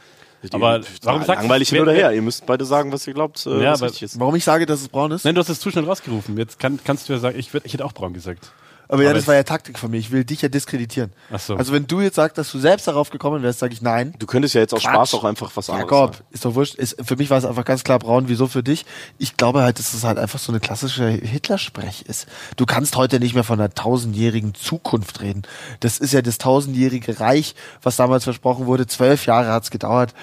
Aber 0.53 0.81
warum 1.03 1.23
sagst 1.25 1.43
langweilig 1.43 1.69
du 1.69 1.77
hin 1.77 1.83
oder 1.83 1.93
her? 1.93 2.13
Ihr 2.13 2.23
müsst 2.23 2.47
beide 2.47 2.65
sagen, 2.65 2.93
was 2.93 3.07
ihr 3.07 3.13
glaubt, 3.15 3.45
äh, 3.47 3.63
Ja, 3.63 3.73
was 3.73 3.81
aber- 3.83 3.91
richtig 3.91 4.03
ist. 4.05 4.19
Warum 4.21 4.35
ich 4.37 4.45
sage, 4.45 4.65
dass 4.67 4.81
es 4.81 4.89
braun 4.89 5.11
ist? 5.13 5.25
Nein, 5.25 5.35
du 5.35 5.41
hast 5.41 5.49
es 5.51 5.61
zu 5.61 5.71
schnell 5.71 5.85
rausgerufen. 5.85 6.37
Jetzt 6.39 6.59
kann, 6.59 6.79
kannst 6.83 7.09
du 7.09 7.13
ja 7.13 7.19
sagen, 7.19 7.39
ich, 7.39 7.53
würd, 7.53 7.65
ich 7.67 7.73
hätte 7.75 7.85
auch 7.85 7.93
braun 7.93 8.13
gesagt. 8.15 8.51
Aber 8.91 9.05
ja, 9.05 9.13
das 9.13 9.29
war 9.29 9.37
ja 9.37 9.45
Taktik 9.45 9.79
von 9.79 9.93
mir. 9.93 9.99
Ich 9.99 10.11
will 10.11 10.25
dich 10.25 10.43
ja 10.43 10.49
diskreditieren. 10.49 11.13
Ach 11.31 11.39
so. 11.39 11.55
Also 11.55 11.73
wenn 11.73 11.87
du 11.87 12.01
jetzt 12.01 12.17
sagst, 12.17 12.37
dass 12.37 12.51
du 12.51 12.59
selbst 12.59 12.89
darauf 12.89 13.11
gekommen 13.11 13.41
wärst, 13.41 13.61
sage 13.61 13.73
ich 13.73 13.83
nein. 13.83 14.15
Du 14.19 14.27
könntest 14.27 14.57
ja 14.57 14.63
jetzt 14.63 14.75
aus. 14.75 14.83
Spaß 14.83 15.15
auch 15.15 15.23
einfach 15.23 15.53
was 15.55 15.71
anderes 15.71 15.89
Jakob, 15.89 16.15
sagen. 16.17 16.27
ist 16.33 16.45
doch 16.45 16.57
wurscht. 16.57 16.75
Ist, 16.75 16.97
für 17.01 17.15
mich 17.15 17.31
war 17.31 17.39
es 17.39 17.45
einfach 17.45 17.65
ganz 17.65 17.85
klar 17.85 18.01
braun. 18.01 18.25
Wieso 18.27 18.49
für 18.49 18.65
dich? 18.65 18.85
Ich 19.17 19.37
glaube 19.37 19.63
halt, 19.63 19.79
dass 19.79 19.95
es 19.95 20.03
halt 20.03 20.19
einfach 20.19 20.41
so 20.41 20.51
eine 20.51 20.59
klassische 20.59 21.07
Hitlersprech 21.09 22.03
ist. 22.09 22.27
Du 22.57 22.67
kannst 22.67 22.97
heute 22.97 23.21
nicht 23.21 23.35
mehr 23.35 23.45
von 23.45 23.61
einer 23.61 23.71
tausendjährigen 23.71 24.55
Zukunft 24.55 25.21
reden. 25.21 25.43
Das 25.79 25.99
ist 25.99 26.13
ja 26.13 26.21
das 26.21 26.39
tausendjährige 26.39 27.21
Reich, 27.21 27.55
was 27.83 27.95
damals 27.95 28.25
versprochen 28.25 28.67
wurde. 28.67 28.89
Zwölf 28.89 29.25
Jahre 29.25 29.53
hat's 29.53 29.71
gedauert. 29.71 30.15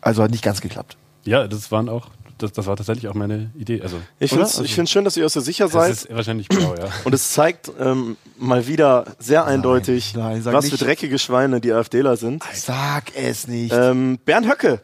Also 0.00 0.22
hat 0.22 0.30
nicht 0.30 0.44
ganz 0.44 0.62
geklappt. 0.62 0.96
Ja, 1.24 1.46
das 1.46 1.70
waren 1.70 1.90
auch, 1.90 2.06
das, 2.38 2.52
das 2.52 2.66
war 2.66 2.76
tatsächlich 2.76 3.08
auch 3.08 3.14
meine 3.14 3.50
Idee. 3.56 3.82
Also, 3.82 3.96
Ich 4.18 4.30
finde 4.30 4.46
es 4.46 4.58
find's 4.58 4.90
schön, 4.90 5.04
dass 5.04 5.16
ihr 5.16 5.24
euch 5.24 5.32
so 5.32 5.40
sicher 5.40 5.64
das 5.64 5.72
seid. 5.72 5.90
ist 5.92 6.14
wahrscheinlich 6.14 6.48
blau, 6.48 6.74
ja. 6.76 6.88
Und 7.04 7.14
es 7.14 7.32
zeigt 7.32 7.70
ähm, 7.78 8.16
mal 8.36 8.66
wieder 8.66 9.04
sehr 9.18 9.44
eindeutig, 9.44 10.14
nein, 10.14 10.44
was 10.44 10.64
nicht. 10.64 10.78
für 10.78 10.84
dreckige 10.84 11.18
Schweine 11.18 11.60
die 11.60 11.72
AfDler 11.72 12.16
sind. 12.16 12.42
Sag 12.54 13.14
es 13.14 13.48
nicht. 13.48 13.72
Ähm, 13.72 14.18
Bernd 14.24 14.48
Höcke, 14.48 14.80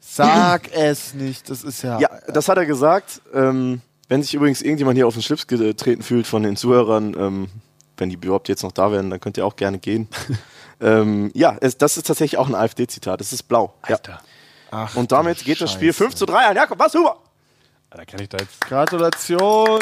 Sag 0.00 0.72
es 0.72 1.14
nicht. 1.14 1.50
Das 1.50 1.62
ist 1.62 1.82
ja. 1.82 2.00
ja, 2.00 2.08
das 2.32 2.48
hat 2.48 2.56
er 2.56 2.66
gesagt. 2.66 3.20
Ähm, 3.34 3.82
wenn 4.08 4.22
sich 4.22 4.32
übrigens 4.34 4.62
irgendjemand 4.62 4.96
hier 4.96 5.06
auf 5.06 5.14
den 5.14 5.22
Schlips 5.22 5.46
getreten 5.46 6.02
fühlt 6.02 6.26
von 6.26 6.42
den 6.42 6.56
Zuhörern, 6.56 7.14
ähm, 7.18 7.48
wenn 7.98 8.08
die 8.08 8.16
überhaupt 8.16 8.48
jetzt 8.48 8.62
noch 8.62 8.72
da 8.72 8.90
wären, 8.90 9.10
dann 9.10 9.20
könnt 9.20 9.36
ihr 9.36 9.44
auch 9.44 9.56
gerne 9.56 9.78
gehen. 9.78 10.08
ähm, 10.80 11.30
ja, 11.34 11.56
es, 11.60 11.76
das 11.76 11.96
ist 11.96 12.06
tatsächlich 12.06 12.38
auch 12.38 12.48
ein 12.48 12.54
AfD-Zitat. 12.54 13.20
Es 13.20 13.32
ist 13.32 13.44
blau. 13.44 13.74
Ja. 13.88 13.98
Ach, 14.70 14.94
Und 14.96 15.12
damit 15.12 15.44
geht 15.44 15.60
das 15.60 15.72
Spiel 15.72 15.92
Scheiße. 15.92 16.04
5 16.04 16.14
zu 16.14 16.26
3 16.26 16.46
an. 16.46 16.56
Jakob, 16.56 16.78
was, 16.78 16.94
Huber? 16.94 17.16
Da 17.90 18.04
kann 18.04 18.20
ich 18.20 18.28
da 18.28 18.38
jetzt. 18.38 18.60
Gratulation. 18.60 19.78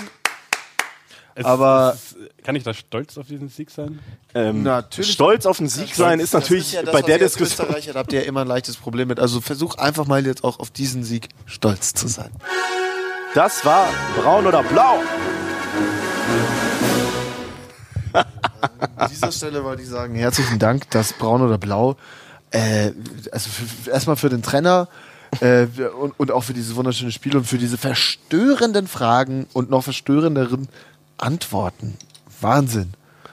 Es, 1.35 1.45
Aber- 1.45 1.93
es, 1.95 2.15
kann 2.45 2.57
ich 2.57 2.63
da 2.63 2.73
stolz 2.73 3.19
auf 3.19 3.27
diesen 3.27 3.49
Sieg 3.49 3.71
sein? 3.71 3.99
Ähm, 4.35 4.63
Natürlich. 4.63 5.13
Stolz 5.13 5.45
auf 5.45 5.59
den 5.59 5.69
Sieg 5.69 5.95
sein 5.95 6.19
ist 6.21 6.33
natürlich 6.33 6.65
das 6.67 6.73
ja 6.73 6.83
das, 6.83 6.93
bei 6.93 7.01
was 7.01 7.07
der 7.07 7.19
Diskussion. 7.19 7.67
Österreicher 7.69 7.95
habt 7.99 8.13
ihr 8.13 8.25
immer 8.25 8.41
ein 8.43 8.47
leichtes 8.47 8.77
Problem 8.77 9.09
mit. 9.09 9.21
Also 9.21 9.41
versuch 9.41 9.75
einfach 9.77 10.07
mal 10.07 10.25
jetzt 10.25 10.45
auch 10.45 10.61
auf 10.61 10.71
diesen 10.71 11.05
Sieg 11.05 11.29
stolz 11.45 11.93
zu 11.93 12.09
sein. 12.09 12.31
Das 13.35 13.65
war 13.67 13.89
braun 14.17 14.47
oder 14.47 14.63
blau. 14.63 15.01
An 18.97 19.11
dieser 19.11 19.31
Stelle 19.31 19.63
wollte 19.63 19.83
ich 19.83 19.89
sagen, 19.89 20.15
herzlichen 20.15 20.59
Dank, 20.59 20.89
dass 20.91 21.13
Braun 21.13 21.43
oder 21.43 21.59
Blau, 21.59 21.97
äh, 22.51 22.93
also 23.33 23.51
erstmal 23.91 24.17
für 24.17 24.29
den 24.29 24.43
Trainer 24.43 24.89
äh, 25.41 25.67
und, 26.01 26.19
und 26.19 26.31
auch 26.31 26.43
für 26.43 26.55
dieses 26.55 26.77
wunderschöne 26.77 27.13
Spiel 27.13 27.37
und 27.37 27.47
für 27.47 27.59
diese 27.59 27.79
verstörenden 27.79 28.87
Fragen 28.87 29.47
und 29.53 29.71
noch 29.71 29.83
verstörenderen 29.83 30.69
Antworten. 31.19 31.97
Wahnsinn. 32.41 32.93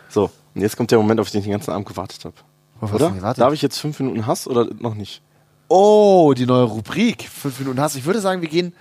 So, 0.09 0.31
und 0.55 0.61
jetzt 0.61 0.77
kommt 0.77 0.91
der 0.91 0.97
Moment, 0.97 1.19
auf 1.19 1.29
den 1.29 1.39
ich 1.39 1.45
den 1.45 1.51
ganzen 1.51 1.71
Abend 1.71 1.87
gewartet 1.87 2.25
habe. 2.25 2.35
Oder? 2.93 3.11
gewartet? 3.11 3.41
Darf 3.41 3.53
ich 3.53 3.61
jetzt 3.61 3.79
fünf 3.79 3.99
Minuten 3.99 4.27
Hass 4.27 4.47
oder 4.47 4.67
noch 4.79 4.95
nicht? 4.95 5.21
Oh, 5.69 6.33
die 6.35 6.45
neue 6.45 6.63
Rubrik. 6.63 7.29
Fünf 7.29 7.59
Minuten 7.59 7.79
Hass. 7.79 7.95
Ich 7.95 8.05
würde 8.05 8.19
sagen, 8.19 8.41
wir 8.41 8.49
gehen 8.49 8.73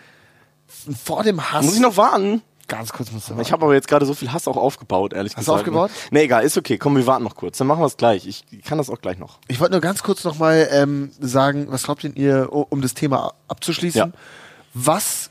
vor 1.05 1.23
dem 1.23 1.53
Hass. 1.53 1.65
Muss 1.65 1.75
ich 1.75 1.81
noch 1.81 1.97
warten? 1.97 2.43
Ganz 2.73 2.91
kurz 2.91 3.13
musst 3.13 3.29
du 3.29 3.39
Ich 3.39 3.53
habe 3.53 3.67
aber 3.67 3.75
jetzt 3.75 3.87
gerade 3.87 4.07
so 4.07 4.15
viel 4.15 4.33
Hass 4.33 4.49
auch 4.49 4.57
aufgebaut, 4.57 5.13
ehrlich 5.13 5.37
Hast 5.37 5.47
du 5.47 5.53
gesagt. 5.53 5.69
aufgebaut? 5.69 5.91
Nee, 6.11 6.23
egal, 6.23 6.43
ist 6.43 6.57
okay. 6.57 6.79
Komm, 6.79 6.97
wir 6.97 7.07
warten 7.07 7.23
noch 7.23 7.37
kurz. 7.37 7.59
Dann 7.59 7.67
machen 7.67 7.81
wir 7.81 7.87
es 7.87 7.99
gleich. 7.99 8.27
Ich 8.27 8.47
kann 8.65 8.79
das 8.79 8.89
auch 8.89 8.99
gleich 8.99 9.19
noch. 9.19 9.41
Ich 9.47 9.61
wollte 9.61 9.73
nur 9.73 9.83
ganz 9.83 10.03
kurz 10.03 10.25
nochmal 10.25 10.69
ähm, 10.73 11.11
sagen, 11.21 11.67
was 11.69 11.83
glaubt 11.83 12.03
denn 12.03 12.15
ihr, 12.15 12.49
um 12.51 12.81
das 12.81 12.95
Thema 12.95 13.35
abzuschließen? 13.47 13.99
Ja. 13.99 14.13
Was, 14.73 15.29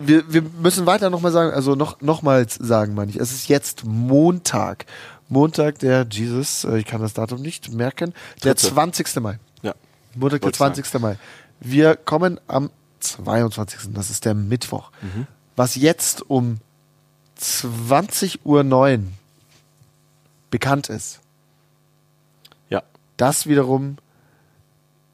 wir, 0.00 0.32
wir 0.32 0.42
müssen 0.42 0.86
weiter 0.86 1.08
nochmal 1.08 1.30
sagen, 1.30 1.52
also 1.52 1.76
noch, 1.76 2.00
nochmals 2.00 2.56
sagen, 2.56 2.94
meine 2.94 3.12
ich, 3.12 3.16
es 3.16 3.30
ist 3.30 3.48
jetzt 3.48 3.84
Montag. 3.84 4.86
Montag, 5.28 5.78
der 5.78 6.04
Jesus, 6.10 6.64
äh, 6.64 6.78
ich 6.78 6.84
kann 6.84 7.00
das 7.00 7.12
Datum 7.12 7.42
nicht 7.42 7.72
merken, 7.72 8.12
der 8.42 8.54
Dritte. 8.54 8.74
20. 8.74 9.20
Mai. 9.20 9.38
Ja. 9.62 9.72
Montag, 10.16 10.40
der 10.40 10.46
Wollt's 10.46 10.58
sagen. 10.58 10.74
20. 10.74 11.00
Mai. 11.00 11.16
Wir 11.60 11.94
kommen 11.94 12.40
am 12.48 12.70
22. 12.98 13.92
Das 13.94 14.10
ist 14.10 14.24
der 14.24 14.34
Mittwoch. 14.34 14.90
Mhm. 15.00 15.28
Was 15.56 15.74
jetzt 15.74 16.28
um 16.30 16.58
20.09 17.40 18.44
Uhr 18.44 19.00
bekannt 20.50 20.88
ist, 20.88 21.20
Ja. 22.68 22.82
das 23.16 23.46
wiederum 23.46 23.96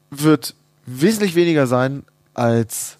wird 0.09 0.55
wesentlich 0.85 1.35
weniger 1.35 1.65
sein 1.67 2.03
als 2.33 2.97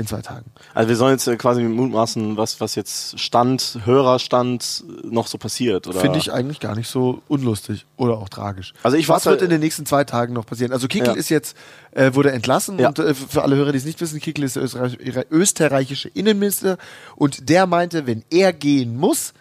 in 0.00 0.06
zwei 0.06 0.20
Tagen. 0.22 0.50
Also 0.74 0.88
wir 0.88 0.96
sollen 0.96 1.12
jetzt 1.12 1.26
äh, 1.26 1.36
quasi 1.36 1.62
mutmaßen, 1.62 2.36
was, 2.36 2.60
was 2.60 2.74
jetzt 2.74 3.18
Stand, 3.20 3.78
Hörerstand 3.84 4.82
noch 5.04 5.26
so 5.26 5.38
passiert. 5.38 5.86
Oder? 5.86 6.00
Finde 6.00 6.18
ich 6.18 6.32
eigentlich 6.32 6.58
gar 6.60 6.74
nicht 6.74 6.88
so 6.88 7.22
unlustig 7.28 7.86
oder 7.96 8.18
auch 8.18 8.28
tragisch. 8.28 8.72
Also 8.82 8.96
ich 8.96 9.08
Was 9.08 9.26
wird 9.26 9.42
in 9.42 9.50
den 9.50 9.60
nächsten 9.60 9.86
zwei 9.86 10.04
Tagen 10.04 10.32
noch 10.32 10.46
passieren? 10.46 10.72
Also 10.72 10.88
Kickel 10.88 11.08
Ja. 11.08 11.14
ist 11.14 11.28
jetzt, 11.28 11.56
äh, 11.92 12.14
wurde 12.14 12.32
entlassen 12.32 12.78
Ja. 12.78 12.88
und 12.88 12.98
äh, 12.98 13.14
für 13.14 13.42
alle 13.42 13.56
Hörer, 13.56 13.72
die 13.72 13.78
es 13.78 13.84
nicht 13.84 14.00
wissen, 14.00 14.20
Kickel 14.20 14.44
ist 14.44 14.56
der 14.56 14.64
Österreich, 14.64 14.98
österreichische 15.30 16.08
Innenminister 16.08 16.78
und 17.16 17.48
der 17.48 17.66
meinte, 17.66 18.06
wenn 18.06 18.24
er 18.30 18.52
gehen 18.52 18.96
muss, 18.96 19.34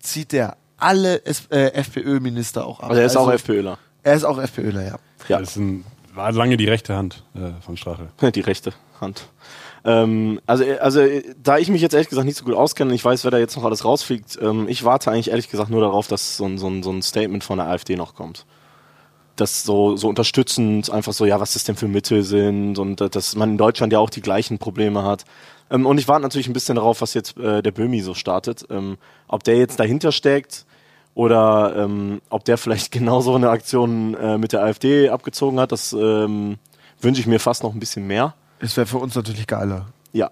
zieht 0.00 0.32
der 0.32 0.56
alle 0.76 1.22
äh, 1.26 1.72
FPÖ-Minister 1.72 2.66
auch 2.66 2.80
ab. 2.80 2.90
Also 2.90 3.00
er 3.00 3.06
ist 3.06 3.16
auch 3.16 3.30
FPÖler. 3.30 3.78
Er 4.02 4.14
ist 4.14 4.24
auch 4.24 4.38
FPÖler, 4.38 4.84
ja. 4.84 4.98
Ja. 5.28 5.40
Das 5.40 5.50
ist 5.50 5.56
ein, 5.56 5.84
war 6.14 6.32
lange 6.32 6.56
die 6.56 6.66
rechte 6.66 6.96
Hand 6.96 7.24
äh, 7.34 7.60
von 7.60 7.76
Strache. 7.76 8.08
Die 8.34 8.40
rechte 8.40 8.72
Hand. 9.00 9.28
Ähm, 9.84 10.40
also, 10.46 10.64
äh, 10.64 10.78
also, 10.78 11.00
äh, 11.00 11.22
da 11.42 11.58
ich 11.58 11.68
mich 11.68 11.82
jetzt 11.82 11.92
ehrlich 11.92 12.08
gesagt 12.08 12.26
nicht 12.26 12.38
so 12.38 12.44
gut 12.44 12.54
auskenne, 12.54 12.94
ich 12.94 13.04
weiß, 13.04 13.24
wer 13.24 13.30
da 13.30 13.38
jetzt 13.38 13.56
noch 13.56 13.64
alles 13.64 13.84
rausfliegt, 13.84 14.38
ähm, 14.42 14.68
ich 14.68 14.84
warte 14.84 15.10
eigentlich 15.10 15.30
ehrlich 15.30 15.48
gesagt 15.48 15.70
nur 15.70 15.80
darauf, 15.80 16.08
dass 16.08 16.36
so 16.36 16.46
ein, 16.46 16.58
so 16.58 16.68
ein, 16.68 16.82
so 16.82 16.90
ein 16.90 17.02
Statement 17.02 17.44
von 17.44 17.58
der 17.58 17.68
AfD 17.68 17.96
noch 17.96 18.14
kommt. 18.14 18.44
Das 19.36 19.62
so, 19.62 19.96
so 19.96 20.08
unterstützend, 20.08 20.90
einfach 20.90 21.12
so, 21.12 21.24
ja, 21.24 21.38
was 21.38 21.52
das 21.52 21.64
denn 21.64 21.76
für 21.76 21.86
Mittel 21.86 22.24
sind 22.24 22.78
und 22.78 23.00
äh, 23.00 23.08
dass 23.08 23.36
man 23.36 23.50
in 23.50 23.58
Deutschland 23.58 23.92
ja 23.92 24.00
auch 24.00 24.10
die 24.10 24.22
gleichen 24.22 24.58
Probleme 24.58 25.04
hat. 25.04 25.24
Ähm, 25.70 25.86
und 25.86 25.98
ich 25.98 26.08
warte 26.08 26.22
natürlich 26.22 26.48
ein 26.48 26.52
bisschen 26.52 26.76
darauf, 26.76 27.00
was 27.00 27.14
jetzt 27.14 27.36
äh, 27.38 27.62
der 27.62 27.72
Böhmi 27.72 28.00
so 28.00 28.14
startet. 28.14 28.66
Ähm, 28.70 28.98
ob 29.28 29.44
der 29.44 29.56
jetzt 29.56 29.78
dahinter 29.78 30.12
steckt 30.12 30.66
oder 31.14 31.74
ähm, 31.76 32.20
ob 32.30 32.44
der 32.44 32.58
vielleicht 32.58 32.90
genauso 32.92 33.34
eine 33.34 33.50
Aktion 33.50 34.14
äh, 34.14 34.38
mit 34.38 34.52
der 34.52 34.62
AfD 34.62 35.08
abgezogen 35.08 35.60
hat, 35.60 35.72
das 35.72 35.92
ähm, 35.92 36.58
wünsche 37.00 37.20
ich 37.20 37.26
mir 37.26 37.38
fast 37.38 37.62
noch 37.62 37.74
ein 37.74 37.80
bisschen 37.80 38.06
mehr. 38.06 38.34
Es 38.60 38.76
wäre 38.76 38.86
für 38.86 38.98
uns 38.98 39.14
natürlich 39.14 39.46
geiler. 39.46 39.86
Ja. 40.12 40.30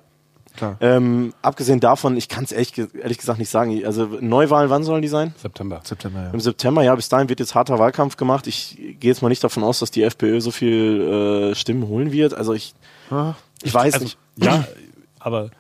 Klar. 0.56 0.76
Ähm, 0.80 1.34
abgesehen 1.42 1.80
davon, 1.80 2.16
ich 2.16 2.28
kann 2.30 2.44
es 2.44 2.52
ehrlich, 2.52 2.72
ehrlich 2.78 3.18
gesagt 3.18 3.38
nicht 3.38 3.50
sagen. 3.50 3.84
Also 3.84 4.06
Neuwahlen, 4.20 4.70
wann 4.70 4.84
sollen 4.84 5.02
die 5.02 5.08
sein? 5.08 5.34
September. 5.36 5.82
September, 5.84 6.22
ja. 6.22 6.30
Im 6.30 6.40
September, 6.40 6.82
ja, 6.82 6.94
bis 6.94 7.10
dahin 7.10 7.28
wird 7.28 7.40
jetzt 7.40 7.54
harter 7.54 7.78
Wahlkampf 7.78 8.16
gemacht. 8.16 8.46
Ich 8.46 8.76
gehe 8.98 9.10
jetzt 9.10 9.20
mal 9.20 9.28
nicht 9.28 9.44
davon 9.44 9.62
aus, 9.64 9.80
dass 9.80 9.90
die 9.90 10.02
FPÖ 10.02 10.40
so 10.40 10.50
viel 10.50 11.50
äh, 11.52 11.54
Stimmen 11.54 11.86
holen 11.88 12.10
wird. 12.10 12.32
Also 12.34 12.54
ich, 12.54 12.74
Ah. 13.10 13.34
ich 13.62 13.72
weiß 13.74 13.94
Also, 13.94 14.04
nicht. 14.04 14.18
ja, 14.36 14.64
aber 15.20 15.50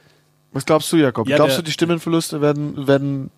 Was 0.52 0.64
glaubst 0.64 0.90
du, 0.92 0.96
Jakob? 0.96 1.28
Ja, 1.28 1.36
glaubst 1.36 1.56
der- 1.56 1.62
du, 1.62 1.66
die 1.66 1.72
Stimmenverluste 1.72 2.40
werden, 2.40 2.86
werden 2.88 3.30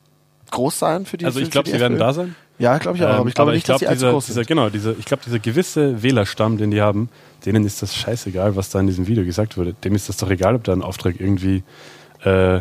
groß 0.53 0.79
sein 0.79 1.07
für 1.07 1.19
die 1.19 1.27
also 1.27 1.41
ich 1.41 1.51
glaube, 1.51 1.69
sie 1.69 1.79
werden 1.81 1.99
da 1.99 2.13
sein. 2.13 2.37
Ja, 2.61 2.79
glaube 2.79 2.99
ich 2.99 3.05
auch. 3.05 3.09
Ähm, 3.11 3.15
aber 3.17 3.29
ich 3.29 3.35
glaube 3.35 3.53
nicht, 3.53 3.69
dass 3.69 3.81
glaub, 3.81 3.81
die 3.81 3.87
allzu 3.89 3.99
dieser, 4.05 4.13
groß 4.13 4.27
dieser, 4.27 4.35
sind. 4.43 4.47
Genau, 4.47 4.71
dieser, 4.71 4.97
ich 4.97 5.05
glaube, 5.05 5.23
dieser 5.27 5.41
gewisse 5.41 6.03
Wählerstamm, 6.05 6.57
den 6.57 6.71
die 6.71 6.81
haben, 6.81 7.09
denen 7.45 7.65
ist 7.65 7.83
das 7.83 7.95
scheißegal, 7.95 8.57
was 8.57 8.71
da 8.71 8.81
in 8.81 8.87
diesem 8.87 9.07
Video 9.07 9.25
gesagt 9.25 9.57
wurde. 9.57 9.75
Dem 9.75 9.95
ist 9.95 10.09
das 10.09 10.17
doch 10.17 10.31
egal, 10.31 10.55
ob 10.55 10.65
da 10.65 10.73
ein 10.73 10.83
Auftrag 10.83 11.21
irgendwie 11.21 11.63
äh, 12.23 12.61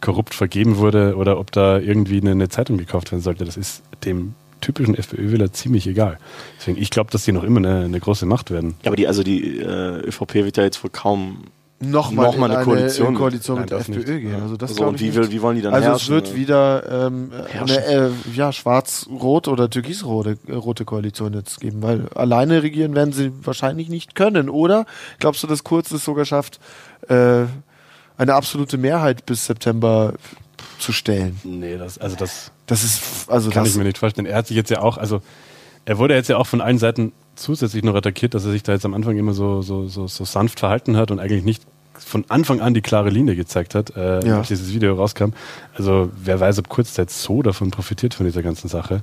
korrupt 0.00 0.34
vergeben 0.34 0.76
wurde 0.76 1.16
oder 1.16 1.38
ob 1.38 1.50
da 1.52 1.78
irgendwie 1.78 2.20
eine, 2.20 2.32
eine 2.32 2.48
Zeitung 2.48 2.78
gekauft 2.78 3.10
werden 3.12 3.22
sollte. 3.22 3.44
Das 3.44 3.56
ist 3.56 3.82
dem 4.04 4.34
typischen 4.60 4.94
FPÖ-Wähler 4.94 5.52
ziemlich 5.52 5.86
egal. 5.86 6.18
Deswegen, 6.58 6.80
ich 6.80 6.90
glaube, 6.90 7.10
dass 7.10 7.24
die 7.24 7.32
noch 7.32 7.44
immer 7.44 7.58
eine, 7.58 7.84
eine 7.84 8.00
große 8.00 8.26
Macht 8.26 8.50
werden. 8.50 8.74
Ja, 8.82 8.88
aber 8.88 8.96
die, 8.96 9.06
also 9.06 9.22
die 9.22 9.58
äh, 9.58 10.00
ÖVP 10.06 10.34
wird 10.34 10.56
ja 10.56 10.64
jetzt 10.64 10.82
wohl 10.82 10.90
kaum. 10.90 11.44
Nochmal 11.80 12.26
Noch 12.26 12.34
in 12.36 12.42
eine 12.42 12.64
Koalition 12.64 13.08
mit- 13.10 13.18
Koalition 13.18 13.60
mit 13.60 13.70
der 13.70 13.78
das 13.78 13.88
FPÖ 13.88 13.98
nicht. 13.98 14.06
gehen. 14.22 14.32
Ja. 14.32 14.42
Also 14.42 14.56
das 14.56 14.70
Also, 14.70 14.86
und 14.86 14.94
ich 14.96 15.00
wie, 15.02 15.14
will, 15.14 15.30
wie 15.30 15.40
wollen 15.42 15.54
die 15.56 15.62
dann 15.62 15.74
Also 15.74 15.90
herrschen? 15.90 16.16
es 16.16 16.24
wird 16.26 16.34
wieder 16.34 17.06
ähm, 17.06 17.30
eine 17.52 17.84
äh, 17.86 18.10
ja, 18.34 18.50
schwarz-rot 18.52 19.46
oder 19.46 19.70
türkisrote 19.70 20.38
äh, 20.48 20.54
rote 20.54 20.84
Koalition 20.84 21.34
jetzt 21.34 21.60
geben, 21.60 21.80
weil 21.82 22.08
alleine 22.16 22.64
regieren 22.64 22.96
werden 22.96 23.12
sie 23.12 23.30
wahrscheinlich 23.44 23.88
nicht 23.88 24.16
können. 24.16 24.48
Oder 24.50 24.86
glaubst 25.20 25.42
du, 25.44 25.46
dass 25.46 25.62
Kurz 25.62 25.92
es 25.92 26.04
sogar 26.04 26.24
schafft, 26.24 26.58
äh, 27.08 27.44
eine 28.16 28.34
absolute 28.34 28.76
Mehrheit 28.76 29.24
bis 29.24 29.46
September 29.46 30.14
zu 30.80 30.90
stellen? 30.92 31.38
Nee, 31.44 31.76
das, 31.76 31.96
also 31.98 32.16
das 32.16 32.50
Das 32.66 32.82
ist 32.82 33.30
also 33.30 33.50
kann 33.50 33.62
das, 33.62 33.72
ich 33.72 33.78
mir 33.78 33.84
nicht 33.84 33.98
vorstellen. 33.98 34.26
Er 34.26 34.36
hat 34.38 34.48
sich 34.48 34.56
jetzt 34.56 34.70
ja 34.70 34.80
auch, 34.80 34.98
also 34.98 35.22
er 35.84 35.98
wurde 35.98 36.14
jetzt 36.14 36.28
ja 36.28 36.38
auch 36.38 36.46
von 36.48 36.60
allen 36.60 36.78
Seiten 36.78 37.12
zusätzlich 37.38 37.82
noch 37.84 37.94
attackiert, 37.94 38.34
dass 38.34 38.44
er 38.44 38.50
sich 38.52 38.62
da 38.62 38.72
jetzt 38.72 38.84
am 38.84 38.94
Anfang 38.94 39.16
immer 39.18 39.32
so, 39.32 39.62
so, 39.62 39.86
so, 39.88 40.06
so 40.08 40.24
sanft 40.24 40.60
verhalten 40.60 40.96
hat 40.96 41.10
und 41.10 41.18
eigentlich 41.20 41.44
nicht 41.44 41.62
von 41.94 42.24
Anfang 42.28 42.60
an 42.60 42.74
die 42.74 42.80
klare 42.82 43.10
Linie 43.10 43.34
gezeigt 43.36 43.74
hat, 43.74 43.96
äh, 43.96 44.24
Ja. 44.26 44.38
als 44.38 44.48
dieses 44.48 44.72
Video 44.72 44.94
rauskam. 44.94 45.30
Also 45.74 46.10
wer 46.16 46.38
weiß, 46.38 46.58
ob 46.60 46.68
Kurz 46.68 46.96
jetzt 46.96 47.20
so 47.22 47.42
davon 47.42 47.70
profitiert 47.70 48.14
von 48.14 48.24
dieser 48.26 48.42
ganzen 48.42 48.68
Sache. 48.68 49.02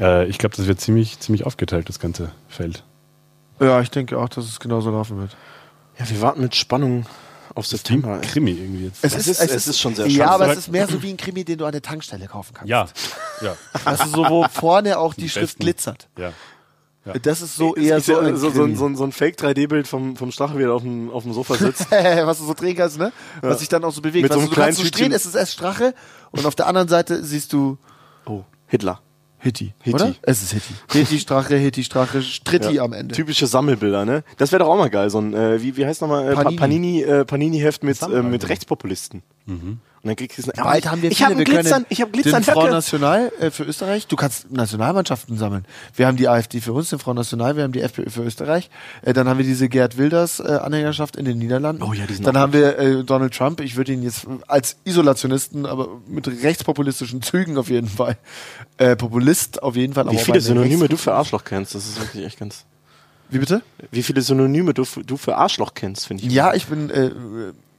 Äh, 0.00 0.26
ich 0.26 0.38
glaube, 0.38 0.56
das 0.56 0.66
wird 0.66 0.80
ziemlich, 0.80 1.20
ziemlich 1.20 1.46
aufgeteilt, 1.46 1.88
das 1.88 1.98
ganze 2.00 2.32
Feld. 2.48 2.84
Ja, 3.60 3.80
ich 3.80 3.90
denke 3.90 4.18
auch, 4.18 4.28
dass 4.28 4.44
es 4.46 4.58
genauso 4.58 4.90
laufen 4.90 5.18
wird. 5.18 5.36
Ja, 5.98 6.08
wir 6.08 6.20
warten 6.20 6.40
mit 6.40 6.54
Spannung 6.56 7.06
auf 7.54 7.66
September. 7.66 8.14
ey. 8.22 8.26
Krimi 8.26 8.52
irgendwie 8.52 8.84
jetzt. 8.86 9.04
Es 9.04 9.14
ist- 9.26 9.40
es 9.40 9.66
ist 9.68 9.78
schon 9.78 9.94
sehr 9.94 10.06
Ja, 10.08 10.26
scharf. 10.26 10.40
aber 10.40 10.52
es 10.52 10.58
ist 10.60 10.68
mehr 10.72 10.88
so 10.88 11.02
wie 11.02 11.10
ein 11.10 11.16
Krimi, 11.16 11.44
den 11.44 11.58
du 11.58 11.64
an 11.66 11.72
der 11.72 11.82
Tankstelle 11.82 12.26
kaufen 12.26 12.54
kannst. 12.54 12.68
ja, 12.70 12.86
ja, 13.42 13.54
Also 13.84 14.04
so, 14.06 14.24
wo 14.28 14.46
vorne 14.50 14.98
auch 14.98 15.14
die 15.14 15.28
Schrift 15.28 15.58
besten. 15.58 15.62
glitzert. 15.62 16.08
ja. 16.18 16.32
Das 17.22 17.40
ist 17.40 17.56
so 17.56 17.74
eher 17.74 17.98
ich 17.98 18.04
so 18.04 18.18
ein, 18.18 18.36
so, 18.36 18.50
so, 18.50 18.74
so, 18.74 18.94
so 18.94 19.04
ein 19.04 19.12
Fake 19.12 19.36
3D-Bild 19.36 19.88
vom, 19.88 20.16
vom 20.16 20.30
Strache, 20.30 20.58
wie 20.58 20.64
er 20.64 20.74
auf 20.74 20.82
dem, 20.82 21.10
auf 21.10 21.22
dem 21.22 21.32
Sofa 21.32 21.54
sitzt. 21.54 21.90
was 21.90 22.38
du 22.38 22.44
so 22.44 22.54
drehen 22.54 22.76
kannst, 22.76 22.98
ne? 22.98 23.10
Was 23.40 23.60
sich 23.60 23.68
dann 23.68 23.82
auch 23.84 23.92
so 23.92 24.02
bewegt. 24.02 24.22
Mit 24.22 24.30
Weißt 24.30 24.40
so 24.40 24.46
du, 24.46 24.52
einem 24.52 24.54
du 24.54 24.60
kannst 24.60 24.78
so 24.78 24.82
kleinen 24.82 25.10
drehen, 25.10 25.12
es 25.12 25.24
ist 25.24 25.34
erst 25.34 25.52
Strache 25.52 25.94
und 26.30 26.44
auf 26.44 26.54
der 26.54 26.66
anderen 26.66 26.88
Seite 26.88 27.24
siehst 27.24 27.52
du 27.54 27.78
oh, 28.26 28.44
Hitler. 28.66 29.00
Hitti, 29.42 29.72
Hitti. 29.80 29.94
oder? 29.94 30.14
Es 30.20 30.42
ist 30.42 30.52
Hitti. 30.52 30.74
Hitti, 30.98 31.18
Strache, 31.18 31.56
Hitti, 31.56 31.82
Strache, 31.82 32.20
Stritti 32.20 32.78
am 32.78 32.92
Ende. 32.92 33.14
Typische 33.14 33.46
Sammelbilder, 33.46 34.04
ne? 34.04 34.22
Das 34.36 34.52
wäre 34.52 34.62
doch 34.62 34.68
auch 34.68 34.76
mal 34.76 34.90
geil, 34.90 35.08
so 35.08 35.18
ein, 35.18 35.32
äh, 35.32 35.62
wie, 35.62 35.78
wie 35.78 35.86
heißt 35.86 36.02
nochmal, 36.02 36.30
äh, 36.30 36.34
Panini. 36.34 36.56
Panini, 36.56 37.02
äh, 37.02 37.24
Panini-Heft 37.24 37.82
mit, 37.82 38.02
äh, 38.02 38.22
mit 38.22 38.46
Rechtspopulisten. 38.50 39.22
Und 40.02 40.08
dann 40.08 40.16
kriegst 40.16 40.38
du 40.38 40.50
Bald 40.52 40.90
haben 40.90 41.02
wir 41.02 41.10
ich 41.10 41.18
viele. 41.18 41.26
hab 41.28 41.36
wir 41.36 41.44
einen 41.46 41.60
Glitzern, 41.60 41.86
ich 41.90 42.00
hab 42.00 42.10
den 42.10 42.22
Glitzern 42.22 42.42
Front 42.42 42.70
National 42.70 43.30
äh, 43.38 43.50
für 43.50 43.64
Österreich. 43.64 44.06
Du 44.06 44.16
kannst 44.16 44.50
Nationalmannschaften 44.50 45.36
sammeln. 45.36 45.66
Wir 45.94 46.06
haben 46.06 46.16
die 46.16 46.26
AfD 46.26 46.62
für 46.62 46.72
uns, 46.72 46.88
den 46.88 46.98
Front 46.98 47.18
National, 47.18 47.56
wir 47.56 47.64
haben 47.64 47.72
die 47.72 47.82
FPÖ 47.82 48.08
für 48.08 48.22
Österreich. 48.22 48.70
Äh, 49.02 49.12
dann 49.12 49.28
haben 49.28 49.36
wir 49.36 49.44
diese 49.44 49.68
Gerd 49.68 49.98
Wilders 49.98 50.40
äh, 50.40 50.44
Anhängerschaft 50.44 51.16
in 51.16 51.26
den 51.26 51.38
Niederlanden. 51.38 51.82
Oh 51.82 51.92
ja, 51.92 52.06
die 52.06 52.14
sind 52.14 52.26
Dann 52.26 52.38
haben 52.38 52.54
wir 52.54 52.78
äh, 52.78 53.04
Donald 53.04 53.34
Trump. 53.34 53.60
Ich 53.60 53.76
würde 53.76 53.92
ihn 53.92 54.02
jetzt 54.02 54.26
als 54.46 54.76
Isolationisten, 54.84 55.66
aber 55.66 55.88
mit 56.06 56.26
rechtspopulistischen 56.28 57.20
Zügen 57.20 57.58
auf 57.58 57.68
jeden 57.68 57.88
Fall. 57.88 58.16
Äh, 58.78 58.96
Populist 58.96 59.62
auf 59.62 59.76
jeden 59.76 59.92
Fall. 59.92 60.04
Wie 60.06 60.08
aber 60.10 60.18
viele 60.18 60.38
den 60.38 60.42
Synonyme 60.44 60.88
du 60.88 60.96
für 60.96 61.12
Arschloch 61.12 61.44
kennst, 61.44 61.74
das 61.74 61.86
ist 61.86 62.00
wirklich 62.00 62.24
echt 62.24 62.38
ganz. 62.38 62.64
Wie 63.28 63.38
bitte? 63.38 63.60
Wie 63.90 64.02
viele 64.02 64.22
Synonyme 64.22 64.72
du, 64.72 64.86
für- 64.86 65.04
du 65.04 65.18
für 65.18 65.36
Arschloch 65.36 65.74
kennst, 65.74 66.06
finde 66.06 66.24
ich. 66.24 66.32
Ja, 66.32 66.54
ich 66.54 66.66
bin, 66.66 66.88
äh, 66.88 67.10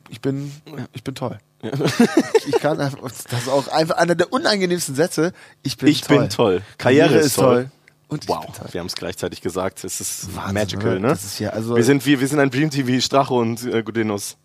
ich 0.10 0.22
bin, 0.22 0.52
ich 0.94 1.04
bin 1.04 1.16
toll. 1.16 1.40
Ich 2.48 2.60
kann 2.60 2.80
einfach, 2.80 3.00
das 3.02 3.42
ist 3.44 3.50
auch 3.50 3.68
einfach 3.68 3.98
einer 3.98 4.16
der 4.16 4.32
unangenehmsten 4.34 4.96
Sätze. 4.96 5.34
Ich 5.64 5.78
bin 5.78 5.90
ich 5.90 6.02
toll. 6.02 6.18
bin 6.20 6.30
toll. 6.30 6.62
Karriere, 6.78 7.16
ist 7.18 7.36
toll. 7.36 7.70
Und 8.08 8.24
ich 8.26 8.30
Wow, 8.30 8.46
toll. 8.46 8.68
wir 8.72 8.80
haben 8.80 8.88
es 8.88 8.96
gleichzeitig 8.96 9.42
gesagt. 9.42 9.84
Es 9.84 10.02
ist 10.02 10.36
Wahnsinn, 10.36 10.54
magical, 10.54 11.00
ne? 11.00 11.08
Das 11.10 11.24
ist 11.24 11.40
ja, 11.40 11.52
also- 11.52 11.76
wir 11.76 11.84
sind 11.84 12.06
wir, 12.06 12.20
wir 12.20 12.28
sind 12.28 12.40
ein 12.40 12.50
Dream 12.52 12.70
TV 12.70 13.00
Strache 13.04 13.34
und 13.34 13.64
äh, 13.66 13.84
Gudenus. 13.84 14.38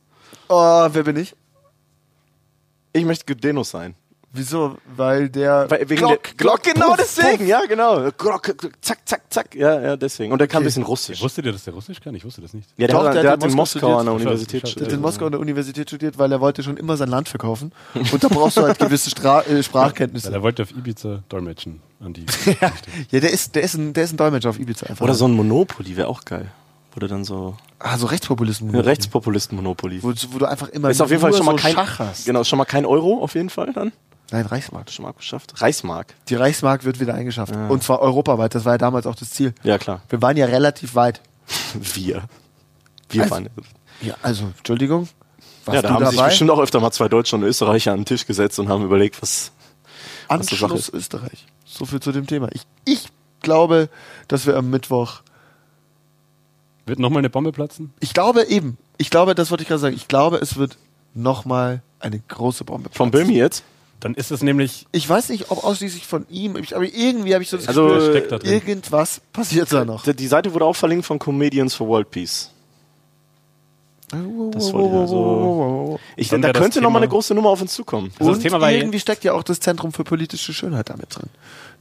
Oh, 0.49 0.89
wer 0.93 1.03
bin 1.03 1.17
ich? 1.17 1.35
Ich 2.93 3.05
möchte 3.05 3.27
Gudenus 3.27 3.71
sein. 3.71 3.95
Wieso? 4.37 4.77
Weil 4.97 5.29
der 5.29 5.71
Weil, 5.71 5.89
wegen 5.89 5.97
Glock, 6.01 6.23
der, 6.25 6.35
Glock, 6.35 6.63
genau 6.63 6.89
Puff, 6.89 6.97
deswegen, 6.99 7.39
Puff. 7.39 7.47
ja, 7.49 7.65
genau. 7.67 8.11
Glock, 8.17 8.43
Glock, 8.43 8.73
zack, 8.81 8.99
zack, 9.05 9.23
zack. 9.31 9.55
Ja, 9.55 9.81
ja, 9.81 9.97
deswegen. 9.97 10.33
Und 10.33 10.41
er 10.41 10.47
kann 10.47 10.63
ein 10.63 10.67
bisschen 10.67 10.83
Russisch. 10.83 11.21
Wusstet 11.23 11.47
ihr, 11.47 11.53
dass 11.53 11.65
der 11.65 11.75
Russisch 11.75 12.01
kann? 12.01 12.15
Ich 12.15 12.25
wusste 12.25 12.41
das 12.43 12.55
nicht. 12.55 12.69
Ja, 12.77 12.87
der, 12.87 12.97
Doch, 12.97 13.05
hat, 13.07 13.15
der 13.15 13.23
der, 13.23 13.31
hat 13.33 13.45
in 13.45 13.53
Moskau 13.55 13.97
an 13.99 14.07
der 14.07 14.13
studiert. 14.13 14.27
Universität 14.29 14.61
Schade, 14.61 14.63
Der 14.63 14.71
hat 14.71 14.77
in 14.77 14.85
studiert. 14.85 15.01
Moskau 15.03 15.25
an 15.27 15.33
der 15.33 15.41
Universität 15.41 15.89
studiert, 15.89 16.19
weil 16.19 16.33
er 16.33 16.41
wollte 16.41 16.63
schon 16.63 16.77
immer 16.77 16.97
sein 16.97 17.09
Land 17.09 17.29
verkaufen. 17.29 17.73
Und 17.95 18.23
da 18.23 18.29
brauchst 18.29 18.57
du 18.57 18.63
halt 18.63 18.79
gewisse 18.79 19.11
Stra 19.11 19.43
äh, 19.43 19.47
Weil 19.55 19.63
Sprachkenntnisse. 19.63 20.33
er 20.33 20.43
wollte 20.43 20.63
auf 20.63 20.71
Ibiza 20.71 21.23
dolmetschen 21.29 21.81
an 22.01 22.13
die. 22.13 22.27
Ja, 23.11 23.21
der 23.21 23.31
ist, 23.33 23.55
der 23.55 23.63
ist 23.63 23.75
ein, 23.75 23.93
der 23.93 24.05
ist 24.05 24.13
ein 24.13 24.17
Dolmetscher 24.17 24.51
auf 24.51 24.59
Ibiza 24.59 24.87
einfach. 24.87 25.05
Oder 25.05 25.15
so 25.15 25.27
ein 25.27 25.33
Monopoly 25.33 25.97
wäre 25.97 26.09
auch 26.09 26.25
geil. 26.25 26.51
Wurde 26.93 27.09
dann 27.09 27.25
so 27.25 27.57
Ah, 27.79 27.99
so 27.99 28.07
Rechtspopulisten. 28.07 28.71
eine 28.71 28.87
Rechtspopulisten-Monopoly. 28.87 30.03
Wo, 30.03 30.13
wo 30.31 30.39
du 30.39 30.47
einfach 30.47 30.69
immer 30.71 30.89
Ist 30.89 31.03
auf 31.03 31.11
jeden 31.11 31.21
Fall 31.21 31.35
schon 31.35 31.45
mal 31.45 31.53
so 31.53 31.63
kein 31.63 31.75
Schach 31.75 31.99
hast. 31.99 32.25
Genau, 32.25 32.43
schon 32.43 32.57
mal 32.57 32.65
kein 32.65 32.87
Euro 32.87 33.23
auf 33.23 33.35
jeden 33.35 33.51
Fall 33.51 33.71
dann. 33.75 33.93
Nein, 34.33 34.45
Reichsmark. 34.47 34.91
Schon 34.91 35.05
mal 35.05 35.13
geschafft. 35.13 35.61
Reichsmark. 35.61 36.15
Die 36.29 36.35
Reichsmark 36.35 36.85
wird 36.85 36.99
wieder 37.01 37.15
eingeschafft. 37.15 37.55
Und 37.69 37.83
zwar 37.83 38.01
europaweit. 38.01 38.55
Das 38.55 38.65
war 38.65 38.75
ja 38.75 38.79
damals 38.79 39.07
auch 39.07 39.15
das 39.15 39.31
Ziel. 39.31 39.55
Ja, 39.63 39.79
klar. 39.79 40.03
Wir 40.09 40.21
waren 40.21 40.37
ja 40.37 40.47
relativ 40.47 40.95
weit. 40.95 41.21
Wir. 41.75 42.25
Wir 43.09 43.23
Also, 43.23 43.35
waren. 43.35 43.49
Ja, 44.03 44.15
also, 44.23 44.45
Entschuldigung. 44.59 45.09
Warst 45.65 45.77
Ja, 45.77 45.83
da 45.83 45.89
du 45.89 45.95
haben 45.95 46.07
sich 46.07 46.17
dabei? 46.17 46.29
bestimmt 46.29 46.51
auch 46.51 46.59
öfter 46.59 46.81
mal 46.81 46.91
zwei 46.91 47.09
Deutsche 47.09 47.37
und 47.37 47.43
Österreicher 47.45 47.93
an 47.93 48.01
den 48.01 48.05
Tisch 48.05 48.27
gesetzt 48.27 48.59
und 48.59 48.69
haben 48.69 48.85
überlegt, 48.85 49.23
was. 49.23 49.53
was 50.29 50.47
die 50.47 50.55
Sache 50.57 50.65
Anschluss 50.65 50.89
ist. 50.89 50.95
Österreich. 50.95 51.47
So 51.65 51.85
viel 51.87 52.01
zu 52.01 52.11
dem 52.13 52.27
Thema. 52.27 52.49
Ich, 52.53 52.63
ich 52.85 53.07
glaube, 53.43 53.89
dass 54.29 54.47
wir 54.47 54.57
am 54.57 54.71
Mittwoch. 54.71 55.23
Wird 56.85 56.99
nochmal 56.99 57.19
eine 57.21 57.31
Bombe 57.31 57.53
platzen? 57.53 57.93
Ich 58.01 58.13
glaube 58.13 58.45
eben. 58.45 58.77
Ich 58.99 59.11
glaube, 59.11 59.35
das 59.35 59.51
wollte 59.51 59.63
ich 59.63 59.69
gerade 59.69 59.81
sagen. 59.81 59.97
Ich 59.97 60.09
glaube, 60.09 60.37
es 60.39 60.57
wird 60.57 60.79
nochmal 61.15 61.83
eine 62.01 62.19
große 62.21 62.65
Bombe. 62.65 62.89
Platzen. 62.89 63.11
Böhmi 63.11 63.35
jetzt? 63.35 63.63
Dann 64.01 64.15
ist 64.15 64.31
es 64.31 64.43
nämlich. 64.43 64.87
Ich 64.93 65.09
weiß 65.09 65.31
nicht, 65.31 65.51
ob 65.51 65.65
ausschließlich 65.65 66.07
von 66.07 66.27
ihm, 66.29 66.57
aber 66.75 66.85
irgendwie 66.85 67.33
habe 67.35 67.43
ich 67.43 67.49
so 67.51 67.57
das 67.57 67.69
Also, 67.69 67.89
Gefühl, 67.89 68.27
da 68.29 68.39
drin? 68.39 68.53
irgendwas 68.53 69.21
passiert 69.33 69.73
da 69.73 69.85
noch. 69.85 70.05
Die 70.05 70.27
Seite 70.27 70.53
wurde 70.53 70.65
auch 70.67 70.77
verlinkt 70.77 71.07
von 71.07 71.19
Comedians 71.19 71.75
for 71.75 71.89
World 71.89 72.11
Peace. 72.11 72.51
Das 74.09 74.73
wollte 74.73 74.89
ich 74.89 74.95
also. 75.01 75.99
Ich, 76.15 76.29
da 76.29 76.39
könnte 76.53 76.81
noch 76.81 76.91
mal 76.91 76.95
Thema- 76.95 76.99
eine 76.99 77.09
große 77.09 77.35
Nummer 77.35 77.49
auf 77.51 77.61
uns 77.61 77.75
zukommen. 77.75 78.13
Also 78.19 78.31
das 78.31 78.37
Und 78.39 78.43
Thema 78.45 78.61
war 78.61 78.71
ja- 78.71 78.79
irgendwie 78.79 79.01
steckt 79.01 79.25
ja 79.25 79.33
auch 79.33 79.43
das 79.43 79.59
Zentrum 79.59 79.93
für 79.93 80.05
politische 80.05 80.55
Schönheit 80.55 80.91
damit 80.91 81.17
drin. 81.17 81.29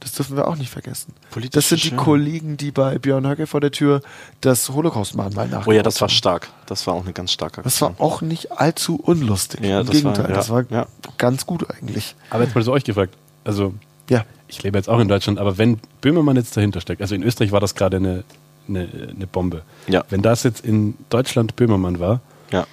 Das 0.00 0.12
dürfen 0.12 0.36
wir 0.36 0.48
auch 0.48 0.56
nicht 0.56 0.68
vergessen. 0.70 1.14
Politische 1.30 1.54
das 1.58 1.68
sind 1.68 1.84
die 1.84 1.88
Schönheit. 1.90 2.04
Kollegen, 2.04 2.56
die 2.56 2.72
bei 2.72 2.98
Björn 2.98 3.26
Höcke 3.28 3.46
vor 3.46 3.60
der 3.60 3.70
Tür 3.70 4.02
das 4.40 4.68
Holocaust-Mahnmal 4.70 5.46
nachgebaut 5.46 5.68
Oh 5.68 5.72
ja, 5.72 5.82
das 5.84 6.00
war 6.00 6.08
stark. 6.08 6.48
Das 6.66 6.86
war 6.88 6.94
auch 6.94 7.04
eine 7.04 7.12
ganz 7.12 7.30
starke 7.30 7.62
Das 7.62 7.80
war 7.80 7.94
auch 7.98 8.20
nicht 8.22 8.50
allzu 8.52 8.96
unlustig. 8.96 9.60
Ja, 9.62 9.80
Im 9.80 9.86
das 9.86 9.94
war- 10.04 10.12
Gegenteil, 10.12 10.30
ja, 10.30 10.36
das 10.36 10.50
war 10.50 10.64
ja. 10.68 10.86
ganz 11.18 11.46
gut 11.46 11.70
eigentlich. 11.70 12.16
Aber 12.30 12.42
jetzt 12.42 12.54
mal 12.56 12.62
so 12.62 12.72
euch 12.72 12.84
gefragt. 12.84 13.14
Also, 13.44 13.72
Ja. 14.10 14.24
ich 14.48 14.62
lebe 14.64 14.76
jetzt 14.76 14.88
auch 14.88 14.98
in 14.98 15.06
Deutschland, 15.08 15.38
aber 15.38 15.58
wenn 15.58 15.78
Böhmermann 16.00 16.34
jetzt 16.36 16.56
dahinter 16.56 16.80
steckt, 16.80 17.00
also 17.00 17.14
in 17.14 17.22
Österreich 17.22 17.52
war 17.52 17.60
das 17.60 17.74
gerade 17.76 17.98
eine, 17.98 18.24
eine, 18.68 18.88
eine 19.14 19.26
Bombe. 19.26 19.62
Ja. 19.88 20.04
Wenn 20.10 20.22
das 20.22 20.42
jetzt 20.42 20.64
in 20.64 20.94
Deutschland 21.10 21.56
Böhmermann 21.56 22.00
war, 22.00 22.20
Ja. 22.50 22.66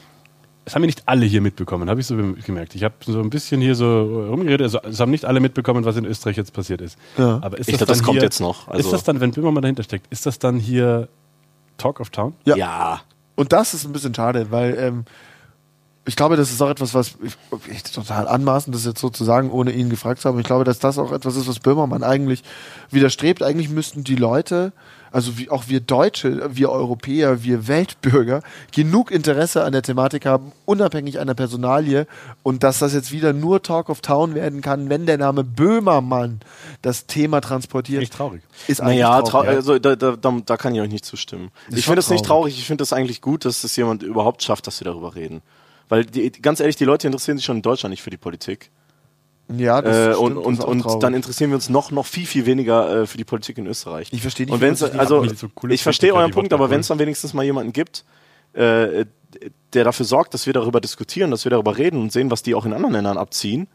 das 0.65 0.75
haben 0.75 0.81
wir 0.83 0.87
nicht 0.87 1.03
alle 1.07 1.25
hier 1.25 1.41
mitbekommen, 1.41 1.89
habe 1.89 1.99
ich 2.01 2.07
so 2.07 2.15
gemerkt. 2.15 2.75
Ich 2.75 2.83
habe 2.83 2.95
so 3.05 3.19
ein 3.19 3.29
bisschen 3.29 3.61
hier 3.61 3.75
so 3.75 4.27
rumgeredet, 4.29 4.61
also 4.61 4.79
es 4.83 4.99
haben 4.99 5.11
nicht 5.11 5.25
alle 5.25 5.39
mitbekommen, 5.39 5.85
was 5.85 5.95
in 5.97 6.05
Österreich 6.05 6.37
jetzt 6.37 6.53
passiert 6.53 6.81
ist. 6.81 6.97
Ja. 7.17 7.39
Aber 7.41 7.57
ist 7.57 7.69
Ich 7.69 7.77
das 7.77 7.79
glaub, 7.79 7.87
das 7.89 7.97
dann 7.97 8.05
kommt 8.05 8.15
hier, 8.17 8.23
jetzt 8.23 8.39
noch, 8.39 8.67
also- 8.67 8.79
ist 8.87 8.93
das 8.93 9.03
dann, 9.03 9.19
wenn 9.19 9.31
Böhmermann 9.31 9.61
dahinter 9.61 9.83
steckt, 9.83 10.07
ist 10.11 10.25
das 10.25 10.39
dann 10.39 10.57
hier 10.59 11.07
Talk 11.77 11.99
of 11.99 12.09
Town? 12.09 12.33
Ja. 12.45 12.55
ja. 12.55 13.01
Und 13.35 13.51
das 13.51 13.73
ist 13.73 13.85
ein 13.85 13.93
bisschen 13.93 14.13
schade, 14.13 14.51
weil 14.51 14.75
ähm, 14.77 15.05
ich 16.05 16.15
glaube, 16.17 16.35
das 16.35 16.51
ist 16.51 16.61
auch 16.61 16.69
etwas, 16.69 16.93
was 16.93 17.15
ich, 17.23 17.35
ich 17.71 17.83
total 17.83 18.27
anmaßend 18.27 18.75
das 18.75 18.85
jetzt 18.85 18.99
so 18.99 19.09
zu 19.09 19.23
sagen, 19.23 19.49
ohne 19.49 19.71
ihn 19.71 19.89
gefragt 19.89 20.19
zu 20.21 20.27
haben. 20.29 20.37
Ich 20.39 20.45
glaube, 20.45 20.65
dass 20.65 20.77
das 20.79 20.97
auch 20.99 21.11
etwas 21.13 21.35
ist, 21.37 21.47
was 21.47 21.59
Böhmermann 21.59 22.03
eigentlich 22.03 22.43
widerstrebt. 22.91 23.41
Eigentlich 23.41 23.69
müssten 23.69 24.03
die 24.03 24.17
Leute, 24.17 24.73
also 25.13 25.37
wie 25.37 25.49
auch 25.49 25.65
wir 25.67 25.79
Deutsche, 25.79 26.55
wir 26.55 26.71
Europäer, 26.71 27.43
wir 27.43 27.67
Weltbürger, 27.67 28.41
genug 28.71 29.11
Interesse 29.11 29.63
an 29.63 29.71
der 29.71 29.83
Thematik 29.83 30.25
haben, 30.25 30.51
unabhängig 30.65 31.19
einer 31.19 31.35
Personalie. 31.35 32.07
Und 32.41 32.63
dass 32.63 32.79
das 32.79 32.93
jetzt 32.93 33.11
wieder 33.11 33.31
nur 33.31 33.61
Talk 33.61 33.89
of 33.89 34.01
Town 34.01 34.33
werden 34.33 34.61
kann, 34.61 34.89
wenn 34.89 35.05
der 35.05 35.19
Name 35.19 35.43
Böhmermann 35.43 36.41
das 36.81 37.05
Thema 37.05 37.41
transportiert, 37.41 38.01
Echt 38.01 38.13
traurig. 38.13 38.41
ist 38.67 38.81
eigentlich 38.81 39.01
Naja, 39.01 39.21
traurig. 39.21 39.49
trau 39.49 39.55
also 39.55 39.79
da, 39.79 39.95
da, 39.95 40.15
da, 40.15 40.41
da 40.43 40.57
kann 40.57 40.73
ich 40.73 40.81
euch 40.81 40.89
nicht 40.89 41.05
zustimmen. 41.05 41.51
Ist 41.69 41.77
ich 41.77 41.85
finde 41.85 41.99
es 41.99 42.09
nicht 42.09 42.25
traurig. 42.25 42.53
traurig, 42.53 42.59
ich 42.59 42.65
finde 42.65 42.83
es 42.83 42.91
eigentlich 42.91 43.21
gut, 43.21 43.45
dass 43.45 43.63
es 43.63 43.75
jemand 43.75 44.01
überhaupt 44.03 44.41
schafft, 44.41 44.65
dass 44.67 44.79
wir 44.81 44.85
darüber 44.85 45.15
reden. 45.15 45.41
Weil 45.89 46.05
die, 46.05 46.31
ganz 46.31 46.59
ehrlich, 46.59 46.75
die 46.75 46.85
Leute 46.85 47.07
interessieren 47.07 47.37
sich 47.37 47.45
schon 47.45 47.57
in 47.57 47.61
Deutschland 47.61 47.91
nicht 47.91 48.01
für 48.01 48.09
die 48.09 48.17
Politik. 48.17 48.71
Ja, 49.57 49.81
das 49.81 49.95
Äh, 49.95 50.13
stimmt, 50.15 50.37
und 50.37 50.57
das 50.59 50.65
und, 50.65 50.85
und 50.85 51.03
dann 51.03 51.13
interessieren 51.13 51.49
wir 51.51 51.55
uns 51.55 51.69
noch, 51.69 51.91
noch 51.91 52.05
viel, 52.05 52.25
viel 52.25 52.45
weniger 52.45 53.01
äh, 53.01 53.07
für 53.07 53.17
die 53.17 53.23
Politik 53.23 53.57
in 53.57 53.67
Österreich. 53.67 54.09
Ich 54.11 54.21
verstehe 54.21 54.45
nicht, 54.45 54.53
Und 54.53 54.61
wenn's, 54.61 54.81
also, 54.83 55.23
so 55.25 55.47
ich 55.69 55.83
verstehe 55.83 56.13
euren 56.13 56.31
Punkt, 56.31 56.53
aber 56.53 56.69
wenn 56.69 56.81
es 56.81 56.87
dann 56.87 56.99
wenigstens 56.99 57.33
mal 57.33 57.43
jemanden 57.43 57.73
gibt, 57.73 58.05
äh, 58.53 59.05
der 59.73 59.83
dafür 59.83 60.05
sorgt, 60.05 60.33
dass 60.33 60.45
wir 60.45 60.53
darüber 60.53 60.79
diskutieren, 60.79 61.31
dass 61.31 61.43
wir 61.45 61.49
darüber 61.49 61.77
reden 61.77 61.99
und 61.99 62.11
sehen, 62.11 62.29
was 62.29 62.43
die 62.43 62.53
auch 62.55 62.65
in 62.65 62.73
anderen 62.73 62.93
Ländern 62.93 63.17
abziehen, 63.17 63.67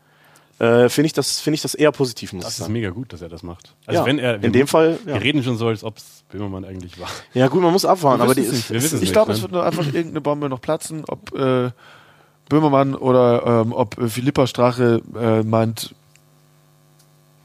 äh, 0.60 0.88
finde 0.88 1.06
ich, 1.06 1.12
das 1.12 1.40
finde 1.40 1.56
ich 1.56 1.62
das 1.62 1.74
eher 1.74 1.92
positiv, 1.92 2.32
muss 2.32 2.44
Das 2.44 2.52
ich 2.54 2.58
ist 2.58 2.64
sagen. 2.64 2.72
mega 2.72 2.90
gut, 2.90 3.12
dass 3.12 3.22
er 3.22 3.28
das 3.28 3.42
macht. 3.42 3.74
Also 3.86 4.00
Ja, 4.00 4.06
wenn 4.06 4.18
er, 4.18 4.42
in 4.42 4.52
dem 4.52 4.66
Fall, 4.66 4.98
ja. 5.06 5.14
Wir 5.14 5.22
reden 5.22 5.42
schon 5.42 5.56
so, 5.56 5.68
als 5.68 5.84
ob 5.84 5.98
es 5.98 6.24
Böhmermann 6.30 6.64
eigentlich 6.64 6.98
war. 7.00 7.08
Ja, 7.34 7.46
gut, 7.48 7.62
man 7.62 7.72
muss 7.72 7.84
abwarten, 7.84 8.22
aber 8.22 8.34
die 8.34 8.42
wissen 8.42 8.74
es 8.76 8.92
ist, 8.92 9.02
Ich 9.02 9.12
glaube, 9.12 9.30
ne? 9.30 9.36
es 9.36 9.42
wird 9.42 9.52
nur 9.52 9.64
einfach 9.64 9.86
irgendeine 9.86 10.20
Bombe 10.20 10.48
noch 10.48 10.60
platzen, 10.60 11.04
ob 11.06 11.32
äh, 11.38 11.70
Böhmermann 12.48 12.94
oder 12.94 13.62
ähm, 13.62 13.72
ob 13.72 13.96
Philippa 14.10 14.46
Strache 14.46 15.02
äh, 15.18 15.42
meint, 15.42 15.94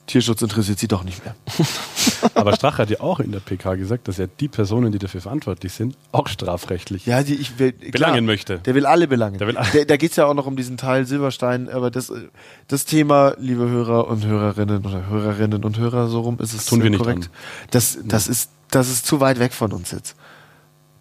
Tierschutz 0.05 0.41
interessiert 0.41 0.79
sie 0.79 0.89
doch 0.89 1.03
nicht 1.05 1.23
mehr. 1.23 1.33
Aber 2.35 2.53
Strache 2.55 2.79
hat 2.81 2.89
ja 2.89 2.99
auch 2.99 3.21
in 3.21 3.31
der 3.31 3.39
PK 3.39 3.75
gesagt, 3.75 4.07
dass 4.09 4.19
er 4.19 4.27
die 4.27 4.49
Personen, 4.49 4.91
die 4.91 4.99
dafür 4.99 5.21
verantwortlich 5.21 5.71
sind, 5.71 5.95
auch 6.11 6.27
strafrechtlich 6.27 7.05
Ja, 7.05 7.23
die 7.23 7.35
ich 7.35 7.57
will, 7.57 7.71
belangen 7.71 8.25
möchte. 8.25 8.59
Der 8.59 8.75
will 8.75 8.85
alle 8.85 9.07
belangen. 9.07 9.37
Der 9.37 9.47
will 9.47 9.55
alle- 9.57 9.71
Der, 9.71 9.85
da 9.85 9.95
geht's 9.95 10.17
ja 10.17 10.25
auch 10.25 10.33
noch 10.33 10.45
um 10.45 10.57
diesen 10.57 10.75
Teil 10.75 11.05
Silberstein, 11.05 11.69
aber 11.69 11.89
das, 11.89 12.11
das 12.67 12.83
Thema, 12.85 13.35
liebe 13.39 13.67
Hörer 13.69 14.07
und 14.07 14.25
Hörerinnen 14.25 14.85
oder 14.85 15.07
Hörerinnen 15.07 15.63
und 15.63 15.77
Hörer, 15.77 16.07
so 16.09 16.19
rum 16.19 16.37
ist 16.39 16.53
es 16.53 16.65
tun 16.65 16.83
wir 16.83 16.89
nicht 16.89 16.99
korrekt. 16.99 17.25
an. 17.25 17.29
Das, 17.71 17.97
das 18.03 18.27
ist, 18.27 18.51
das 18.71 18.89
ist 18.89 19.05
zu 19.05 19.21
weit 19.21 19.39
weg 19.39 19.53
von 19.53 19.71
uns 19.71 19.91
jetzt. 19.91 20.15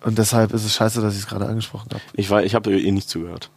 Und 0.04 0.16
deshalb 0.18 0.52
ist 0.52 0.64
es 0.64 0.74
scheiße, 0.74 1.00
dass 1.02 1.14
ich 1.14 1.20
es 1.20 1.26
gerade 1.26 1.46
angesprochen 1.46 1.88
habe. 1.92 2.02
ich 2.14 2.30
war, 2.30 2.44
ich 2.44 2.54
habe 2.54 2.72
ihr 2.72 2.92
nicht 2.92 3.08
zugehört. 3.08 3.50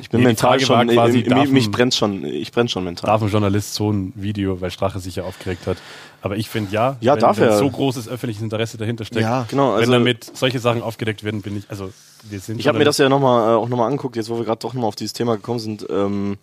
Ich 0.00 0.10
bin 0.10 0.20
Nee, 0.20 0.26
mental 0.28 0.50
Frage 0.60 0.68
war 0.68 0.84
schon, 0.84 0.88
quasi, 0.94 1.22
darf 1.24 1.48
mich, 1.50 1.70
brennt 1.70 1.94
schon, 1.94 2.24
ich 2.24 2.52
brenn 2.52 2.68
schon 2.68 2.84
mental. 2.84 3.06
Darf 3.08 3.22
ein 3.22 3.28
Journalist 3.28 3.74
so 3.74 3.90
ein 3.90 4.12
Video, 4.14 4.60
weil 4.60 4.70
Strache 4.70 5.00
sich 5.00 5.16
ja 5.16 5.24
aufgeregt 5.24 5.66
hat. 5.66 5.76
Aber 6.22 6.36
ich 6.36 6.48
finde 6.48 6.72
ja, 6.72 6.96
Ja, 7.00 7.14
wenn, 7.14 7.20
darf 7.20 7.38
wenn 7.38 7.48
er. 7.48 7.58
so 7.58 7.68
großes 7.68 8.08
öffentliches 8.08 8.42
Interesse 8.42 8.76
dahinter 8.76 9.04
steckt, 9.04 9.22
Ja, 9.22 9.44
genau, 9.48 9.72
also- 9.72 9.82
wenn 9.82 9.90
damit 9.90 10.24
solche 10.36 10.58
Sachen 10.60 10.82
aufgedeckt 10.82 11.24
werden, 11.24 11.42
bin 11.42 11.56
ich, 11.56 11.64
also 11.68 11.90
wir 12.22 12.38
sind 12.38 12.60
Ich 12.60 12.68
habe 12.68 12.78
mir 12.78 12.84
das 12.84 12.98
ja 12.98 13.08
noch 13.08 13.18
mal, 13.20 13.52
äh, 13.52 13.56
auch 13.56 13.68
nochmal 13.68 13.86
angeguckt, 13.88 14.14
jetzt 14.16 14.28
wo 14.30 14.38
wir 14.38 14.44
gerade 14.44 14.58
doch 14.60 14.72
nochmal 14.72 14.88
auf 14.88 14.96
dieses 14.96 15.12
Thema 15.14 15.36
gekommen 15.36 15.58
sind. 15.58 15.84
Ähm, 15.90 16.36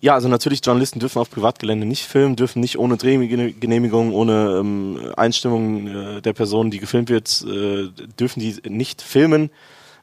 ja, 0.00 0.14
also 0.14 0.28
natürlich, 0.28 0.60
Journalisten 0.64 1.00
dürfen 1.00 1.18
auf 1.18 1.30
Privatgelände 1.30 1.86
nicht 1.86 2.04
filmen, 2.04 2.36
dürfen 2.36 2.60
nicht 2.60 2.78
ohne 2.78 2.96
Drehgenehmigung, 2.96 4.12
ohne 4.12 4.58
ähm, 4.60 5.12
Einstimmung 5.16 5.86
äh, 5.88 6.20
der 6.22 6.32
Person, 6.34 6.70
die 6.70 6.78
gefilmt 6.78 7.08
wird, 7.08 7.44
äh, 7.48 7.88
dürfen 8.18 8.40
die 8.40 8.56
nicht 8.68 9.02
filmen, 9.02 9.50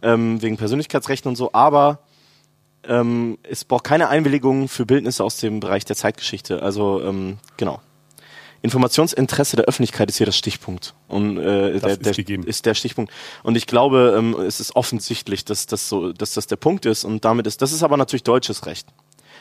ähm, 0.02 0.42
wegen 0.42 0.58
Persönlichkeitsrechten 0.58 1.30
und 1.30 1.36
so, 1.36 1.52
aber 1.54 2.00
ähm, 2.88 3.38
es 3.44 3.66
braucht 3.66 3.84
keine 3.84 4.10
Einwilligung 4.10 4.68
für 4.68 4.86
Bildnisse 4.86 5.24
aus 5.24 5.38
dem 5.38 5.60
Bereich 5.60 5.86
der 5.86 5.96
Zeitgeschichte. 5.96 6.62
Also, 6.62 7.02
ähm, 7.02 7.38
genau. 7.58 7.82
Informationsinteresse 8.62 9.58
der 9.58 9.66
Öffentlichkeit 9.66 10.10
ist 10.10 10.18
hier 10.18 10.26
das 10.26 10.38
Stichpunkt. 10.38 10.96
Und 11.08 11.38
äh, 11.38 11.74
Das 11.74 12.00
der, 12.00 12.12
ist 12.18 12.28
der, 12.28 12.40
ist 12.48 12.66
der 12.66 12.74
Stichpunkt. 12.74 13.14
Und 13.44 13.56
ich 13.58 13.68
glaube, 13.68 14.16
ähm, 14.18 14.36
es 14.40 14.60
ist 14.60 14.76
offensichtlich, 14.76 15.46
dass 15.46 15.68
das 15.68 15.88
so, 15.88 16.14
dass 16.14 16.34
das 16.34 16.48
der 16.48 16.56
Punkt 16.56 16.86
ist. 16.88 17.04
Und 17.04 17.26
damit 17.26 17.46
ist, 17.46 17.62
das 17.62 17.72
ist 17.72 17.84
aber 17.84 17.96
natürlich 17.98 18.24
deutsches 18.24 18.66
Recht. 18.66 18.88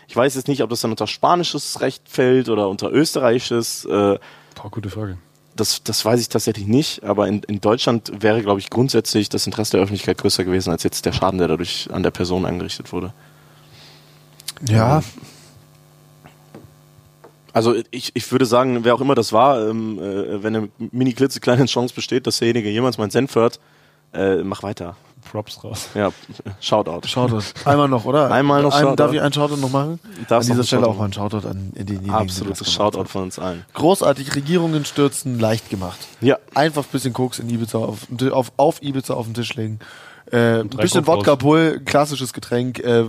Ich 0.09 0.17
weiß 0.17 0.35
jetzt 0.35 0.49
nicht, 0.49 0.63
ob 0.63 0.69
das 0.69 0.83
dann 0.83 0.91
unter 0.91 1.07
spanisches 1.07 1.81
Recht 1.81 2.03
fällt 2.07 2.51
oder 2.51 2.69
unter 2.69 2.93
österreichisches. 2.93 3.87
Äh, 3.87 3.89
Boah, 3.89 4.71
gute 4.71 4.91
Frage. 4.91 5.17
das, 5.57 5.83
das 5.83 6.05
weiß 6.05 6.21
ich 6.21 6.29
tatsächlich 6.29 6.67
nicht. 6.67 7.03
Aber 7.05 7.27
in, 7.27 7.43
in 7.45 7.63
Deutschland 7.63 8.13
wäre, 8.21 8.43
glaube 8.43 8.61
ich, 8.61 8.69
grundsätzlich 8.69 9.31
das 9.31 9.47
Interesse 9.47 9.73
der 9.73 9.81
Öffentlichkeit 9.81 10.19
größer 10.19 10.45
gewesen 10.45 10.71
als 10.71 10.83
jetzt 10.83 11.07
der 11.07 11.13
Schaden, 11.13 11.39
der 11.39 11.49
dadurch 11.49 11.89
an 11.91 12.03
der 12.03 12.11
Person 12.11 12.45
angerichtet 12.45 12.93
wurde. 12.93 13.15
Ja, 14.69 15.03
Also 17.53 17.75
ich, 17.91 18.11
ich 18.15 18.33
würde 18.33 18.47
sagen, 18.47 18.85
wer 18.85 18.95
auch 18.95 19.01
immer 19.01 19.15
das 19.15 19.33
war, 19.33 19.69
ähm, 19.69 19.99
äh, 19.99 20.43
wenn 20.43 20.57
eine 20.57 20.69
mini 20.91 21.13
klitzekleine 21.13 21.67
Chance 21.67 21.95
besteht, 21.95 22.27
dass 22.27 22.39
derjenige 22.39 22.69
jemals 22.69 22.99
meinen 22.99 23.11
Senf 23.11 23.35
hört, 23.37 23.61
äh, 24.13 24.43
mach 24.43 24.63
weiter. 24.63 24.97
Props 25.31 25.63
raus. 25.65 25.89
Ja, 25.95 26.11
Shoutout. 26.61 27.07
Shoutout. 27.09 27.43
Einmal 27.65 27.89
noch, 27.89 28.05
oder? 28.05 28.31
Einmal 28.31 28.63
noch 28.63 28.75
Ein. 28.75 28.95
Darf 28.97 29.13
ich 29.13 29.21
einen 29.21 29.33
Shoutout 29.33 29.57
noch 29.57 29.71
machen? 29.71 29.99
Darfst 30.29 30.51
an 30.51 30.57
noch 30.57 30.63
dieser 30.63 30.67
Stelle 30.67 30.83
Shoutout 30.83 30.91
auch 30.93 30.99
mal 30.99 31.05
einen 31.05 31.13
Shoutout 31.13 31.49
an 31.49 31.73
in 31.75 31.87
denjenigen, 31.87 32.05
die 32.05 32.11
Absolutes 32.11 32.73
Shoutout 32.73 33.05
von 33.07 33.23
uns 33.25 33.39
allen. 33.39 33.65
Großartig, 33.75 34.35
Regierungen 34.35 34.85
stürzen, 34.85 35.39
leicht 35.41 35.71
gemacht. 35.71 35.99
Ja, 36.21 36.39
Einfach 36.55 36.83
ein 36.85 36.89
bisschen 36.93 37.13
Koks 37.13 37.39
in 37.39 37.49
Ibiza 37.49 37.79
auf, 37.79 38.07
auf, 38.33 38.53
auf 38.57 38.83
Ibiza 38.83 39.15
auf 39.15 39.27
den 39.27 39.35
Tisch 39.35 39.55
legen. 39.55 39.79
Äh, 40.31 40.61
ein 40.61 40.69
bisschen 40.69 41.07
Wodka. 41.07 41.35
Bull, 41.35 41.81
klassisches 41.85 42.33
Getränk, 42.33 42.79
äh, 42.79 43.05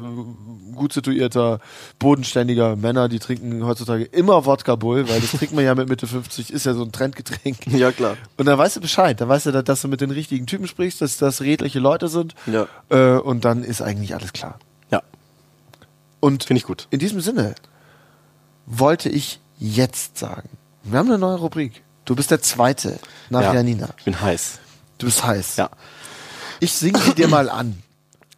gut 0.75 0.93
situierter, 0.93 1.59
bodenständiger 1.97 2.75
Männer, 2.75 3.07
die 3.07 3.19
trinken 3.19 3.65
heutzutage 3.65 4.03
immer 4.03 4.45
Wodka 4.45 4.75
Bull, 4.75 5.07
weil 5.07 5.21
das 5.21 5.31
trinkt 5.31 5.55
man 5.55 5.63
ja 5.63 5.73
mit 5.75 5.87
Mitte 5.89 6.07
50, 6.07 6.51
ist 6.51 6.65
ja 6.65 6.73
so 6.73 6.83
ein 6.83 6.91
Trendgetränk. 6.91 7.67
ja 7.67 7.91
klar. 7.91 8.17
Und 8.37 8.45
dann 8.45 8.57
weißt 8.57 8.75
du 8.75 8.81
Bescheid, 8.81 9.19
dann 9.19 9.29
weißt 9.29 9.47
du, 9.47 9.63
dass 9.63 9.81
du 9.81 9.87
mit 9.87 10.01
den 10.01 10.11
richtigen 10.11 10.45
Typen 10.45 10.67
sprichst, 10.67 11.01
dass 11.01 11.17
das 11.17 11.41
redliche 11.41 11.79
Leute 11.79 12.09
sind. 12.09 12.35
Ja. 12.45 12.67
Äh, 12.89 13.17
und 13.19 13.45
dann 13.45 13.63
ist 13.63 13.81
eigentlich 13.81 14.13
alles 14.13 14.33
klar. 14.33 14.59
Ja, 14.91 15.01
Und 16.19 16.43
finde 16.43 16.59
ich 16.59 16.65
gut. 16.65 16.87
in 16.91 16.99
diesem 16.99 17.21
Sinne 17.21 17.55
wollte 18.65 19.09
ich 19.09 19.39
jetzt 19.57 20.17
sagen, 20.17 20.49
wir 20.83 20.99
haben 20.99 21.07
eine 21.09 21.17
neue 21.17 21.37
Rubrik. 21.37 21.83
Du 22.03 22.15
bist 22.15 22.29
der 22.29 22.41
Zweite 22.41 22.99
nach 23.29 23.41
ja. 23.41 23.53
Janina. 23.55 23.89
Ich 23.97 24.05
bin 24.05 24.21
heiß. 24.21 24.59
Du 24.97 25.07
bist 25.07 25.23
heiß. 25.25 25.55
Ja. 25.57 25.69
Ich 26.59 26.71
singe 26.73 26.99
sie 26.99 27.13
dir 27.13 27.27
mal 27.27 27.49
an. 27.49 27.81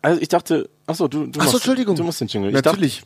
Also 0.02 0.22
ich 0.22 0.28
dachte, 0.30 0.70
achso, 0.86 1.08
du, 1.08 1.26
du, 1.28 1.32
Ach 1.32 1.34
so, 1.34 1.40
machst, 1.40 1.54
Entschuldigung. 1.56 1.96
du 1.96 2.04
musst 2.04 2.22
den 2.22 2.28
Jingle. 2.28 2.50
Ich 2.50 2.56
Natürlich. 2.56 3.04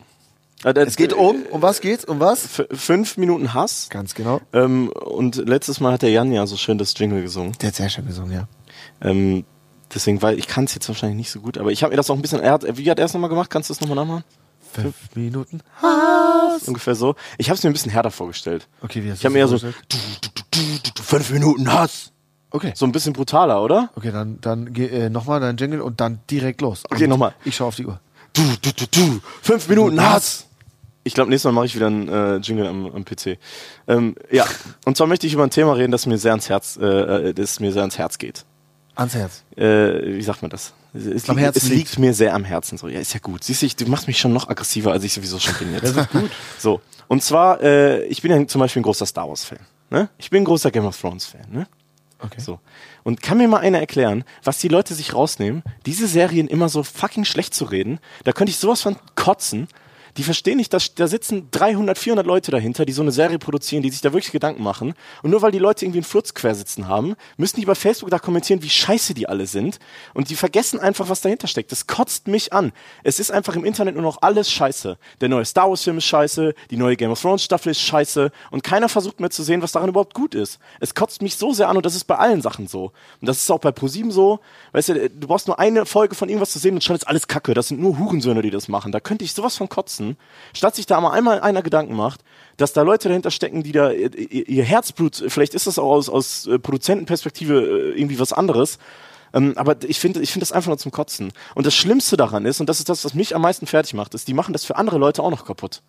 Dachte, 0.64 0.80
äh, 0.82 0.84
Es 0.84 0.96
geht 0.96 1.14
um, 1.14 1.44
um 1.50 1.62
was 1.62 1.82
geht's? 1.82 2.06
Um 2.06 2.20
was? 2.20 2.48
fünf 2.72 3.18
Minuten 3.18 3.54
Hass. 3.54 3.88
Ganz 3.90 4.14
genau. 4.14 4.42
Ähm, 4.54 4.90
und 4.90 5.36
letztes 5.38 5.80
Mal 5.80 5.94
hat 5.94 6.02
der 6.04 6.12
Jan 6.12 6.32
ja 6.32 6.46
so 6.46 6.58
schön 6.58 6.78
das 6.78 6.94
Jingle 6.98 7.22
gesungen. 7.24 7.54
Der 7.62 7.70
hat 7.70 7.76
sehr 7.76 7.90
schön 7.90 8.06
gesungen, 8.06 8.34
ja. 8.34 8.48
Ähm, 9.02 9.46
deswegen, 9.94 10.22
weil 10.22 10.38
ich 10.38 10.48
kann 10.48 10.66
es 10.66 10.76
jetzt 10.76 10.88
wahrscheinlich 10.88 11.18
nicht 11.18 11.32
so 11.32 11.40
gut, 11.42 11.58
aber 11.58 11.72
ich 11.72 11.82
habe 11.84 11.92
mir 11.92 11.98
das 11.98 12.10
auch 12.10 12.16
ein 12.16 12.22
bisschen. 12.22 12.40
Er 12.42 12.52
hat, 12.54 12.78
wie 12.78 12.90
hat 12.92 13.00
er 13.00 13.06
es 13.06 13.14
nochmal 13.14 13.30
gemacht? 13.30 13.50
Kannst 13.50 13.70
du 13.70 13.74
das 13.74 13.82
nochmal 13.82 13.96
nachmachen? 13.96 14.24
Fünf 14.74 14.96
Minuten. 15.16 15.62
Ungefähr 16.66 16.96
so. 16.96 17.16
Ich 17.38 17.50
habe 17.50 17.58
es 17.58 17.64
mir 17.64 17.70
ein 17.70 17.74
bisschen 17.74 17.92
härter 17.92 18.12
vorgestellt. 18.12 18.68
Okay, 18.82 19.04
wie 19.04 19.12
hast 19.12 19.20
Ich 19.20 19.26
habe 19.26 19.34
du 19.34 19.34
mir 19.34 19.40
eher 19.40 19.48
so 19.48 19.58
du, 19.58 19.72
du, 19.90 19.98
du, 20.22 20.30
du, 20.52 20.60
du, 20.84 20.92
du, 20.96 21.04
fünf 21.04 21.30
Minuten 21.32 21.72
Hass. 21.74 22.11
Okay. 22.52 22.74
So 22.76 22.86
ein 22.86 22.92
bisschen 22.92 23.14
brutaler, 23.14 23.62
oder? 23.64 23.90
Okay, 23.96 24.12
dann, 24.12 24.40
dann 24.42 24.76
äh, 24.76 25.10
nochmal 25.10 25.40
dein 25.40 25.58
Jingle 25.58 25.82
und 25.82 26.00
dann 26.02 26.20
direkt 26.30 26.62
los. 26.62 26.84
Okay, 26.90 27.06
Und 27.06 27.10
nochmal. 27.12 27.34
Ich 27.46 27.56
schaue 27.56 27.68
auf 27.70 27.76
die 27.76 27.86
Uhr. 27.86 28.00
Du, 28.34 28.42
du, 28.62 28.72
du, 28.74 28.86
du, 28.88 29.20
fünf 29.42 29.68
Minuten 29.68 30.02
Hass. 30.02 30.46
Ich 31.04 31.14
glaube, 31.16 31.30
nächstes 31.32 31.46
Mal 31.50 31.54
mache 31.54 31.66
ich 31.66 31.76
wieder 31.76 31.88
einen 31.88 32.08
äh, 32.08 32.36
Jingle 32.38 32.68
am, 32.68 32.86
am 32.88 33.04
PC. 33.06 33.38
Ähm, 33.88 34.16
ja, 34.30 34.46
und 34.86 34.96
zwar 34.98 35.08
möchte 35.08 35.26
ich 35.26 35.34
über 35.34 35.44
ein 35.44 35.50
Thema 35.50 35.74
reden, 35.74 35.92
das 35.92 36.06
mir 36.06 36.18
sehr 36.18 36.32
ans 36.32 36.48
Herz, 36.50 36.78
äh, 36.80 36.86
äh, 37.30 37.34
das 37.34 37.60
mir 37.60 37.72
sehr 37.74 37.82
ans 37.82 37.98
Herz 37.98 38.18
geht. 38.20 38.46
Ans 38.96 39.16
Herz. 39.16 39.44
Äh, 39.58 40.16
wie 40.18 40.22
sagt 40.22 40.42
man 40.44 40.52
das? 40.52 40.74
Es, 40.94 41.28
Am 41.30 41.38
liegt, 41.38 41.56
es 41.56 41.70
liegt 41.70 41.98
mir 42.00 42.14
sehr 42.14 42.36
am 42.36 42.44
Herzen. 42.44 42.78
So, 42.78 42.88
ja, 42.90 43.00
ist 43.00 43.14
ja 43.14 43.20
gut. 43.22 43.44
Siehst 43.44 43.62
du, 43.62 43.66
ich- 43.66 43.76
du 43.78 43.86
machst 43.88 44.08
mich 44.08 44.20
schon 44.20 44.34
noch 44.34 44.50
aggressiver, 44.50 44.92
als 44.92 45.04
ich 45.06 45.14
sowieso 45.14 45.40
schon 45.40 45.56
bin 45.56 45.74
jetzt. 45.74 45.84
Das 45.84 45.96
ist 46.06 46.12
gut. 46.12 46.30
So, 46.60 46.82
und 47.08 47.24
zwar, 47.24 47.62
äh, 47.64 48.06
ich 48.06 48.22
bin 48.22 48.30
ja 48.32 48.46
zum 48.48 48.60
Beispiel 48.60 48.82
ein 48.82 48.84
großer 48.84 49.06
Star 49.06 49.28
Wars-Fan. 49.28 49.60
Ne? 49.90 50.10
Ich 50.18 50.30
bin 50.30 50.44
ein 50.44 50.46
großer 50.46 50.70
Game 50.70 50.86
of 50.86 51.00
Thrones-Fan. 51.00 51.48
Ne? 51.52 51.68
Okay. 52.24 52.40
So. 52.40 52.60
Und 53.04 53.22
kann 53.22 53.38
mir 53.38 53.48
mal 53.48 53.60
einer 53.60 53.80
erklären, 53.80 54.24
was 54.44 54.60
die 54.60 54.68
Leute 54.68 54.94
sich 54.94 55.14
rausnehmen, 55.14 55.64
diese 55.86 56.08
Serien 56.08 56.48
immer 56.48 56.70
so 56.70 56.84
fucking 56.84 57.26
schlecht 57.26 57.54
zu 57.54 57.66
reden? 57.66 58.00
Da 58.24 58.32
könnte 58.32 58.52
ich 58.52 58.58
sowas 58.58 58.82
von 58.82 58.98
kotzen. 59.16 59.68
Die 60.18 60.24
verstehen 60.24 60.58
nicht, 60.58 60.74
dass 60.74 60.94
da 60.96 61.08
sitzen 61.08 61.48
300, 61.52 61.98
400 61.98 62.26
Leute 62.26 62.52
dahinter, 62.52 62.86
die 62.86 62.94
so 62.94 63.02
eine 63.02 63.12
Serie 63.12 63.40
produzieren, 63.40 63.84
die 63.84 63.90
sich 63.90 64.02
da 64.02 64.14
wirklich 64.14 64.32
Gedanken 64.32 64.64
machen. 64.64 64.94
Und 65.24 65.32
nur 65.32 65.42
weil 65.42 65.52
die 65.52 65.60
Leute 65.60 65.86
irgendwie 65.86 66.00
einen 66.00 66.06
Furz 66.06 66.34
quer 66.34 66.56
haben, 66.88 67.16
müssen 67.38 67.60
die 67.60 67.66
bei 67.66 67.76
Facebook 67.76 68.10
da 68.10 68.20
kommentieren, 68.20 68.62
wie 68.62 68.70
scheiße 68.70 69.14
die 69.14 69.28
alle 69.28 69.48
sind. 69.48 69.80
Und 70.14 70.30
die 70.30 70.36
vergessen 70.36 70.80
einfach, 70.80 71.10
was 71.10 71.22
dahinter 71.22 71.48
steckt. 71.48 71.72
Das 71.72 71.88
kotzt 71.88 72.28
mich 72.28 72.52
an. 72.54 72.74
Es 73.04 73.20
ist 73.20 73.32
einfach 73.32 73.56
im 73.56 73.64
Internet 73.64 73.96
nur 73.96 74.04
noch 74.04 74.22
alles 74.22 74.52
scheiße. 74.52 74.98
Der 75.22 75.30
neue 75.30 75.46
Star 75.46 75.70
Wars 75.70 75.84
Film 75.84 75.98
ist 75.98 76.06
scheiße, 76.06 76.54
die 76.70 76.78
neue 76.78 76.98
Game 76.98 77.12
of 77.12 77.22
Thrones 77.22 77.44
Staffel 77.44 77.72
ist 77.72 77.82
scheiße. 77.82 78.32
Und 78.52 78.64
keiner 78.64 78.90
versucht 78.90 79.20
mehr 79.20 79.30
zu 79.30 79.44
sehen, 79.44 79.62
was 79.62 79.72
daran 79.72 79.90
überhaupt 79.90 80.14
gut 80.14 80.36
ist. 80.36 80.60
Es 80.80 80.94
kotzt 80.94 81.22
mich 81.22 81.36
so 81.36 81.54
sehr 81.54 81.70
an 81.70 81.78
und 81.78 81.86
das 81.86 81.96
ist 81.96 82.06
bei 82.06 82.18
allen 82.18 82.42
Sachen 82.42 82.68
so. 82.68 82.92
Und 83.22 83.28
das 83.28 83.38
ist 83.38 83.50
auch 83.50 83.60
bei 83.60 83.72
ProSieben 83.72 84.12
so. 84.12 84.40
Weißt 84.74 84.90
du, 84.90 85.10
du 85.10 85.28
brauchst 85.28 85.48
nur 85.48 85.60
eine 85.60 85.86
Folge 85.86 86.16
von 86.16 86.30
irgendwas 86.30 86.52
zu 86.52 86.60
sehen 86.60 86.76
und 86.76 86.84
schon 86.84 86.96
ist 86.96 87.08
alles 87.08 87.28
Kacke. 87.28 87.54
Das 87.54 87.70
sind 87.70 87.80
nur 87.80 87.98
Hurensöhne, 87.98 88.42
die 88.42 88.52
das 88.52 88.68
machen. 88.68 88.92
Da 88.92 89.00
könnte 89.00 89.24
ich 89.24 89.34
sowas 89.34 89.56
von 89.56 89.70
kotzen. 89.70 90.01
Statt 90.54 90.76
sich 90.76 90.86
da 90.86 91.00
mal 91.02 91.12
einmal 91.12 91.42
einer 91.42 91.62
Gedanken 91.62 91.96
macht, 91.96 92.22
dass 92.58 92.74
da 92.74 92.82
Leute 92.82 93.08
dahinter 93.08 93.32
stecken, 93.32 93.64
die 93.64 93.72
da 93.72 93.92
ihr, 93.92 94.14
ihr 94.16 94.48
ihr 94.48 94.64
Herzblut, 94.64 95.24
vielleicht 95.28 95.54
ist 95.54 95.68
das 95.68 95.80
auch 95.80 95.92
aus, 95.92 96.10
aus 96.10 96.48
äh, 96.48 96.60
Produzentenperspektive 96.60 97.62
äh, 97.94 98.00
irgendwie 98.00 98.20
was 98.20 98.34
anderes. 98.34 98.78
Ähm, 99.34 99.54
aber 99.56 99.78
ich 99.88 100.00
finde 100.00 100.22
ich 100.22 100.32
finde 100.32 100.44
das 100.44 100.52
einfach 100.52 100.70
nur 100.70 100.78
zum 100.78 100.92
Kotzen. 100.92 101.32
Und 101.56 101.66
das 101.66 101.76
Schlimmste 101.76 102.18
daran 102.18 102.46
ist, 102.46 102.60
und 102.60 102.68
das 102.68 102.80
ist 102.80 102.90
das, 102.90 103.06
was 103.06 103.14
mich 103.14 103.36
am 103.36 103.42
meisten 103.42 103.68
fertig 103.68 103.94
macht, 103.94 104.14
ist, 104.14 104.28
die 104.28 104.34
machen 104.34 104.54
das 104.54 104.66
für 104.66 104.76
andere 104.76 104.98
Leute 104.98 105.24
auch 105.24 105.32
noch 105.32 105.46
kaputt. 105.46 105.82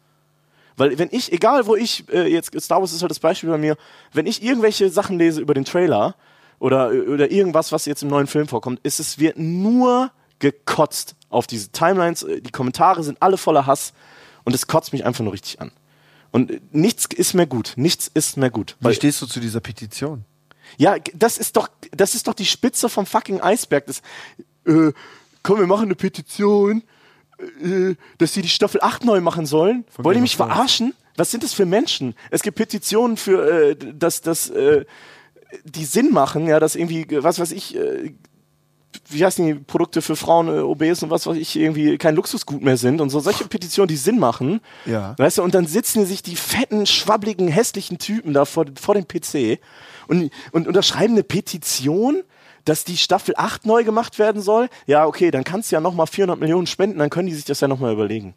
Weil 0.77 0.99
wenn 0.99 1.09
ich, 1.11 1.33
egal 1.33 1.67
wo 1.67 1.77
ich, 1.77 2.09
äh, 2.13 2.27
jetzt 2.27 2.59
Star 2.61 2.81
Wars 2.81 2.93
ist 2.93 3.03
halt 3.03 3.11
das 3.11 3.21
Beispiel 3.21 3.51
bei 3.51 3.59
mir, 3.59 3.77
wenn 4.13 4.27
ich 4.27 4.43
irgendwelche 4.43 4.89
Sachen 4.89 5.19
lese 5.19 5.41
über 5.41 5.55
den 5.55 5.65
Trailer 5.65 6.15
oder, 6.59 6.89
oder 6.89 7.31
irgendwas, 7.31 7.73
was 7.73 7.85
jetzt 7.87 8.03
im 8.03 8.09
neuen 8.09 8.27
Film 8.27 8.49
vorkommt, 8.49 8.81
ist 8.83 9.01
es 9.01 9.19
wird 9.19 9.39
nur 9.39 10.11
gekotzt 10.39 11.15
auf 11.33 11.47
diese 11.47 11.71
Timelines, 11.71 12.23
äh, 12.23 12.41
die 12.41 12.51
Kommentare 12.51 13.03
sind 13.03 13.21
alle 13.21 13.37
voller 13.37 13.67
Hass 13.67 13.93
und 14.45 14.55
es 14.55 14.67
kotzt 14.67 14.93
mich 14.93 15.05
einfach 15.05 15.25
nur 15.25 15.33
richtig 15.33 15.61
an. 15.61 15.73
Und 16.31 16.51
äh, 16.51 16.61
nichts 16.71 17.07
ist 17.07 17.35
mehr 17.35 17.47
gut, 17.47 17.75
nichts 17.77 18.11
ist 18.13 18.37
mehr 18.37 18.51
gut. 18.51 18.77
Wie 18.81 18.95
stehst 18.95 19.21
du 19.23 19.27
zu 19.27 19.41
dieser 19.41 19.61
Petition? 19.61 20.25
Ja, 20.79 20.97
das 21.15 21.39
ist 21.39 21.57
doch, 21.57 21.69
das 21.91 22.15
ist 22.15 22.29
doch 22.29 22.35
die 22.35 22.47
Spitze 22.47 22.89
vom 22.89 23.07
fucking 23.07 23.41
Eisberg. 23.41 23.87
Das, 23.87 24.03
äh, 24.67 24.93
komm, 25.43 25.59
wir 25.59 25.67
machen 25.67 25.85
eine 25.85 25.95
Petition. 25.95 26.83
äh, 27.63 27.95
dass 28.19 28.35
sie 28.35 28.43
die 28.43 28.49
Staffel 28.49 28.81
8 28.81 29.05
neu 29.05 29.21
machen 29.21 29.47
sollen. 29.47 29.85
Wollt 29.97 30.17
ihr 30.17 30.23
mich 30.23 30.37
verarschen? 30.37 30.95
Was 31.17 31.31
sind 31.31 31.43
das 31.43 31.53
für 31.53 31.67
Menschen? 31.67 32.15
Es 32.31 32.43
gibt 32.43 32.57
Petitionen 32.57 33.17
für, 33.17 33.71
äh, 33.71 33.77
dass, 33.77 34.21
dass 34.21 34.49
äh, 34.51 34.85
die 35.65 35.85
Sinn 35.85 36.13
machen, 36.13 36.47
ja, 36.47 36.61
dass 36.61 36.77
irgendwie, 36.77 37.07
was 37.11 37.39
weiß 37.39 37.53
ich, 37.53 37.77
äh, 37.77 38.15
wie 39.09 39.25
heißen 39.25 39.47
die 39.47 39.55
Produkte 39.55 40.03
für 40.03 40.17
Frauen, 40.17 40.49
äh, 40.49 40.61
OBs 40.61 41.03
und 41.03 41.11
was 41.11 41.27
weiß 41.27 41.37
ich, 41.37 41.57
irgendwie 41.57 41.99
kein 41.99 42.15
Luxusgut 42.15 42.63
mehr 42.63 42.77
sind 42.77 43.01
und 43.01 43.11
so 43.11 43.21
solche 43.21 43.47
Petitionen, 43.47 43.89
die 43.89 43.97
Sinn 43.97 44.19
machen. 44.19 44.61
Ja. 44.87 45.15
Weißt 45.19 45.39
du, 45.39 45.43
und 45.43 45.55
dann 45.55 45.67
sitzen 45.67 46.07
sich 46.07 46.23
die 46.23 46.37
fetten, 46.37 46.87
schwabbligen, 46.87 47.49
hässlichen 47.49 47.99
Typen 47.99 48.33
da 48.33 48.45
vor, 48.45 48.67
vor 48.81 48.95
dem 48.95 49.07
PC 49.07 49.61
und, 50.09 50.31
und 50.53 50.69
unterschreiben 50.69 51.15
eine 51.15 51.23
Petition, 51.23 52.23
dass 52.65 52.85
die 52.85 52.97
Staffel 52.97 53.35
8 53.37 53.67
neu 53.67 53.85
gemacht 53.85 54.19
werden 54.19 54.41
soll. 54.41 54.69
Ja, 54.87 55.07
okay, 55.07 55.31
dann 55.31 55.45
kannst 55.45 55.71
du 55.71 55.77
ja 55.77 55.81
nochmal 55.81 56.07
400 56.07 56.39
Millionen 56.39 56.67
spenden, 56.67 56.99
dann 56.99 57.11
können 57.11 57.29
die 57.29 57.35
sich 57.35 57.45
das 57.45 57.61
ja 57.61 57.69
nochmal 57.69 57.93
überlegen. 57.93 58.35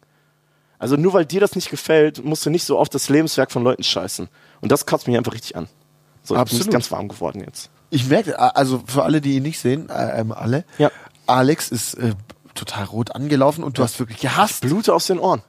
Also 0.78 0.96
nur 0.96 1.12
weil 1.12 1.24
dir 1.24 1.40
das 1.40 1.54
nicht 1.54 1.70
gefällt, 1.70 2.24
musst 2.24 2.44
du 2.44 2.50
nicht 2.50 2.64
so 2.64 2.78
auf 2.78 2.88
das 2.88 3.08
Lebenswerk 3.08 3.50
von 3.50 3.62
Leuten 3.62 3.82
scheißen. 3.82 4.28
Und 4.60 4.72
das 4.72 4.84
kotzt 4.84 5.06
mich 5.06 5.16
einfach 5.16 5.32
richtig 5.32 5.56
an. 5.56 5.68
So, 6.22 6.34
ich 6.34 6.38
bin 6.38 6.42
Absolut. 6.42 6.70
ganz 6.70 6.90
warm 6.90 7.08
geworden 7.08 7.42
jetzt. 7.46 7.70
Ich 7.90 8.08
merke, 8.08 8.38
also 8.56 8.82
für 8.86 9.04
alle, 9.04 9.20
die 9.20 9.36
ihn 9.36 9.42
nicht 9.42 9.58
sehen, 9.60 9.88
äh, 9.88 10.20
ähm, 10.20 10.32
alle, 10.32 10.64
Ja. 10.78 10.90
Alex 11.26 11.68
ist 11.70 11.94
äh, 11.94 12.12
total 12.54 12.84
rot 12.84 13.14
angelaufen 13.14 13.62
und 13.64 13.78
du 13.78 13.82
hast 13.82 13.98
wirklich 13.98 14.18
gehasst. 14.20 14.62
Blute 14.62 14.94
aus 14.94 15.06
den 15.06 15.18
Ohren. 15.18 15.42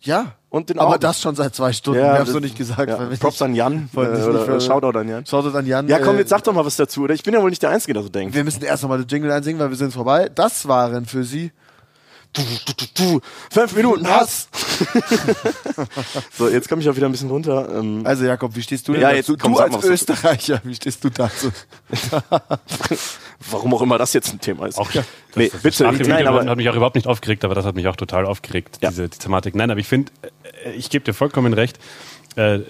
Ja. 0.00 0.32
Und 0.50 0.68
den 0.68 0.78
Aber 0.78 0.90
Augen. 0.90 1.00
das 1.00 1.20
schon 1.20 1.34
seit 1.34 1.54
zwei 1.54 1.72
Stunden. 1.72 2.00
Ja, 2.00 2.12
wir 2.12 2.18
haben 2.18 2.26
es 2.28 2.34
noch 2.34 2.40
nicht 2.40 2.58
gesagt. 2.58 2.88
Ja, 2.90 2.96
Props 3.18 3.40
an 3.40 3.54
Jan. 3.54 3.88
Äh, 3.94 3.98
oder, 3.98 4.44
für- 4.44 4.60
Shoutout 4.60 4.98
an 4.98 5.08
Jan. 5.08 5.24
Shoutout 5.24 5.56
an 5.56 5.64
Jan. 5.66 5.88
Ja, 5.88 5.98
komm, 6.00 6.16
äh, 6.16 6.20
jetzt 6.20 6.28
sag 6.30 6.42
doch 6.44 6.52
mal 6.52 6.64
was 6.66 6.76
dazu. 6.76 7.02
Oder 7.02 7.14
ich 7.14 7.22
bin 7.22 7.32
ja 7.32 7.40
wohl 7.40 7.48
nicht 7.50 7.62
der 7.62 7.70
Einzige, 7.70 7.94
der 7.94 8.02
so 8.02 8.08
denkt. 8.10 8.34
Wir 8.34 8.44
müssen 8.44 8.62
erst 8.62 8.82
nochmal 8.82 8.98
den 8.98 9.08
Jingle 9.08 9.30
einsingen, 9.32 9.60
weil 9.60 9.70
wir 9.70 9.76
sind 9.76 9.92
vorbei. 9.94 10.28
Das 10.34 10.68
waren 10.68 11.06
für 11.06 11.24
Sie 11.24 11.52
Du, 12.34 12.40
du, 12.42 12.72
du, 12.74 12.86
du. 12.94 13.20
Fünf 13.50 13.76
Minuten 13.76 14.08
Hass. 14.08 14.48
so, 16.38 16.48
jetzt 16.48 16.68
komme 16.68 16.80
ich 16.80 16.88
auch 16.88 16.96
wieder 16.96 17.06
ein 17.06 17.12
bisschen 17.12 17.28
runter. 17.30 17.68
Ähm, 17.78 18.02
Also 18.06 18.24
Jakob, 18.24 18.56
wie 18.56 18.62
stehst 18.62 18.88
du 18.88 18.92
denn 18.92 19.02
Ja, 19.02 19.12
dazu? 19.12 19.32
jetzt 19.32 19.42
komm, 19.42 19.52
du 19.52 19.58
als. 19.60 19.84
Österreicher, 19.84 20.60
wie 20.64 20.74
stehst 20.74 21.04
du 21.04 21.10
dazu? 21.10 21.50
warum 23.50 23.74
auch 23.74 23.82
immer 23.82 23.98
das 23.98 24.12
jetzt 24.14 24.32
ein 24.32 24.40
Thema 24.40 24.66
ist. 24.66 24.78
Auch 24.78 24.90
nee, 25.34 25.48
das 25.50 25.60
bitte. 25.62 25.84
Dem 25.92 26.08
Nein, 26.08 26.26
aber 26.26 26.44
hat 26.46 26.56
mich 26.56 26.68
auch 26.70 26.74
überhaupt 26.74 26.94
nicht 26.96 27.06
aufgeregt, 27.06 27.44
aber 27.44 27.54
das 27.54 27.64
hat 27.66 27.74
mich 27.74 27.86
auch 27.88 27.96
total 27.96 28.24
aufgeregt, 28.24 28.78
Ja. 28.80 28.88
diese 28.90 29.08
die 29.08 29.18
Thematik. 29.18 29.54
Nein, 29.54 29.70
aber 29.70 29.80
ich 29.80 29.88
finde, 29.88 30.10
äh, 30.64 30.72
ich 30.72 30.88
gebe 30.90 31.04
dir 31.04 31.12
vollkommen 31.14 31.52
recht. 31.52 31.78
Äh, 32.36 32.60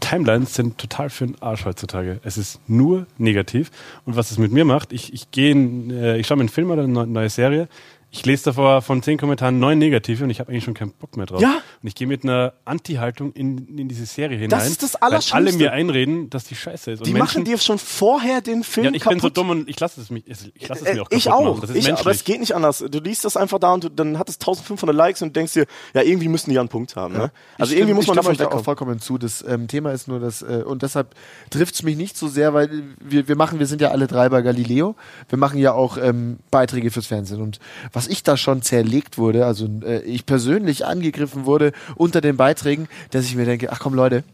Timelines 0.00 0.54
sind 0.54 0.78
total 0.78 1.10
für 1.10 1.26
den 1.26 1.42
Arsch 1.42 1.66
heutzutage. 1.66 2.20
Es 2.24 2.38
ist 2.38 2.58
nur 2.66 3.06
negativ. 3.18 3.70
Und 4.06 4.16
was 4.16 4.30
es 4.30 4.38
mit 4.38 4.50
mir 4.50 4.64
macht, 4.64 4.94
ich, 4.94 5.12
ich 5.12 5.30
gehe, 5.30 5.50
in, 5.50 5.90
äh, 5.90 6.16
ich 6.16 6.26
schaue 6.26 6.38
mir 6.38 6.42
einen 6.44 6.48
Film 6.48 6.70
oder 6.70 6.84
eine 6.84 6.92
neu- 6.92 7.04
neue 7.06 7.28
Serie. 7.28 7.68
Ich 8.12 8.26
lese 8.26 8.42
davor 8.46 8.82
von 8.82 9.04
zehn 9.04 9.18
Kommentaren 9.18 9.60
neun 9.60 9.78
negative 9.78 10.24
und 10.24 10.30
ich 10.30 10.40
habe 10.40 10.50
eigentlich 10.50 10.64
schon 10.64 10.74
keinen 10.74 10.90
Bock 10.90 11.16
mehr 11.16 11.26
drauf. 11.26 11.40
Ja. 11.40 11.58
Und 11.80 11.86
ich 11.86 11.94
gehe 11.94 12.08
mit 12.08 12.24
einer 12.24 12.54
Anti-Haltung 12.64 13.32
in, 13.34 13.78
in 13.78 13.88
diese 13.88 14.04
Serie 14.04 14.36
hinein. 14.36 14.66
ist 14.66 14.82
das 14.82 14.94
weil 14.94 15.00
alle 15.02 15.12
Allerschlimmste. 15.14 15.58
mir 15.58 15.72
einreden, 15.72 16.28
dass 16.28 16.42
die 16.42 16.56
scheiße 16.56 16.90
ist. 16.90 16.98
Und 16.98 17.06
die 17.06 17.12
Menschen, 17.12 17.20
machen 17.42 17.44
dir 17.44 17.56
schon 17.58 17.78
vorher 17.78 18.40
den 18.40 18.64
Film 18.64 18.86
ja, 18.86 18.92
ich 18.92 19.02
kaputt. 19.02 19.14
bin 19.14 19.20
so 19.22 19.28
dumm 19.28 19.50
und 19.50 19.68
ich 19.68 19.78
lasse 19.78 20.00
es, 20.00 20.10
mich, 20.10 20.24
ich 20.26 20.68
lasse 20.68 20.82
es 20.84 20.90
Äh, 20.90 20.94
mir 20.94 21.02
auch 21.02 21.10
ich 21.12 21.24
kaputt 21.26 21.38
auch. 21.40 21.44
machen. 21.54 21.60
Das 21.60 21.70
ist 21.70 21.76
ich, 21.76 21.84
menschlich. 21.84 22.00
aber 22.00 22.10
es 22.10 22.24
geht 22.24 22.40
nicht 22.40 22.54
anders. 22.56 22.78
Du 22.90 22.98
liest 22.98 23.24
das 23.24 23.36
einfach 23.36 23.60
da 23.60 23.74
und 23.74 23.84
du, 23.84 23.88
dann 23.88 24.18
hat 24.18 24.28
es 24.28 24.34
1500 24.40 24.94
Likes 24.96 25.22
und 25.22 25.36
denkst 25.36 25.52
dir, 25.52 25.66
ja, 25.94 26.02
irgendwie 26.02 26.26
müssen 26.26 26.50
die 26.50 26.54
ja 26.56 26.60
einen 26.62 26.68
Punkt 26.68 26.96
haben. 26.96 27.14
Ne? 27.14 27.30
Also 27.58 27.72
Ich 27.74 27.78
irgendwie 27.78 27.92
stimme- 27.92 27.94
muss 27.94 28.06
man 28.08 28.16
ich 28.16 28.16
stimme 28.16 28.16
davon 28.16 28.30
euch 28.32 28.38
da 28.38 28.44
auch 28.46 28.48
wegkommen. 28.48 28.64
vollkommen 28.64 29.00
zu. 29.00 29.18
Das 29.18 29.44
ähm, 29.46 29.68
Thema 29.68 29.92
ist 29.92 30.08
nur 30.08 30.18
das, 30.18 30.42
äh, 30.42 30.64
und 30.66 30.82
deshalb 30.82 31.14
trifft 31.50 31.76
es 31.76 31.84
mich 31.84 31.96
nicht 31.96 32.16
so 32.16 32.26
sehr, 32.26 32.54
weil 32.54 32.82
wir, 32.98 33.28
wir 33.28 33.36
machen, 33.36 33.60
wir 33.60 33.66
sind 33.66 33.80
ja 33.80 33.92
alle 33.92 34.08
drei 34.08 34.28
bei 34.30 34.42
Galileo. 34.42 34.96
Wir 35.28 35.38
machen 35.38 35.60
ja 35.60 35.74
auch 35.74 35.96
ähm, 35.96 36.40
Beiträge 36.50 36.90
fürs 36.90 37.06
Fernsehen. 37.06 37.40
Und 37.40 37.60
was 37.92 37.99
ich 38.06 38.22
da 38.22 38.36
schon 38.36 38.62
zerlegt 38.62 39.18
wurde, 39.18 39.46
also 39.46 39.66
äh, 39.84 40.00
ich 40.02 40.26
persönlich 40.26 40.86
angegriffen 40.86 41.44
wurde 41.46 41.72
unter 41.96 42.20
den 42.20 42.36
Beiträgen, 42.36 42.88
dass 43.10 43.24
ich 43.24 43.34
mir 43.36 43.44
denke, 43.44 43.72
ach 43.72 43.80
komm 43.80 43.94
Leute, 43.94 44.24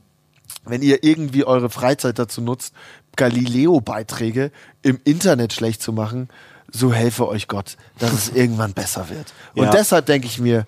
wenn 0.65 0.83
ihr 0.83 1.03
irgendwie 1.05 1.45
eure 1.45 1.71
Freizeit 1.71 2.19
dazu 2.19 2.41
nutzt, 2.41 2.75
Galileo-Beiträge 3.17 4.51
im 4.83 5.01
Internet 5.05 5.53
schlecht 5.53 5.83
zu 5.83 5.93
machen, 5.93 6.29
so 6.73 6.93
helfe 6.93 7.29
euch 7.29 7.49
Gott, 7.49 7.77
dass 7.99 8.13
es 8.13 8.29
irgendwann 8.35 8.73
besser 8.73 9.09
wird. 9.09 9.33
Und 9.55 9.65
Ja. 9.67 9.71
deshalb 9.71 10.07
denke 10.07 10.27
ich 10.27 10.39
mir, 10.41 10.67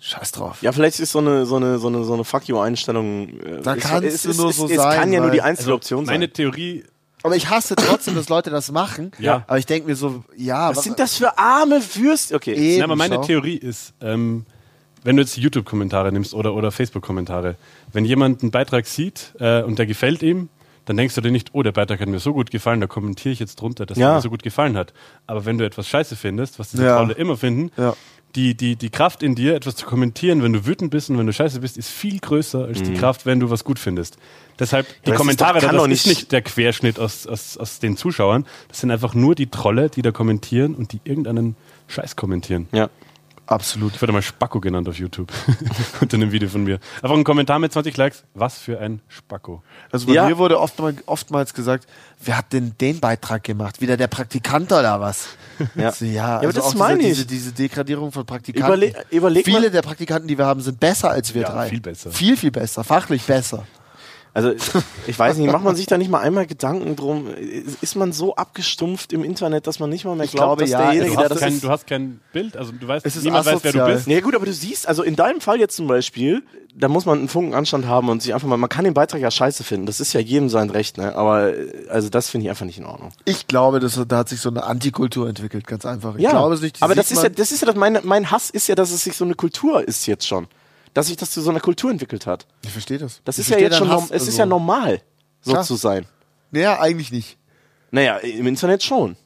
scheiß 0.00 0.32
drauf. 0.32 0.62
Ja, 0.62 0.72
vielleicht 0.72 0.98
ist 1.00 1.12
so 1.12 1.18
eine, 1.18 1.46
so 1.46 1.56
eine, 1.56 1.78
so 1.78 1.88
eine, 1.88 2.04
so 2.04 2.14
eine 2.14 2.24
Fuck 2.24 2.48
you-Einstellung. 2.48 3.28
äh, 3.40 3.60
Da 3.62 3.74
ist- 3.74 3.82
kannst 3.86 4.08
es, 4.08 4.22
du 4.22 4.30
es, 4.30 4.36
nur 4.38 4.50
es, 4.50 4.56
so 4.56 4.66
es 4.68 4.76
sein, 4.76 4.98
kann 4.98 5.12
ja 5.12 5.20
nur 5.20 5.30
die 5.30 5.38
weil- 5.38 5.44
einzige 5.46 5.72
Option 5.74 6.06
sein. 6.06 6.14
Meine 6.14 6.30
Theorie 6.32 6.84
Aber 7.22 7.36
ich 7.36 7.48
hasse 7.50 7.76
trotzdem, 7.76 8.14
dass 8.14 8.28
Leute 8.28 8.50
das 8.50 8.70
machen. 8.72 9.12
Ja. 9.18 9.44
Aber 9.46 9.58
ich 9.58 9.66
denke 9.66 9.88
mir 9.88 9.96
so, 9.96 10.24
ja, 10.36 10.70
Was 10.74 10.84
sind 10.84 10.98
das 10.98 11.16
für 11.16 11.36
arme 11.38 11.80
Würste? 11.94 12.34
Okay. 12.34 12.54
Eben, 12.54 12.78
Ja, 12.78 12.84
aber 12.84 12.96
meine 12.96 13.16
schau. 13.16 13.22
Theorie 13.24 13.56
ist, 13.56 13.92
ähm, 14.00 14.46
wenn 15.04 15.16
du 15.16 15.22
jetzt 15.22 15.36
YouTube-Kommentare 15.36 16.12
nimmst 16.12 16.34
oder, 16.34 16.54
oder 16.54 16.70
Facebook-Kommentare, 16.70 17.56
wenn 17.92 18.04
jemand 18.04 18.42
einen 18.42 18.50
Beitrag 18.50 18.86
sieht 18.86 19.34
äh, 19.38 19.62
und 19.62 19.78
der 19.78 19.86
gefällt 19.86 20.22
ihm, 20.22 20.48
dann 20.86 20.96
denkst 20.96 21.14
du 21.14 21.20
dir 21.20 21.30
nicht, 21.30 21.50
oh, 21.52 21.62
der 21.62 21.72
Beitrag 21.72 22.00
hat 22.00 22.08
mir 22.08 22.18
so 22.18 22.32
gut 22.32 22.50
gefallen, 22.50 22.80
da 22.80 22.86
kommentiere 22.86 23.32
ich 23.32 23.38
jetzt 23.38 23.60
drunter, 23.60 23.86
dass 23.86 23.96
Ja. 23.98 24.08
er 24.10 24.14
mir 24.16 24.20
so 24.22 24.30
gut 24.30 24.42
gefallen 24.42 24.76
hat. 24.76 24.92
Aber 25.26 25.44
wenn 25.44 25.56
du 25.58 25.64
etwas 25.64 25.86
scheiße 25.88 26.16
findest, 26.16 26.58
was 26.58 26.70
diese 26.70 26.84
Ja. 26.84 26.96
Trolle 26.96 27.14
immer 27.14 27.36
finden, 27.36 27.70
Ja. 27.76 27.94
Die, 28.36 28.54
die, 28.54 28.76
die 28.76 28.90
Kraft 28.90 29.22
in 29.22 29.34
dir, 29.34 29.54
etwas 29.54 29.76
zu 29.76 29.86
kommentieren, 29.86 30.42
wenn 30.42 30.52
du 30.52 30.64
wütend 30.66 30.90
bist 30.90 31.10
und 31.10 31.18
wenn 31.18 31.26
du 31.26 31.32
scheiße 31.32 31.60
bist, 31.60 31.76
ist 31.76 31.90
viel 31.90 32.18
größer 32.20 32.64
als 32.64 32.82
die 32.82 32.94
Kraft, 32.94 33.26
wenn 33.26 33.40
du 33.40 33.50
was 33.50 33.64
gut 33.64 33.78
findest. 33.78 34.18
Deshalb, 34.58 34.86
die 34.86 34.92
Mhm. 34.92 34.98
das 35.04 35.12
ist 35.12 35.16
Kommentare, 35.18 35.60
doch- 35.60 35.68
das 35.68 35.76
doch 35.76 35.84
ist 35.88 36.06
nicht- 36.06 36.06
nicht 36.06 36.32
der 36.32 36.42
Querschnitt 36.42 36.98
aus, 37.00 37.26
aus, 37.26 37.56
aus 37.56 37.78
den 37.80 37.96
Zuschauern, 37.96 38.46
das 38.68 38.80
sind 38.80 38.90
einfach 38.90 39.14
nur 39.14 39.34
die 39.34 39.48
Trolle, 39.48 39.88
die 39.90 40.02
da 40.02 40.12
kommentieren 40.12 40.74
und 40.74 40.92
die 40.92 41.00
irgendeinen 41.04 41.56
Scheiß 41.88 42.14
kommentieren. 42.16 42.68
Ja. 42.72 42.88
Absolut. 43.50 43.96
Ich 43.96 44.00
wurde 44.00 44.12
mal 44.12 44.22
Spacko 44.22 44.60
genannt 44.60 44.88
auf 44.88 44.96
YouTube. 44.96 45.32
Unter 46.00 46.16
einem 46.16 46.30
Video 46.30 46.48
von 46.48 46.62
mir. 46.62 46.78
Einfach 47.02 47.16
ein 47.16 47.24
Kommentar 47.24 47.58
mit 47.58 47.72
20 47.72 47.96
Likes. 47.96 48.22
Was 48.32 48.58
für 48.58 48.78
ein 48.78 49.00
Spacko. 49.08 49.62
Also 49.90 50.06
bei 50.06 50.12
Ja. 50.12 50.28
mir 50.28 50.38
wurde 50.38 50.60
oftmals, 50.60 50.98
oftmals 51.06 51.52
gesagt, 51.52 51.88
wer 52.24 52.38
hat 52.38 52.52
denn 52.52 52.74
den 52.80 53.00
Beitrag 53.00 53.42
gemacht? 53.42 53.80
Wieder 53.80 53.96
der 53.96 54.06
Praktikant 54.06 54.70
oder 54.70 55.00
was? 55.00 55.26
Ja. 55.74 55.90
So, 55.90 56.04
ja, 56.04 56.36
aber 56.38 56.46
also 56.46 56.60
das 56.60 56.74
meine 56.76 57.00
diese, 57.00 57.22
ich. 57.22 57.26
diese, 57.26 57.26
diese 57.26 57.52
Degradierung 57.52 58.12
von 58.12 58.24
Praktikanten. 58.24 58.68
Überle 58.68 59.04
überleg 59.10 59.44
Viele 59.44 59.62
mal. 59.62 59.70
der 59.70 59.82
Praktikanten, 59.82 60.28
die 60.28 60.38
wir 60.38 60.46
haben, 60.46 60.60
sind 60.60 60.78
besser 60.78 61.10
als 61.10 61.34
wir 61.34 61.42
Ja, 61.42 61.50
drei. 61.50 61.68
viel 61.70 61.80
besser. 61.80 62.12
Viel, 62.12 62.36
viel 62.36 62.52
besser. 62.52 62.84
Fachlich 62.84 63.24
besser. 63.24 63.66
Also 64.32 64.52
ich 65.06 65.18
weiß 65.18 65.36
nicht, 65.38 65.50
macht 65.50 65.64
man 65.64 65.74
sich 65.74 65.86
da 65.86 65.98
nicht 65.98 66.10
mal 66.10 66.20
einmal 66.20 66.46
Gedanken 66.46 66.94
drum? 66.96 67.26
Ist 67.80 67.96
man 67.96 68.12
so 68.12 68.36
abgestumpft 68.36 69.12
im 69.12 69.24
Internet, 69.24 69.66
dass 69.66 69.80
man 69.80 69.90
nicht 69.90 70.04
mal 70.04 70.14
mehr 70.14 70.24
Ich 70.24 70.32
glaubt, 70.32 70.58
glaube, 70.58 70.62
dass 70.62 70.70
ja, 70.70 70.82
derjenige, 70.92 71.16
der 71.16 71.28
das 71.28 71.40
kein, 71.40 71.52
ist. 71.54 71.64
du 71.64 71.68
hast 71.68 71.86
kein 71.86 72.20
Bild, 72.32 72.56
also 72.56 72.72
du 72.72 72.86
weißt, 72.86 73.04
Es 73.04 73.16
ist 73.16 73.24
niemand 73.24 73.46
weiß, 73.46 73.64
wer 73.64 73.72
du 73.72 73.78
asozial. 73.80 73.94
bist. 73.96 74.06
Ja 74.06 74.20
gut, 74.20 74.34
aber 74.34 74.46
du 74.46 74.52
siehst, 74.52 74.86
also 74.86 75.02
in 75.02 75.16
deinem 75.16 75.40
Fall 75.40 75.58
jetzt 75.58 75.74
zum 75.76 75.88
Beispiel, 75.88 76.42
da 76.74 76.86
muss 76.88 77.06
man 77.06 77.18
einen 77.18 77.28
Funken 77.28 77.54
Anstand 77.54 77.86
haben 77.86 78.08
und 78.08 78.22
sich 78.22 78.32
einfach 78.32 78.46
mal, 78.46 78.56
man 78.56 78.68
kann 78.68 78.84
den 78.84 78.94
Beitrag 78.94 79.20
ja 79.20 79.30
scheiße 79.30 79.64
finden, 79.64 79.86
das 79.86 79.98
ist 80.00 80.12
ja 80.12 80.20
jedem 80.20 80.48
sein 80.48 80.70
Recht, 80.70 80.98
ne? 80.98 81.16
aber 81.16 81.52
äh, 81.56 81.88
also 81.88 82.08
das 82.08 82.30
finde 82.30 82.44
ich 82.44 82.50
einfach 82.50 82.66
nicht 82.66 82.78
in 82.78 82.86
Ordnung. 82.86 83.10
Ich 83.24 83.48
glaube, 83.48 83.80
dass, 83.80 84.00
da 84.06 84.18
hat 84.18 84.28
sich 84.28 84.40
so 84.40 84.50
eine 84.50 84.62
Antikultur 84.62 85.28
entwickelt, 85.28 85.66
ganz 85.66 85.84
einfach. 85.84 86.14
Ich 86.16 86.28
glaube 86.28 86.54
es 86.54 86.60
nicht. 86.60 86.80
aber 86.82 86.94
das 86.94 87.10
ist 87.10 87.22
ja, 87.22 87.28
das 87.28 87.50
ist 87.50 87.62
ja, 87.62 87.66
das, 87.66 87.76
mein, 87.76 87.98
mein 88.04 88.30
Hass 88.30 88.50
ist 88.50 88.68
ja, 88.68 88.76
dass 88.76 88.92
es 88.92 89.02
sich 89.02 89.16
so 89.16 89.24
eine 89.24 89.34
Kultur 89.34 89.86
ist 89.86 90.06
jetzt 90.06 90.26
schon. 90.28 90.46
Dass 90.94 91.06
sich 91.06 91.16
das 91.16 91.30
zu 91.30 91.40
so 91.40 91.50
einer 91.50 91.60
Kultur 91.60 91.90
entwickelt 91.90 92.26
hat. 92.26 92.46
Ich 92.62 92.70
verstehe 92.70 92.98
das. 92.98 93.20
Das 93.24 93.38
Ich 93.38 93.46
ist 93.46 93.50
ja 93.50 93.58
jetzt 93.58 93.76
schon, 93.76 93.88
Hass, 93.90 94.04
es 94.10 94.22
ist 94.22 94.28
also- 94.28 94.38
ja 94.40 94.46
normal, 94.46 95.00
so 95.40 95.52
Klar. 95.52 95.64
zu 95.64 95.76
sein. 95.76 96.06
Naja, 96.50 96.80
eigentlich 96.80 97.12
nicht. 97.12 97.36
Naja, 97.92 98.16
im 98.18 98.46
Internet 98.46 98.82
schon. 98.82 99.16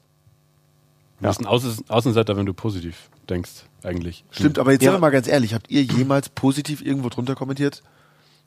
Du 1.21 1.27
bist 1.27 1.39
ein 1.39 1.45
Außen 1.47 1.85
Außenseiter, 1.89 2.35
wenn 2.37 2.45
du 2.45 2.53
positiv 2.53 3.09
denkst, 3.29 3.51
eigentlich. 3.83 4.25
Stimmt, 4.31 4.59
aber 4.59 4.73
jetzt 4.73 4.81
Ja. 4.83 4.91
sind 4.91 4.97
wir 4.97 5.01
mal 5.01 5.09
ganz 5.11 5.27
ehrlich. 5.27 5.53
Habt 5.53 5.71
ihr 5.71 5.81
jemals 5.81 6.29
positiv 6.29 6.81
irgendwo 6.85 7.09
drunter 7.09 7.35
kommentiert? 7.35 7.81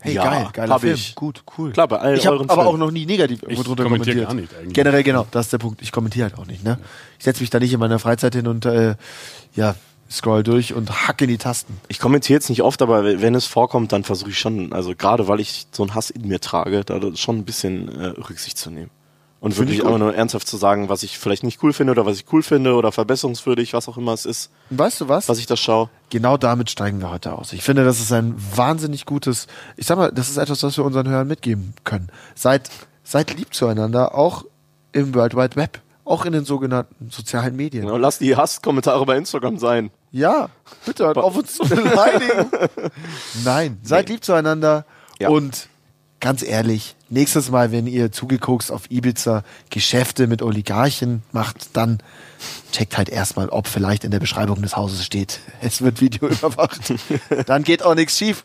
Hey, 0.00 0.14
Ja, 0.14 0.24
geil, 0.30 0.48
geiler 0.52 0.74
hab 0.74 0.80
Film. 0.82 0.94
ich. 0.94 1.14
Gut, 1.16 1.42
cool. 1.58 1.72
Klar, 1.72 1.88
bei 1.88 1.98
allen 1.98 2.16
Ich 2.18 2.26
habe 2.26 2.36
aber 2.38 2.46
Filmen. 2.54 2.68
auch 2.68 2.76
noch 2.76 2.90
nie 2.92 3.04
negativ 3.04 3.42
irgendwo 3.42 3.62
Ich 3.62 3.66
drunter 3.66 3.82
kommentiere 3.82 4.24
kommentiert. 4.26 4.50
gar 4.50 4.56
nicht 4.58 4.62
eigentlich. 4.62 4.74
Generell, 4.74 5.02
genau, 5.02 5.26
das 5.32 5.46
ist 5.46 5.52
der 5.54 5.58
Punkt. 5.58 5.82
Ich 5.82 5.90
kommentiere 5.90 6.28
halt 6.30 6.38
auch 6.38 6.46
nicht. 6.46 6.62
Ne? 6.62 6.78
Ich 7.18 7.24
setze 7.24 7.40
mich 7.40 7.50
da 7.50 7.58
nicht 7.58 7.72
in 7.72 7.80
meiner 7.80 7.98
Freizeit 7.98 8.34
hin 8.36 8.46
und 8.46 8.64
äh, 8.64 8.94
ja, 9.56 9.74
scroll 10.10 10.42
durch 10.42 10.74
und 10.74 11.06
hack 11.06 11.20
in 11.20 11.28
die 11.28 11.38
Tasten. 11.38 11.80
Ich 11.88 11.98
kommentiere 11.98 12.36
jetzt 12.36 12.48
nicht 12.48 12.62
oft, 12.62 12.80
aber 12.82 13.04
wenn 13.04 13.34
es 13.34 13.46
vorkommt, 13.46 13.92
dann 13.92 14.04
versuche 14.04 14.30
ich 14.30 14.38
schon, 14.38 14.72
also 14.72 14.94
gerade 14.96 15.28
weil 15.28 15.40
ich 15.40 15.66
so 15.70 15.82
einen 15.82 15.94
Hass 15.94 16.10
in 16.10 16.26
mir 16.26 16.40
trage, 16.40 16.84
da 16.84 17.00
schon 17.14 17.38
ein 17.38 17.44
bisschen 17.44 17.88
äh, 17.88 18.06
Rücksicht 18.06 18.58
zu 18.58 18.70
nehmen. 18.70 18.90
Und 19.40 19.54
Finde 19.54 19.70
wirklich 19.70 19.86
einfach 19.86 19.98
nur 20.00 20.14
ernsthaft 20.14 20.48
zu 20.48 20.56
sagen, 20.56 20.88
was 20.88 21.04
ich 21.04 21.16
vielleicht 21.16 21.44
nicht 21.44 21.62
cool 21.62 21.72
finde 21.72 21.92
oder 21.92 22.04
was 22.04 22.16
ich 22.16 22.24
cool 22.32 22.42
finde 22.42 22.74
oder 22.74 22.90
verbesserungswürdig, 22.90 23.72
was 23.72 23.88
auch 23.88 23.96
immer 23.96 24.12
es 24.12 24.26
ist, 24.26 24.50
Und 24.68 24.80
weißt 24.80 25.00
du 25.02 25.08
was? 25.08 25.28
was 25.28 25.38
ich 25.38 25.46
da 25.46 25.56
schaue. 25.56 25.90
Genau 26.10 26.36
damit 26.36 26.70
steigen 26.70 27.00
wir 27.00 27.10
heute 27.10 27.32
aus. 27.34 27.52
Ich 27.52 27.62
finde, 27.62 27.84
das 27.84 28.00
ist 28.00 28.10
ein 28.10 28.34
wahnsinnig 28.56 29.06
gutes, 29.06 29.46
ich 29.76 29.86
sag 29.86 29.96
mal, 29.96 30.10
das 30.10 30.28
ist 30.28 30.38
etwas, 30.38 30.62
was 30.64 30.76
wir 30.76 30.84
unseren 30.84 31.08
Hörern 31.08 31.28
mitgeben 31.28 31.74
können. 31.84 32.08
Seid, 32.34 32.68
seid 33.04 33.36
lieb 33.38 33.54
zueinander, 33.54 34.16
auch 34.16 34.44
im 34.90 35.14
World 35.14 35.36
Wide 35.36 35.54
Web, 35.54 35.82
auch 36.04 36.24
in 36.24 36.32
den 36.32 36.44
sogenannten 36.44 37.10
sozialen 37.10 37.54
Medien. 37.54 37.84
Genau, 37.84 37.96
lass 37.96 38.18
die 38.18 38.34
Hasskommentare 38.34 39.06
bei 39.06 39.16
Instagram 39.16 39.58
sein. 39.58 39.90
Ja, 40.10 40.48
bitte 40.86 41.04
hört 41.04 41.18
auf 41.18 41.36
uns 41.36 41.54
zu 41.54 41.64
beleidigen. 41.68 42.50
Nein, 43.44 43.78
seid 43.82 44.08
lieb 44.08 44.24
zueinander 44.24 44.84
Ja. 45.18 45.28
und 45.28 45.68
ganz 46.20 46.42
ehrlich, 46.42 46.96
nächstes 47.10 47.50
Mal, 47.50 47.70
wenn 47.72 47.86
ihr 47.86 48.10
zugeguckt 48.10 48.70
auf 48.72 48.90
Ibiza 48.90 49.44
Geschäfte 49.70 50.26
mit 50.26 50.42
Oligarchen 50.42 51.22
macht, 51.32 51.76
dann 51.76 51.98
checkt 52.72 52.96
halt 52.96 53.08
erstmal, 53.08 53.48
ob 53.50 53.66
vielleicht 53.68 54.04
in 54.04 54.10
der 54.10 54.18
Beschreibung 54.18 54.62
des 54.62 54.76
Hauses 54.76 55.04
steht, 55.04 55.40
es 55.60 55.82
wird 55.82 56.00
Video 56.00 56.28
überwacht. 56.28 56.92
Dann 57.46 57.62
geht 57.62 57.82
auch 57.82 57.94
nichts 57.94 58.16
schief. 58.18 58.44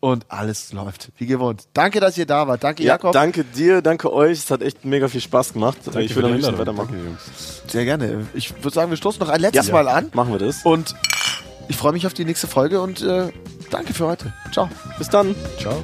Und 0.00 0.24
alles 0.30 0.72
läuft 0.72 1.10
wie 1.18 1.26
gewohnt. 1.26 1.64
Danke, 1.74 2.00
dass 2.00 2.16
ihr 2.16 2.24
da 2.24 2.48
wart. 2.48 2.64
Danke, 2.64 2.82
Ja, 2.82 2.94
Jakob. 2.94 3.12
danke 3.12 3.44
dir, 3.44 3.82
danke 3.82 4.10
euch. 4.12 4.38
Es 4.38 4.50
hat 4.50 4.62
echt 4.62 4.84
mega 4.86 5.08
viel 5.08 5.20
Spaß 5.20 5.52
gemacht. 5.52 5.76
Danke 5.84 6.00
ich 6.00 6.14
die 6.14 6.22
am 6.22 6.32
liebsten 6.32 6.58
weitermachen. 6.58 6.88
Danke, 6.92 7.04
Jungs. 7.04 7.62
Sehr 7.66 7.84
gerne. 7.84 8.26
Ich 8.32 8.54
würde 8.64 8.74
sagen, 8.74 8.88
wir 8.90 8.96
stoßen 8.96 9.20
noch 9.20 9.28
ein 9.28 9.40
letztes 9.40 9.66
Ja. 9.66 9.74
Mal 9.74 9.88
an. 9.88 10.10
Machen 10.14 10.32
wir 10.32 10.38
das. 10.38 10.62
Und 10.64 10.94
ich 11.68 11.76
freue 11.76 11.92
mich 11.92 12.06
auf 12.06 12.14
die 12.14 12.24
nächste 12.24 12.46
Folge 12.46 12.80
und 12.80 13.02
äh, 13.02 13.30
danke 13.70 13.92
für 13.92 14.06
heute. 14.06 14.32
Ciao. 14.52 14.70
Bis 14.98 15.10
dann. 15.10 15.34
Ciao. 15.58 15.82